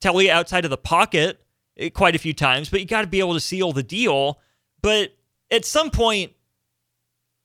Telly 0.00 0.28
outside 0.28 0.64
of 0.64 0.70
the 0.70 0.76
pocket 0.76 1.40
eh, 1.76 1.90
quite 1.90 2.16
a 2.16 2.18
few 2.18 2.34
times, 2.34 2.68
but 2.68 2.80
you 2.80 2.86
got 2.86 3.02
to 3.02 3.06
be 3.06 3.20
able 3.20 3.34
to 3.34 3.40
seal 3.40 3.72
the 3.72 3.84
deal. 3.84 4.40
But 4.82 5.14
at 5.50 5.64
some 5.64 5.90
point, 5.90 6.32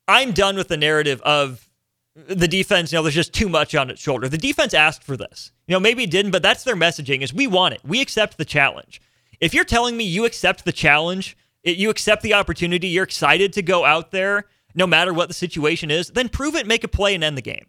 I'm 0.08 0.32
done 0.32 0.56
with 0.56 0.68
the 0.68 0.78
narrative 0.78 1.22
of 1.22 1.70
the 2.16 2.48
defense, 2.48 2.92
you 2.92 2.98
know, 2.98 3.04
there's 3.04 3.16
just 3.16 3.34
too 3.34 3.48
much 3.48 3.74
on 3.74 3.90
its 3.90 4.02
shoulder. 4.02 4.28
The 4.28 4.38
defense 4.38 4.74
asked 4.74 5.04
for 5.04 5.16
this. 5.16 5.52
You 5.68 5.74
know, 5.74 5.80
maybe 5.80 6.04
it 6.04 6.12
didn't, 6.12 6.32
but 6.32 6.44
that's 6.44 6.64
their 6.64 6.76
messaging 6.76 7.22
is 7.22 7.34
we 7.34 7.48
want 7.48 7.74
it. 7.74 7.82
We 7.86 8.02
accept 8.02 8.38
the 8.38 8.46
challenge. 8.46 9.02
If 9.40 9.54
you're 9.54 9.66
telling 9.66 9.98
me 9.98 10.04
you 10.04 10.26
accept 10.26 10.66
the 10.66 10.72
challenge 10.72 11.38
It, 11.64 11.78
you 11.78 11.90
accept 11.90 12.22
the 12.22 12.34
opportunity. 12.34 12.88
You're 12.90 13.04
excited 13.04 13.54
to 13.54 13.62
go 13.62 13.86
out 13.86 14.12
there, 14.12 14.46
no 14.76 14.86
matter 14.86 15.14
what 15.14 15.28
the 15.30 15.34
situation 15.34 15.90
is. 15.90 16.10
Then 16.10 16.28
prove 16.30 16.56
it, 16.56 16.68
make 16.68 16.84
a 16.84 16.88
play, 16.88 17.16
and 17.16 17.24
end 17.24 17.38
the 17.38 17.42
game. 17.42 17.66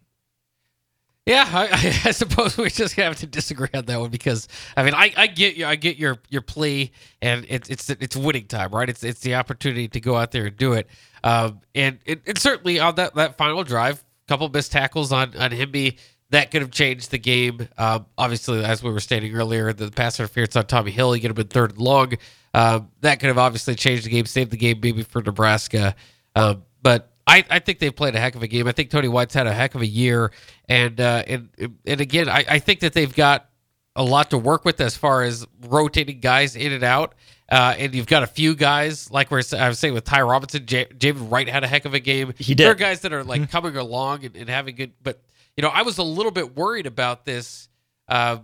Yeah, 1.26 1.48
I, 1.48 1.68
I 2.04 2.10
suppose 2.10 2.56
we 2.58 2.68
just 2.68 2.94
have 2.96 3.16
to 3.18 3.26
disagree 3.26 3.68
on 3.74 3.84
that 3.84 4.00
one 4.00 4.10
because 4.10 4.48
I 4.76 4.82
mean 4.82 4.94
I, 4.94 5.12
I 5.16 5.26
get 5.28 5.54
you 5.56 5.66
I 5.66 5.76
get 5.76 5.96
your 5.96 6.18
your 6.30 6.42
plea 6.42 6.90
and 7.20 7.46
it's 7.48 7.70
it's 7.70 7.88
it's 7.90 8.16
winning 8.16 8.46
time 8.46 8.72
right 8.72 8.88
it's 8.88 9.04
it's 9.04 9.20
the 9.20 9.36
opportunity 9.36 9.86
to 9.88 10.00
go 10.00 10.16
out 10.16 10.32
there 10.32 10.46
and 10.46 10.56
do 10.56 10.72
it 10.72 10.88
um, 11.22 11.60
and 11.76 12.00
it, 12.04 12.22
it 12.24 12.38
certainly 12.38 12.80
on 12.80 12.96
that 12.96 13.14
that 13.14 13.36
final 13.36 13.62
drive 13.62 14.04
couple 14.28 14.48
missed 14.48 14.72
tackles 14.72 15.12
on 15.12 15.36
on 15.36 15.50
Hemby. 15.50 15.98
That 16.30 16.50
could 16.50 16.62
have 16.62 16.70
changed 16.70 17.10
the 17.10 17.18
game. 17.18 17.68
Um, 17.76 18.06
obviously 18.16 18.64
as 18.64 18.82
we 18.82 18.90
were 18.90 19.00
stating 19.00 19.34
earlier 19.34 19.72
the 19.72 19.90
pass 19.90 20.18
interference 20.18 20.56
on 20.56 20.66
Tommy 20.66 20.90
Hill 20.90 21.12
he 21.12 21.20
could 21.20 21.28
have 21.28 21.36
been 21.36 21.48
third 21.48 21.72
and 21.72 21.80
long. 21.80 22.14
Um, 22.54 22.90
that 23.00 23.20
could 23.20 23.28
have 23.28 23.38
obviously 23.38 23.74
changed 23.74 24.06
the 24.06 24.10
game 24.10 24.26
saved 24.26 24.50
the 24.50 24.56
game 24.56 24.80
maybe 24.82 25.02
for 25.02 25.22
Nebraska. 25.22 25.94
Um, 26.34 26.64
but 26.82 27.12
I, 27.26 27.44
I 27.50 27.58
think 27.60 27.78
they've 27.78 27.94
played 27.94 28.14
a 28.14 28.20
heck 28.20 28.34
of 28.34 28.42
a 28.42 28.48
game. 28.48 28.66
I 28.66 28.72
think 28.72 28.90
Tony 28.90 29.08
White's 29.08 29.34
had 29.34 29.46
a 29.46 29.52
heck 29.52 29.74
of 29.74 29.80
a 29.80 29.86
year, 29.86 30.32
and 30.68 31.00
uh, 31.00 31.22
and 31.26 31.48
and 31.86 32.00
again, 32.00 32.28
I, 32.28 32.44
I 32.48 32.58
think 32.58 32.80
that 32.80 32.94
they've 32.94 33.14
got 33.14 33.48
a 33.94 34.02
lot 34.02 34.30
to 34.30 34.38
work 34.38 34.64
with 34.64 34.80
as 34.80 34.96
far 34.96 35.22
as 35.22 35.46
rotating 35.68 36.20
guys 36.20 36.56
in 36.56 36.72
and 36.72 36.82
out. 36.82 37.14
Uh, 37.52 37.74
and 37.76 37.94
you've 37.94 38.06
got 38.06 38.22
a 38.22 38.26
few 38.26 38.54
guys 38.54 39.10
like 39.10 39.30
we're 39.30 39.42
I 39.52 39.68
was 39.68 39.78
saying 39.78 39.92
with 39.92 40.04
Ty 40.04 40.22
Robinson, 40.22 40.64
J- 40.64 40.86
Javin 40.86 41.30
Wright 41.30 41.46
had 41.46 41.64
a 41.64 41.66
heck 41.66 41.84
of 41.84 41.92
a 41.92 42.00
game. 42.00 42.32
He 42.38 42.54
did. 42.54 42.64
There 42.64 42.72
are 42.72 42.74
guys 42.74 43.00
that 43.00 43.12
are 43.12 43.22
like 43.22 43.50
coming 43.50 43.76
along 43.76 44.24
and, 44.24 44.34
and 44.34 44.48
having 44.48 44.74
good, 44.74 44.92
but 45.02 45.20
you 45.54 45.62
know 45.62 45.68
I 45.68 45.82
was 45.82 45.98
a 45.98 46.02
little 46.02 46.32
bit 46.32 46.56
worried 46.56 46.86
about 46.86 47.26
this 47.26 47.68
uh, 48.08 48.38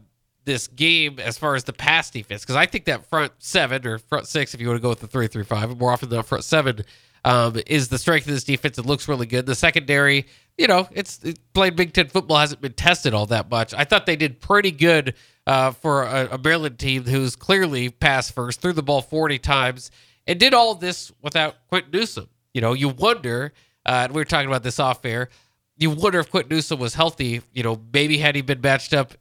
this 0.45 0.67
game 0.67 1.19
as 1.21 1.39
far 1.39 1.55
as 1.55 1.65
the 1.65 1.73
pass 1.73 2.11
defense 2.11 2.43
because 2.43 2.57
I 2.57 2.67
think 2.67 2.85
that 2.85 3.07
front 3.07 3.33
seven 3.39 3.87
or 3.87 3.97
front 3.97 4.27
six, 4.27 4.53
if 4.53 4.61
you 4.61 4.67
want 4.67 4.77
to 4.77 4.83
go 4.83 4.91
with 4.91 5.01
the 5.01 5.07
three 5.07 5.27
three 5.27 5.43
five, 5.43 5.75
more 5.79 5.91
often 5.91 6.11
than 6.11 6.23
front 6.23 6.45
seven 6.45 6.85
um, 7.25 7.59
is 7.67 7.89
the 7.89 7.97
strength 7.97 8.27
of 8.27 8.35
this 8.35 8.45
defense. 8.45 8.77
It 8.77 8.85
looks 8.85 9.09
really 9.09 9.27
good. 9.27 9.47
The 9.47 9.55
secondary, 9.55 10.27
you 10.59 10.67
know, 10.67 10.87
it's 10.93 11.23
it, 11.25 11.39
playing 11.55 11.77
Big 11.77 11.95
Ten 11.95 12.09
football 12.09 12.37
hasn't 12.37 12.61
been 12.61 12.75
tested 12.75 13.15
all 13.15 13.25
that 13.27 13.51
much. 13.51 13.73
I 13.73 13.85
thought 13.85 14.05
they 14.05 14.17
did 14.17 14.39
pretty 14.39 14.71
good 14.71 15.15
uh, 15.49 15.71
for 15.71 16.03
a, 16.03 16.29
a 16.33 16.39
Maryland 16.39 16.79
team 16.79 17.05
who's 17.05 17.35
clearly 17.35 17.89
pass 17.89 18.31
first, 18.31 18.61
threw 18.61 18.75
the 18.75 18.83
ball 18.83 19.01
40 19.01 19.39
times, 19.39 19.91
and 20.27 20.39
did 20.39 20.53
all 20.53 20.75
this 20.75 21.11
without 21.23 21.57
Quinton 21.69 21.91
Newsome. 21.91 22.29
You 22.53 22.61
know, 22.61 22.75
you 22.75 22.91
wonder, 22.91 23.55
uh, 23.87 24.03
and 24.05 24.13
we 24.13 24.21
were 24.21 24.27
talking 24.27 24.47
about 24.47 24.63
this 24.63 24.79
off 24.79 25.05
air, 25.07 25.31
you 25.79 25.89
wonder 25.91 26.19
if 26.19 26.31
Quinton 26.31 26.51
Newsome 26.51 26.79
was 26.79 26.93
healthy. 26.93 27.41
You 27.55 27.63
know, 27.63 27.81
maybe 27.95 28.19
had 28.19 28.37
he 28.37 28.43
been 28.43 28.61
matched 28.61 28.93
up 28.93 29.15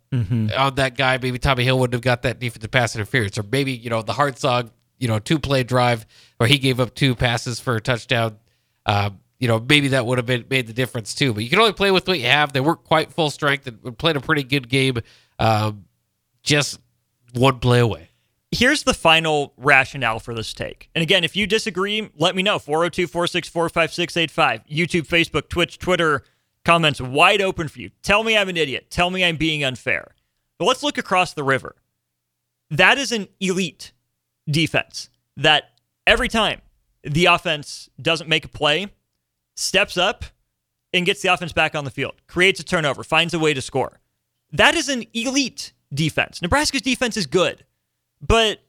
on 0.58 0.76
that 0.76 0.98
guy, 0.98 1.18
maybe 1.22 1.40
Tommy 1.40 1.64
Hill 1.64 1.80
wouldn't 1.80 1.94
have 1.94 2.02
got 2.02 2.24
that 2.24 2.40
defensive 2.40 2.72
pass 2.72 2.94
interference, 2.94 3.38
or 3.38 3.44
maybe 3.50 3.72
you 3.72 3.90
know 3.90 4.02
the 4.02 4.14
Hartzog, 4.14 4.70
you 4.98 5.08
know, 5.08 5.20
two 5.20 5.40
play 5.40 5.64
drive 5.64 6.06
where 6.38 6.50
he 6.50 6.58
gave 6.58 6.82
up 6.82 6.94
two 6.94 7.16
passes 7.16 7.60
for 7.62 7.76
a 7.78 7.82
touchdown. 7.82 8.38
Uh, 8.86 9.12
you 9.40 9.48
know, 9.48 9.64
maybe 9.70 9.90
that 9.90 10.06
would 10.06 10.18
have 10.18 10.26
been 10.26 10.46
made 10.50 10.68
the 10.68 10.74
difference 10.74 11.14
too. 11.14 11.32
But 11.34 11.44
you 11.44 11.50
can 11.50 11.60
only 11.60 11.74
play 11.74 11.92
with 11.92 12.08
what 12.08 12.20
you 12.20 12.26
have. 12.26 12.52
They 12.52 12.60
weren't 12.60 12.84
quite 12.84 13.14
full 13.14 13.30
strength 13.30 13.68
and 13.68 13.98
played 13.98 14.18
a 14.18 14.20
pretty 14.20 14.44
good 14.44 14.68
game. 14.68 14.98
Um, 15.38 15.86
just 16.48 16.80
one 17.34 17.60
play 17.60 17.80
away. 17.80 18.10
Here's 18.52 18.84
the 18.84 18.94
final 18.94 19.54
rationale 19.58 20.20
for 20.20 20.34
this 20.34 20.54
take. 20.54 20.90
And 20.96 21.04
again, 21.04 21.26
if 21.26 21.36
you 21.36 21.46
disagree, 21.46 22.10
let 22.18 22.36
me 22.36 22.42
know. 22.42 22.58
402 22.58 23.08
464 23.08 23.70
5685. 23.70 24.66
YouTube, 24.66 25.08
Facebook, 25.08 25.50
Twitch, 25.50 25.78
Twitter, 25.78 26.24
comments 26.64 27.02
wide 27.02 27.42
open 27.42 27.68
for 27.68 27.82
you. 27.82 27.92
Tell 28.02 28.24
me 28.24 28.38
I'm 28.38 28.48
an 28.48 28.56
idiot. 28.56 28.90
Tell 28.90 29.10
me 29.10 29.24
I'm 29.24 29.36
being 29.36 29.64
unfair. 29.64 30.16
But 30.58 30.66
let's 30.66 30.82
look 30.82 30.98
across 30.98 31.34
the 31.34 31.44
river. 31.44 31.76
That 32.72 32.98
is 32.98 33.12
an 33.12 33.28
elite 33.42 33.92
defense 34.50 35.10
that 35.36 35.72
every 36.06 36.30
time 36.30 36.62
the 37.04 37.26
offense 37.26 37.90
doesn't 38.02 38.30
make 38.30 38.46
a 38.46 38.50
play, 38.50 38.88
steps 39.56 39.98
up 39.98 40.24
and 40.94 41.06
gets 41.06 41.22
the 41.22 41.34
offense 41.34 41.52
back 41.52 41.76
on 41.76 41.84
the 41.84 41.92
field, 41.92 42.14
creates 42.28 42.62
a 42.62 42.64
turnover, 42.64 43.04
finds 43.04 43.34
a 43.34 43.40
way 43.40 43.54
to 43.54 43.62
score. 43.62 44.00
That 44.54 44.76
is 44.76 44.88
an 44.88 45.04
elite 45.14 45.74
defense. 45.94 46.42
Nebraska's 46.42 46.82
defense 46.82 47.18
is 47.18 47.28
good, 47.28 47.66
but 48.22 48.60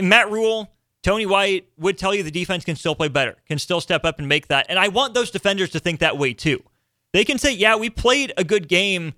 Matt 0.00 0.30
Rhule, 0.30 0.70
Tony 1.02 1.26
White 1.26 1.68
would 1.78 1.98
tell 1.98 2.14
you 2.14 2.22
the 2.22 2.30
defense 2.30 2.64
can 2.64 2.76
still 2.76 2.94
play 2.94 3.08
better, 3.08 3.36
can 3.46 3.58
still 3.58 3.80
step 3.80 4.04
up 4.04 4.18
and 4.18 4.28
make 4.28 4.48
that. 4.48 4.66
And 4.68 4.78
I 4.78 4.88
want 4.88 5.14
those 5.14 5.30
defenders 5.30 5.70
to 5.70 5.80
think 5.80 6.00
that 6.00 6.18
way 6.18 6.32
too. 6.34 6.62
They 7.12 7.24
can 7.24 7.38
say, 7.38 7.52
yeah, 7.52 7.76
we 7.76 7.90
played 7.90 8.32
a 8.36 8.44
good 8.44 8.68
game 8.68 9.14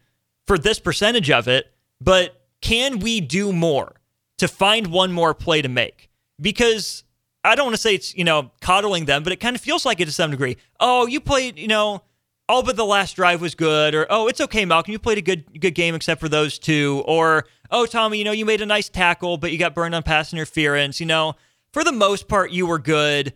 for 0.46 0.58
this 0.58 0.78
percentage 0.78 1.30
of 1.30 1.46
it, 1.48 1.72
but 2.00 2.42
can 2.60 2.98
we 2.98 3.20
do 3.20 3.52
more 3.52 3.94
to 4.38 4.48
find 4.48 4.88
one 4.88 5.12
more 5.12 5.34
play 5.34 5.62
to 5.62 5.68
make? 5.68 6.10
Because 6.40 7.04
I 7.44 7.54
don't 7.54 7.66
want 7.66 7.76
to 7.76 7.82
say 7.82 7.94
it's, 7.94 8.16
you 8.16 8.24
know, 8.24 8.50
coddling 8.60 9.04
them, 9.04 9.22
but 9.22 9.32
it 9.32 9.36
kind 9.36 9.54
of 9.54 9.62
feels 9.62 9.84
like 9.84 10.00
it 10.00 10.06
to 10.06 10.12
some 10.12 10.30
degree. 10.30 10.56
Oh, 10.80 11.06
you 11.06 11.20
played, 11.20 11.58
you 11.58 11.68
know, 11.68 12.02
all 12.48 12.62
but 12.62 12.76
the 12.76 12.84
last 12.84 13.16
drive 13.16 13.40
was 13.40 13.54
good, 13.54 13.94
or 13.94 14.06
oh, 14.10 14.28
it's 14.28 14.40
okay, 14.40 14.64
Malcolm, 14.64 14.92
you 14.92 14.98
played 14.98 15.18
a 15.18 15.22
good 15.22 15.60
good 15.60 15.74
game 15.74 15.94
except 15.94 16.20
for 16.20 16.28
those 16.28 16.58
two, 16.58 17.02
or 17.06 17.46
oh, 17.70 17.86
Tommy, 17.86 18.18
you 18.18 18.24
know, 18.24 18.32
you 18.32 18.44
made 18.44 18.60
a 18.60 18.66
nice 18.66 18.88
tackle, 18.88 19.38
but 19.38 19.50
you 19.50 19.58
got 19.58 19.74
burned 19.74 19.94
on 19.94 20.02
pass 20.02 20.32
interference. 20.32 21.00
You 21.00 21.06
know, 21.06 21.34
for 21.72 21.84
the 21.84 21.92
most 21.92 22.28
part, 22.28 22.50
you 22.50 22.66
were 22.66 22.78
good, 22.78 23.34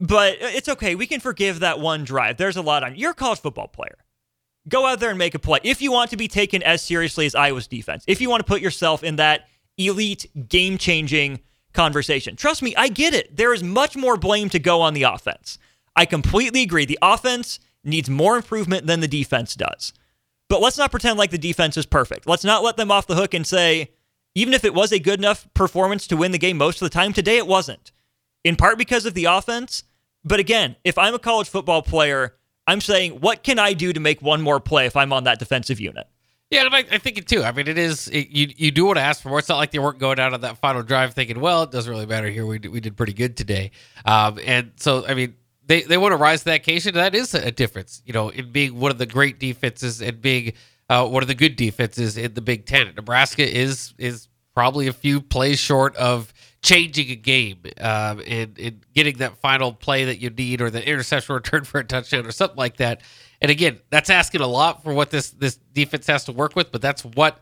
but 0.00 0.36
it's 0.40 0.68
okay. 0.68 0.94
We 0.94 1.06
can 1.06 1.20
forgive 1.20 1.60
that 1.60 1.80
one 1.80 2.04
drive. 2.04 2.36
There's 2.36 2.56
a 2.56 2.62
lot 2.62 2.82
on. 2.82 2.96
You're 2.96 3.12
a 3.12 3.14
college 3.14 3.40
football 3.40 3.68
player. 3.68 3.98
Go 4.68 4.84
out 4.84 5.00
there 5.00 5.10
and 5.10 5.18
make 5.18 5.34
a 5.34 5.38
play. 5.38 5.60
If 5.62 5.80
you 5.80 5.92
want 5.92 6.10
to 6.10 6.16
be 6.16 6.28
taken 6.28 6.62
as 6.62 6.82
seriously 6.82 7.24
as 7.24 7.34
Iowa's 7.34 7.66
defense, 7.66 8.04
if 8.06 8.20
you 8.20 8.28
want 8.28 8.40
to 8.40 8.44
put 8.44 8.60
yourself 8.60 9.02
in 9.02 9.16
that 9.16 9.48
elite, 9.78 10.26
game 10.48 10.76
changing 10.76 11.40
conversation, 11.72 12.36
trust 12.36 12.62
me, 12.62 12.74
I 12.76 12.88
get 12.88 13.14
it. 13.14 13.34
There 13.34 13.54
is 13.54 13.62
much 13.62 13.96
more 13.96 14.16
blame 14.16 14.50
to 14.50 14.58
go 14.58 14.82
on 14.82 14.92
the 14.92 15.04
offense. 15.04 15.58
I 15.96 16.04
completely 16.04 16.62
agree. 16.62 16.84
The 16.84 16.98
offense 17.00 17.60
needs 17.84 18.10
more 18.10 18.36
improvement 18.36 18.86
than 18.86 19.00
the 19.00 19.08
defense 19.08 19.54
does. 19.54 19.92
But 20.48 20.62
let's 20.62 20.78
not 20.78 20.90
pretend 20.90 21.18
like 21.18 21.30
the 21.30 21.38
defense 21.38 21.76
is 21.76 21.86
perfect. 21.86 22.26
Let's 22.26 22.44
not 22.44 22.62
let 22.62 22.76
them 22.76 22.90
off 22.90 23.06
the 23.06 23.14
hook 23.14 23.34
and 23.34 23.46
say, 23.46 23.90
even 24.34 24.54
if 24.54 24.64
it 24.64 24.74
was 24.74 24.92
a 24.92 24.98
good 24.98 25.18
enough 25.18 25.46
performance 25.54 26.06
to 26.06 26.16
win 26.16 26.32
the 26.32 26.38
game 26.38 26.56
most 26.56 26.80
of 26.80 26.86
the 26.86 26.94
time, 26.94 27.12
today 27.12 27.36
it 27.36 27.46
wasn't. 27.46 27.92
In 28.44 28.56
part 28.56 28.78
because 28.78 29.04
of 29.04 29.14
the 29.14 29.26
offense. 29.26 29.82
But 30.24 30.40
again, 30.40 30.76
if 30.84 30.96
I'm 30.96 31.14
a 31.14 31.18
college 31.18 31.48
football 31.48 31.82
player, 31.82 32.34
I'm 32.66 32.80
saying, 32.80 33.20
what 33.20 33.42
can 33.42 33.58
I 33.58 33.72
do 33.72 33.92
to 33.92 34.00
make 34.00 34.22
one 34.22 34.40
more 34.42 34.60
play 34.60 34.86
if 34.86 34.96
I'm 34.96 35.12
on 35.12 35.24
that 35.24 35.38
defensive 35.38 35.80
unit? 35.80 36.06
Yeah, 36.50 36.64
and 36.64 36.74
I, 36.74 36.78
I 36.78 36.98
think 36.98 37.18
it 37.18 37.28
too. 37.28 37.42
I 37.42 37.52
mean, 37.52 37.68
it 37.68 37.76
is 37.76 38.08
it, 38.08 38.30
you. 38.30 38.48
You 38.56 38.70
do 38.70 38.86
want 38.86 38.96
to 38.96 39.02
ask 39.02 39.22
for 39.22 39.28
more. 39.28 39.38
It's 39.38 39.50
not 39.50 39.58
like 39.58 39.70
they 39.70 39.78
weren't 39.78 39.98
going 39.98 40.18
out 40.18 40.32
on 40.32 40.40
that 40.40 40.56
final 40.56 40.82
drive 40.82 41.12
thinking, 41.12 41.40
"Well, 41.40 41.64
it 41.64 41.70
doesn't 41.70 41.90
really 41.90 42.06
matter 42.06 42.30
here. 42.30 42.46
We 42.46 42.58
we 42.58 42.80
did 42.80 42.96
pretty 42.96 43.12
good 43.12 43.36
today." 43.36 43.70
Um, 44.06 44.38
and 44.42 44.72
so, 44.76 45.06
I 45.06 45.12
mean, 45.12 45.34
they 45.68 45.82
they 45.82 45.98
want 45.98 46.12
to 46.12 46.16
rise 46.16 46.40
to 46.40 46.44
that 46.46 46.56
occasion. 46.56 46.94
That 46.94 47.14
is 47.14 47.34
a 47.34 47.52
difference, 47.52 48.02
you 48.04 48.12
know, 48.12 48.30
in 48.30 48.50
being 48.50 48.80
one 48.80 48.90
of 48.90 48.98
the 48.98 49.06
great 49.06 49.38
defenses 49.38 50.02
and 50.02 50.20
being 50.20 50.54
uh, 50.88 51.06
one 51.06 51.22
of 51.22 51.28
the 51.28 51.34
good 51.34 51.56
defenses 51.56 52.16
in 52.16 52.34
the 52.34 52.40
Big 52.40 52.66
Ten. 52.66 52.92
Nebraska 52.96 53.46
is 53.46 53.94
is 53.98 54.28
probably 54.54 54.88
a 54.88 54.92
few 54.92 55.20
plays 55.20 55.60
short 55.60 55.94
of 55.96 56.32
changing 56.62 57.10
a 57.10 57.14
game 57.14 57.58
um, 57.80 58.20
and, 58.26 58.58
and 58.58 58.84
getting 58.92 59.18
that 59.18 59.36
final 59.36 59.72
play 59.72 60.06
that 60.06 60.20
you 60.20 60.30
need 60.30 60.60
or 60.60 60.70
the 60.70 60.84
interception 60.84 61.34
return 61.34 61.64
for 61.64 61.78
a 61.78 61.84
touchdown 61.84 62.26
or 62.26 62.32
something 62.32 62.56
like 62.56 62.78
that. 62.78 63.02
And 63.40 63.50
again, 63.50 63.78
that's 63.90 64.10
asking 64.10 64.40
a 64.40 64.46
lot 64.46 64.82
for 64.82 64.92
what 64.92 65.10
this 65.10 65.30
this 65.30 65.56
defense 65.74 66.06
has 66.08 66.24
to 66.24 66.32
work 66.32 66.56
with, 66.56 66.72
but 66.72 66.82
that's 66.82 67.04
what 67.04 67.40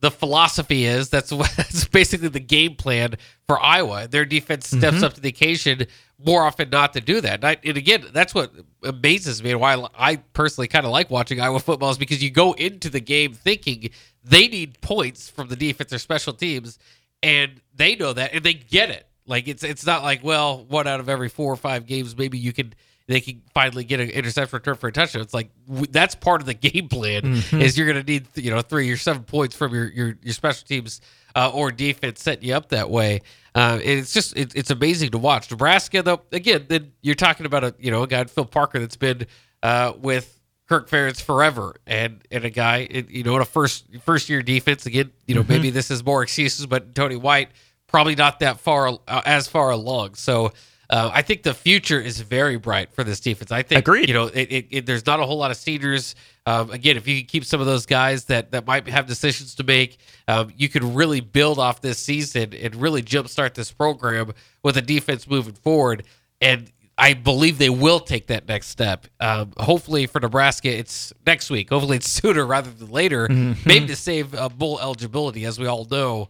the 0.00 0.10
philosophy 0.10 0.84
is. 0.84 1.08
That's 1.10 1.32
what 1.32 1.50
that's 1.56 1.86
basically 1.86 2.28
the 2.28 2.40
game 2.40 2.76
plan 2.76 3.14
for 3.46 3.60
Iowa. 3.60 4.08
Their 4.08 4.24
defense 4.24 4.68
steps 4.68 4.98
Mhm. 4.98 5.02
up 5.02 5.14
to 5.14 5.20
the 5.20 5.28
occasion 5.28 5.86
more 6.24 6.42
often 6.44 6.68
not 6.70 6.92
to 6.94 7.00
do 7.00 7.20
that. 7.20 7.34
And, 7.34 7.44
I, 7.44 7.56
and 7.64 7.76
again, 7.76 8.04
that's 8.12 8.34
what 8.34 8.52
amazes 8.82 9.40
me 9.42 9.52
and 9.52 9.60
why 9.60 9.86
I 9.96 10.16
personally 10.16 10.66
kind 10.66 10.84
of 10.84 10.90
like 10.90 11.10
watching 11.10 11.40
Iowa 11.40 11.60
football 11.60 11.90
is 11.90 11.98
because 11.98 12.22
you 12.22 12.30
go 12.30 12.54
into 12.54 12.90
the 12.90 12.98
game 13.00 13.34
thinking 13.34 13.90
they 14.24 14.48
need 14.48 14.80
points 14.80 15.28
from 15.28 15.48
the 15.48 15.54
defense 15.56 15.92
or 15.92 15.98
special 15.98 16.32
teams, 16.32 16.78
and 17.22 17.60
they 17.74 17.94
know 17.96 18.12
that 18.12 18.34
and 18.34 18.44
they 18.44 18.54
get 18.54 18.90
it. 18.90 19.06
Like 19.26 19.46
it's 19.46 19.62
it's 19.62 19.86
not 19.86 20.02
like 20.02 20.24
well, 20.24 20.64
one 20.64 20.86
out 20.88 21.00
of 21.00 21.08
every 21.08 21.28
four 21.28 21.52
or 21.52 21.56
five 21.56 21.86
games 21.86 22.16
maybe 22.16 22.38
you 22.38 22.52
can 22.52 22.74
they 23.08 23.20
can 23.20 23.42
finally 23.54 23.82
get 23.84 23.98
an 24.00 24.10
interception 24.10 24.56
return 24.56 24.76
for 24.76 24.88
a 24.88 24.92
touchdown. 24.92 25.22
It's 25.22 25.34
like 25.34 25.50
that's 25.90 26.14
part 26.14 26.40
of 26.40 26.46
the 26.46 26.54
game 26.54 26.88
plan 26.88 27.22
Mhm. 27.22 27.60
is 27.60 27.76
you're 27.76 27.90
going 27.90 28.04
to 28.04 28.12
need 28.12 28.26
you 28.36 28.50
know 28.50 28.60
three 28.60 28.88
or 28.90 28.96
seven 28.96 29.24
points 29.24 29.56
from 29.56 29.74
your 29.74 29.86
your, 29.90 30.16
your 30.22 30.34
special 30.34 30.66
teams 30.66 31.00
uh, 31.34 31.50
or 31.52 31.72
defense 31.72 32.22
setting 32.22 32.48
you 32.48 32.54
up 32.54 32.68
that 32.68 32.88
way. 32.90 33.22
Uh, 33.54 33.80
and 33.82 33.98
it's 33.98 34.12
just 34.12 34.36
it, 34.36 34.54
it's 34.54 34.70
amazing 34.70 35.10
to 35.10 35.18
watch. 35.18 35.50
Nebraska 35.50 36.02
though 36.02 36.20
again 36.32 36.66
then 36.68 36.92
you're 37.02 37.14
talking 37.16 37.46
about 37.46 37.64
a 37.64 37.74
you 37.80 37.90
know 37.90 38.02
a 38.02 38.06
guy 38.06 38.22
Phil 38.24 38.44
Parker 38.44 38.78
that's 38.78 38.96
been 38.96 39.26
uh, 39.62 39.94
with 39.98 40.38
Kirk 40.68 40.88
Ferentz 40.90 41.20
forever 41.22 41.76
and 41.86 42.20
and 42.30 42.44
a 42.44 42.50
guy 42.50 42.86
you 43.08 43.24
know 43.24 43.36
in 43.36 43.42
a 43.42 43.46
first 43.46 43.86
first 44.04 44.28
year 44.28 44.42
defense 44.42 44.84
again 44.84 45.10
you 45.26 45.34
know 45.34 45.42
Mhm. 45.42 45.48
maybe 45.48 45.70
this 45.70 45.90
is 45.90 46.04
more 46.04 46.22
excuses 46.22 46.66
but 46.66 46.94
Tony 46.94 47.16
White 47.16 47.48
probably 47.86 48.14
not 48.14 48.40
that 48.40 48.60
far 48.60 48.88
uh, 49.08 49.22
as 49.24 49.48
far 49.48 49.70
along 49.70 50.14
so. 50.14 50.52
Uh, 50.90 51.10
I 51.12 51.20
think 51.22 51.42
the 51.42 51.52
future 51.52 52.00
is 52.00 52.20
very 52.20 52.56
bright 52.56 52.92
for 52.92 53.04
this 53.04 53.20
defense. 53.20 53.52
I 53.52 53.62
think, 53.62 53.80
Agreed. 53.80 54.08
you 54.08 54.14
know, 54.14 54.26
it, 54.26 54.50
it, 54.50 54.66
it, 54.70 54.86
there's 54.86 55.04
not 55.04 55.20
a 55.20 55.26
whole 55.26 55.36
lot 55.36 55.50
of 55.50 55.58
seniors. 55.58 56.14
Um, 56.46 56.70
again, 56.70 56.96
if 56.96 57.06
you 57.06 57.18
can 57.18 57.26
keep 57.26 57.44
some 57.44 57.60
of 57.60 57.66
those 57.66 57.84
guys 57.84 58.24
that, 58.26 58.52
that 58.52 58.66
might 58.66 58.88
have 58.88 59.06
decisions 59.06 59.54
to 59.56 59.64
make, 59.64 59.98
um, 60.28 60.50
you 60.56 60.70
could 60.70 60.82
really 60.82 61.20
build 61.20 61.58
off 61.58 61.82
this 61.82 61.98
season 61.98 62.54
and 62.54 62.74
really 62.76 63.02
jumpstart 63.02 63.52
this 63.52 63.70
program 63.70 64.32
with 64.62 64.78
a 64.78 64.82
defense 64.82 65.28
moving 65.28 65.54
forward. 65.54 66.04
And 66.40 66.72
I 66.96 67.14
believe 67.14 67.58
they 67.58 67.70
will 67.70 68.00
take 68.00 68.26
that 68.28 68.48
next 68.48 68.68
step. 68.68 69.06
Um, 69.20 69.52
hopefully 69.58 70.06
for 70.06 70.20
Nebraska, 70.20 70.68
it's 70.68 71.12
next 71.26 71.50
week. 71.50 71.68
Hopefully 71.68 71.98
it's 71.98 72.10
sooner 72.22 72.46
rather 72.46 72.70
than 72.70 72.90
later, 72.90 73.28
maybe 73.28 73.86
to 73.86 73.96
save 73.96 74.34
uh, 74.34 74.48
bowl 74.48 74.80
eligibility, 74.80 75.44
as 75.44 75.58
we 75.58 75.66
all 75.66 75.84
know. 75.84 76.28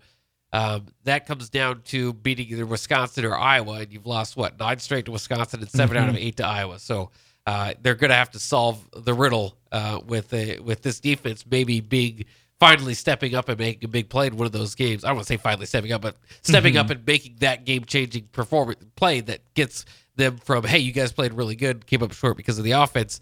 Um, 0.53 0.87
that 1.05 1.27
comes 1.27 1.51
down 1.51 1.83
to 1.87 2.15
beating 2.15 2.49
either 2.49 2.65
Wisconsin 2.65 3.25
or 3.25 3.37
Iowa, 3.37 3.81
and 3.81 3.93
you've 3.93 4.07
lost 4.07 4.37
what 4.37 4.59
nine 4.59 4.79
straight 4.79 5.05
to 5.05 5.11
Wisconsin 5.13 5.61
and 5.61 5.71
7 5.71 5.97
out 5.97 6.09
of 6.09 6.17
eight 6.17 6.39
to 6.39 6.47
Iowa. 6.47 6.79
So 6.79 7.11
uh, 7.47 7.75
they're 7.83 7.95
going 7.95 8.11
to 8.11 8.17
have 8.17 8.31
to 8.31 8.39
solve 8.39 8.83
the 8.97 9.13
riddle 9.13 9.57
uh, 9.73 10.01
with 10.07 10.33
a, 10.33 10.59
with 10.61 10.83
this 10.83 11.01
defense 11.01 11.45
maybe 11.49 11.81
being 11.81 12.25
finally 12.59 12.95
stepping 12.95 13.35
up 13.35 13.49
and 13.49 13.59
making 13.59 13.85
a 13.85 13.89
big 13.89 14.09
play 14.09 14.27
in 14.27 14.37
one 14.37 14.47
of 14.47 14.53
those 14.53 14.75
games. 14.75 15.05
I 15.05 15.09
don't 15.09 15.17
want 15.17 15.27
to 15.29 15.33
say 15.33 15.37
finally 15.37 15.67
stepping 15.67 15.93
up, 15.93 16.03
but 16.03 16.17
stepping 16.43 16.77
up 16.77 16.91
and 16.91 17.07
making 17.07 17.37
that 17.41 17.65
game 17.65 17.85
changing 17.85 18.25
performance 18.33 18.85
play 18.97 19.21
that 19.21 19.41
gets 19.55 19.85
them 20.17 20.39
from 20.39 20.65
hey, 20.65 20.79
you 20.79 20.93
guys 20.93 21.13
played 21.13 21.33
really 21.33 21.57
good, 21.57 21.87
came 21.87 22.03
up 22.03 22.13
short 22.13 22.37
because 22.37 22.59
of 22.59 22.65
the 22.65 22.73
offense, 22.73 23.21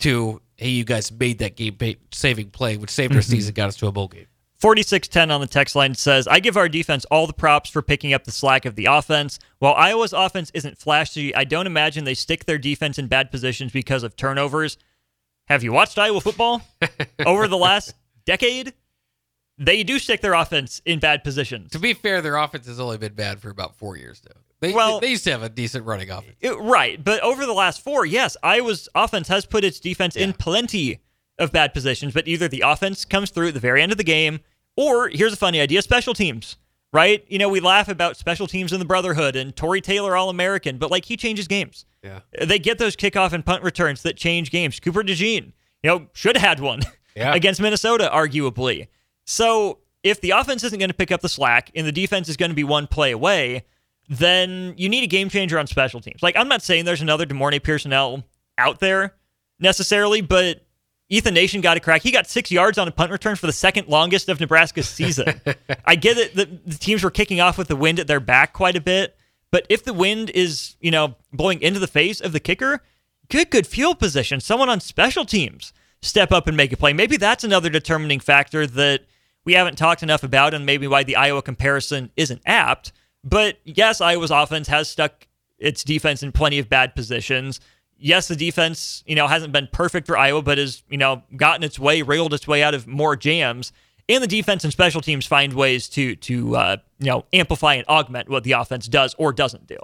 to 0.00 0.40
hey, 0.56 0.70
you 0.70 0.84
guys 0.84 1.12
made 1.12 1.38
that 1.38 1.56
game 1.56 1.76
saving 2.12 2.50
play, 2.50 2.76
which 2.76 2.90
saved 2.90 3.14
our 3.14 3.22
season, 3.22 3.52
got 3.52 3.68
us 3.68 3.76
to 3.76 3.86
a 3.86 3.92
bowl 3.92 4.08
game. 4.08 4.26
4610 4.60 5.30
on 5.30 5.40
the 5.40 5.46
text 5.46 5.76
line 5.76 5.94
says, 5.94 6.26
I 6.26 6.40
give 6.40 6.56
our 6.56 6.68
defense 6.68 7.04
all 7.06 7.26
the 7.28 7.32
props 7.32 7.70
for 7.70 7.80
picking 7.80 8.12
up 8.12 8.24
the 8.24 8.32
slack 8.32 8.64
of 8.64 8.74
the 8.74 8.86
offense. 8.86 9.38
While 9.60 9.74
Iowa's 9.74 10.12
offense 10.12 10.50
isn't 10.52 10.78
flashy, 10.78 11.32
I 11.34 11.44
don't 11.44 11.66
imagine 11.68 12.04
they 12.04 12.14
stick 12.14 12.44
their 12.44 12.58
defense 12.58 12.98
in 12.98 13.06
bad 13.06 13.30
positions 13.30 13.72
because 13.72 14.02
of 14.02 14.16
turnovers. 14.16 14.76
Have 15.46 15.62
you 15.62 15.72
watched 15.72 15.96
Iowa 15.98 16.20
football 16.20 16.62
over 17.26 17.46
the 17.46 17.56
last 17.56 17.94
decade? 18.26 18.74
They 19.58 19.82
do 19.84 19.98
stick 19.98 20.20
their 20.22 20.34
offense 20.34 20.82
in 20.84 20.98
bad 20.98 21.22
positions. 21.24 21.70
To 21.72 21.78
be 21.78 21.94
fair, 21.94 22.20
their 22.20 22.36
offense 22.36 22.66
has 22.66 22.80
only 22.80 22.98
been 22.98 23.14
bad 23.14 23.40
for 23.40 23.50
about 23.50 23.76
four 23.76 23.96
years 23.96 24.20
now. 24.28 24.40
They, 24.60 24.72
Well- 24.72 24.98
they 24.98 25.10
used 25.10 25.24
to 25.24 25.30
have 25.30 25.44
a 25.44 25.48
decent 25.48 25.84
running 25.86 26.10
offense. 26.10 26.36
It- 26.40 26.58
right, 26.58 27.02
but 27.02 27.20
over 27.22 27.46
the 27.46 27.52
last 27.52 27.82
four, 27.82 28.04
yes, 28.04 28.36
Iowa's 28.42 28.88
offense 28.94 29.28
has 29.28 29.46
put 29.46 29.62
its 29.62 29.78
defense 29.78 30.16
in 30.16 30.32
plenty 30.32 30.98
of 31.38 31.52
bad 31.52 31.72
positions, 31.72 32.12
but 32.12 32.26
either 32.26 32.48
the 32.48 32.62
offense 32.66 33.04
comes 33.04 33.30
through 33.30 33.48
at 33.48 33.54
the 33.54 33.60
very 33.60 33.80
end 33.80 33.92
of 33.92 33.98
the 33.98 34.04
game, 34.04 34.40
or 34.78 35.08
here's 35.08 35.32
a 35.32 35.36
funny 35.36 35.60
idea: 35.60 35.82
special 35.82 36.14
teams. 36.14 36.56
Right? 36.90 37.22
You 37.28 37.38
know, 37.38 37.50
we 37.50 37.60
laugh 37.60 37.88
about 37.90 38.16
special 38.16 38.46
teams 38.46 38.72
in 38.72 38.78
the 38.78 38.86
Brotherhood 38.86 39.36
and 39.36 39.54
Tory 39.54 39.82
Taylor 39.82 40.16
All 40.16 40.30
American, 40.30 40.78
but 40.78 40.90
like 40.90 41.04
he 41.04 41.18
changes 41.18 41.46
games. 41.46 41.84
Yeah. 42.02 42.20
They 42.42 42.58
get 42.58 42.78
those 42.78 42.96
kickoff 42.96 43.34
and 43.34 43.44
punt 43.44 43.62
returns 43.62 44.02
that 44.04 44.16
change 44.16 44.50
games. 44.50 44.80
Cooper 44.80 45.02
DeJean, 45.02 45.52
you 45.82 45.90
know, 45.90 46.06
should 46.14 46.34
have 46.38 46.48
had 46.48 46.60
one 46.60 46.80
Yeah. 47.14 47.34
against 47.34 47.60
Minnesota, 47.60 48.08
arguably. 48.10 48.88
So 49.26 49.80
if 50.02 50.22
the 50.22 50.30
offense 50.30 50.64
isn't 50.64 50.78
going 50.78 50.88
to 50.88 50.94
pick 50.96 51.12
up 51.12 51.20
the 51.20 51.28
slack 51.28 51.70
and 51.74 51.86
the 51.86 51.92
defense 51.92 52.26
is 52.30 52.38
going 52.38 52.52
to 52.52 52.56
be 52.56 52.64
one 52.64 52.86
play 52.86 53.10
away, 53.12 53.66
then 54.08 54.72
you 54.78 54.88
need 54.88 55.04
a 55.04 55.08
game 55.08 55.28
changer 55.28 55.58
on 55.58 55.66
special 55.66 56.00
teams. 56.00 56.22
Like 56.22 56.36
I'm 56.38 56.48
not 56.48 56.62
saying 56.62 56.86
there's 56.86 57.02
another 57.02 57.26
DeMornay 57.26 57.62
Pierson-El 57.62 58.24
out 58.56 58.80
there 58.80 59.14
necessarily, 59.60 60.22
but 60.22 60.64
Ethan 61.10 61.34
Nation 61.34 61.60
got 61.60 61.76
a 61.76 61.80
crack. 61.80 62.02
He 62.02 62.10
got 62.10 62.26
six 62.26 62.50
yards 62.50 62.76
on 62.76 62.86
a 62.86 62.90
punt 62.90 63.10
return 63.10 63.36
for 63.36 63.46
the 63.46 63.52
second 63.52 63.88
longest 63.88 64.28
of 64.28 64.40
Nebraska's 64.40 64.88
season. 64.88 65.40
I 65.84 65.94
get 65.94 66.18
it 66.18 66.34
that 66.34 66.66
the 66.66 66.76
teams 66.76 67.02
were 67.02 67.10
kicking 67.10 67.40
off 67.40 67.56
with 67.56 67.68
the 67.68 67.76
wind 67.76 67.98
at 67.98 68.06
their 68.06 68.20
back 68.20 68.52
quite 68.52 68.76
a 68.76 68.80
bit, 68.80 69.16
but 69.50 69.66
if 69.70 69.84
the 69.84 69.94
wind 69.94 70.30
is, 70.30 70.76
you 70.80 70.90
know, 70.90 71.14
blowing 71.32 71.62
into 71.62 71.80
the 71.80 71.86
face 71.86 72.20
of 72.20 72.32
the 72.32 72.40
kicker, 72.40 72.82
good, 73.28 73.50
good 73.50 73.66
field 73.66 73.98
position. 73.98 74.40
Someone 74.40 74.68
on 74.68 74.80
special 74.80 75.24
teams 75.24 75.72
step 76.02 76.30
up 76.32 76.46
and 76.46 76.56
make 76.56 76.72
a 76.72 76.76
play. 76.76 76.92
Maybe 76.92 77.16
that's 77.16 77.44
another 77.44 77.70
determining 77.70 78.20
factor 78.20 78.66
that 78.66 79.02
we 79.44 79.54
haven't 79.54 79.78
talked 79.78 80.02
enough 80.02 80.22
about, 80.22 80.52
and 80.52 80.66
maybe 80.66 80.86
why 80.86 81.04
the 81.04 81.16
Iowa 81.16 81.40
comparison 81.42 82.10
isn't 82.16 82.42
apt. 82.44 82.92
But 83.24 83.58
yes, 83.64 84.00
Iowa's 84.00 84.30
offense 84.30 84.68
has 84.68 84.88
stuck 84.88 85.26
its 85.58 85.82
defense 85.82 86.22
in 86.22 86.32
plenty 86.32 86.58
of 86.58 86.68
bad 86.68 86.94
positions. 86.94 87.60
Yes, 87.98 88.28
the 88.28 88.36
defense, 88.36 89.02
you 89.06 89.14
know, 89.14 89.26
hasn't 89.26 89.52
been 89.52 89.68
perfect 89.72 90.06
for 90.06 90.16
Iowa, 90.16 90.42
but 90.42 90.58
has, 90.58 90.82
you 90.88 90.98
know, 90.98 91.22
gotten 91.36 91.64
its 91.64 91.78
way, 91.78 92.02
wriggled 92.02 92.32
its 92.32 92.46
way 92.46 92.62
out 92.62 92.74
of 92.74 92.86
more 92.86 93.16
jams. 93.16 93.72
And 94.08 94.22
the 94.22 94.28
defense 94.28 94.64
and 94.64 94.72
special 94.72 95.00
teams 95.00 95.26
find 95.26 95.52
ways 95.52 95.88
to 95.90 96.16
to 96.16 96.56
uh, 96.56 96.76
you 96.98 97.06
know 97.06 97.26
amplify 97.32 97.74
and 97.74 97.86
augment 97.88 98.28
what 98.28 98.42
the 98.42 98.52
offense 98.52 98.88
does 98.88 99.14
or 99.18 99.32
doesn't 99.32 99.66
do. 99.66 99.76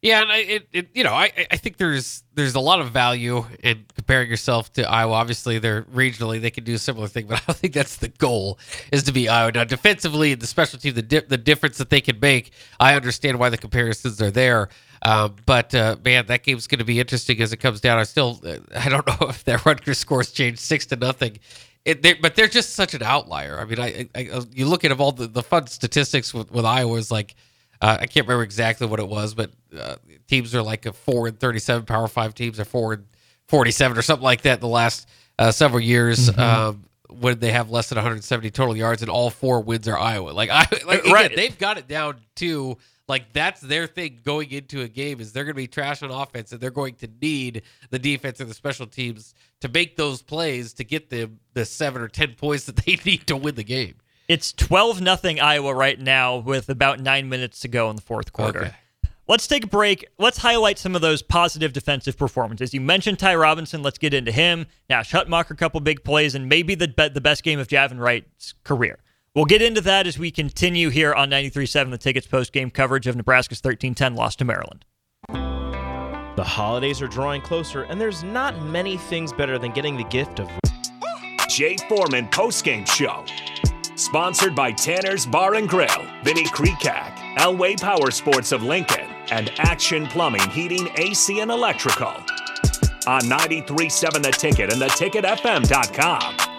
Yeah, 0.00 0.22
and 0.22 0.30
I, 0.30 0.36
it, 0.36 0.68
it, 0.72 0.88
you 0.94 1.02
know, 1.02 1.12
I, 1.12 1.32
I 1.50 1.56
think 1.56 1.76
there's 1.76 2.22
there's 2.34 2.54
a 2.54 2.60
lot 2.60 2.80
of 2.80 2.90
value 2.90 3.44
in 3.64 3.84
comparing 3.96 4.30
yourself 4.30 4.72
to 4.74 4.88
Iowa. 4.88 5.14
Obviously, 5.14 5.58
they're 5.58 5.82
regionally 5.84 6.40
they 6.40 6.52
can 6.52 6.62
do 6.62 6.74
a 6.74 6.78
similar 6.78 7.08
thing, 7.08 7.26
but 7.28 7.38
I 7.38 7.42
don't 7.46 7.56
think 7.56 7.74
that's 7.74 7.96
the 7.96 8.08
goal 8.08 8.60
is 8.92 9.02
to 9.04 9.12
be 9.12 9.28
Iowa. 9.28 9.50
Now, 9.50 9.64
defensively, 9.64 10.34
the 10.34 10.46
special 10.46 10.78
team, 10.78 10.94
the 10.94 11.02
di- 11.02 11.20
the 11.20 11.36
difference 11.38 11.78
that 11.78 11.90
they 11.90 12.00
can 12.00 12.20
make, 12.20 12.52
I 12.78 12.94
understand 12.94 13.40
why 13.40 13.48
the 13.48 13.58
comparisons 13.58 14.22
are 14.22 14.30
there. 14.30 14.68
Um, 15.02 15.36
but 15.46 15.74
uh, 15.74 15.96
man, 16.04 16.26
that 16.26 16.42
game's 16.42 16.66
going 16.66 16.78
to 16.80 16.84
be 16.84 16.98
interesting 17.00 17.40
as 17.40 17.52
it 17.52 17.58
comes 17.58 17.80
down. 17.80 17.98
I 17.98 18.02
still, 18.04 18.40
uh, 18.44 18.56
I 18.76 18.88
don't 18.88 19.06
know 19.06 19.16
if 19.28 19.44
that 19.44 19.64
Rutgers 19.64 19.98
scores 19.98 20.32
changed 20.32 20.60
six 20.60 20.86
to 20.86 20.96
nothing. 20.96 21.38
It, 21.84 22.02
they're, 22.02 22.16
but 22.20 22.34
they're 22.34 22.48
just 22.48 22.74
such 22.74 22.94
an 22.94 23.02
outlier. 23.02 23.58
I 23.58 23.64
mean, 23.64 23.78
I, 23.80 24.08
I, 24.14 24.20
I 24.34 24.40
you 24.52 24.66
look 24.66 24.84
at 24.84 24.92
all 25.00 25.12
the, 25.12 25.26
the 25.26 25.42
fun 25.42 25.66
statistics 25.68 26.34
with, 26.34 26.50
with 26.50 26.64
Iowa 26.64 26.96
is 26.98 27.10
like 27.10 27.34
uh, 27.80 27.96
I 28.00 28.06
can't 28.06 28.26
remember 28.26 28.42
exactly 28.42 28.86
what 28.88 28.98
it 28.98 29.08
was, 29.08 29.34
but 29.34 29.52
uh, 29.78 29.96
teams 30.26 30.54
are 30.54 30.62
like 30.62 30.84
a 30.86 30.92
four 30.92 31.28
and 31.28 31.38
thirty-seven. 31.38 31.86
Power 31.86 32.08
Five 32.08 32.34
teams 32.34 32.58
are 32.58 32.64
four 32.64 32.94
and 32.94 33.04
forty-seven 33.46 33.96
or 33.96 34.02
something 34.02 34.24
like 34.24 34.42
that. 34.42 34.54
In 34.54 34.60
the 34.60 34.66
last 34.68 35.08
uh, 35.38 35.52
several 35.52 35.80
years, 35.80 36.36
um, 36.36 36.84
when 37.08 37.38
they 37.38 37.52
have 37.52 37.70
less 37.70 37.88
than 37.88 37.96
170 37.96 38.50
total 38.50 38.76
yards, 38.76 39.00
and 39.00 39.10
all 39.10 39.30
four 39.30 39.60
wins 39.60 39.86
are 39.86 39.96
Iowa. 39.96 40.30
Like 40.30 40.50
I, 40.50 40.66
like 40.86 41.00
again, 41.02 41.12
Right. 41.12 41.34
they've 41.34 41.56
got 41.56 41.78
it 41.78 41.86
down 41.86 42.16
to 42.36 42.76
like 43.08 43.32
that's 43.32 43.60
their 43.60 43.86
thing 43.86 44.20
going 44.22 44.50
into 44.50 44.82
a 44.82 44.88
game 44.88 45.20
is 45.20 45.32
they're 45.32 45.44
going 45.44 45.54
to 45.54 45.56
be 45.56 45.66
trash 45.66 46.02
on 46.02 46.10
offense, 46.10 46.52
and 46.52 46.60
they're 46.60 46.70
going 46.70 46.94
to 46.96 47.08
need 47.20 47.62
the 47.90 47.98
defense 47.98 48.40
and 48.40 48.48
the 48.48 48.54
special 48.54 48.86
teams 48.86 49.34
to 49.60 49.68
make 49.68 49.96
those 49.96 50.22
plays 50.22 50.74
to 50.74 50.84
get 50.84 51.10
them 51.10 51.40
the 51.54 51.64
seven 51.64 52.02
or 52.02 52.08
ten 52.08 52.34
points 52.34 52.64
that 52.66 52.76
they 52.76 52.96
need 53.04 53.26
to 53.26 53.36
win 53.36 53.54
the 53.54 53.64
game. 53.64 53.94
It's 54.28 54.52
12 54.52 55.00
nothing 55.00 55.40
Iowa 55.40 55.74
right 55.74 55.98
now 55.98 56.36
with 56.36 56.68
about 56.68 57.00
nine 57.00 57.30
minutes 57.30 57.60
to 57.60 57.68
go 57.68 57.88
in 57.88 57.96
the 57.96 58.02
fourth 58.02 58.34
quarter. 58.34 58.60
Okay. 58.60 58.74
Let's 59.26 59.46
take 59.46 59.64
a 59.64 59.68
break. 59.68 60.06
Let's 60.18 60.38
highlight 60.38 60.78
some 60.78 60.94
of 60.94 61.02
those 61.02 61.20
positive 61.22 61.74
defensive 61.74 62.16
performances. 62.16 62.72
You 62.72 62.80
mentioned 62.80 63.18
Ty 63.18 63.36
Robinson. 63.36 63.82
Let's 63.82 63.98
get 63.98 64.14
into 64.14 64.32
him. 64.32 64.66
Nash 64.88 65.12
Hutmacher, 65.12 65.50
a 65.50 65.54
couple 65.54 65.80
big 65.80 66.02
plays, 66.02 66.34
and 66.34 66.48
maybe 66.48 66.74
the 66.74 66.86
the 67.12 67.20
best 67.20 67.42
game 67.42 67.58
of 67.58 67.68
Javin 67.68 68.00
Wright's 68.00 68.54
career. 68.64 68.98
We'll 69.34 69.44
get 69.44 69.62
into 69.62 69.80
that 69.82 70.06
as 70.06 70.18
we 70.18 70.30
continue 70.30 70.88
here 70.88 71.14
on 71.14 71.30
93.7 71.30 71.90
The 71.90 71.98
Tickets 71.98 72.26
post 72.26 72.52
game 72.52 72.70
coverage 72.70 73.06
of 73.06 73.14
Nebraska's 73.16 73.60
13-10 73.60 74.16
loss 74.16 74.34
to 74.36 74.44
Maryland. 74.44 74.84
The 76.38 76.44
holidays 76.44 77.02
are 77.02 77.08
drawing 77.08 77.42
closer, 77.42 77.82
and 77.82 78.00
there's 78.00 78.22
not 78.22 78.62
many 78.62 78.96
things 78.96 79.32
better 79.32 79.58
than 79.58 79.72
getting 79.72 79.96
the 79.96 80.04
gift 80.04 80.40
of 80.40 80.48
Jay 81.48 81.76
Foreman 81.88 82.28
post 82.28 82.64
game 82.64 82.84
show. 82.84 83.24
Sponsored 83.96 84.54
by 84.54 84.70
Tanner's 84.70 85.26
Bar 85.26 85.54
and 85.54 85.68
Grill, 85.68 86.06
Vinny 86.22 86.44
Krekak, 86.44 87.16
Elway 87.36 87.80
Power 87.80 88.12
Sports 88.12 88.52
of 88.52 88.62
Lincoln, 88.62 89.06
and 89.30 89.50
Action 89.58 90.06
Plumbing, 90.06 90.48
Heating, 90.50 90.88
AC, 90.96 91.40
and 91.40 91.50
Electrical. 91.50 92.14
On 93.06 93.20
93.7 93.22 94.22
The 94.22 94.30
Ticket 94.30 94.72
and 94.72 94.80
theticketfm.com. 94.80 96.57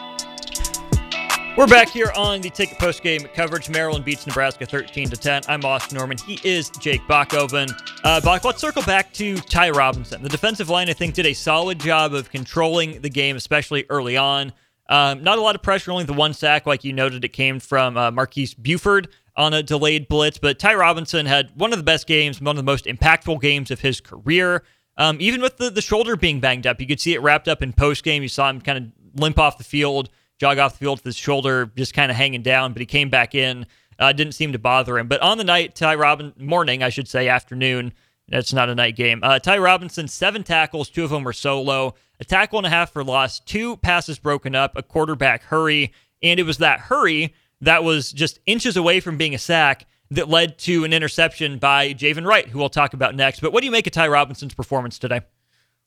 We're 1.59 1.67
back 1.67 1.89
here 1.89 2.13
on 2.15 2.39
the 2.39 2.49
ticket 2.49 2.79
post 2.79 3.03
game 3.03 3.19
coverage. 3.33 3.69
Maryland 3.69 4.05
beats 4.05 4.25
Nebraska 4.25 4.65
13 4.65 5.09
to 5.09 5.17
10. 5.17 5.41
I'm 5.49 5.65
Austin 5.65 5.97
Norman. 5.97 6.17
He 6.17 6.39
is 6.45 6.69
Jake 6.69 7.01
Bachhoven. 7.01 7.69
Uh, 8.01 8.21
Bach, 8.21 8.45
let's 8.45 8.61
circle 8.61 8.81
back 8.83 9.11
to 9.15 9.35
Ty 9.35 9.71
Robinson. 9.71 10.23
The 10.23 10.29
defensive 10.29 10.69
line, 10.69 10.89
I 10.89 10.93
think, 10.93 11.15
did 11.15 11.25
a 11.25 11.33
solid 11.33 11.77
job 11.77 12.13
of 12.13 12.29
controlling 12.31 13.01
the 13.01 13.09
game, 13.09 13.35
especially 13.35 13.85
early 13.89 14.15
on. 14.15 14.53
Um, 14.87 15.21
not 15.21 15.37
a 15.37 15.41
lot 15.41 15.53
of 15.53 15.61
pressure, 15.61 15.91
only 15.91 16.05
the 16.05 16.13
one 16.13 16.33
sack, 16.33 16.65
like 16.65 16.85
you 16.85 16.93
noted, 16.93 17.25
it 17.25 17.33
came 17.33 17.59
from 17.59 17.97
uh, 17.97 18.09
Marques 18.09 18.53
Buford 18.53 19.09
on 19.35 19.53
a 19.53 19.61
delayed 19.61 20.07
blitz. 20.07 20.37
But 20.37 20.59
Ty 20.59 20.75
Robinson 20.75 21.25
had 21.25 21.51
one 21.55 21.73
of 21.73 21.77
the 21.77 21.83
best 21.83 22.07
games, 22.07 22.39
one 22.39 22.55
of 22.55 22.55
the 22.55 22.63
most 22.63 22.85
impactful 22.85 23.41
games 23.41 23.69
of 23.69 23.81
his 23.81 23.99
career. 23.99 24.63
Um, 24.95 25.17
even 25.19 25.41
with 25.41 25.57
the, 25.57 25.69
the 25.69 25.81
shoulder 25.81 26.15
being 26.15 26.39
banged 26.39 26.65
up, 26.65 26.79
you 26.79 26.87
could 26.87 27.01
see 27.01 27.15
it 27.15 27.21
wrapped 27.21 27.49
up 27.49 27.61
in 27.61 27.73
post 27.73 28.05
game. 28.05 28.23
You 28.23 28.29
saw 28.29 28.49
him 28.49 28.61
kind 28.61 28.77
of 28.77 29.19
limp 29.19 29.37
off 29.37 29.57
the 29.57 29.65
field, 29.65 30.09
jog 30.39 30.57
off 30.57 30.73
the 30.73 30.79
field 30.79 30.99
with 30.99 31.05
his 31.05 31.15
shoulder 31.15 31.71
just 31.75 31.93
kind 31.93 32.09
of 32.09 32.17
hanging 32.17 32.41
down, 32.41 32.73
but 32.73 32.79
he 32.79 32.85
came 32.85 33.09
back 33.09 33.35
in. 33.35 33.65
Uh, 33.99 34.13
didn't 34.13 34.33
seem 34.33 34.53
to 34.53 34.59
bother 34.59 34.97
him. 34.97 35.07
But 35.09 35.21
on 35.21 35.37
the 35.37 35.43
night, 35.43 35.75
Ty 35.75 35.95
Robin 35.95 36.33
morning, 36.37 36.81
I 36.81 36.89
should 36.89 37.07
say, 37.07 37.27
afternoon. 37.27 37.91
That's 38.29 38.53
not 38.53 38.69
a 38.69 38.75
night 38.75 38.95
game. 38.95 39.19
Uh, 39.21 39.39
Ty 39.39 39.57
Robinson, 39.57 40.07
seven 40.07 40.43
tackles, 40.43 40.89
two 40.89 41.03
of 41.03 41.09
them 41.09 41.23
were 41.23 41.33
solo, 41.33 41.95
a 42.19 42.23
tackle 42.23 42.59
and 42.59 42.65
a 42.65 42.69
half 42.69 42.93
for 42.93 43.03
loss, 43.03 43.39
two 43.39 43.75
passes 43.77 44.19
broken 44.19 44.55
up, 44.55 44.77
a 44.77 44.83
quarterback 44.83 45.43
hurry, 45.43 45.91
and 46.21 46.39
it 46.39 46.43
was 46.43 46.59
that 46.59 46.79
hurry 46.79 47.33
that 47.61 47.83
was 47.83 48.11
just 48.11 48.39
inches 48.45 48.77
away 48.77 48.99
from 48.99 49.17
being 49.17 49.35
a 49.35 49.37
sack 49.37 49.85
that 50.11 50.29
led 50.29 50.57
to 50.59 50.83
an 50.83 50.93
interception 50.93 51.59
by 51.59 51.93
Javin 51.93 52.25
Wright, 52.25 52.47
who 52.47 52.59
we'll 52.59 52.69
talk 52.69 52.93
about 52.93 53.15
next. 53.15 53.41
But 53.41 53.53
what 53.53 53.61
do 53.61 53.65
you 53.65 53.71
make 53.71 53.85
of 53.85 53.93
Ty 53.93 54.07
Robinson's 54.07 54.53
performance 54.53 54.97
today? 54.97 55.21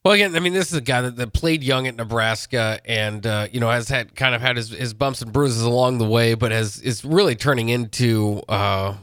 Well, 0.04 0.14
again, 0.14 0.34
I 0.34 0.40
mean, 0.40 0.52
this 0.52 0.72
is 0.72 0.74
a 0.74 0.80
guy 0.80 1.02
that, 1.02 1.16
that 1.16 1.32
played 1.32 1.62
young 1.62 1.86
at 1.86 1.94
Nebraska, 1.94 2.80
and 2.84 3.24
uh, 3.24 3.46
you 3.52 3.60
know 3.60 3.70
has 3.70 3.88
had 3.88 4.16
kind 4.16 4.34
of 4.34 4.40
had 4.40 4.56
his, 4.56 4.70
his 4.70 4.94
bumps 4.94 5.22
and 5.22 5.32
bruises 5.32 5.62
along 5.62 5.98
the 5.98 6.08
way, 6.08 6.34
but 6.34 6.50
has 6.50 6.80
is 6.80 7.04
really 7.04 7.36
turning 7.36 7.68
into 7.68 8.42
uh, 8.48 8.96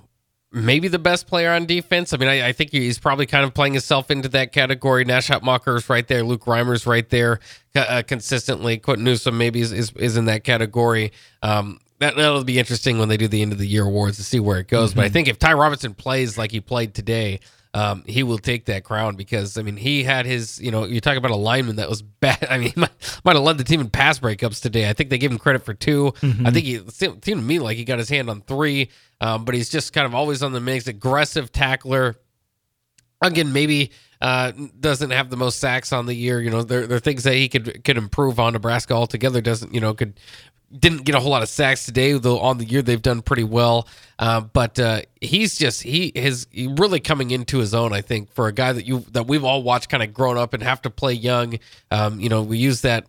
maybe 0.52 0.90
the 0.90 1.00
best 1.00 1.28
player 1.28 1.52
on 1.52 1.66
defense. 1.66 2.12
I 2.12 2.18
mean, 2.18 2.28
I, 2.28 2.48
I, 2.48 2.52
think 2.52 2.72
he's 2.72 3.00
probably 3.00 3.26
kind 3.26 3.46
of 3.46 3.54
playing 3.54 3.74
himself 3.74 4.12
into 4.12 4.28
that 4.30 4.52
category. 4.52 5.06
Nash 5.06 5.30
Hutmacher's 5.30 5.90
right 5.90 6.08
there, 6.08 6.24
Luke 6.24 6.46
Reimer's 6.46 6.86
right 6.86 7.08
there, 7.10 7.40
uh, 7.76 8.04
consistently. 8.06 8.78
Quinton 8.78 9.06
Newsome 9.06 9.38
maybe 9.38 9.62
is, 9.62 9.72
is, 9.72 9.92
is 9.94 10.18
in 10.18 10.26
that 10.26 10.44
category. 10.44 11.12
Um, 11.42 11.80
that 12.00 12.16
that'll 12.16 12.44
be 12.44 12.60
interesting 12.60 12.98
when 12.98 13.10
they 13.10 13.18
do 13.18 13.28
the 13.28 13.42
end 13.42 13.52
of 13.52 13.58
the 13.58 13.68
year 13.68 13.86
awards 13.86 14.18
to 14.18 14.24
see 14.24 14.40
where 14.40 14.60
it 14.60 14.68
goes. 14.68 14.92
Mm-hmm. 14.92 15.00
But 15.00 15.06
I 15.06 15.10
think 15.10 15.28
if 15.28 15.38
Ty 15.38 15.54
Robinson 15.54 15.94
plays 15.94 16.38
like 16.38 16.52
he 16.52 16.62
played 16.62 16.94
today, 16.94 17.40
um, 17.74 18.04
he 18.08 18.24
will 18.24 18.40
take 18.40 18.66
that 18.66 18.84
crown 18.84 19.16
because 19.16 19.58
I 19.58 19.62
mean 19.62 19.78
he 19.78 20.04
had 20.04 20.26
his 20.26 20.60
you 20.60 20.72
know 20.72 20.86
you 20.86 21.00
talk 21.02 21.18
about 21.18 21.32
a 21.32 21.36
lineman 21.36 21.76
that 21.76 21.90
was 21.90 22.02
bad. 22.20 22.48
I 22.50 22.58
mean 22.58 22.72
he 22.74 22.80
might, 22.80 23.22
might 23.24 23.36
have 23.36 23.44
led 23.44 23.58
the 23.58 23.64
team 23.64 23.82
in 23.82 23.90
pass 23.90 24.20
breakups 24.20 24.62
today. 24.62 24.90
I 24.90 24.94
think 24.94 25.10
they 25.10 25.18
gave 25.18 25.32
him 25.32 25.38
credit 25.38 25.64
for 25.64 25.74
2 25.74 26.12
mm-hmm. 26.12 26.48
I 26.48 26.52
think 26.52 26.66
he 26.66 26.80
seemed 26.90 27.22
to 27.22 27.36
me 27.36 27.60
like 27.60 27.78
he 27.78 27.86
got 27.86 28.00
his 28.00 28.10
hand 28.10 28.30
on 28.30 28.42
three, 28.42 28.90
um, 29.22 29.46
but 29.46 29.56
he's 29.56 29.70
just 29.70 29.94
kind 29.94 30.06
of 30.06 30.16
always 30.16 30.42
on 30.42 30.52
the 30.52 30.60
mix. 30.60 30.88
Aggressive 30.88 31.52
tackler. 31.52 32.16
Again, 33.22 33.52
maybe 33.52 33.92
uh, 34.22 34.52
doesn't 34.80 35.12
have 35.12 35.30
the 35.30 35.38
most 35.38 35.60
sacks 35.60 35.94
on 35.94 36.06
the 36.06 36.14
year. 36.14 36.42
You 36.42 36.50
know, 36.50 36.64
there, 36.64 36.88
there 36.88 36.98
are 36.98 37.02
things 37.02 37.24
that 37.24 37.36
he 37.36 37.48
could 37.48 37.84
could 37.84 37.98
improve 37.98 38.40
on. 38.40 38.54
Nebraska 38.54 38.94
altogether 38.94 39.42
doesn't, 39.42 39.74
you 39.74 39.80
know, 39.80 39.94
could 39.94 40.14
didn't 40.78 41.04
get 41.04 41.16
a 41.16 41.20
whole 41.20 41.32
lot 41.32 41.42
of 41.42 41.50
sacks 41.50 41.86
today, 41.86 42.14
though 42.14 42.40
on 42.40 42.58
the 42.58 42.66
year 42.66 42.82
they've 42.82 43.02
done 43.02 43.22
pretty 43.22 43.44
well. 43.44 43.88
Uh, 44.20 44.42
but 44.42 44.80
uh, 44.80 45.02
he's 45.22 45.58
just 45.58 45.84
he 45.84 46.08
is 46.08 46.48
really 46.54 47.00
coming 47.00 47.32
into 47.32 47.58
his 47.60 47.74
own. 47.74 47.94
I 47.94 48.02
think 48.02 48.32
for 48.34 48.48
a 48.48 48.54
guy 48.54 48.74
that 48.74 48.86
you 48.86 49.00
that 49.12 49.28
we've 49.28 49.44
all 49.44 49.64
watched 49.64 49.90
kind 49.90 50.04
of 50.04 50.14
grown 50.14 50.38
up 50.38 50.54
and 50.54 50.62
have 50.64 50.82
to 50.84 50.90
play 50.90 51.14
young. 51.14 51.58
Um, 51.92 52.20
you 52.20 52.30
know, 52.30 52.44
we 52.44 52.58
use 52.58 52.82
that 52.82 53.08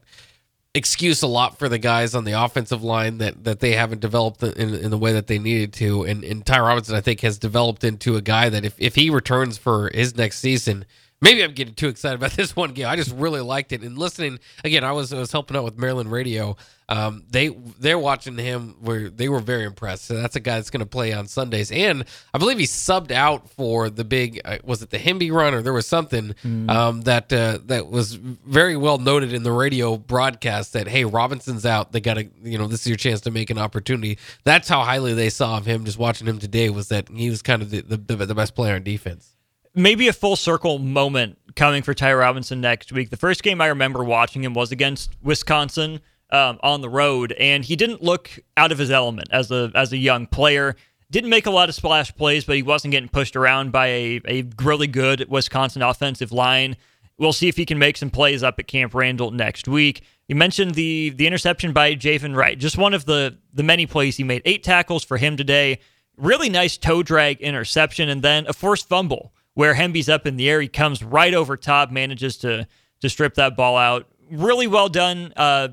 excuse 0.74 1.22
a 1.22 1.26
lot 1.26 1.58
for 1.58 1.68
the 1.68 1.78
guys 1.78 2.14
on 2.14 2.24
the 2.24 2.32
offensive 2.32 2.82
line 2.82 3.18
that 3.18 3.44
that 3.44 3.60
they 3.60 3.72
haven't 3.72 4.00
developed 4.00 4.42
in, 4.42 4.74
in 4.74 4.90
the 4.90 4.98
way 4.98 5.12
that 5.12 5.26
they 5.26 5.38
needed 5.38 5.72
to. 5.74 6.04
And, 6.04 6.22
and 6.22 6.44
Ty 6.46 6.60
Robinson, 6.60 6.94
I 6.94 7.00
think, 7.00 7.20
has 7.20 7.38
developed 7.38 7.82
into 7.84 8.16
a 8.16 8.22
guy 8.22 8.48
that 8.48 8.64
if, 8.64 8.74
if 8.78 8.94
he 8.94 9.10
returns 9.10 9.58
for 9.58 9.90
his 9.92 10.16
next 10.16 10.38
season, 10.38 10.84
maybe 11.20 11.44
I'm 11.44 11.52
getting 11.52 11.74
too 11.74 11.88
excited 11.88 12.16
about 12.16 12.32
this 12.36 12.56
one 12.56 12.72
game. 12.72 12.86
I 12.86 12.96
just 12.96 13.12
really 13.12 13.40
liked 13.40 13.72
it. 13.72 13.82
And 13.82 13.98
listening 13.98 14.38
again, 14.64 14.84
I 14.84 14.92
was 14.92 15.12
I 15.12 15.18
was 15.18 15.32
helping 15.32 15.56
out 15.56 15.64
with 15.64 15.78
Maryland 15.78 16.10
Radio. 16.10 16.56
Um, 16.88 17.22
they 17.30 17.48
they're 17.48 18.00
watching 18.00 18.36
him 18.36 18.74
where 18.80 19.10
they 19.10 19.28
were 19.28 19.38
very 19.38 19.64
impressed. 19.64 20.06
So 20.06 20.14
that's 20.14 20.34
a 20.34 20.40
guy 20.40 20.56
that's 20.56 20.70
going 20.70 20.80
to 20.80 20.86
play 20.86 21.12
on 21.12 21.28
Sundays, 21.28 21.70
and 21.70 22.04
I 22.34 22.38
believe 22.38 22.58
he 22.58 22.64
subbed 22.64 23.12
out 23.12 23.48
for 23.50 23.88
the 23.90 24.02
big 24.02 24.40
uh, 24.44 24.58
was 24.64 24.82
it 24.82 24.90
the 24.90 24.98
Hemby 24.98 25.32
run 25.32 25.54
or 25.54 25.62
there 25.62 25.72
was 25.72 25.86
something 25.86 26.34
mm. 26.44 26.68
um, 26.68 27.02
that 27.02 27.32
uh, 27.32 27.58
that 27.66 27.88
was 27.88 28.14
very 28.14 28.76
well 28.76 28.98
noted 28.98 29.32
in 29.32 29.44
the 29.44 29.52
radio 29.52 29.96
broadcast 29.96 30.72
that 30.72 30.88
hey 30.88 31.04
Robinson's 31.04 31.64
out, 31.64 31.92
they 31.92 32.00
got 32.00 32.14
to 32.14 32.28
you 32.42 32.58
know 32.58 32.66
this 32.66 32.80
is 32.80 32.86
your 32.88 32.96
chance 32.96 33.20
to 33.20 33.30
make 33.30 33.50
an 33.50 33.58
opportunity. 33.58 34.18
That's 34.42 34.68
how 34.68 34.82
highly 34.82 35.14
they 35.14 35.30
saw 35.30 35.58
of 35.58 35.66
him. 35.66 35.84
Just 35.84 35.98
watching 35.98 36.26
him 36.26 36.40
today 36.40 36.70
was 36.70 36.88
that 36.88 37.08
he 37.08 37.30
was 37.30 37.40
kind 37.40 37.62
of 37.62 37.70
the 37.70 37.82
the, 37.82 38.16
the 38.26 38.34
best 38.34 38.56
player 38.56 38.74
on 38.74 38.82
defense 38.82 39.36
maybe 39.74 40.08
a 40.08 40.12
full 40.12 40.36
circle 40.36 40.78
moment 40.78 41.38
coming 41.54 41.82
for 41.82 41.94
Ty 41.94 42.14
Robinson 42.14 42.60
next 42.60 42.92
week. 42.92 43.10
The 43.10 43.16
first 43.16 43.42
game 43.42 43.60
I 43.60 43.66
remember 43.66 44.04
watching 44.04 44.44
him 44.44 44.54
was 44.54 44.72
against 44.72 45.10
Wisconsin 45.22 46.00
um, 46.30 46.58
on 46.62 46.80
the 46.80 46.88
road, 46.88 47.32
and 47.32 47.64
he 47.64 47.76
didn't 47.76 48.02
look 48.02 48.30
out 48.56 48.72
of 48.72 48.78
his 48.78 48.90
element 48.90 49.28
as 49.30 49.50
a 49.50 49.70
as 49.74 49.92
a 49.92 49.96
young 49.96 50.26
player. 50.26 50.76
Didn't 51.10 51.30
make 51.30 51.46
a 51.46 51.50
lot 51.50 51.68
of 51.68 51.74
splash 51.74 52.14
plays, 52.14 52.44
but 52.44 52.56
he 52.56 52.62
wasn't 52.62 52.92
getting 52.92 53.08
pushed 53.08 53.34
around 53.34 53.72
by 53.72 53.86
a, 53.88 54.20
a 54.28 54.44
really 54.62 54.86
good 54.86 55.28
Wisconsin 55.28 55.82
offensive 55.82 56.30
line. 56.30 56.76
We'll 57.18 57.32
see 57.32 57.48
if 57.48 57.56
he 57.56 57.66
can 57.66 57.78
make 57.78 57.96
some 57.96 58.10
plays 58.10 58.42
up 58.42 58.58
at 58.60 58.68
Camp 58.68 58.94
Randall 58.94 59.32
next 59.32 59.66
week. 59.66 60.02
You 60.28 60.36
mentioned 60.36 60.74
the 60.74 61.10
the 61.10 61.26
interception 61.26 61.72
by 61.72 61.94
Javin 61.94 62.36
Wright, 62.36 62.58
just 62.58 62.78
one 62.78 62.94
of 62.94 63.06
the 63.06 63.38
the 63.52 63.64
many 63.64 63.86
plays 63.86 64.16
he 64.16 64.24
made. 64.24 64.42
Eight 64.44 64.62
tackles 64.62 65.04
for 65.04 65.16
him 65.16 65.36
today. 65.36 65.80
Really 66.16 66.48
nice 66.48 66.76
toe 66.76 67.02
drag 67.02 67.40
interception, 67.40 68.08
and 68.08 68.22
then 68.22 68.46
a 68.46 68.52
forced 68.52 68.88
fumble 68.88 69.32
where 69.60 69.74
Hemby's 69.74 70.08
up 70.08 70.26
in 70.26 70.38
the 70.38 70.48
air. 70.48 70.62
He 70.62 70.68
comes 70.68 71.04
right 71.04 71.34
over 71.34 71.54
top, 71.54 71.90
manages 71.90 72.38
to 72.38 72.66
to 73.02 73.10
strip 73.10 73.34
that 73.34 73.58
ball 73.58 73.76
out. 73.76 74.06
Really 74.30 74.66
well 74.66 74.88
done, 74.88 75.34
uh, 75.36 75.68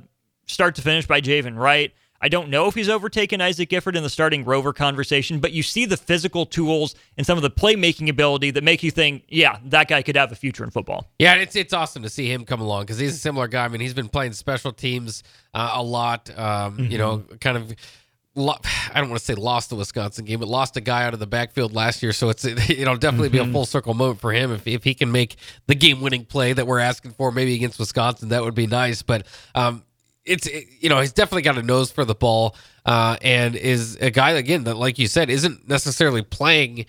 start 0.46 0.76
to 0.76 0.82
finish 0.82 1.08
by 1.08 1.22
Javin 1.22 1.56
Wright. 1.58 1.94
I 2.20 2.28
don't 2.28 2.50
know 2.50 2.68
if 2.68 2.76
he's 2.76 2.90
overtaken 2.90 3.40
Isaac 3.40 3.70
Gifford 3.70 3.96
in 3.96 4.04
the 4.04 4.10
starting 4.10 4.44
rover 4.44 4.74
conversation, 4.74 5.40
but 5.40 5.54
you 5.54 5.64
see 5.64 5.86
the 5.86 5.96
physical 5.96 6.46
tools 6.46 6.96
and 7.16 7.26
some 7.26 7.38
of 7.38 7.44
the 7.44 7.50
playmaking 7.50 8.10
ability 8.10 8.52
that 8.52 8.64
make 8.64 8.84
you 8.84 8.92
think, 8.92 9.24
yeah, 9.30 9.60
that 9.64 9.88
guy 9.88 10.02
could 10.02 10.18
have 10.18 10.34
a 10.34 10.36
future 10.36 10.66
in 10.66 10.70
football. 10.70 11.08
Yeah, 11.18 11.36
it's 11.36 11.56
it's 11.56 11.72
awesome 11.72 12.04
to 12.04 12.10
see 12.10 12.30
him 12.30 12.44
come 12.44 12.60
along 12.60 12.84
because 12.84 13.00
he's 13.00 13.16
a 13.16 13.20
similar 13.20 13.48
guy. 13.48 13.64
I 13.64 13.68
mean, 13.70 13.80
he's 13.80 13.94
been 13.94 14.10
playing 14.10 14.34
special 14.34 14.74
teams 14.74 15.24
uh, 15.54 15.72
a 15.76 15.84
lot. 15.84 16.30
Um, 16.32 16.78
mm-hmm. 16.78 16.92
You 16.92 16.98
know, 16.98 17.24
kind 17.40 17.56
of 17.56 17.74
I 18.38 19.00
don't 19.00 19.10
want 19.10 19.20
to 19.20 19.26
say 19.26 19.34
lost 19.34 19.70
the 19.70 19.76
Wisconsin 19.76 20.26
game, 20.26 20.40
but 20.40 20.48
lost 20.48 20.78
a 20.78 20.82
guy 20.82 21.04
out 21.04 21.14
of 21.14 21.20
the 21.20 21.28
backfield 21.28 21.74
last 21.74 22.04
year. 22.04 22.14
So 22.14 22.30
it's 22.30 22.46
it'll 22.46 22.98
definitely 22.98 23.30
mm-hmm. 23.30 23.46
be 23.46 23.50
a 23.50 23.54
full 23.54 23.66
circle 23.66 23.94
moment 23.94 24.20
for 24.20 24.32
him 24.32 24.52
if, 24.52 24.68
if 24.68 24.84
he 24.84 24.94
can 24.94 25.12
make 25.12 25.36
the 25.66 25.76
game 25.76 26.02
winning 26.02 26.26
play 26.26 26.54
that 26.54 26.68
we're 26.68 26.80
asking 26.80 27.12
for, 27.12 27.32
maybe 27.32 27.56
against 27.56 27.80
Wisconsin. 27.80 28.30
That 28.30 28.44
would 28.44 28.56
be 28.56 28.68
nice. 28.68 29.02
But 29.02 29.26
um, 29.56 29.84
it's 30.24 30.46
it, 30.46 30.68
you 30.80 30.90
know 30.90 31.00
he's 31.00 31.14
definitely 31.14 31.42
got 31.42 31.58
a 31.58 31.64
nose 31.64 31.92
for 31.92 32.06
the 32.06 32.16
ball, 32.16 32.56
uh, 32.86 33.18
and 33.22 33.56
is 33.56 33.96
a 33.98 34.12
guy 34.12 34.32
again 34.32 34.66
that, 34.66 34.78
like 34.78 35.00
you 35.00 35.08
said, 35.08 35.30
isn't 35.30 35.68
necessarily 35.68 36.22
playing 36.22 36.86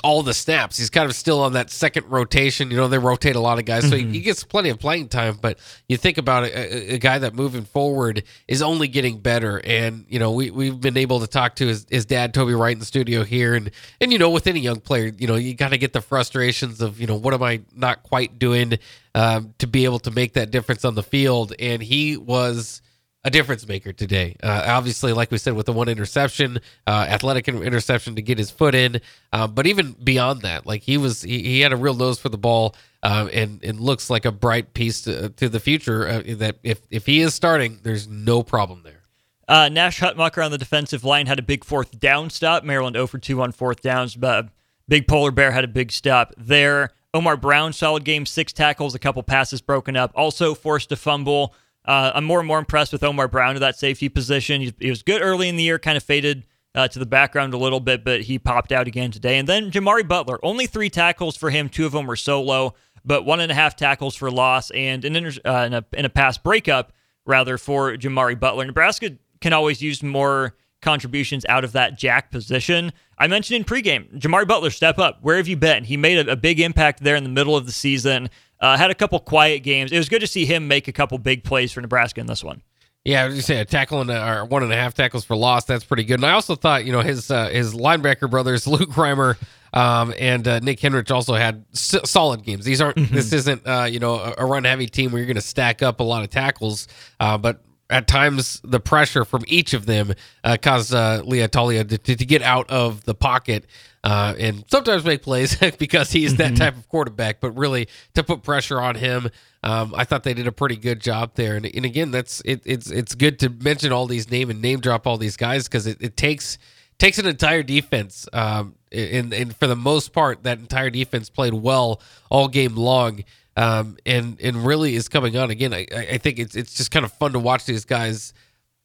all 0.00 0.22
the 0.22 0.34
snaps. 0.34 0.76
He's 0.76 0.90
kind 0.90 1.08
of 1.08 1.14
still 1.14 1.40
on 1.40 1.52
that 1.54 1.70
second 1.70 2.06
rotation. 2.08 2.70
You 2.70 2.76
know, 2.76 2.88
they 2.88 2.98
rotate 2.98 3.36
a 3.36 3.40
lot 3.40 3.58
of 3.58 3.64
guys, 3.64 3.88
so 3.88 3.96
mm-hmm. 3.96 4.12
he, 4.12 4.18
he, 4.18 4.20
gets 4.20 4.44
plenty 4.44 4.68
of 4.68 4.78
playing 4.78 5.08
time. 5.08 5.38
But 5.40 5.58
you 5.88 5.96
think 5.96 6.18
about 6.18 6.44
it, 6.44 6.54
a, 6.54 6.94
a, 6.94 6.98
guy 6.98 7.18
that 7.18 7.34
moving 7.34 7.64
forward 7.64 8.24
is 8.46 8.62
only 8.62 8.88
getting 8.88 9.18
better. 9.20 9.60
And 9.64 10.04
you 10.08 10.18
know, 10.18 10.32
we 10.32 10.50
we've 10.50 10.80
been 10.80 10.96
able 10.96 11.20
to 11.20 11.26
talk 11.26 11.56
to 11.56 11.66
his, 11.66 11.86
his 11.88 12.06
dad, 12.06 12.34
Toby 12.34 12.54
Wright, 12.54 12.72
in 12.72 12.78
the 12.78 12.84
studio 12.84 13.24
here, 13.24 13.54
and 13.54 13.70
and 14.00 14.12
you 14.12 14.18
know, 14.18 14.30
with 14.30 14.46
any 14.46 14.60
young 14.60 14.80
player, 14.80 15.12
you 15.16 15.26
know, 15.26 15.36
you 15.36 15.54
got 15.54 15.70
to 15.70 15.78
get 15.78 15.92
the 15.92 16.00
frustrations 16.00 16.80
of 16.80 17.00
you 17.00 17.06
know, 17.06 17.16
what 17.16 17.34
am 17.34 17.42
I 17.42 17.60
not 17.74 18.02
quite 18.02 18.38
doing 18.38 18.78
um, 19.14 19.54
to 19.58 19.66
be 19.66 19.84
able 19.84 19.98
to 20.00 20.10
make 20.10 20.34
that 20.34 20.50
difference 20.50 20.84
on 20.84 20.94
the 20.94 21.02
field. 21.02 21.52
And 21.58 21.82
he 21.82 22.16
was 22.16 22.82
a 23.24 23.30
difference 23.30 23.66
maker 23.66 23.92
today. 23.92 24.36
Uh, 24.42 24.64
obviously, 24.66 25.12
like 25.12 25.30
we 25.30 25.38
said, 25.38 25.54
with 25.54 25.66
the 25.66 25.72
one 25.72 25.88
interception, 25.88 26.60
uh, 26.86 27.06
athletic 27.08 27.48
interception 27.48 28.14
to 28.16 28.22
get 28.22 28.38
his 28.38 28.50
foot 28.50 28.74
in. 28.74 29.00
Uh, 29.32 29.46
but 29.46 29.66
even 29.66 29.92
beyond 29.92 30.42
that, 30.42 30.66
like 30.66 30.82
he 30.82 30.96
was, 30.96 31.22
he, 31.22 31.42
he 31.42 31.60
had 31.60 31.72
a 31.72 31.76
real 31.76 31.94
nose 31.94 32.18
for 32.18 32.28
the 32.28 32.38
ball, 32.38 32.74
uh, 33.02 33.28
and 33.32 33.62
and 33.62 33.80
looks 33.80 34.10
like 34.10 34.24
a 34.24 34.32
bright 34.32 34.74
piece 34.74 35.02
to, 35.02 35.30
to 35.30 35.48
the 35.48 35.60
future. 35.60 36.06
Uh, 36.06 36.22
that 36.36 36.56
if 36.62 36.80
if 36.90 37.06
he 37.06 37.20
is 37.20 37.34
starting, 37.34 37.78
there's 37.82 38.08
no 38.08 38.42
problem 38.42 38.82
there. 38.82 39.02
Uh, 39.48 39.68
Nash 39.68 39.98
Hutmacher 40.00 40.44
on 40.44 40.50
the 40.50 40.58
defensive 40.58 41.04
line 41.04 41.26
had 41.26 41.38
a 41.38 41.42
big 41.42 41.64
fourth 41.64 41.98
down 41.98 42.28
stop. 42.28 42.64
Maryland 42.64 42.96
0 42.96 43.06
for 43.06 43.18
2 43.18 43.40
on 43.40 43.50
fourth 43.50 43.80
downs. 43.80 44.14
But 44.14 44.48
big 44.88 45.08
Polar 45.08 45.30
Bear 45.30 45.50
had 45.52 45.64
a 45.64 45.68
big 45.68 45.90
stop 45.90 46.34
there. 46.36 46.90
Omar 47.14 47.38
Brown, 47.38 47.72
solid 47.72 48.04
game, 48.04 48.26
six 48.26 48.52
tackles, 48.52 48.94
a 48.94 48.98
couple 48.98 49.22
passes 49.22 49.62
broken 49.62 49.96
up. 49.96 50.12
Also 50.14 50.54
forced 50.54 50.92
a 50.92 50.96
fumble. 50.96 51.54
Uh, 51.88 52.12
I'm 52.14 52.24
more 52.24 52.38
and 52.38 52.46
more 52.46 52.58
impressed 52.58 52.92
with 52.92 53.02
Omar 53.02 53.28
Brown 53.28 53.54
to 53.54 53.60
that 53.60 53.78
safety 53.78 54.10
position. 54.10 54.60
He, 54.60 54.74
he 54.78 54.90
was 54.90 55.02
good 55.02 55.22
early 55.22 55.48
in 55.48 55.56
the 55.56 55.62
year, 55.62 55.78
kind 55.78 55.96
of 55.96 56.02
faded 56.02 56.46
uh, 56.74 56.86
to 56.86 56.98
the 56.98 57.06
background 57.06 57.54
a 57.54 57.56
little 57.56 57.80
bit, 57.80 58.04
but 58.04 58.20
he 58.20 58.38
popped 58.38 58.72
out 58.72 58.86
again 58.86 59.10
today. 59.10 59.38
And 59.38 59.48
then 59.48 59.70
Jimari 59.70 60.06
Butler, 60.06 60.38
only 60.42 60.66
three 60.66 60.90
tackles 60.90 61.34
for 61.34 61.48
him. 61.48 61.70
Two 61.70 61.86
of 61.86 61.92
them 61.92 62.06
were 62.06 62.14
solo, 62.14 62.74
but 63.06 63.24
one 63.24 63.40
and 63.40 63.50
a 63.50 63.54
half 63.54 63.74
tackles 63.74 64.14
for 64.14 64.30
loss 64.30 64.70
and 64.72 65.02
an 65.06 65.16
inter- 65.16 65.40
uh, 65.46 65.64
in, 65.64 65.72
a, 65.72 65.84
in 65.94 66.04
a 66.04 66.10
pass 66.10 66.36
breakup, 66.36 66.92
rather, 67.24 67.56
for 67.56 67.96
Jimari 67.96 68.38
Butler. 68.38 68.66
Nebraska 68.66 69.16
can 69.40 69.54
always 69.54 69.80
use 69.80 70.02
more 70.02 70.56
contributions 70.82 71.46
out 71.48 71.64
of 71.64 71.72
that 71.72 71.96
jack 71.96 72.30
position. 72.30 72.92
I 73.16 73.28
mentioned 73.28 73.56
in 73.56 73.64
pregame, 73.64 74.20
Jimari 74.20 74.46
Butler, 74.46 74.70
step 74.70 74.98
up. 74.98 75.20
Where 75.22 75.38
have 75.38 75.48
you 75.48 75.56
been? 75.56 75.84
He 75.84 75.96
made 75.96 76.28
a, 76.28 76.32
a 76.32 76.36
big 76.36 76.60
impact 76.60 77.02
there 77.02 77.16
in 77.16 77.24
the 77.24 77.30
middle 77.30 77.56
of 77.56 77.64
the 77.64 77.72
season. 77.72 78.28
Uh, 78.60 78.76
had 78.76 78.90
a 78.90 78.94
couple 78.94 79.18
quiet 79.20 79.60
games. 79.60 79.92
It 79.92 79.98
was 79.98 80.08
good 80.08 80.20
to 80.20 80.26
see 80.26 80.44
him 80.44 80.66
make 80.68 80.88
a 80.88 80.92
couple 80.92 81.18
big 81.18 81.44
plays 81.44 81.72
for 81.72 81.80
Nebraska 81.80 82.20
in 82.20 82.26
this 82.26 82.42
one. 82.42 82.62
Yeah, 83.04 83.24
I 83.24 83.28
was 83.28 83.46
say 83.46 83.58
a 83.58 83.64
tackle 83.64 84.00
and 84.00 84.10
or 84.10 84.44
one 84.44 84.62
and 84.62 84.72
a 84.72 84.76
half 84.76 84.94
tackles 84.94 85.24
for 85.24 85.36
loss. 85.36 85.64
That's 85.64 85.84
pretty 85.84 86.04
good. 86.04 86.14
And 86.14 86.26
I 86.26 86.32
also 86.32 86.56
thought, 86.56 86.84
you 86.84 86.92
know, 86.92 87.00
his 87.00 87.30
uh, 87.30 87.48
his 87.48 87.74
linebacker 87.74 88.28
brothers, 88.28 88.66
Luke 88.66 88.90
Reimer 88.90 89.36
um, 89.72 90.12
and 90.18 90.46
uh, 90.46 90.58
Nick 90.58 90.80
Henrich, 90.80 91.10
also 91.10 91.34
had 91.34 91.64
s- 91.72 91.94
solid 92.04 92.42
games. 92.42 92.64
These 92.64 92.80
aren't. 92.80 92.96
Mm-hmm. 92.96 93.14
This 93.14 93.32
isn't, 93.32 93.66
uh, 93.66 93.84
you 93.84 93.98
know, 93.98 94.16
a, 94.16 94.34
a 94.38 94.44
run 94.44 94.64
heavy 94.64 94.86
team 94.88 95.12
where 95.12 95.20
you're 95.20 95.26
going 95.26 95.36
to 95.36 95.40
stack 95.40 95.82
up 95.82 96.00
a 96.00 96.02
lot 96.02 96.22
of 96.22 96.30
tackles. 96.30 96.88
Uh, 97.20 97.38
but 97.38 97.62
at 97.90 98.06
times 98.06 98.60
the 98.64 98.80
pressure 98.80 99.24
from 99.24 99.44
each 99.46 99.72
of 99.72 99.86
them 99.86 100.12
uh, 100.44 100.56
caused 100.60 100.92
uh, 100.92 101.22
Leah 101.24 101.48
Talia 101.48 101.84
to, 101.84 101.98
to, 101.98 102.16
get 102.16 102.42
out 102.42 102.68
of 102.70 103.04
the 103.04 103.14
pocket 103.14 103.64
uh, 104.04 104.34
and 104.38 104.64
sometimes 104.70 105.04
make 105.04 105.22
plays 105.22 105.56
because 105.78 106.10
he's 106.10 106.36
that 106.36 106.52
mm-hmm. 106.52 106.56
type 106.56 106.76
of 106.76 106.88
quarterback. 106.88 107.40
But 107.40 107.52
really, 107.52 107.88
to 108.14 108.22
put 108.22 108.42
pressure 108.42 108.80
on 108.80 108.94
him, 108.94 109.28
um, 109.62 109.94
I 109.96 110.04
thought 110.04 110.22
they 110.22 110.34
did 110.34 110.46
a 110.46 110.52
pretty 110.52 110.76
good 110.76 111.00
job 111.00 111.32
there. 111.34 111.56
And, 111.56 111.66
and 111.66 111.84
again, 111.84 112.10
that's 112.10 112.40
it, 112.44 112.62
it's 112.64 112.90
it's 112.90 113.14
good 113.14 113.38
to 113.40 113.50
mention 113.50 113.92
all 113.92 114.06
these 114.06 114.30
name 114.30 114.50
and 114.50 114.62
name 114.62 114.80
drop 114.80 115.06
all 115.06 115.18
these 115.18 115.36
guys 115.36 115.66
because 115.68 115.86
it, 115.86 115.98
it 116.00 116.16
takes 116.16 116.58
takes 116.98 117.18
an 117.18 117.26
entire 117.26 117.62
defense. 117.62 118.28
Um, 118.32 118.74
and, 118.90 119.32
and 119.32 119.54
for 119.56 119.66
the 119.66 119.76
most 119.76 120.12
part, 120.12 120.44
that 120.44 120.58
entire 120.58 120.90
defense 120.90 121.28
played 121.28 121.54
well 121.54 122.00
all 122.30 122.48
game 122.48 122.76
long. 122.76 123.24
Um, 123.56 123.96
and 124.06 124.40
and 124.40 124.64
really 124.64 124.94
is 124.94 125.08
coming 125.08 125.36
on 125.36 125.50
again. 125.50 125.74
I, 125.74 125.84
I 125.92 126.18
think 126.18 126.38
it's 126.38 126.54
it's 126.54 126.74
just 126.74 126.92
kind 126.92 127.04
of 127.04 127.12
fun 127.12 127.32
to 127.32 127.40
watch 127.40 127.64
these 127.64 127.84
guys 127.84 128.32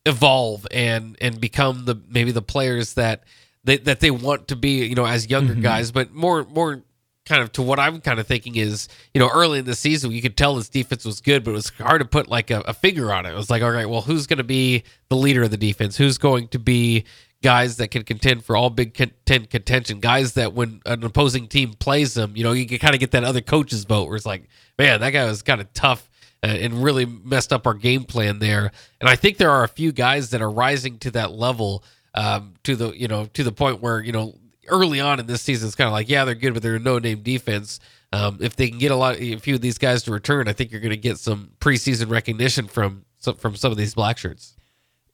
evolve 0.06 0.68
and 0.72 1.16
and 1.22 1.40
become 1.40 1.86
the 1.86 2.02
maybe 2.10 2.32
the 2.32 2.42
players 2.42 2.96
that 2.96 3.24
they, 3.64 3.78
that 3.78 4.00
they 4.00 4.12
want 4.12 4.50
to 4.50 4.56
be. 4.56 4.86
You 4.86 4.96
know, 4.96 5.06
as 5.06 5.30
younger 5.30 5.56
guys, 5.56 5.92
but 5.92 6.14
more 6.14 6.46
more 6.46 6.84
kind 7.26 7.42
of 7.42 7.52
to 7.54 7.62
what 7.62 7.80
I'm 7.80 8.02
kind 8.02 8.20
of 8.20 8.28
thinking 8.28 8.56
is, 8.56 8.90
you 9.14 9.20
know, 9.20 9.30
early 9.34 9.60
in 9.60 9.66
the 9.66 9.76
season, 9.76 10.12
you 10.12 10.22
could 10.22 10.36
tell 10.36 10.56
this 10.56 10.70
defense 10.70 11.06
was 11.06 11.22
good, 11.22 11.44
but 11.44 11.52
it 11.52 11.56
was 11.56 11.70
hard 11.70 12.02
to 12.02 12.08
put 12.08 12.28
like 12.28 12.52
a, 12.52 12.62
a 12.62 12.74
figure 12.74 13.14
on 13.14 13.26
it. 13.26 13.32
It 13.32 13.36
was 13.36 13.50
like, 13.50 13.64
all 13.64 13.72
right, 13.72 13.88
well, 13.88 14.02
who's 14.02 14.28
going 14.28 14.38
to 14.38 14.44
be 14.44 14.84
the 15.10 15.16
leader 15.16 15.44
of 15.44 15.52
the 15.52 15.58
defense? 15.58 15.96
Who's 15.98 16.18
going 16.18 16.50
to 16.50 16.60
be 16.60 17.06
guys 17.42 17.78
that 17.78 17.90
can 17.92 18.04
contend 18.04 18.44
for 18.44 18.58
all 18.58 18.70
Big 18.70 18.94
Ten 18.94 19.46
contention? 19.46 20.00
Guys 20.00 20.34
that 20.34 20.54
when 20.54 20.82
an 20.86 21.04
opposing 21.04 21.48
team 21.48 21.74
plays 21.74 22.14
them, 22.14 22.34
you 22.36 22.44
know, 22.44 22.52
you 22.52 22.66
can 22.66 22.80
kind 22.80 22.94
of 22.94 23.00
get 23.00 23.12
that 23.12 23.24
other 23.24 23.42
coach's 23.42 23.86
vote 23.86 24.08
where 24.08 24.18
it's 24.18 24.26
like, 24.26 24.50
man, 24.78 25.00
that 25.00 25.12
guy 25.12 25.26
was 25.26 25.42
kind 25.42 25.62
of 25.62 25.72
tough 25.74 26.10
uh, 26.44 26.48
and 26.48 26.84
really 26.84 27.06
messed 27.06 27.54
up 27.54 27.66
our 27.66 27.74
game 27.74 28.04
plan 28.04 28.40
there. 28.40 28.72
And 29.00 29.10
I 29.10 29.16
think 29.16 29.38
there 29.38 29.52
are 29.52 29.64
a 29.64 29.70
few 29.70 29.94
guys 29.94 30.32
that 30.32 30.42
are 30.42 30.52
rising 30.52 31.00
to 31.00 31.12
that 31.12 31.32
level. 31.32 31.86
Um, 32.16 32.54
to 32.64 32.76
the 32.76 32.92
you 32.92 33.08
know 33.08 33.26
to 33.34 33.44
the 33.44 33.52
point 33.52 33.82
where 33.82 34.00
you 34.00 34.12
know 34.12 34.36
early 34.68 35.00
on 35.00 35.20
in 35.20 35.28
this 35.28 35.42
season, 35.42 35.68
it's 35.68 35.76
kind 35.76 35.88
of 35.88 35.94
like, 35.94 36.10
yeah, 36.10 36.26
they're 36.26 36.36
good, 36.36 36.54
but 36.54 36.64
they're 36.64 36.76
a 36.76 36.80
no 36.80 37.00
name 37.00 37.22
defense. 37.22 37.80
Um, 38.12 38.38
if 38.42 38.56
they 38.56 38.70
can 38.70 38.78
get 38.78 38.92
a 38.92 38.96
lot, 38.96 39.20
a 39.20 39.38
few 39.38 39.56
of 39.56 39.62
these 39.62 39.78
guys 39.78 40.04
to 40.04 40.12
return, 40.12 40.48
I 40.48 40.54
think 40.54 40.72
you're 40.72 40.82
going 40.82 40.92
to 40.92 40.98
get 40.98 41.18
some 41.18 41.52
preseason 41.60 42.10
recognition 42.10 42.68
from 42.68 43.06
some, 43.18 43.36
from 43.36 43.56
some 43.56 43.72
of 43.72 43.78
these 43.78 43.96
black 43.96 44.18
shirts. 44.18 44.56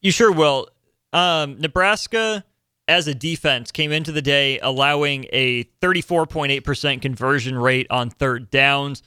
You 0.02 0.12
sure 0.12 0.32
will. 0.32 0.68
Um, 1.14 1.60
Nebraska, 1.60 2.44
as 2.88 3.08
a 3.08 3.16
defense, 3.16 3.72
came 3.72 3.92
into 3.92 4.12
the 4.12 4.22
day 4.22 4.60
allowing 4.60 5.26
a 5.32 5.64
34.8% 5.82 7.02
conversion 7.02 7.58
rate 7.58 7.88
on 7.90 8.10
third 8.10 8.50
downs. 8.52 9.02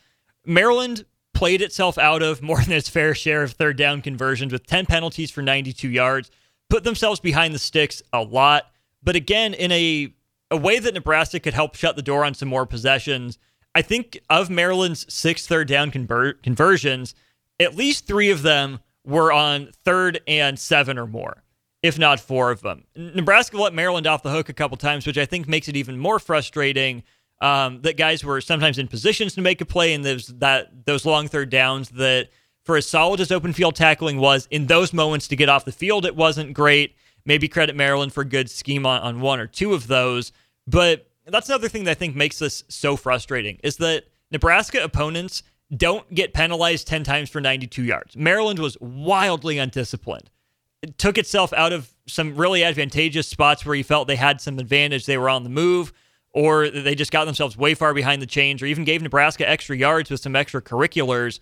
Maryland 0.44 1.05
played 1.35 1.62
itself 1.62 1.98
out 1.98 2.23
of 2.23 2.43
more 2.43 2.60
than 2.60 2.73
its 2.73 2.89
fair 2.89 3.14
share 3.14 3.43
of 3.43 3.52
third 3.52 3.77
down 3.77 4.02
conversions 4.02 4.52
with 4.52 4.66
10 4.66 4.86
penalties 4.86 5.31
for 5.31 5.43
92 5.43 5.89
yards, 5.89 6.31
put 6.73 6.85
themselves 6.85 7.20
behind 7.20 7.55
the 7.55 7.59
sticks 7.59 8.03
a 8.15 8.23
lot. 8.23 8.70
But 9.03 9.15
again, 9.15 9.53
in 9.53 9.70
a 9.70 10.15
a 10.51 10.57
way 10.57 10.78
that 10.78 10.94
Nebraska 10.94 11.39
could 11.39 11.53
help 11.53 11.74
shut 11.74 11.97
the 11.97 12.03
door 12.03 12.24
on 12.24 12.32
some 12.35 12.49
more 12.49 12.65
possessions. 12.65 13.39
I 13.74 13.82
think 13.82 14.19
of 14.31 14.49
Maryland's 14.49 15.07
six 15.12 15.47
third 15.47 15.69
down 15.69 15.90
conver- 15.90 16.43
conversions, 16.43 17.15
at 17.61 17.77
least 17.77 18.07
three 18.07 18.31
of 18.31 18.43
them 18.43 18.81
were 19.05 19.32
on 19.32 19.70
third 19.85 20.20
and 20.27 20.59
seven 20.59 20.99
or 20.99 21.07
more, 21.07 21.43
if 21.82 21.99
not 21.99 22.20
four 22.20 22.51
of 22.51 22.62
them. 22.62 22.85
Nebraska 22.97 23.59
let 23.59 23.74
Maryland 23.74 24.07
off 24.07 24.23
the 24.23 24.31
hook 24.31 24.49
a 24.49 24.55
couple 24.55 24.78
times, 24.78 25.07
which 25.07 25.19
I 25.19 25.27
think 25.27 25.47
makes 25.49 25.69
it 25.69 25.77
even 25.77 25.99
more 25.99 26.19
frustrating. 26.19 27.03
Um, 27.43 27.82
that 27.82 27.97
guys 27.97 28.24
were 28.24 28.40
sometimes 28.40 28.78
in 28.78 28.89
positions 28.89 29.35
to 29.35 29.40
make 29.40 29.61
a 29.61 29.66
play, 29.66 29.93
and 29.94 30.05
those 30.05 30.28
that 30.28 30.86
those 30.86 31.05
long 31.05 31.28
third 31.28 31.51
downs 31.51 31.90
that, 31.90 32.28
for 32.64 32.76
as 32.76 32.86
solid 32.86 33.20
as 33.20 33.32
open 33.32 33.52
field 33.52 33.74
tackling 33.74 34.18
was, 34.18 34.47
in 34.51 34.66
those 34.66 34.93
moments 34.93 35.28
to 35.28 35.36
get 35.36 35.48
off 35.48 35.64
the 35.64 35.72
field, 35.72 36.06
it 36.06 36.16
wasn't 36.16 36.55
great. 36.55 36.94
Maybe 37.24 37.48
credit 37.48 37.76
Maryland 37.76 38.12
for 38.12 38.24
good 38.24 38.51
scheme 38.51 38.86
on, 38.86 39.01
on 39.01 39.20
one 39.20 39.40
or 39.40 39.47
two 39.47 39.74
of 39.74 39.86
those. 39.86 40.32
But 40.66 41.09
that's 41.26 41.48
another 41.48 41.68
thing 41.68 41.84
that 41.84 41.93
I 41.93 41.94
think 41.94 42.16
makes 42.16 42.39
this 42.39 42.64
so 42.68 42.97
frustrating 42.97 43.59
is 43.62 43.76
that 43.78 44.05
Nebraska 44.30 44.82
opponents 44.82 45.43
don't 45.76 46.12
get 46.14 46.34
penalized 46.34 46.86
10 46.86 47.05
times 47.05 47.30
for 47.30 47.40
92 47.40 47.82
yards. 47.82 48.16
Maryland 48.16 48.59
was 48.59 48.76
wildly 48.80 49.59
undisciplined. 49.59 50.30
It 50.82 50.98
took 50.98 51.16
itself 51.16 51.52
out 51.52 51.72
of 51.72 51.94
some 52.06 52.36
really 52.36 52.64
advantageous 52.64 53.28
spots 53.28 53.64
where 53.64 53.74
you 53.74 53.84
felt 53.84 54.09
they 54.09 54.16
had 54.16 54.40
some 54.40 54.59
advantage. 54.59 55.06
They 55.06 55.16
were 55.16 55.30
on 55.30 55.44
the 55.44 55.51
move, 55.51 55.93
or 56.32 56.68
they 56.68 56.94
just 56.94 57.12
got 57.12 57.24
themselves 57.24 57.56
way 57.56 57.74
far 57.74 57.94
behind 57.94 58.20
the 58.20 58.26
chains, 58.26 58.60
or 58.60 58.66
even 58.66 58.84
gave 58.84 59.01
Nebraska 59.01 59.48
extra 59.48 59.76
yards 59.76 60.10
with 60.10 60.20
some 60.20 60.34
extracurriculars. 60.34 61.39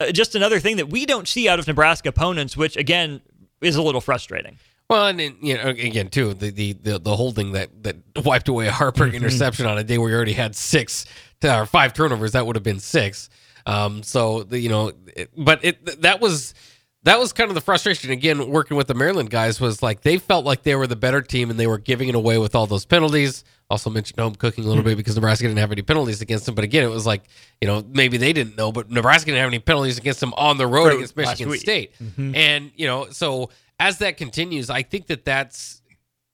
Uh, 0.00 0.10
just 0.10 0.34
another 0.34 0.58
thing 0.58 0.76
that 0.78 0.88
we 0.88 1.04
don't 1.06 1.28
see 1.28 1.48
out 1.48 1.58
of 1.58 1.66
Nebraska 1.66 2.08
opponents, 2.08 2.56
which 2.56 2.76
again 2.76 3.20
is 3.60 3.76
a 3.76 3.82
little 3.82 4.00
frustrating. 4.00 4.56
Well, 4.88 5.06
and, 5.06 5.20
and 5.20 5.36
you 5.40 5.54
know, 5.56 5.68
again, 5.68 6.08
too, 6.08 6.34
the 6.34 6.50
the 6.50 6.72
the, 6.72 6.98
the 6.98 7.14
holding 7.14 7.52
that 7.52 7.82
that 7.84 7.96
wiped 8.24 8.48
away 8.48 8.66
a 8.66 8.72
Harper 8.72 9.04
Mm-hmm. 9.06 9.16
interception 9.16 9.66
on 9.66 9.78
a 9.78 9.84
day 9.84 9.98
where 9.98 10.10
you 10.10 10.16
already 10.16 10.32
had 10.32 10.56
six 10.56 11.06
or 11.44 11.66
five 11.66 11.92
turnovers, 11.92 12.32
that 12.32 12.46
would 12.46 12.56
have 12.56 12.62
been 12.62 12.80
six. 12.80 13.28
Um, 13.66 14.02
so 14.02 14.42
the, 14.42 14.58
you 14.58 14.68
know, 14.68 14.92
it, 15.14 15.30
but 15.36 15.64
it 15.64 16.00
that 16.02 16.20
was 16.20 16.54
that 17.04 17.18
was 17.18 17.32
kind 17.32 17.50
of 17.50 17.54
the 17.54 17.60
frustration 17.60 18.10
again 18.10 18.48
working 18.50 18.76
with 18.76 18.88
the 18.88 18.94
Maryland 18.94 19.30
guys 19.30 19.60
was 19.60 19.82
like 19.82 20.00
they 20.00 20.18
felt 20.18 20.44
like 20.44 20.62
they 20.64 20.74
were 20.74 20.86
the 20.86 20.96
better 20.96 21.22
team 21.22 21.50
and 21.50 21.60
they 21.60 21.66
were 21.66 21.78
giving 21.78 22.08
it 22.08 22.14
away 22.14 22.38
with 22.38 22.54
all 22.54 22.66
those 22.66 22.84
penalties. 22.84 23.44
Also 23.70 23.88
mentioned 23.88 24.18
home 24.18 24.34
cooking 24.34 24.64
a 24.64 24.66
little 24.66 24.82
bit 24.82 24.96
because 24.96 25.14
Nebraska 25.14 25.46
didn't 25.46 25.58
have 25.58 25.70
any 25.72 25.82
penalties 25.82 26.20
against 26.20 26.44
them. 26.46 26.54
But 26.54 26.64
again, 26.64 26.82
it 26.84 26.90
was 26.90 27.06
like 27.06 27.22
you 27.60 27.68
know 27.68 27.84
maybe 27.88 28.16
they 28.16 28.32
didn't 28.32 28.56
know, 28.56 28.72
but 28.72 28.90
Nebraska 28.90 29.26
didn't 29.26 29.40
have 29.40 29.48
any 29.48 29.60
penalties 29.60 29.96
against 29.98 30.20
them 30.20 30.34
on 30.36 30.58
the 30.58 30.66
road 30.66 30.86
Road 30.88 30.94
against 30.96 31.16
last 31.16 31.28
Michigan 31.30 31.50
week. 31.50 31.60
State. 31.60 31.92
Mhm. 32.02 32.36
And 32.36 32.72
you 32.74 32.86
know, 32.86 33.08
so 33.10 33.50
as 33.78 33.98
that 33.98 34.16
continues, 34.16 34.70
I 34.70 34.82
think 34.82 35.06
that 35.06 35.24
that's 35.24 35.80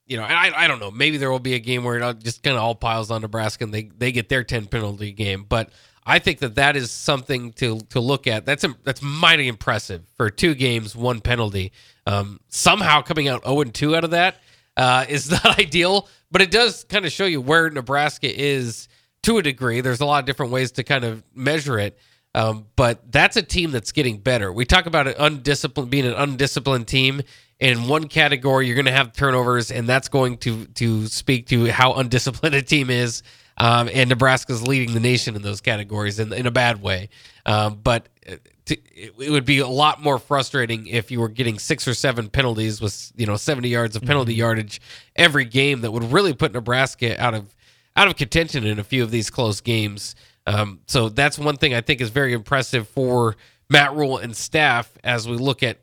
you 0.07 0.17
know, 0.17 0.23
and 0.23 0.33
I, 0.33 0.65
I 0.65 0.67
don't 0.69 0.79
know. 0.79 0.91
Maybe 0.91 1.17
there 1.17 1.31
will 1.31 1.41
be 1.41 1.55
a 1.55 1.59
game 1.59 1.83
where 1.85 1.99
it 1.99 2.19
just 2.23 2.43
kind 2.43 2.57
of 2.57 2.63
all 2.63 2.75
piles 2.77 3.11
on 3.11 3.23
Nebraska 3.23 3.65
and 3.65 3.75
they, 3.75 3.91
they 3.99 4.13
get 4.13 4.29
their 4.29 4.45
10 4.45 4.67
penalty 4.67 5.11
game. 5.11 5.45
But 5.49 5.71
I 6.07 6.21
think 6.21 6.39
that 6.39 6.55
that 6.55 6.77
is 6.77 6.93
something 6.93 7.53
to 7.55 7.81
to 7.91 7.99
look 7.99 8.29
at. 8.29 8.47
That's 8.47 8.65
that's 8.85 9.03
mighty 9.03 9.49
impressive 9.49 10.03
for 10.17 10.31
two 10.31 10.55
games, 10.55 10.95
one 10.95 11.21
penalty. 11.21 11.73
Um, 12.07 12.39
somehow 12.49 13.03
coming 13.03 13.27
out 13.27 13.45
0 13.45 13.63
and 13.63 13.75
2 13.75 13.97
out 13.97 14.05
of 14.05 14.11
that 14.13 14.37
uh, 14.77 15.05
is 15.09 15.29
not 15.45 15.59
ideal, 15.59 16.09
but 16.31 16.43
it 16.43 16.51
does 16.51 16.85
kind 16.85 17.05
of 17.05 17.13
show 17.13 17.27
you 17.27 17.41
where 17.41 17.71
Nebraska 17.71 18.29
is 18.29 18.89
to 19.23 19.39
a 19.39 19.43
degree. 19.43 19.81
There's 19.81 20.01
a 20.01 20.07
lot 20.07 20.21
of 20.21 20.27
different 20.27 20.53
ways 20.53 20.73
to 20.73 20.85
kind 20.85 21.05
of 21.05 21.23
measure 21.35 21.79
it. 21.79 21.99
Um, 22.35 22.67
but 22.77 23.11
that's 23.11 23.37
a 23.37 23.43
team 23.43 23.71
that's 23.71 23.93
getting 23.93 24.19
better. 24.19 24.53
We 24.53 24.67
talk 24.67 24.85
about 24.85 25.07
it 25.07 25.17
undisciplined, 25.19 25.91
being 25.91 26.05
an 26.07 26.13
undisciplined 26.13 26.87
team. 26.87 27.23
In 27.59 27.89
one 27.89 28.09
category, 28.09 28.67
you're 28.67 28.75
going 28.75 28.85
to 28.85 28.93
have 28.93 29.15
turnovers, 29.15 29.71
and 29.71 29.89
that's 29.89 30.09
going 30.09 30.37
to 30.39 30.67
to 30.67 31.07
speak 31.07 31.47
to 31.47 31.73
how 31.73 31.95
undisciplined 31.95 32.55
a 32.55 32.61
team 32.61 32.91
is. 32.91 33.23
Um, 33.57 33.89
and 33.91 34.11
Nebraska's 34.11 34.63
leading 34.63 34.93
the 34.93 35.01
nation 35.01 35.35
in 35.35 35.41
those 35.41 35.63
categories 35.63 36.19
in, 36.19 36.31
in 36.35 36.47
a 36.47 36.51
bad 36.51 36.83
way. 36.83 37.09
Um, 37.47 37.81
but 37.83 38.11
uh, 38.31 38.37
to, 38.67 38.77
it, 38.95 39.31
would 39.31 39.45
be 39.45 39.59
a 39.61 39.69
lot 39.69 40.03
more 40.03 40.19
frustrating 40.19 40.87
if 40.87 41.11
you 41.11 41.21
were 41.21 41.29
getting 41.29 41.59
six 41.59 41.87
or 41.87 41.95
seven 41.95 42.29
penalties 42.29 42.81
with 42.81 43.13
you 43.17 43.27
know 43.27 43.37
70 43.37 43.69
yards 43.69 43.97
of 43.97 44.03
penalty 44.03 44.35
yardage 44.35 44.81
every 45.15 45.45
game. 45.45 45.81
That 45.81 45.93
would 45.93 46.13
really 46.13 46.35
put 46.35 46.53
Nebraska 46.53 47.21
out 47.23 47.35
of 47.35 47.55
out 47.97 48.09
of 48.09 48.17
contention 48.17 48.67
in 48.67 48.79
a 48.79 48.85
few 48.85 49.03
of 49.03 49.11
these 49.11 49.31
close 49.31 49.61
games. 49.61 50.15
Um, 50.47 50.81
so 50.87 51.09
that's 51.09 51.39
one 51.39 51.57
thing 51.57 51.75
I 51.75 51.81
think 51.81 52.01
is 52.01 52.11
very 52.11 52.33
impressive 52.33 52.89
for 52.89 53.37
Matt 53.71 53.95
Rhule 53.95 54.19
and 54.19 54.37
staff 54.37 54.93
as 55.03 55.29
we 55.29 55.37
look 55.37 55.63
at 55.63 55.81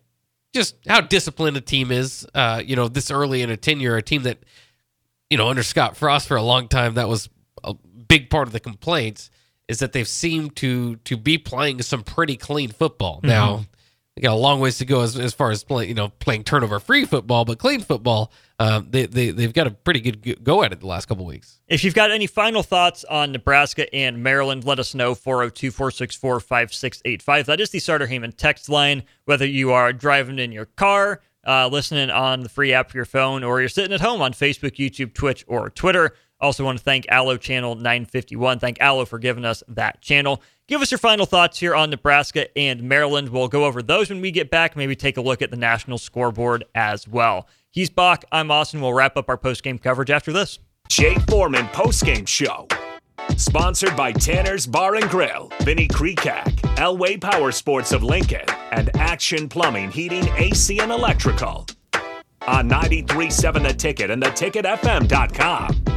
just 0.53 0.75
how 0.87 1.01
disciplined 1.01 1.57
a 1.57 1.61
team 1.61 1.91
is. 1.91 2.27
Uh, 2.33 2.61
you 2.63 2.75
know, 2.75 2.87
this 2.87 3.11
early 3.11 3.41
in 3.41 3.49
a 3.49 3.57
tenure, 3.57 3.95
a 3.95 4.01
team 4.01 4.23
that 4.23 4.39
you 5.29 5.37
know 5.37 5.47
under 5.47 5.63
Scott 5.63 5.95
Frost 5.95 6.27
for 6.27 6.37
a 6.37 6.43
long 6.43 6.67
time 6.67 6.95
that 6.95 7.07
was 7.07 7.29
a 7.63 7.73
big 7.73 8.29
part 8.29 8.47
of 8.47 8.51
the 8.51 8.59
complaints 8.59 9.29
is 9.73 9.79
that 9.79 9.91
they've 9.91 10.07
seemed 10.07 10.55
to 10.57 10.97
to 10.97 11.17
be 11.17 11.37
playing 11.37 11.81
some 11.81 12.03
pretty 12.03 12.37
clean 12.37 12.69
football. 12.69 13.19
Now 13.23 13.65
they 14.15 14.21
got 14.21 14.33
a 14.33 14.35
long 14.35 14.59
ways 14.59 14.77
to 14.77 14.85
go 14.85 15.01
as, 15.01 15.17
as 15.17 15.33
far 15.33 15.49
as 15.49 15.63
playing 15.63 15.89
you 15.89 15.95
know 15.95 16.09
playing 16.19 16.43
turnover 16.43 16.79
free 16.79 17.05
football, 17.05 17.45
but 17.45 17.57
clean 17.57 17.81
football. 17.81 18.31
Um, 18.59 18.87
they 18.91 19.07
they 19.07 19.31
they've 19.31 19.51
got 19.51 19.65
a 19.65 19.71
pretty 19.71 19.99
good 19.99 20.43
go 20.43 20.63
at 20.63 20.71
it 20.71 20.79
the 20.79 20.87
last 20.87 21.07
couple 21.07 21.25
weeks. 21.25 21.59
If 21.67 21.83
you've 21.83 21.95
got 21.95 22.11
any 22.11 22.27
final 22.27 22.61
thoughts 22.61 23.03
on 23.05 23.31
Nebraska 23.31 23.91
and 23.93 24.21
Maryland, 24.21 24.65
let 24.65 24.77
us 24.77 24.93
know 24.93 25.15
402 25.15 25.71
464 25.71 26.39
5685. 26.39 27.45
That 27.47 27.59
is 27.59 27.71
the 27.71 27.79
Sartor 27.79 28.05
Hamann 28.05 28.33
text 28.33 28.69
line. 28.69 29.03
Whether 29.25 29.47
you 29.47 29.71
are 29.71 29.91
driving 29.91 30.37
in 30.37 30.51
your 30.51 30.65
car, 30.65 31.21
uh, 31.47 31.67
listening 31.67 32.11
on 32.11 32.41
the 32.41 32.49
free 32.49 32.71
app 32.71 32.91
for 32.91 32.97
your 32.97 33.05
phone, 33.05 33.43
or 33.43 33.61
you're 33.61 33.69
sitting 33.69 33.93
at 33.93 34.01
home 34.01 34.21
on 34.21 34.33
Facebook, 34.33 34.75
YouTube, 34.75 35.15
Twitch, 35.15 35.43
or 35.47 35.71
Twitter. 35.71 36.13
Also, 36.43 36.65
want 36.65 36.77
to 36.77 36.83
thank 36.83 37.05
Allo 37.07 37.37
Channel 37.37 37.75
951. 37.75 38.59
Thank 38.59 38.81
Allo 38.81 39.05
for 39.05 39.17
giving 39.17 39.45
us 39.45 39.63
that 39.69 40.01
channel. 40.01 40.41
Give 40.67 40.81
us 40.81 40.91
your 40.91 40.97
final 40.97 41.25
thoughts 41.25 41.57
here 41.57 41.73
on 41.73 41.89
Nebraska 41.89 42.55
and 42.57 42.83
Maryland. 42.83 43.29
We'll 43.29 43.47
go 43.47 43.63
over 43.63 43.81
those 43.81 44.09
when 44.09 44.19
we 44.19 44.29
get 44.29 44.51
back. 44.51 44.75
Maybe 44.75 44.93
take 44.93 45.15
a 45.15 45.21
look 45.21 45.41
at 45.41 45.51
the 45.51 45.57
national 45.57 45.99
scoreboard 45.99 46.65
as 46.75 47.07
well. 47.07 47.47
He's 47.71 47.89
Bach. 47.89 48.25
I'm 48.29 48.51
Austin. 48.51 48.81
We'll 48.81 48.93
wrap 48.93 49.15
up 49.15 49.29
our 49.29 49.37
post 49.37 49.63
game 49.63 49.79
coverage 49.79 50.11
after 50.11 50.33
this. 50.33 50.59
Jay 50.89 51.15
Foreman 51.29 51.67
postgame 51.67 52.27
show. 52.27 52.67
Sponsored 53.37 53.95
by 53.95 54.11
Tanner's 54.11 54.67
Bar 54.67 54.95
and 54.95 55.09
Grill, 55.09 55.49
Vinny 55.61 55.87
Krekak, 55.87 56.57
Elway 56.75 57.21
Power 57.21 57.53
Sports 57.53 57.93
of 57.93 58.03
Lincoln, 58.03 58.45
and 58.71 58.93
Action 58.97 59.47
Plumbing, 59.47 59.91
Heating, 59.91 60.27
AC, 60.35 60.77
and 60.79 60.91
Electrical. 60.91 61.67
On 62.47 62.69
93.7 62.69 63.63
The 63.65 63.73
Ticket 63.73 64.11
and 64.11 64.21
theticketfm.com. 64.21 65.92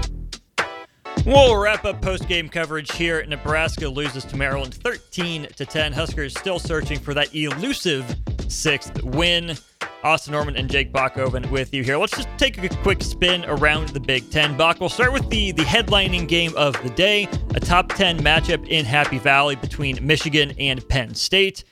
We'll 1.24 1.56
wrap 1.56 1.84
up 1.84 2.02
post 2.02 2.28
game 2.28 2.48
coverage 2.48 2.92
here. 2.92 3.24
Nebraska 3.26 3.88
loses 3.88 4.24
to 4.26 4.36
Maryland 4.36 4.74
13 4.74 5.48
to 5.56 5.66
10. 5.66 5.92
Huskers 5.92 6.38
still 6.38 6.58
searching 6.58 6.98
for 6.98 7.14
that 7.14 7.34
elusive 7.34 8.04
sixth 8.48 9.02
win. 9.02 9.56
Austin 10.04 10.32
Norman 10.32 10.56
and 10.56 10.70
Jake 10.70 10.92
Bachoven 10.92 11.50
with 11.50 11.74
you 11.74 11.82
here. 11.82 11.96
Let's 11.96 12.14
just 12.16 12.28
take 12.38 12.62
a 12.62 12.68
quick 12.68 13.02
spin 13.02 13.44
around 13.46 13.88
the 13.88 13.98
Big 13.98 14.30
Ten. 14.30 14.56
Bach, 14.56 14.78
we'll 14.78 14.88
start 14.88 15.12
with 15.12 15.28
the, 15.30 15.50
the 15.50 15.64
headlining 15.64 16.28
game 16.28 16.52
of 16.56 16.80
the 16.84 16.90
day, 16.90 17.28
a 17.56 17.60
top 17.60 17.88
10 17.88 18.20
matchup 18.20 18.68
in 18.68 18.84
Happy 18.84 19.18
Valley 19.18 19.56
between 19.56 20.06
Michigan 20.06 20.52
and 20.60 20.86
Penn 20.88 21.14
State. 21.14 21.64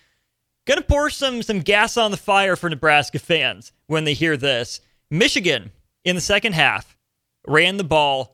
Gonna 0.67 0.83
pour 0.83 1.11
some 1.11 1.43
some 1.43 1.61
gas 1.61 1.97
on 1.97 2.11
the 2.11 2.17
fire 2.17 2.57
for 2.57 2.71
Nebraska 2.71 3.19
fans 3.19 3.73
when 3.87 4.05
they 4.05 4.15
hear 4.15 4.37
this. 4.37 4.81
Michigan 5.11 5.71
in 6.05 6.17
the 6.17 6.23
second 6.23 6.55
half 6.55 6.97
ran 7.47 7.77
the 7.77 7.85
ball 7.85 8.34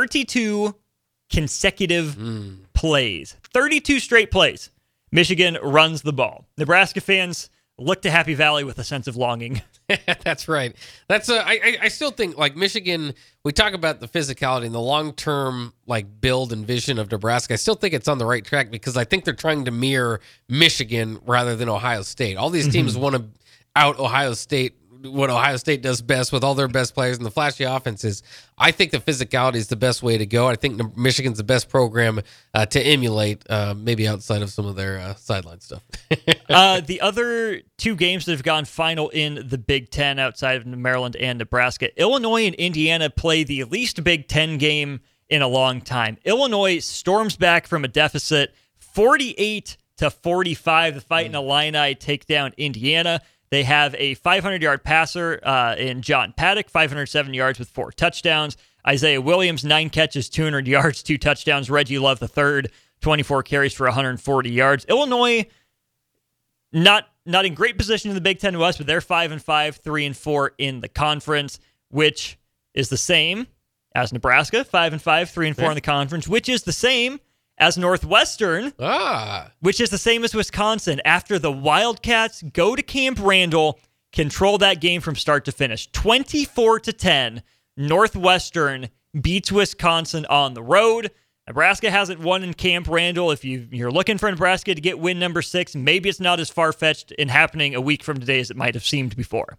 32 0.00 0.74
consecutive 1.32 2.18
plays. 2.74 3.34
32 3.54 3.98
straight 3.98 4.30
plays. 4.30 4.70
Michigan 5.10 5.56
runs 5.62 6.02
the 6.02 6.12
ball. 6.12 6.44
Nebraska 6.58 7.00
fans 7.00 7.48
look 7.78 8.02
to 8.02 8.10
Happy 8.10 8.34
Valley 8.34 8.62
with 8.62 8.78
a 8.78 8.84
sense 8.84 9.06
of 9.06 9.16
longing. 9.16 9.62
That's 10.24 10.48
right. 10.48 10.74
That's 11.08 11.28
a, 11.30 11.36
I, 11.46 11.52
I 11.52 11.78
I 11.82 11.88
still 11.88 12.10
think 12.10 12.36
like 12.36 12.56
Michigan. 12.56 13.14
We 13.44 13.52
talk 13.52 13.72
about 13.72 14.00
the 14.00 14.08
physicality 14.08 14.66
and 14.66 14.74
the 14.74 14.80
long 14.80 15.12
term 15.14 15.72
like 15.86 16.20
build 16.20 16.52
and 16.52 16.66
vision 16.66 16.98
of 16.98 17.10
Nebraska. 17.10 17.54
I 17.54 17.56
still 17.56 17.76
think 17.76 17.94
it's 17.94 18.08
on 18.08 18.18
the 18.18 18.26
right 18.26 18.44
track 18.44 18.70
because 18.72 18.96
I 18.96 19.04
think 19.04 19.24
they're 19.24 19.32
trying 19.32 19.64
to 19.66 19.70
mirror 19.70 20.20
Michigan 20.48 21.20
rather 21.24 21.54
than 21.56 21.68
Ohio 21.68 22.02
State. 22.02 22.36
All 22.36 22.50
these 22.50 22.68
teams 22.68 22.96
Mhm. 22.96 23.00
want 23.00 23.14
to 23.16 23.24
out 23.76 23.98
Ohio 24.00 24.34
State 24.34 24.74
what 25.06 25.30
Ohio 25.30 25.56
State 25.56 25.82
does 25.82 26.02
best 26.02 26.32
with 26.32 26.44
all 26.44 26.54
their 26.54 26.68
best 26.68 26.94
players 26.94 27.16
and 27.16 27.26
the 27.26 27.30
flashy 27.30 27.64
offenses. 27.64 28.22
I 28.58 28.70
think 28.70 28.90
the 28.90 28.98
physicality 28.98 29.56
is 29.56 29.68
the 29.68 29.76
best 29.76 30.02
way 30.02 30.18
to 30.18 30.26
go. 30.26 30.48
I 30.48 30.56
think 30.56 30.96
Michigan's 30.96 31.38
the 31.38 31.44
best 31.44 31.68
program 31.68 32.20
uh, 32.54 32.66
to 32.66 32.80
emulate, 32.80 33.42
uh, 33.50 33.74
maybe 33.76 34.08
outside 34.08 34.42
of 34.42 34.50
some 34.50 34.66
of 34.66 34.76
their 34.76 34.98
uh, 34.98 35.14
sideline 35.14 35.60
stuff. 35.60 35.82
uh, 36.48 36.80
the 36.80 37.00
other 37.00 37.62
two 37.78 37.96
games 37.96 38.24
that 38.26 38.32
have 38.32 38.42
gone 38.42 38.64
final 38.64 39.08
in 39.10 39.46
the 39.48 39.58
Big 39.58 39.90
Ten 39.90 40.18
outside 40.18 40.56
of 40.56 40.66
Maryland 40.66 41.16
and 41.16 41.38
Nebraska, 41.38 41.98
Illinois 42.00 42.46
and 42.46 42.54
Indiana 42.56 43.10
play 43.10 43.44
the 43.44 43.64
least 43.64 44.02
Big 44.04 44.28
Ten 44.28 44.58
game 44.58 45.00
in 45.28 45.42
a 45.42 45.48
long 45.48 45.80
time. 45.80 46.18
Illinois 46.24 46.78
storms 46.78 47.36
back 47.36 47.66
from 47.66 47.84
a 47.84 47.88
deficit 47.88 48.54
48 48.78 49.76
to 49.98 50.10
45. 50.10 50.94
The 50.94 51.00
fight 51.00 51.06
Fighting 51.08 51.34
Illini 51.34 51.94
take 51.94 52.26
down 52.26 52.52
Indiana. 52.56 53.20
They 53.50 53.62
have 53.62 53.94
a 53.96 54.14
500 54.14 54.62
yard 54.62 54.82
passer 54.84 55.40
uh, 55.42 55.76
in 55.76 56.02
John 56.02 56.34
Paddock, 56.36 56.68
507 56.68 57.34
yards 57.34 57.58
with 57.58 57.68
four 57.68 57.92
touchdowns. 57.92 58.56
Isaiah 58.86 59.20
Williams, 59.20 59.64
nine 59.64 59.90
catches, 59.90 60.28
200 60.28 60.66
yards, 60.68 61.02
two 61.02 61.18
touchdowns. 61.18 61.70
Reggie 61.70 61.98
Love, 61.98 62.18
the 62.18 62.28
third, 62.28 62.70
24 63.00 63.42
carries 63.42 63.72
for 63.72 63.86
140 63.86 64.50
yards. 64.50 64.84
Illinois 64.86 65.46
not 66.72 67.08
not 67.24 67.44
in 67.44 67.54
great 67.54 67.76
position 67.78 68.10
in 68.10 68.14
the 68.14 68.20
Big 68.20 68.38
Ten 68.38 68.56
West, 68.58 68.78
but 68.78 68.86
they're 68.86 69.00
five 69.00 69.32
and 69.32 69.42
five, 69.42 69.76
three 69.76 70.04
and 70.06 70.16
four 70.16 70.52
in 70.58 70.80
the 70.80 70.88
conference, 70.88 71.58
which 71.90 72.38
is 72.74 72.88
the 72.88 72.96
same 72.96 73.46
as 73.94 74.12
Nebraska, 74.12 74.64
five 74.64 74.92
and 74.92 75.02
five, 75.02 75.30
three 75.30 75.48
and 75.48 75.56
four 75.56 75.70
in 75.70 75.74
the 75.74 75.80
conference, 75.80 76.28
which 76.28 76.48
is 76.48 76.62
the 76.62 76.72
same 76.72 77.18
as 77.58 77.78
Northwestern, 77.78 78.72
ah, 78.78 79.50
which 79.60 79.80
is 79.80 79.90
the 79.90 79.98
same 79.98 80.24
as 80.24 80.34
Wisconsin. 80.34 81.00
After 81.04 81.38
the 81.38 81.52
Wildcats 81.52 82.42
go 82.42 82.76
to 82.76 82.82
Camp 82.82 83.18
Randall, 83.20 83.78
control 84.12 84.58
that 84.58 84.80
game 84.80 85.00
from 85.00 85.16
start 85.16 85.44
to 85.46 85.52
finish, 85.52 85.90
twenty-four 85.92 86.80
to 86.80 86.92
ten. 86.92 87.42
Northwestern 87.76 88.88
beats 89.20 89.52
Wisconsin 89.52 90.26
on 90.26 90.54
the 90.54 90.62
road. 90.62 91.10
Nebraska 91.46 91.90
hasn't 91.90 92.20
won 92.20 92.42
in 92.42 92.54
Camp 92.54 92.88
Randall. 92.88 93.30
If 93.30 93.44
you, 93.44 93.68
you're 93.70 93.90
looking 93.90 94.18
for 94.18 94.30
Nebraska 94.30 94.74
to 94.74 94.80
get 94.80 94.98
win 94.98 95.18
number 95.18 95.42
six, 95.42 95.76
maybe 95.76 96.08
it's 96.08 96.18
not 96.18 96.40
as 96.40 96.50
far 96.50 96.72
fetched 96.72 97.12
in 97.12 97.28
happening 97.28 97.74
a 97.74 97.80
week 97.80 98.02
from 98.02 98.18
today 98.18 98.40
as 98.40 98.50
it 98.50 98.56
might 98.56 98.74
have 98.74 98.84
seemed 98.84 99.14
before. 99.14 99.56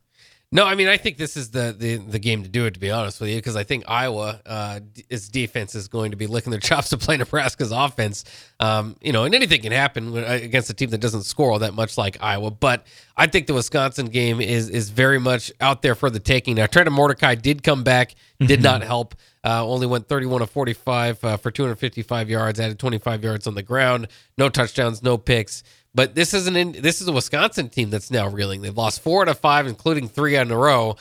No, 0.49 0.63
I 0.65 0.75
mean 0.75 0.87
I 0.87 0.95
think 0.95 1.17
this 1.17 1.35
is 1.35 1.49
the 1.51 1.75
the, 1.77 1.97
the 1.97 2.19
game 2.19 2.43
to 2.43 2.47
do 2.49 2.65
it. 2.67 2.73
To 2.75 2.79
be 2.79 2.89
honest 2.89 3.19
with 3.19 3.29
you, 3.29 3.35
because 3.35 3.57
I 3.57 3.63
think 3.63 3.83
Iowa, 3.85 4.39
uh, 4.45 4.79
its 5.09 5.27
defense 5.27 5.75
is 5.75 5.89
going 5.89 6.11
to 6.11 6.17
be 6.17 6.25
licking 6.25 6.51
their 6.51 6.59
chops 6.69 6.87
to 6.89 6.97
play 6.97 7.17
Nebraska's 7.17 7.71
offense. 7.73 8.23
Um, 8.61 8.95
you 9.01 9.11
know, 9.11 9.25
and 9.25 9.35
anything 9.35 9.61
can 9.61 9.73
happen 9.73 10.13
when- 10.13 10.23
uh, 10.23 10.39
against 10.41 10.69
a 10.69 10.73
team 10.73 10.89
that 10.91 10.99
doesn't 10.99 11.23
score 11.23 11.51
all 11.51 11.59
that 11.59 11.73
much 11.73 11.97
like 11.97 12.17
Iowa. 12.21 12.49
But 12.51 12.87
I 13.17 13.27
think 13.27 13.47
the 13.47 13.53
Wisconsin 13.55 14.05
game 14.05 14.39
is 14.39 14.69
is 14.69 14.89
very 14.89 15.19
much 15.19 15.51
out 15.59 15.81
there 15.81 15.95
for 15.95 16.09
the 16.09 16.19
taking. 16.19 16.55
Now, 16.55 16.65
Trent 16.65 16.89
Mordecai 16.93 17.35
did 17.35 17.61
come 17.61 17.83
back, 17.83 18.15
did 18.39 18.61
Mhm. 18.61 18.63
not 18.63 18.83
help. 18.83 19.15
Uh, 19.43 19.65
only 19.65 19.85
went 19.87 20.07
31 20.07 20.41
of 20.41 20.49
45 20.49 21.23
uh, 21.25 21.37
for 21.37 21.51
255 21.51 22.29
yards, 22.29 22.59
added 22.59 22.79
25 22.79 23.23
yards 23.23 23.47
on 23.47 23.55
the 23.55 23.63
ground, 23.63 24.07
no 24.37 24.47
touchdowns, 24.49 25.03
no 25.03 25.17
picks. 25.17 25.63
But 25.97 26.13
this 26.13 26.35
is 26.35 26.45
an 26.45 26.55
in, 26.55 26.73
this 26.73 27.01
is 27.01 27.07
a 27.07 27.11
Wisconsin 27.11 27.69
team 27.69 27.89
that's 27.89 28.11
now 28.11 28.27
reeling. 28.27 28.61
They've 28.61 28.77
lost 28.77 29.01
four 29.01 29.23
out 29.23 29.29
of 29.29 29.39
five, 29.39 29.65
including 29.65 30.07
three 30.07 30.35
in 30.35 30.51
a 30.51 30.55
row. 30.55 30.95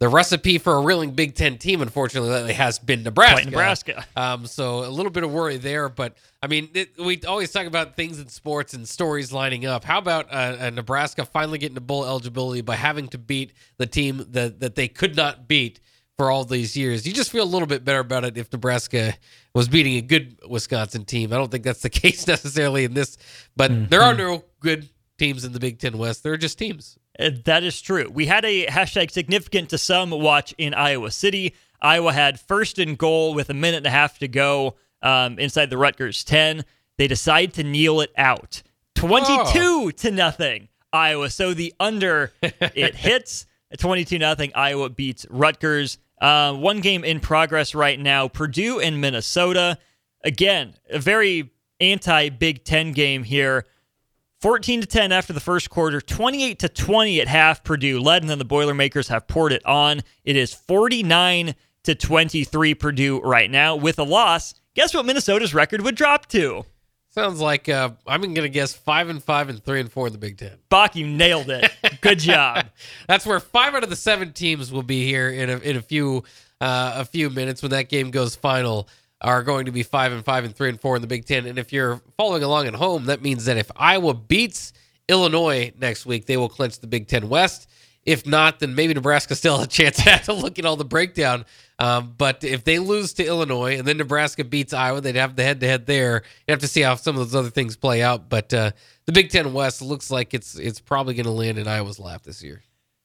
The 0.00 0.08
recipe 0.08 0.56
for 0.56 0.72
a 0.72 0.80
reeling 0.80 1.10
Big 1.10 1.34
Ten 1.34 1.58
team, 1.58 1.82
unfortunately, 1.82 2.30
lately 2.30 2.54
has 2.54 2.78
been 2.78 3.02
Nebraska. 3.02 3.34
Quite 3.34 3.44
Nebraska. 3.44 4.06
Um, 4.16 4.46
so 4.46 4.86
a 4.86 4.88
little 4.88 5.12
bit 5.12 5.22
of 5.22 5.30
worry 5.30 5.58
there, 5.58 5.90
but 5.90 6.16
I 6.42 6.46
mean, 6.46 6.70
it, 6.72 6.98
we 6.98 7.20
always 7.24 7.52
talk 7.52 7.66
about 7.66 7.94
things 7.94 8.18
in 8.18 8.28
sports 8.28 8.72
and 8.72 8.88
stories 8.88 9.34
lining 9.34 9.66
up. 9.66 9.84
How 9.84 9.98
about 9.98 10.32
uh, 10.32 10.56
uh, 10.58 10.70
Nebraska 10.70 11.26
finally 11.26 11.58
getting 11.58 11.74
to 11.74 11.82
bowl 11.82 12.06
eligibility 12.06 12.62
by 12.62 12.76
having 12.76 13.08
to 13.08 13.18
beat 13.18 13.52
the 13.76 13.86
team 13.86 14.24
that 14.30 14.60
that 14.60 14.76
they 14.76 14.88
could 14.88 15.14
not 15.14 15.46
beat 15.46 15.78
for 16.18 16.30
all 16.30 16.44
these 16.44 16.76
years? 16.76 17.06
You 17.06 17.12
just 17.12 17.30
feel 17.30 17.44
a 17.44 17.46
little 17.46 17.66
bit 17.68 17.84
better 17.84 18.00
about 18.00 18.24
it 18.24 18.36
if 18.36 18.52
Nebraska 18.52 19.14
was 19.54 19.68
beating 19.68 19.96
a 19.96 20.02
good 20.02 20.36
Wisconsin 20.48 21.04
team. 21.04 21.32
I 21.32 21.36
don't 21.36 21.50
think 21.50 21.64
that's 21.64 21.82
the 21.82 21.90
case 22.02 22.26
necessarily 22.26 22.84
in 22.84 22.94
this, 22.94 23.16
but 23.56 23.90
there 23.90 24.02
are 24.02 24.14
no 24.14 24.44
good 24.60 24.88
teams 25.18 25.44
in 25.44 25.52
the 25.52 25.60
Big 25.60 25.78
Ten 25.78 25.98
West. 25.98 26.22
They're 26.22 26.36
just 26.36 26.58
teams. 26.58 26.98
Uh, 27.18 27.30
That 27.44 27.62
is 27.64 27.80
true. 27.80 28.10
We 28.12 28.26
had 28.26 28.44
a 28.44 28.66
hashtag 28.66 29.10
significant 29.10 29.70
to 29.70 29.78
some 29.78 30.10
watch 30.10 30.54
in 30.58 30.74
Iowa 30.74 31.10
City. 31.10 31.54
Iowa 31.80 32.12
had 32.12 32.40
first 32.40 32.78
and 32.78 32.96
goal 32.96 33.34
with 33.34 33.50
a 33.50 33.54
minute 33.54 33.78
and 33.78 33.86
a 33.86 33.90
half 33.90 34.18
to 34.20 34.28
go 34.28 34.76
um, 35.02 35.38
inside 35.38 35.68
the 35.70 35.76
Rutgers 35.78 36.24
10. 36.24 36.64
They 36.96 37.08
decide 37.08 37.54
to 37.54 37.64
kneel 37.64 38.00
it 38.00 38.12
out. 38.16 38.62
22 38.94 39.92
to 39.92 40.10
nothing, 40.10 40.68
Iowa. 40.92 41.28
So 41.30 41.54
the 41.54 41.74
under, 41.80 42.32
it 42.42 42.94
hits 42.94 43.46
22 43.78 44.18
nothing. 44.18 44.52
Iowa 44.54 44.90
beats 44.90 45.26
Rutgers. 45.30 45.98
Uh, 46.20 46.52
one 46.54 46.80
game 46.80 47.04
in 47.04 47.20
progress 47.20 47.74
right 47.74 47.98
now 47.98 48.28
Purdue 48.28 48.80
and 48.80 49.00
Minnesota. 49.00 49.78
Again, 50.24 50.74
a 50.88 50.98
very 50.98 51.50
anti 51.80 52.28
Big 52.28 52.64
Ten 52.64 52.92
game 52.92 53.24
here. 53.24 53.66
14 54.40 54.80
to 54.80 54.86
10 54.88 55.12
after 55.12 55.32
the 55.32 55.38
first 55.38 55.70
quarter, 55.70 56.00
28 56.00 56.58
to 56.58 56.68
20 56.68 57.20
at 57.20 57.28
half. 57.28 57.62
Purdue 57.62 58.00
led, 58.00 58.22
and 58.22 58.30
then 58.30 58.38
the 58.38 58.44
Boilermakers 58.44 59.06
have 59.06 59.28
poured 59.28 59.52
it 59.52 59.64
on. 59.64 60.00
It 60.24 60.34
is 60.34 60.52
49 60.52 61.54
to 61.84 61.94
23 61.94 62.74
Purdue 62.74 63.20
right 63.20 63.50
now 63.50 63.76
with 63.76 64.00
a 64.00 64.04
loss. 64.04 64.54
Guess 64.74 64.94
what 64.94 65.06
Minnesota's 65.06 65.54
record 65.54 65.82
would 65.82 65.94
drop 65.94 66.26
to? 66.30 66.64
Sounds 67.14 67.40
like 67.40 67.68
uh, 67.68 67.90
I'm 68.06 68.22
going 68.22 68.34
to 68.36 68.48
guess 68.48 68.72
five 68.72 69.10
and 69.10 69.22
five 69.22 69.50
and 69.50 69.62
three 69.62 69.80
and 69.80 69.92
four 69.92 70.06
in 70.06 70.14
the 70.14 70.18
Big 70.18 70.38
Ten. 70.38 70.52
Bach, 70.70 70.96
you 70.96 71.06
nailed 71.06 71.50
it. 71.50 71.70
Good 72.00 72.18
job. 72.20 72.66
That's 73.06 73.26
where 73.26 73.38
five 73.38 73.74
out 73.74 73.84
of 73.84 73.90
the 73.90 73.96
seven 73.96 74.32
teams 74.32 74.72
will 74.72 74.82
be 74.82 75.06
here 75.06 75.28
in 75.28 75.50
a, 75.50 75.58
in 75.58 75.76
a 75.76 75.82
few 75.82 76.24
uh, 76.62 76.94
a 76.96 77.04
few 77.04 77.28
minutes 77.28 77.60
when 77.60 77.70
that 77.72 77.90
game 77.90 78.10
goes 78.10 78.34
final. 78.34 78.88
Are 79.20 79.44
going 79.44 79.66
to 79.66 79.72
be 79.72 79.84
five 79.84 80.10
and 80.10 80.24
five 80.24 80.44
and 80.44 80.56
three 80.56 80.68
and 80.68 80.80
four 80.80 80.96
in 80.96 81.02
the 81.02 81.06
Big 81.06 81.26
Ten. 81.26 81.46
And 81.46 81.56
if 81.58 81.72
you're 81.72 82.00
following 82.16 82.42
along 82.42 82.66
at 82.66 82.74
home, 82.74 83.04
that 83.04 83.22
means 83.22 83.44
that 83.44 83.56
if 83.56 83.70
Iowa 83.76 84.14
beats 84.14 84.72
Illinois 85.06 85.72
next 85.78 86.06
week, 86.06 86.26
they 86.26 86.36
will 86.36 86.48
clinch 86.48 86.80
the 86.80 86.88
Big 86.88 87.06
Ten 87.06 87.28
West. 87.28 87.68
If 88.04 88.26
not, 88.26 88.58
then 88.58 88.74
maybe 88.74 88.94
Nebraska 88.94 89.34
still 89.36 89.58
has 89.58 89.66
a 89.66 89.70
chance. 89.70 89.98
Have 89.98 90.24
to 90.26 90.32
look 90.32 90.58
at 90.58 90.64
all 90.64 90.76
the 90.76 90.84
breakdown. 90.84 91.44
Um, 91.78 92.14
but 92.16 92.44
if 92.44 92.64
they 92.64 92.78
lose 92.78 93.12
to 93.14 93.24
Illinois 93.24 93.78
and 93.78 93.86
then 93.86 93.96
Nebraska 93.96 94.44
beats 94.44 94.72
Iowa, 94.72 95.00
they'd 95.00 95.16
have 95.16 95.36
the 95.36 95.42
head 95.42 95.60
to 95.60 95.66
head 95.66 95.86
there. 95.86 96.22
You 96.46 96.52
have 96.52 96.60
to 96.60 96.68
see 96.68 96.80
how 96.80 96.96
some 96.96 97.16
of 97.16 97.20
those 97.20 97.34
other 97.34 97.50
things 97.50 97.76
play 97.76 98.02
out. 98.02 98.28
But 98.28 98.52
uh, 98.52 98.72
the 99.06 99.12
Big 99.12 99.30
Ten 99.30 99.52
West 99.52 99.82
looks 99.82 100.10
like 100.10 100.34
it's 100.34 100.56
it's 100.58 100.80
probably 100.80 101.14
going 101.14 101.26
to 101.26 101.32
land 101.32 101.58
in 101.58 101.68
Iowa's 101.68 101.98
lap 101.98 102.22
this 102.22 102.42
year. 102.42 102.62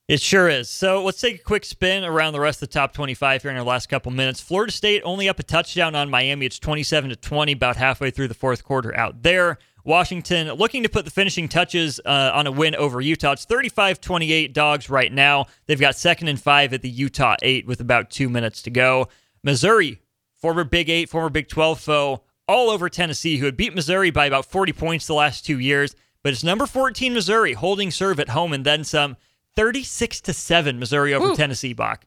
It 0.07 0.21
sure 0.21 0.47
is. 0.47 0.69
So 0.69 1.03
let's 1.03 1.19
take 1.19 1.41
a 1.41 1.43
quick 1.43 1.65
spin 1.65 2.05
around 2.05 2.31
the 2.31 2.39
rest 2.39 2.61
of 2.61 2.69
the 2.69 2.73
top 2.73 2.93
25 2.93 3.41
here 3.41 3.51
in 3.51 3.57
our 3.57 3.63
last 3.63 3.89
couple 3.89 4.09
minutes. 4.09 4.39
Florida 4.39 4.71
State 4.71 5.01
only 5.03 5.27
up 5.27 5.37
a 5.37 5.43
touchdown 5.43 5.95
on 5.95 6.09
Miami. 6.09 6.45
It's 6.45 6.59
27 6.59 7.09
to 7.09 7.17
20, 7.17 7.51
about 7.51 7.75
halfway 7.75 8.09
through 8.09 8.29
the 8.29 8.33
fourth 8.33 8.63
quarter 8.63 8.95
out 8.95 9.21
there. 9.23 9.57
Washington 9.87 10.51
looking 10.51 10.83
to 10.83 10.89
put 10.89 11.05
the 11.05 11.11
finishing 11.11 11.47
touches 11.47 12.01
uh, 12.05 12.31
on 12.33 12.45
a 12.45 12.51
win 12.51 12.75
over 12.75 12.99
Utah. 12.99 13.31
It's 13.31 13.45
35 13.45 14.01
28 14.01 14.53
dogs 14.53 14.89
right 14.89 15.11
now. 15.11 15.45
They've 15.65 15.79
got 15.79 15.95
second 15.95 16.27
and 16.27 16.39
five 16.39 16.73
at 16.73 16.81
the 16.81 16.89
Utah 16.89 17.37
eight 17.41 17.65
with 17.65 17.79
about 17.79 18.09
two 18.09 18.27
minutes 18.29 18.61
to 18.63 18.69
go. 18.69 19.07
Missouri, 19.43 20.01
former 20.35 20.65
Big 20.65 20.89
Eight, 20.89 21.09
former 21.09 21.29
Big 21.29 21.47
12 21.47 21.79
foe, 21.79 22.23
all 22.49 22.69
over 22.69 22.89
Tennessee, 22.89 23.37
who 23.37 23.45
had 23.45 23.55
beat 23.55 23.73
Missouri 23.73 24.11
by 24.11 24.25
about 24.25 24.45
40 24.45 24.73
points 24.73 25.07
the 25.07 25.13
last 25.13 25.45
two 25.45 25.57
years. 25.57 25.95
But 26.21 26.33
it's 26.33 26.43
number 26.43 26.65
14 26.65 27.13
Missouri 27.13 27.53
holding 27.53 27.89
serve 27.89 28.19
at 28.19 28.29
home 28.29 28.51
and 28.51 28.65
then 28.65 28.83
some. 28.83 29.15
36 29.55 30.21
to 30.21 30.33
7 30.33 30.77
Missouri 30.77 31.13
over 31.13 31.29
Woo. 31.29 31.35
Tennessee 31.35 31.73
Bach. 31.73 32.05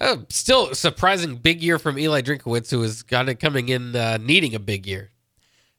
Uh, 0.00 0.18
still 0.28 0.74
surprising 0.74 1.36
big 1.36 1.62
year 1.62 1.78
from 1.78 1.98
Eli 1.98 2.20
Drinkwitz, 2.20 2.70
who 2.70 2.82
is 2.82 3.02
kind 3.02 3.28
of 3.28 3.38
coming 3.38 3.70
in 3.70 3.96
uh, 3.96 4.18
needing 4.20 4.54
a 4.54 4.60
big 4.60 4.86
year. 4.86 5.10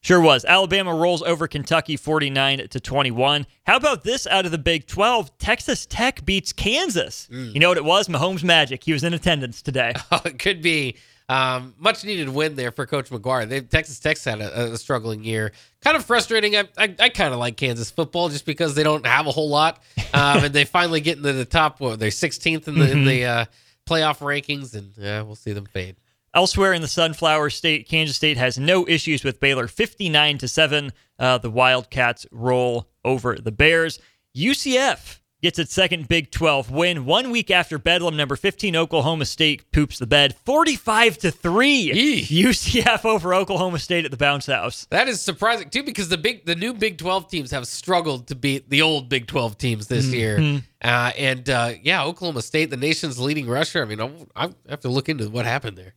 Sure 0.02 0.20
was. 0.20 0.44
Alabama 0.44 0.92
rolls 0.92 1.22
over 1.22 1.46
Kentucky 1.46 1.96
49 1.96 2.66
to 2.68 2.80
21. 2.80 3.46
How 3.64 3.76
about 3.76 4.02
this 4.02 4.26
out 4.26 4.44
of 4.44 4.50
the 4.50 4.58
Big 4.58 4.88
12? 4.88 5.38
Texas 5.38 5.86
Tech 5.86 6.24
beats 6.24 6.52
Kansas. 6.52 7.28
You 7.30 7.60
know 7.60 7.68
what 7.68 7.78
it 7.78 7.84
was? 7.84 8.08
Mahomes 8.08 8.42
magic. 8.42 8.82
He 8.82 8.92
was 8.92 9.04
in 9.04 9.14
attendance 9.14 9.62
today. 9.62 9.92
Oh, 10.10 10.20
it 10.26 10.38
could 10.38 10.60
be 10.60 10.96
um, 11.28 11.74
much 11.78 12.04
needed 12.04 12.28
win 12.28 12.56
there 12.56 12.70
for 12.70 12.84
Coach 12.84 13.08
McGuire. 13.08 13.48
They, 13.48 13.60
Texas 13.62 13.98
Tech's 13.98 14.24
had 14.24 14.40
a, 14.40 14.72
a 14.72 14.76
struggling 14.76 15.24
year. 15.24 15.52
Kind 15.80 15.96
of 15.96 16.04
frustrating. 16.04 16.56
I, 16.56 16.64
I, 16.76 16.94
I 16.98 17.08
kind 17.08 17.32
of 17.32 17.38
like 17.38 17.56
Kansas 17.56 17.90
football 17.90 18.28
just 18.28 18.44
because 18.44 18.74
they 18.74 18.82
don't 18.82 19.06
have 19.06 19.26
a 19.26 19.30
whole 19.30 19.48
lot, 19.48 19.80
um, 20.12 20.44
and 20.44 20.52
they 20.52 20.64
finally 20.66 21.00
get 21.00 21.16
into 21.16 21.32
the 21.32 21.46
top. 21.46 21.80
What 21.80 21.98
they're 21.98 22.10
16th 22.10 22.68
in 22.68 22.78
the 22.78 22.90
in 22.90 23.04
the 23.04 23.24
uh, 23.24 23.44
playoff 23.86 24.18
rankings, 24.18 24.74
and 24.74 24.92
uh, 24.98 25.24
we'll 25.24 25.36
see 25.36 25.52
them 25.52 25.64
fade. 25.64 25.96
Elsewhere 26.34 26.72
in 26.72 26.80
the 26.80 26.88
Sunflower 26.88 27.50
State, 27.50 27.88
Kansas 27.88 28.16
State 28.16 28.38
has 28.38 28.58
no 28.58 28.86
issues 28.88 29.22
with 29.22 29.38
Baylor, 29.38 29.68
59 29.68 30.38
to 30.38 30.48
seven. 30.48 30.92
Uh, 31.18 31.36
the 31.38 31.50
Wildcats 31.50 32.26
roll 32.32 32.88
over 33.04 33.36
the 33.36 33.52
Bears. 33.52 33.98
UCF 34.34 35.18
gets 35.42 35.58
its 35.58 35.74
second 35.74 36.08
Big 36.08 36.30
12 36.30 36.70
win 36.70 37.04
one 37.04 37.30
week 37.30 37.50
after 37.50 37.76
Bedlam. 37.76 38.16
Number 38.16 38.34
15 38.36 38.74
Oklahoma 38.76 39.26
State 39.26 39.70
poops 39.72 39.98
the 39.98 40.06
bed, 40.06 40.34
45 40.46 41.18
to 41.18 41.30
three. 41.30 41.90
UCF 42.22 43.04
over 43.04 43.34
Oklahoma 43.34 43.78
State 43.78 44.04
at 44.06 44.10
the 44.10 44.16
bounce 44.16 44.46
house. 44.46 44.86
That 44.90 45.08
is 45.08 45.20
surprising 45.20 45.68
too, 45.68 45.82
because 45.82 46.08
the 46.08 46.16
big 46.16 46.46
the 46.46 46.54
new 46.54 46.72
Big 46.72 46.96
Twelve 46.96 47.28
teams 47.28 47.50
have 47.50 47.66
struggled 47.66 48.28
to 48.28 48.34
beat 48.34 48.70
the 48.70 48.80
old 48.82 49.08
Big 49.10 49.26
Twelve 49.26 49.58
teams 49.58 49.88
this 49.88 50.06
year. 50.06 50.38
Mhm. 50.38 50.62
Uh, 50.82 51.12
and 51.18 51.50
uh, 51.50 51.72
yeah, 51.82 52.04
Oklahoma 52.04 52.40
State, 52.40 52.70
the 52.70 52.76
nation's 52.78 53.18
leading 53.18 53.46
rusher. 53.46 53.82
I 53.82 53.84
mean, 53.84 54.00
I'll, 54.00 54.28
I 54.34 54.48
have 54.70 54.80
to 54.80 54.88
look 54.88 55.08
into 55.10 55.28
what 55.28 55.44
happened 55.44 55.76
there. 55.76 55.94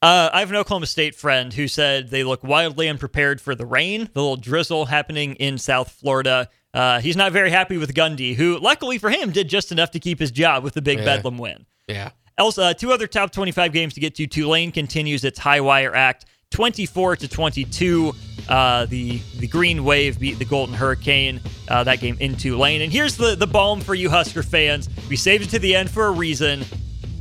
Uh, 0.00 0.30
I 0.32 0.40
have 0.40 0.50
an 0.50 0.56
Oklahoma 0.56 0.86
State 0.86 1.16
friend 1.16 1.52
who 1.52 1.66
said 1.66 2.10
they 2.10 2.22
look 2.22 2.44
wildly 2.44 2.88
unprepared 2.88 3.40
for 3.40 3.54
the 3.56 3.66
rain, 3.66 4.08
the 4.12 4.20
little 4.20 4.36
drizzle 4.36 4.86
happening 4.86 5.34
in 5.36 5.58
South 5.58 5.90
Florida. 5.90 6.48
Uh, 6.72 7.00
he's 7.00 7.16
not 7.16 7.32
very 7.32 7.50
happy 7.50 7.78
with 7.78 7.92
Gundy, 7.94 8.36
who, 8.36 8.58
luckily 8.58 8.98
for 8.98 9.10
him, 9.10 9.32
did 9.32 9.48
just 9.48 9.72
enough 9.72 9.90
to 9.92 9.98
keep 9.98 10.20
his 10.20 10.30
job 10.30 10.62
with 10.62 10.74
the 10.74 10.82
big 10.82 10.98
Yeah. 10.98 11.04
Bedlam 11.04 11.38
win. 11.38 11.66
Yeah. 11.88 12.10
Else, 12.36 12.58
uh, 12.58 12.74
two 12.74 12.92
other 12.92 13.08
top 13.08 13.32
25 13.32 13.72
games 13.72 13.94
to 13.94 14.00
get 14.00 14.14
to. 14.16 14.26
Tulane 14.28 14.70
continues 14.70 15.24
its 15.24 15.40
high 15.40 15.60
wire 15.60 15.92
act, 15.92 16.26
24 16.52 17.16
to 17.16 17.26
22. 17.26 18.14
Uh, 18.48 18.86
the 18.86 19.20
the 19.38 19.48
Green 19.48 19.82
Wave 19.84 20.20
beat 20.20 20.38
the 20.38 20.44
Golden 20.44 20.74
Hurricane. 20.76 21.40
Uh, 21.66 21.82
that 21.84 21.98
game 22.00 22.16
in 22.20 22.36
Tulane. 22.36 22.82
And 22.82 22.92
here's 22.92 23.16
the 23.16 23.34
the 23.34 23.48
balm 23.48 23.80
for 23.80 23.96
you 23.96 24.08
Husker 24.08 24.44
fans. 24.44 24.88
We 25.08 25.16
saved 25.16 25.44
it 25.44 25.50
to 25.50 25.58
the 25.58 25.74
end 25.74 25.90
for 25.90 26.06
a 26.06 26.12
reason. 26.12 26.64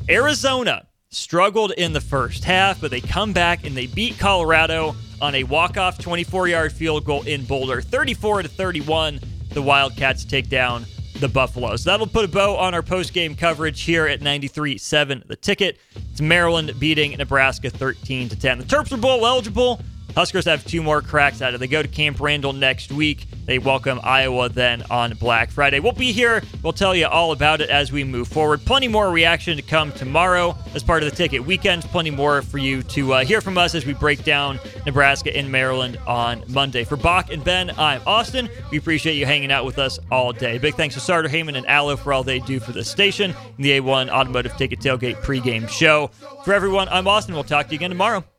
Arizona 0.08 0.86
struggled 1.10 1.72
in 1.72 1.94
the 1.94 2.02
first 2.02 2.44
half, 2.44 2.82
but 2.82 2.92
they 2.92 3.02
come 3.02 3.34
back 3.34 3.66
and 3.66 3.76
they 3.76 3.88
beat 3.88 4.18
Colorado 4.20 4.96
on 5.22 5.36
a 5.36 5.44
walk-off 5.44 5.98
24-yard 5.98 6.72
field 6.72 7.06
goal 7.06 7.24
in 7.24 7.46
Boulder, 7.46 7.82
34 7.82 8.44
to 8.44 8.48
31. 8.48 9.20
The 9.50 9.62
Wildcats 9.62 10.26
take 10.26 10.50
down 10.50 10.86
the 11.20 11.28
Buffaloes. 11.28 11.84
That'll 11.84 12.08
put 12.08 12.26
a 12.26 12.28
bow 12.28 12.58
on 12.58 12.74
our 12.74 12.84
post-game 12.84 13.36
coverage 13.36 13.82
here 13.82 14.06
at 14.06 14.20
93.7 14.20 15.28
The 15.28 15.36
Ticket. 15.36 15.80
It's 16.12 16.22
Maryland 16.22 16.74
beating 16.80 17.18
Nebraska 17.18 17.70
13 17.70 18.30
to 18.30 18.40
10. 18.40 18.60
The 18.60 18.64
Terps 18.66 18.92
are 18.92 18.98
bowl 18.98 19.26
eligible. 19.26 19.82
Huskers 20.16 20.46
have 20.46 20.66
two 20.66 20.82
more 20.82 21.02
cracks 21.02 21.42
at 21.42 21.54
it. 21.54 21.60
They 21.60 21.68
go 21.68 21.82
to 21.82 21.88
Camp 21.88 22.20
Randall 22.20 22.54
next 22.54 22.92
week. 22.92 23.28
They 23.46 23.60
welcome 23.60 24.00
Iowa 24.04 24.50
then 24.50 24.84
on 24.90 25.14
Black 25.14 25.52
Friday. 25.52 25.80
We'll 25.80 25.94
be 25.94 26.12
here. 26.12 26.44
We'll 26.64 26.74
tell 26.74 26.96
you 26.96 27.08
all 27.08 27.32
about 27.32 27.62
it 27.62 27.70
as 27.70 27.92
we 27.92 28.04
move 28.04 28.28
forward. 28.28 28.66
Plenty 28.66 28.88
more 28.88 29.10
reaction 29.10 29.56
to 29.56 29.62
come 29.62 29.92
tomorrow 29.94 30.58
as 30.76 30.84
part 30.84 31.04
of 31.04 31.10
the 31.10 31.16
ticket 31.16 31.46
weekends. 31.46 31.86
Plenty 31.86 32.10
more 32.10 32.42
for 32.42 32.58
you 32.58 32.84
to 32.84 33.14
uh, 33.14 33.26
hear 33.26 33.40
from 33.40 33.58
us 33.58 33.74
as 33.74 33.86
we 33.86 33.94
break 33.94 34.24
down 34.24 34.60
Nebraska 34.86 35.36
and 35.36 35.52
Maryland 35.52 35.98
on 36.08 36.44
Monday. 36.50 36.84
For 36.84 36.98
Bach 36.98 37.32
and 37.32 37.44
Ben, 37.44 37.72
I'm 37.78 38.02
Austin. 38.06 38.50
We 38.72 38.78
appreciate 38.78 39.16
you 39.16 39.26
hanging 39.26 39.52
out 39.52 39.66
with 39.66 39.80
us 39.80 40.00
all 40.12 40.34
day. 40.34 40.58
Big 40.58 40.76
thanks 40.76 40.96
to 40.96 41.02
Sartor 41.02 41.30
Hamann 41.30 41.56
and 41.56 41.66
Allo 41.68 41.96
for 41.96 42.12
all 42.12 42.24
they 42.24 42.40
do 42.40 42.60
for 42.60 42.74
the 42.74 42.84
station 42.84 43.34
and 43.56 43.66
the 43.66 43.80
A1 43.80 44.10
Automotive 44.10 44.58
Ticket 44.58 44.80
Tailgate 44.80 45.22
pregame 45.22 45.70
show. 45.70 46.08
For 46.44 46.54
everyone, 46.54 46.90
I'm 46.90 47.08
Austin. 47.08 47.34
We'll 47.34 47.44
talk 47.46 47.68
to 47.68 47.74
you 47.74 47.78
again 47.78 47.92
tomorrow. 47.92 48.26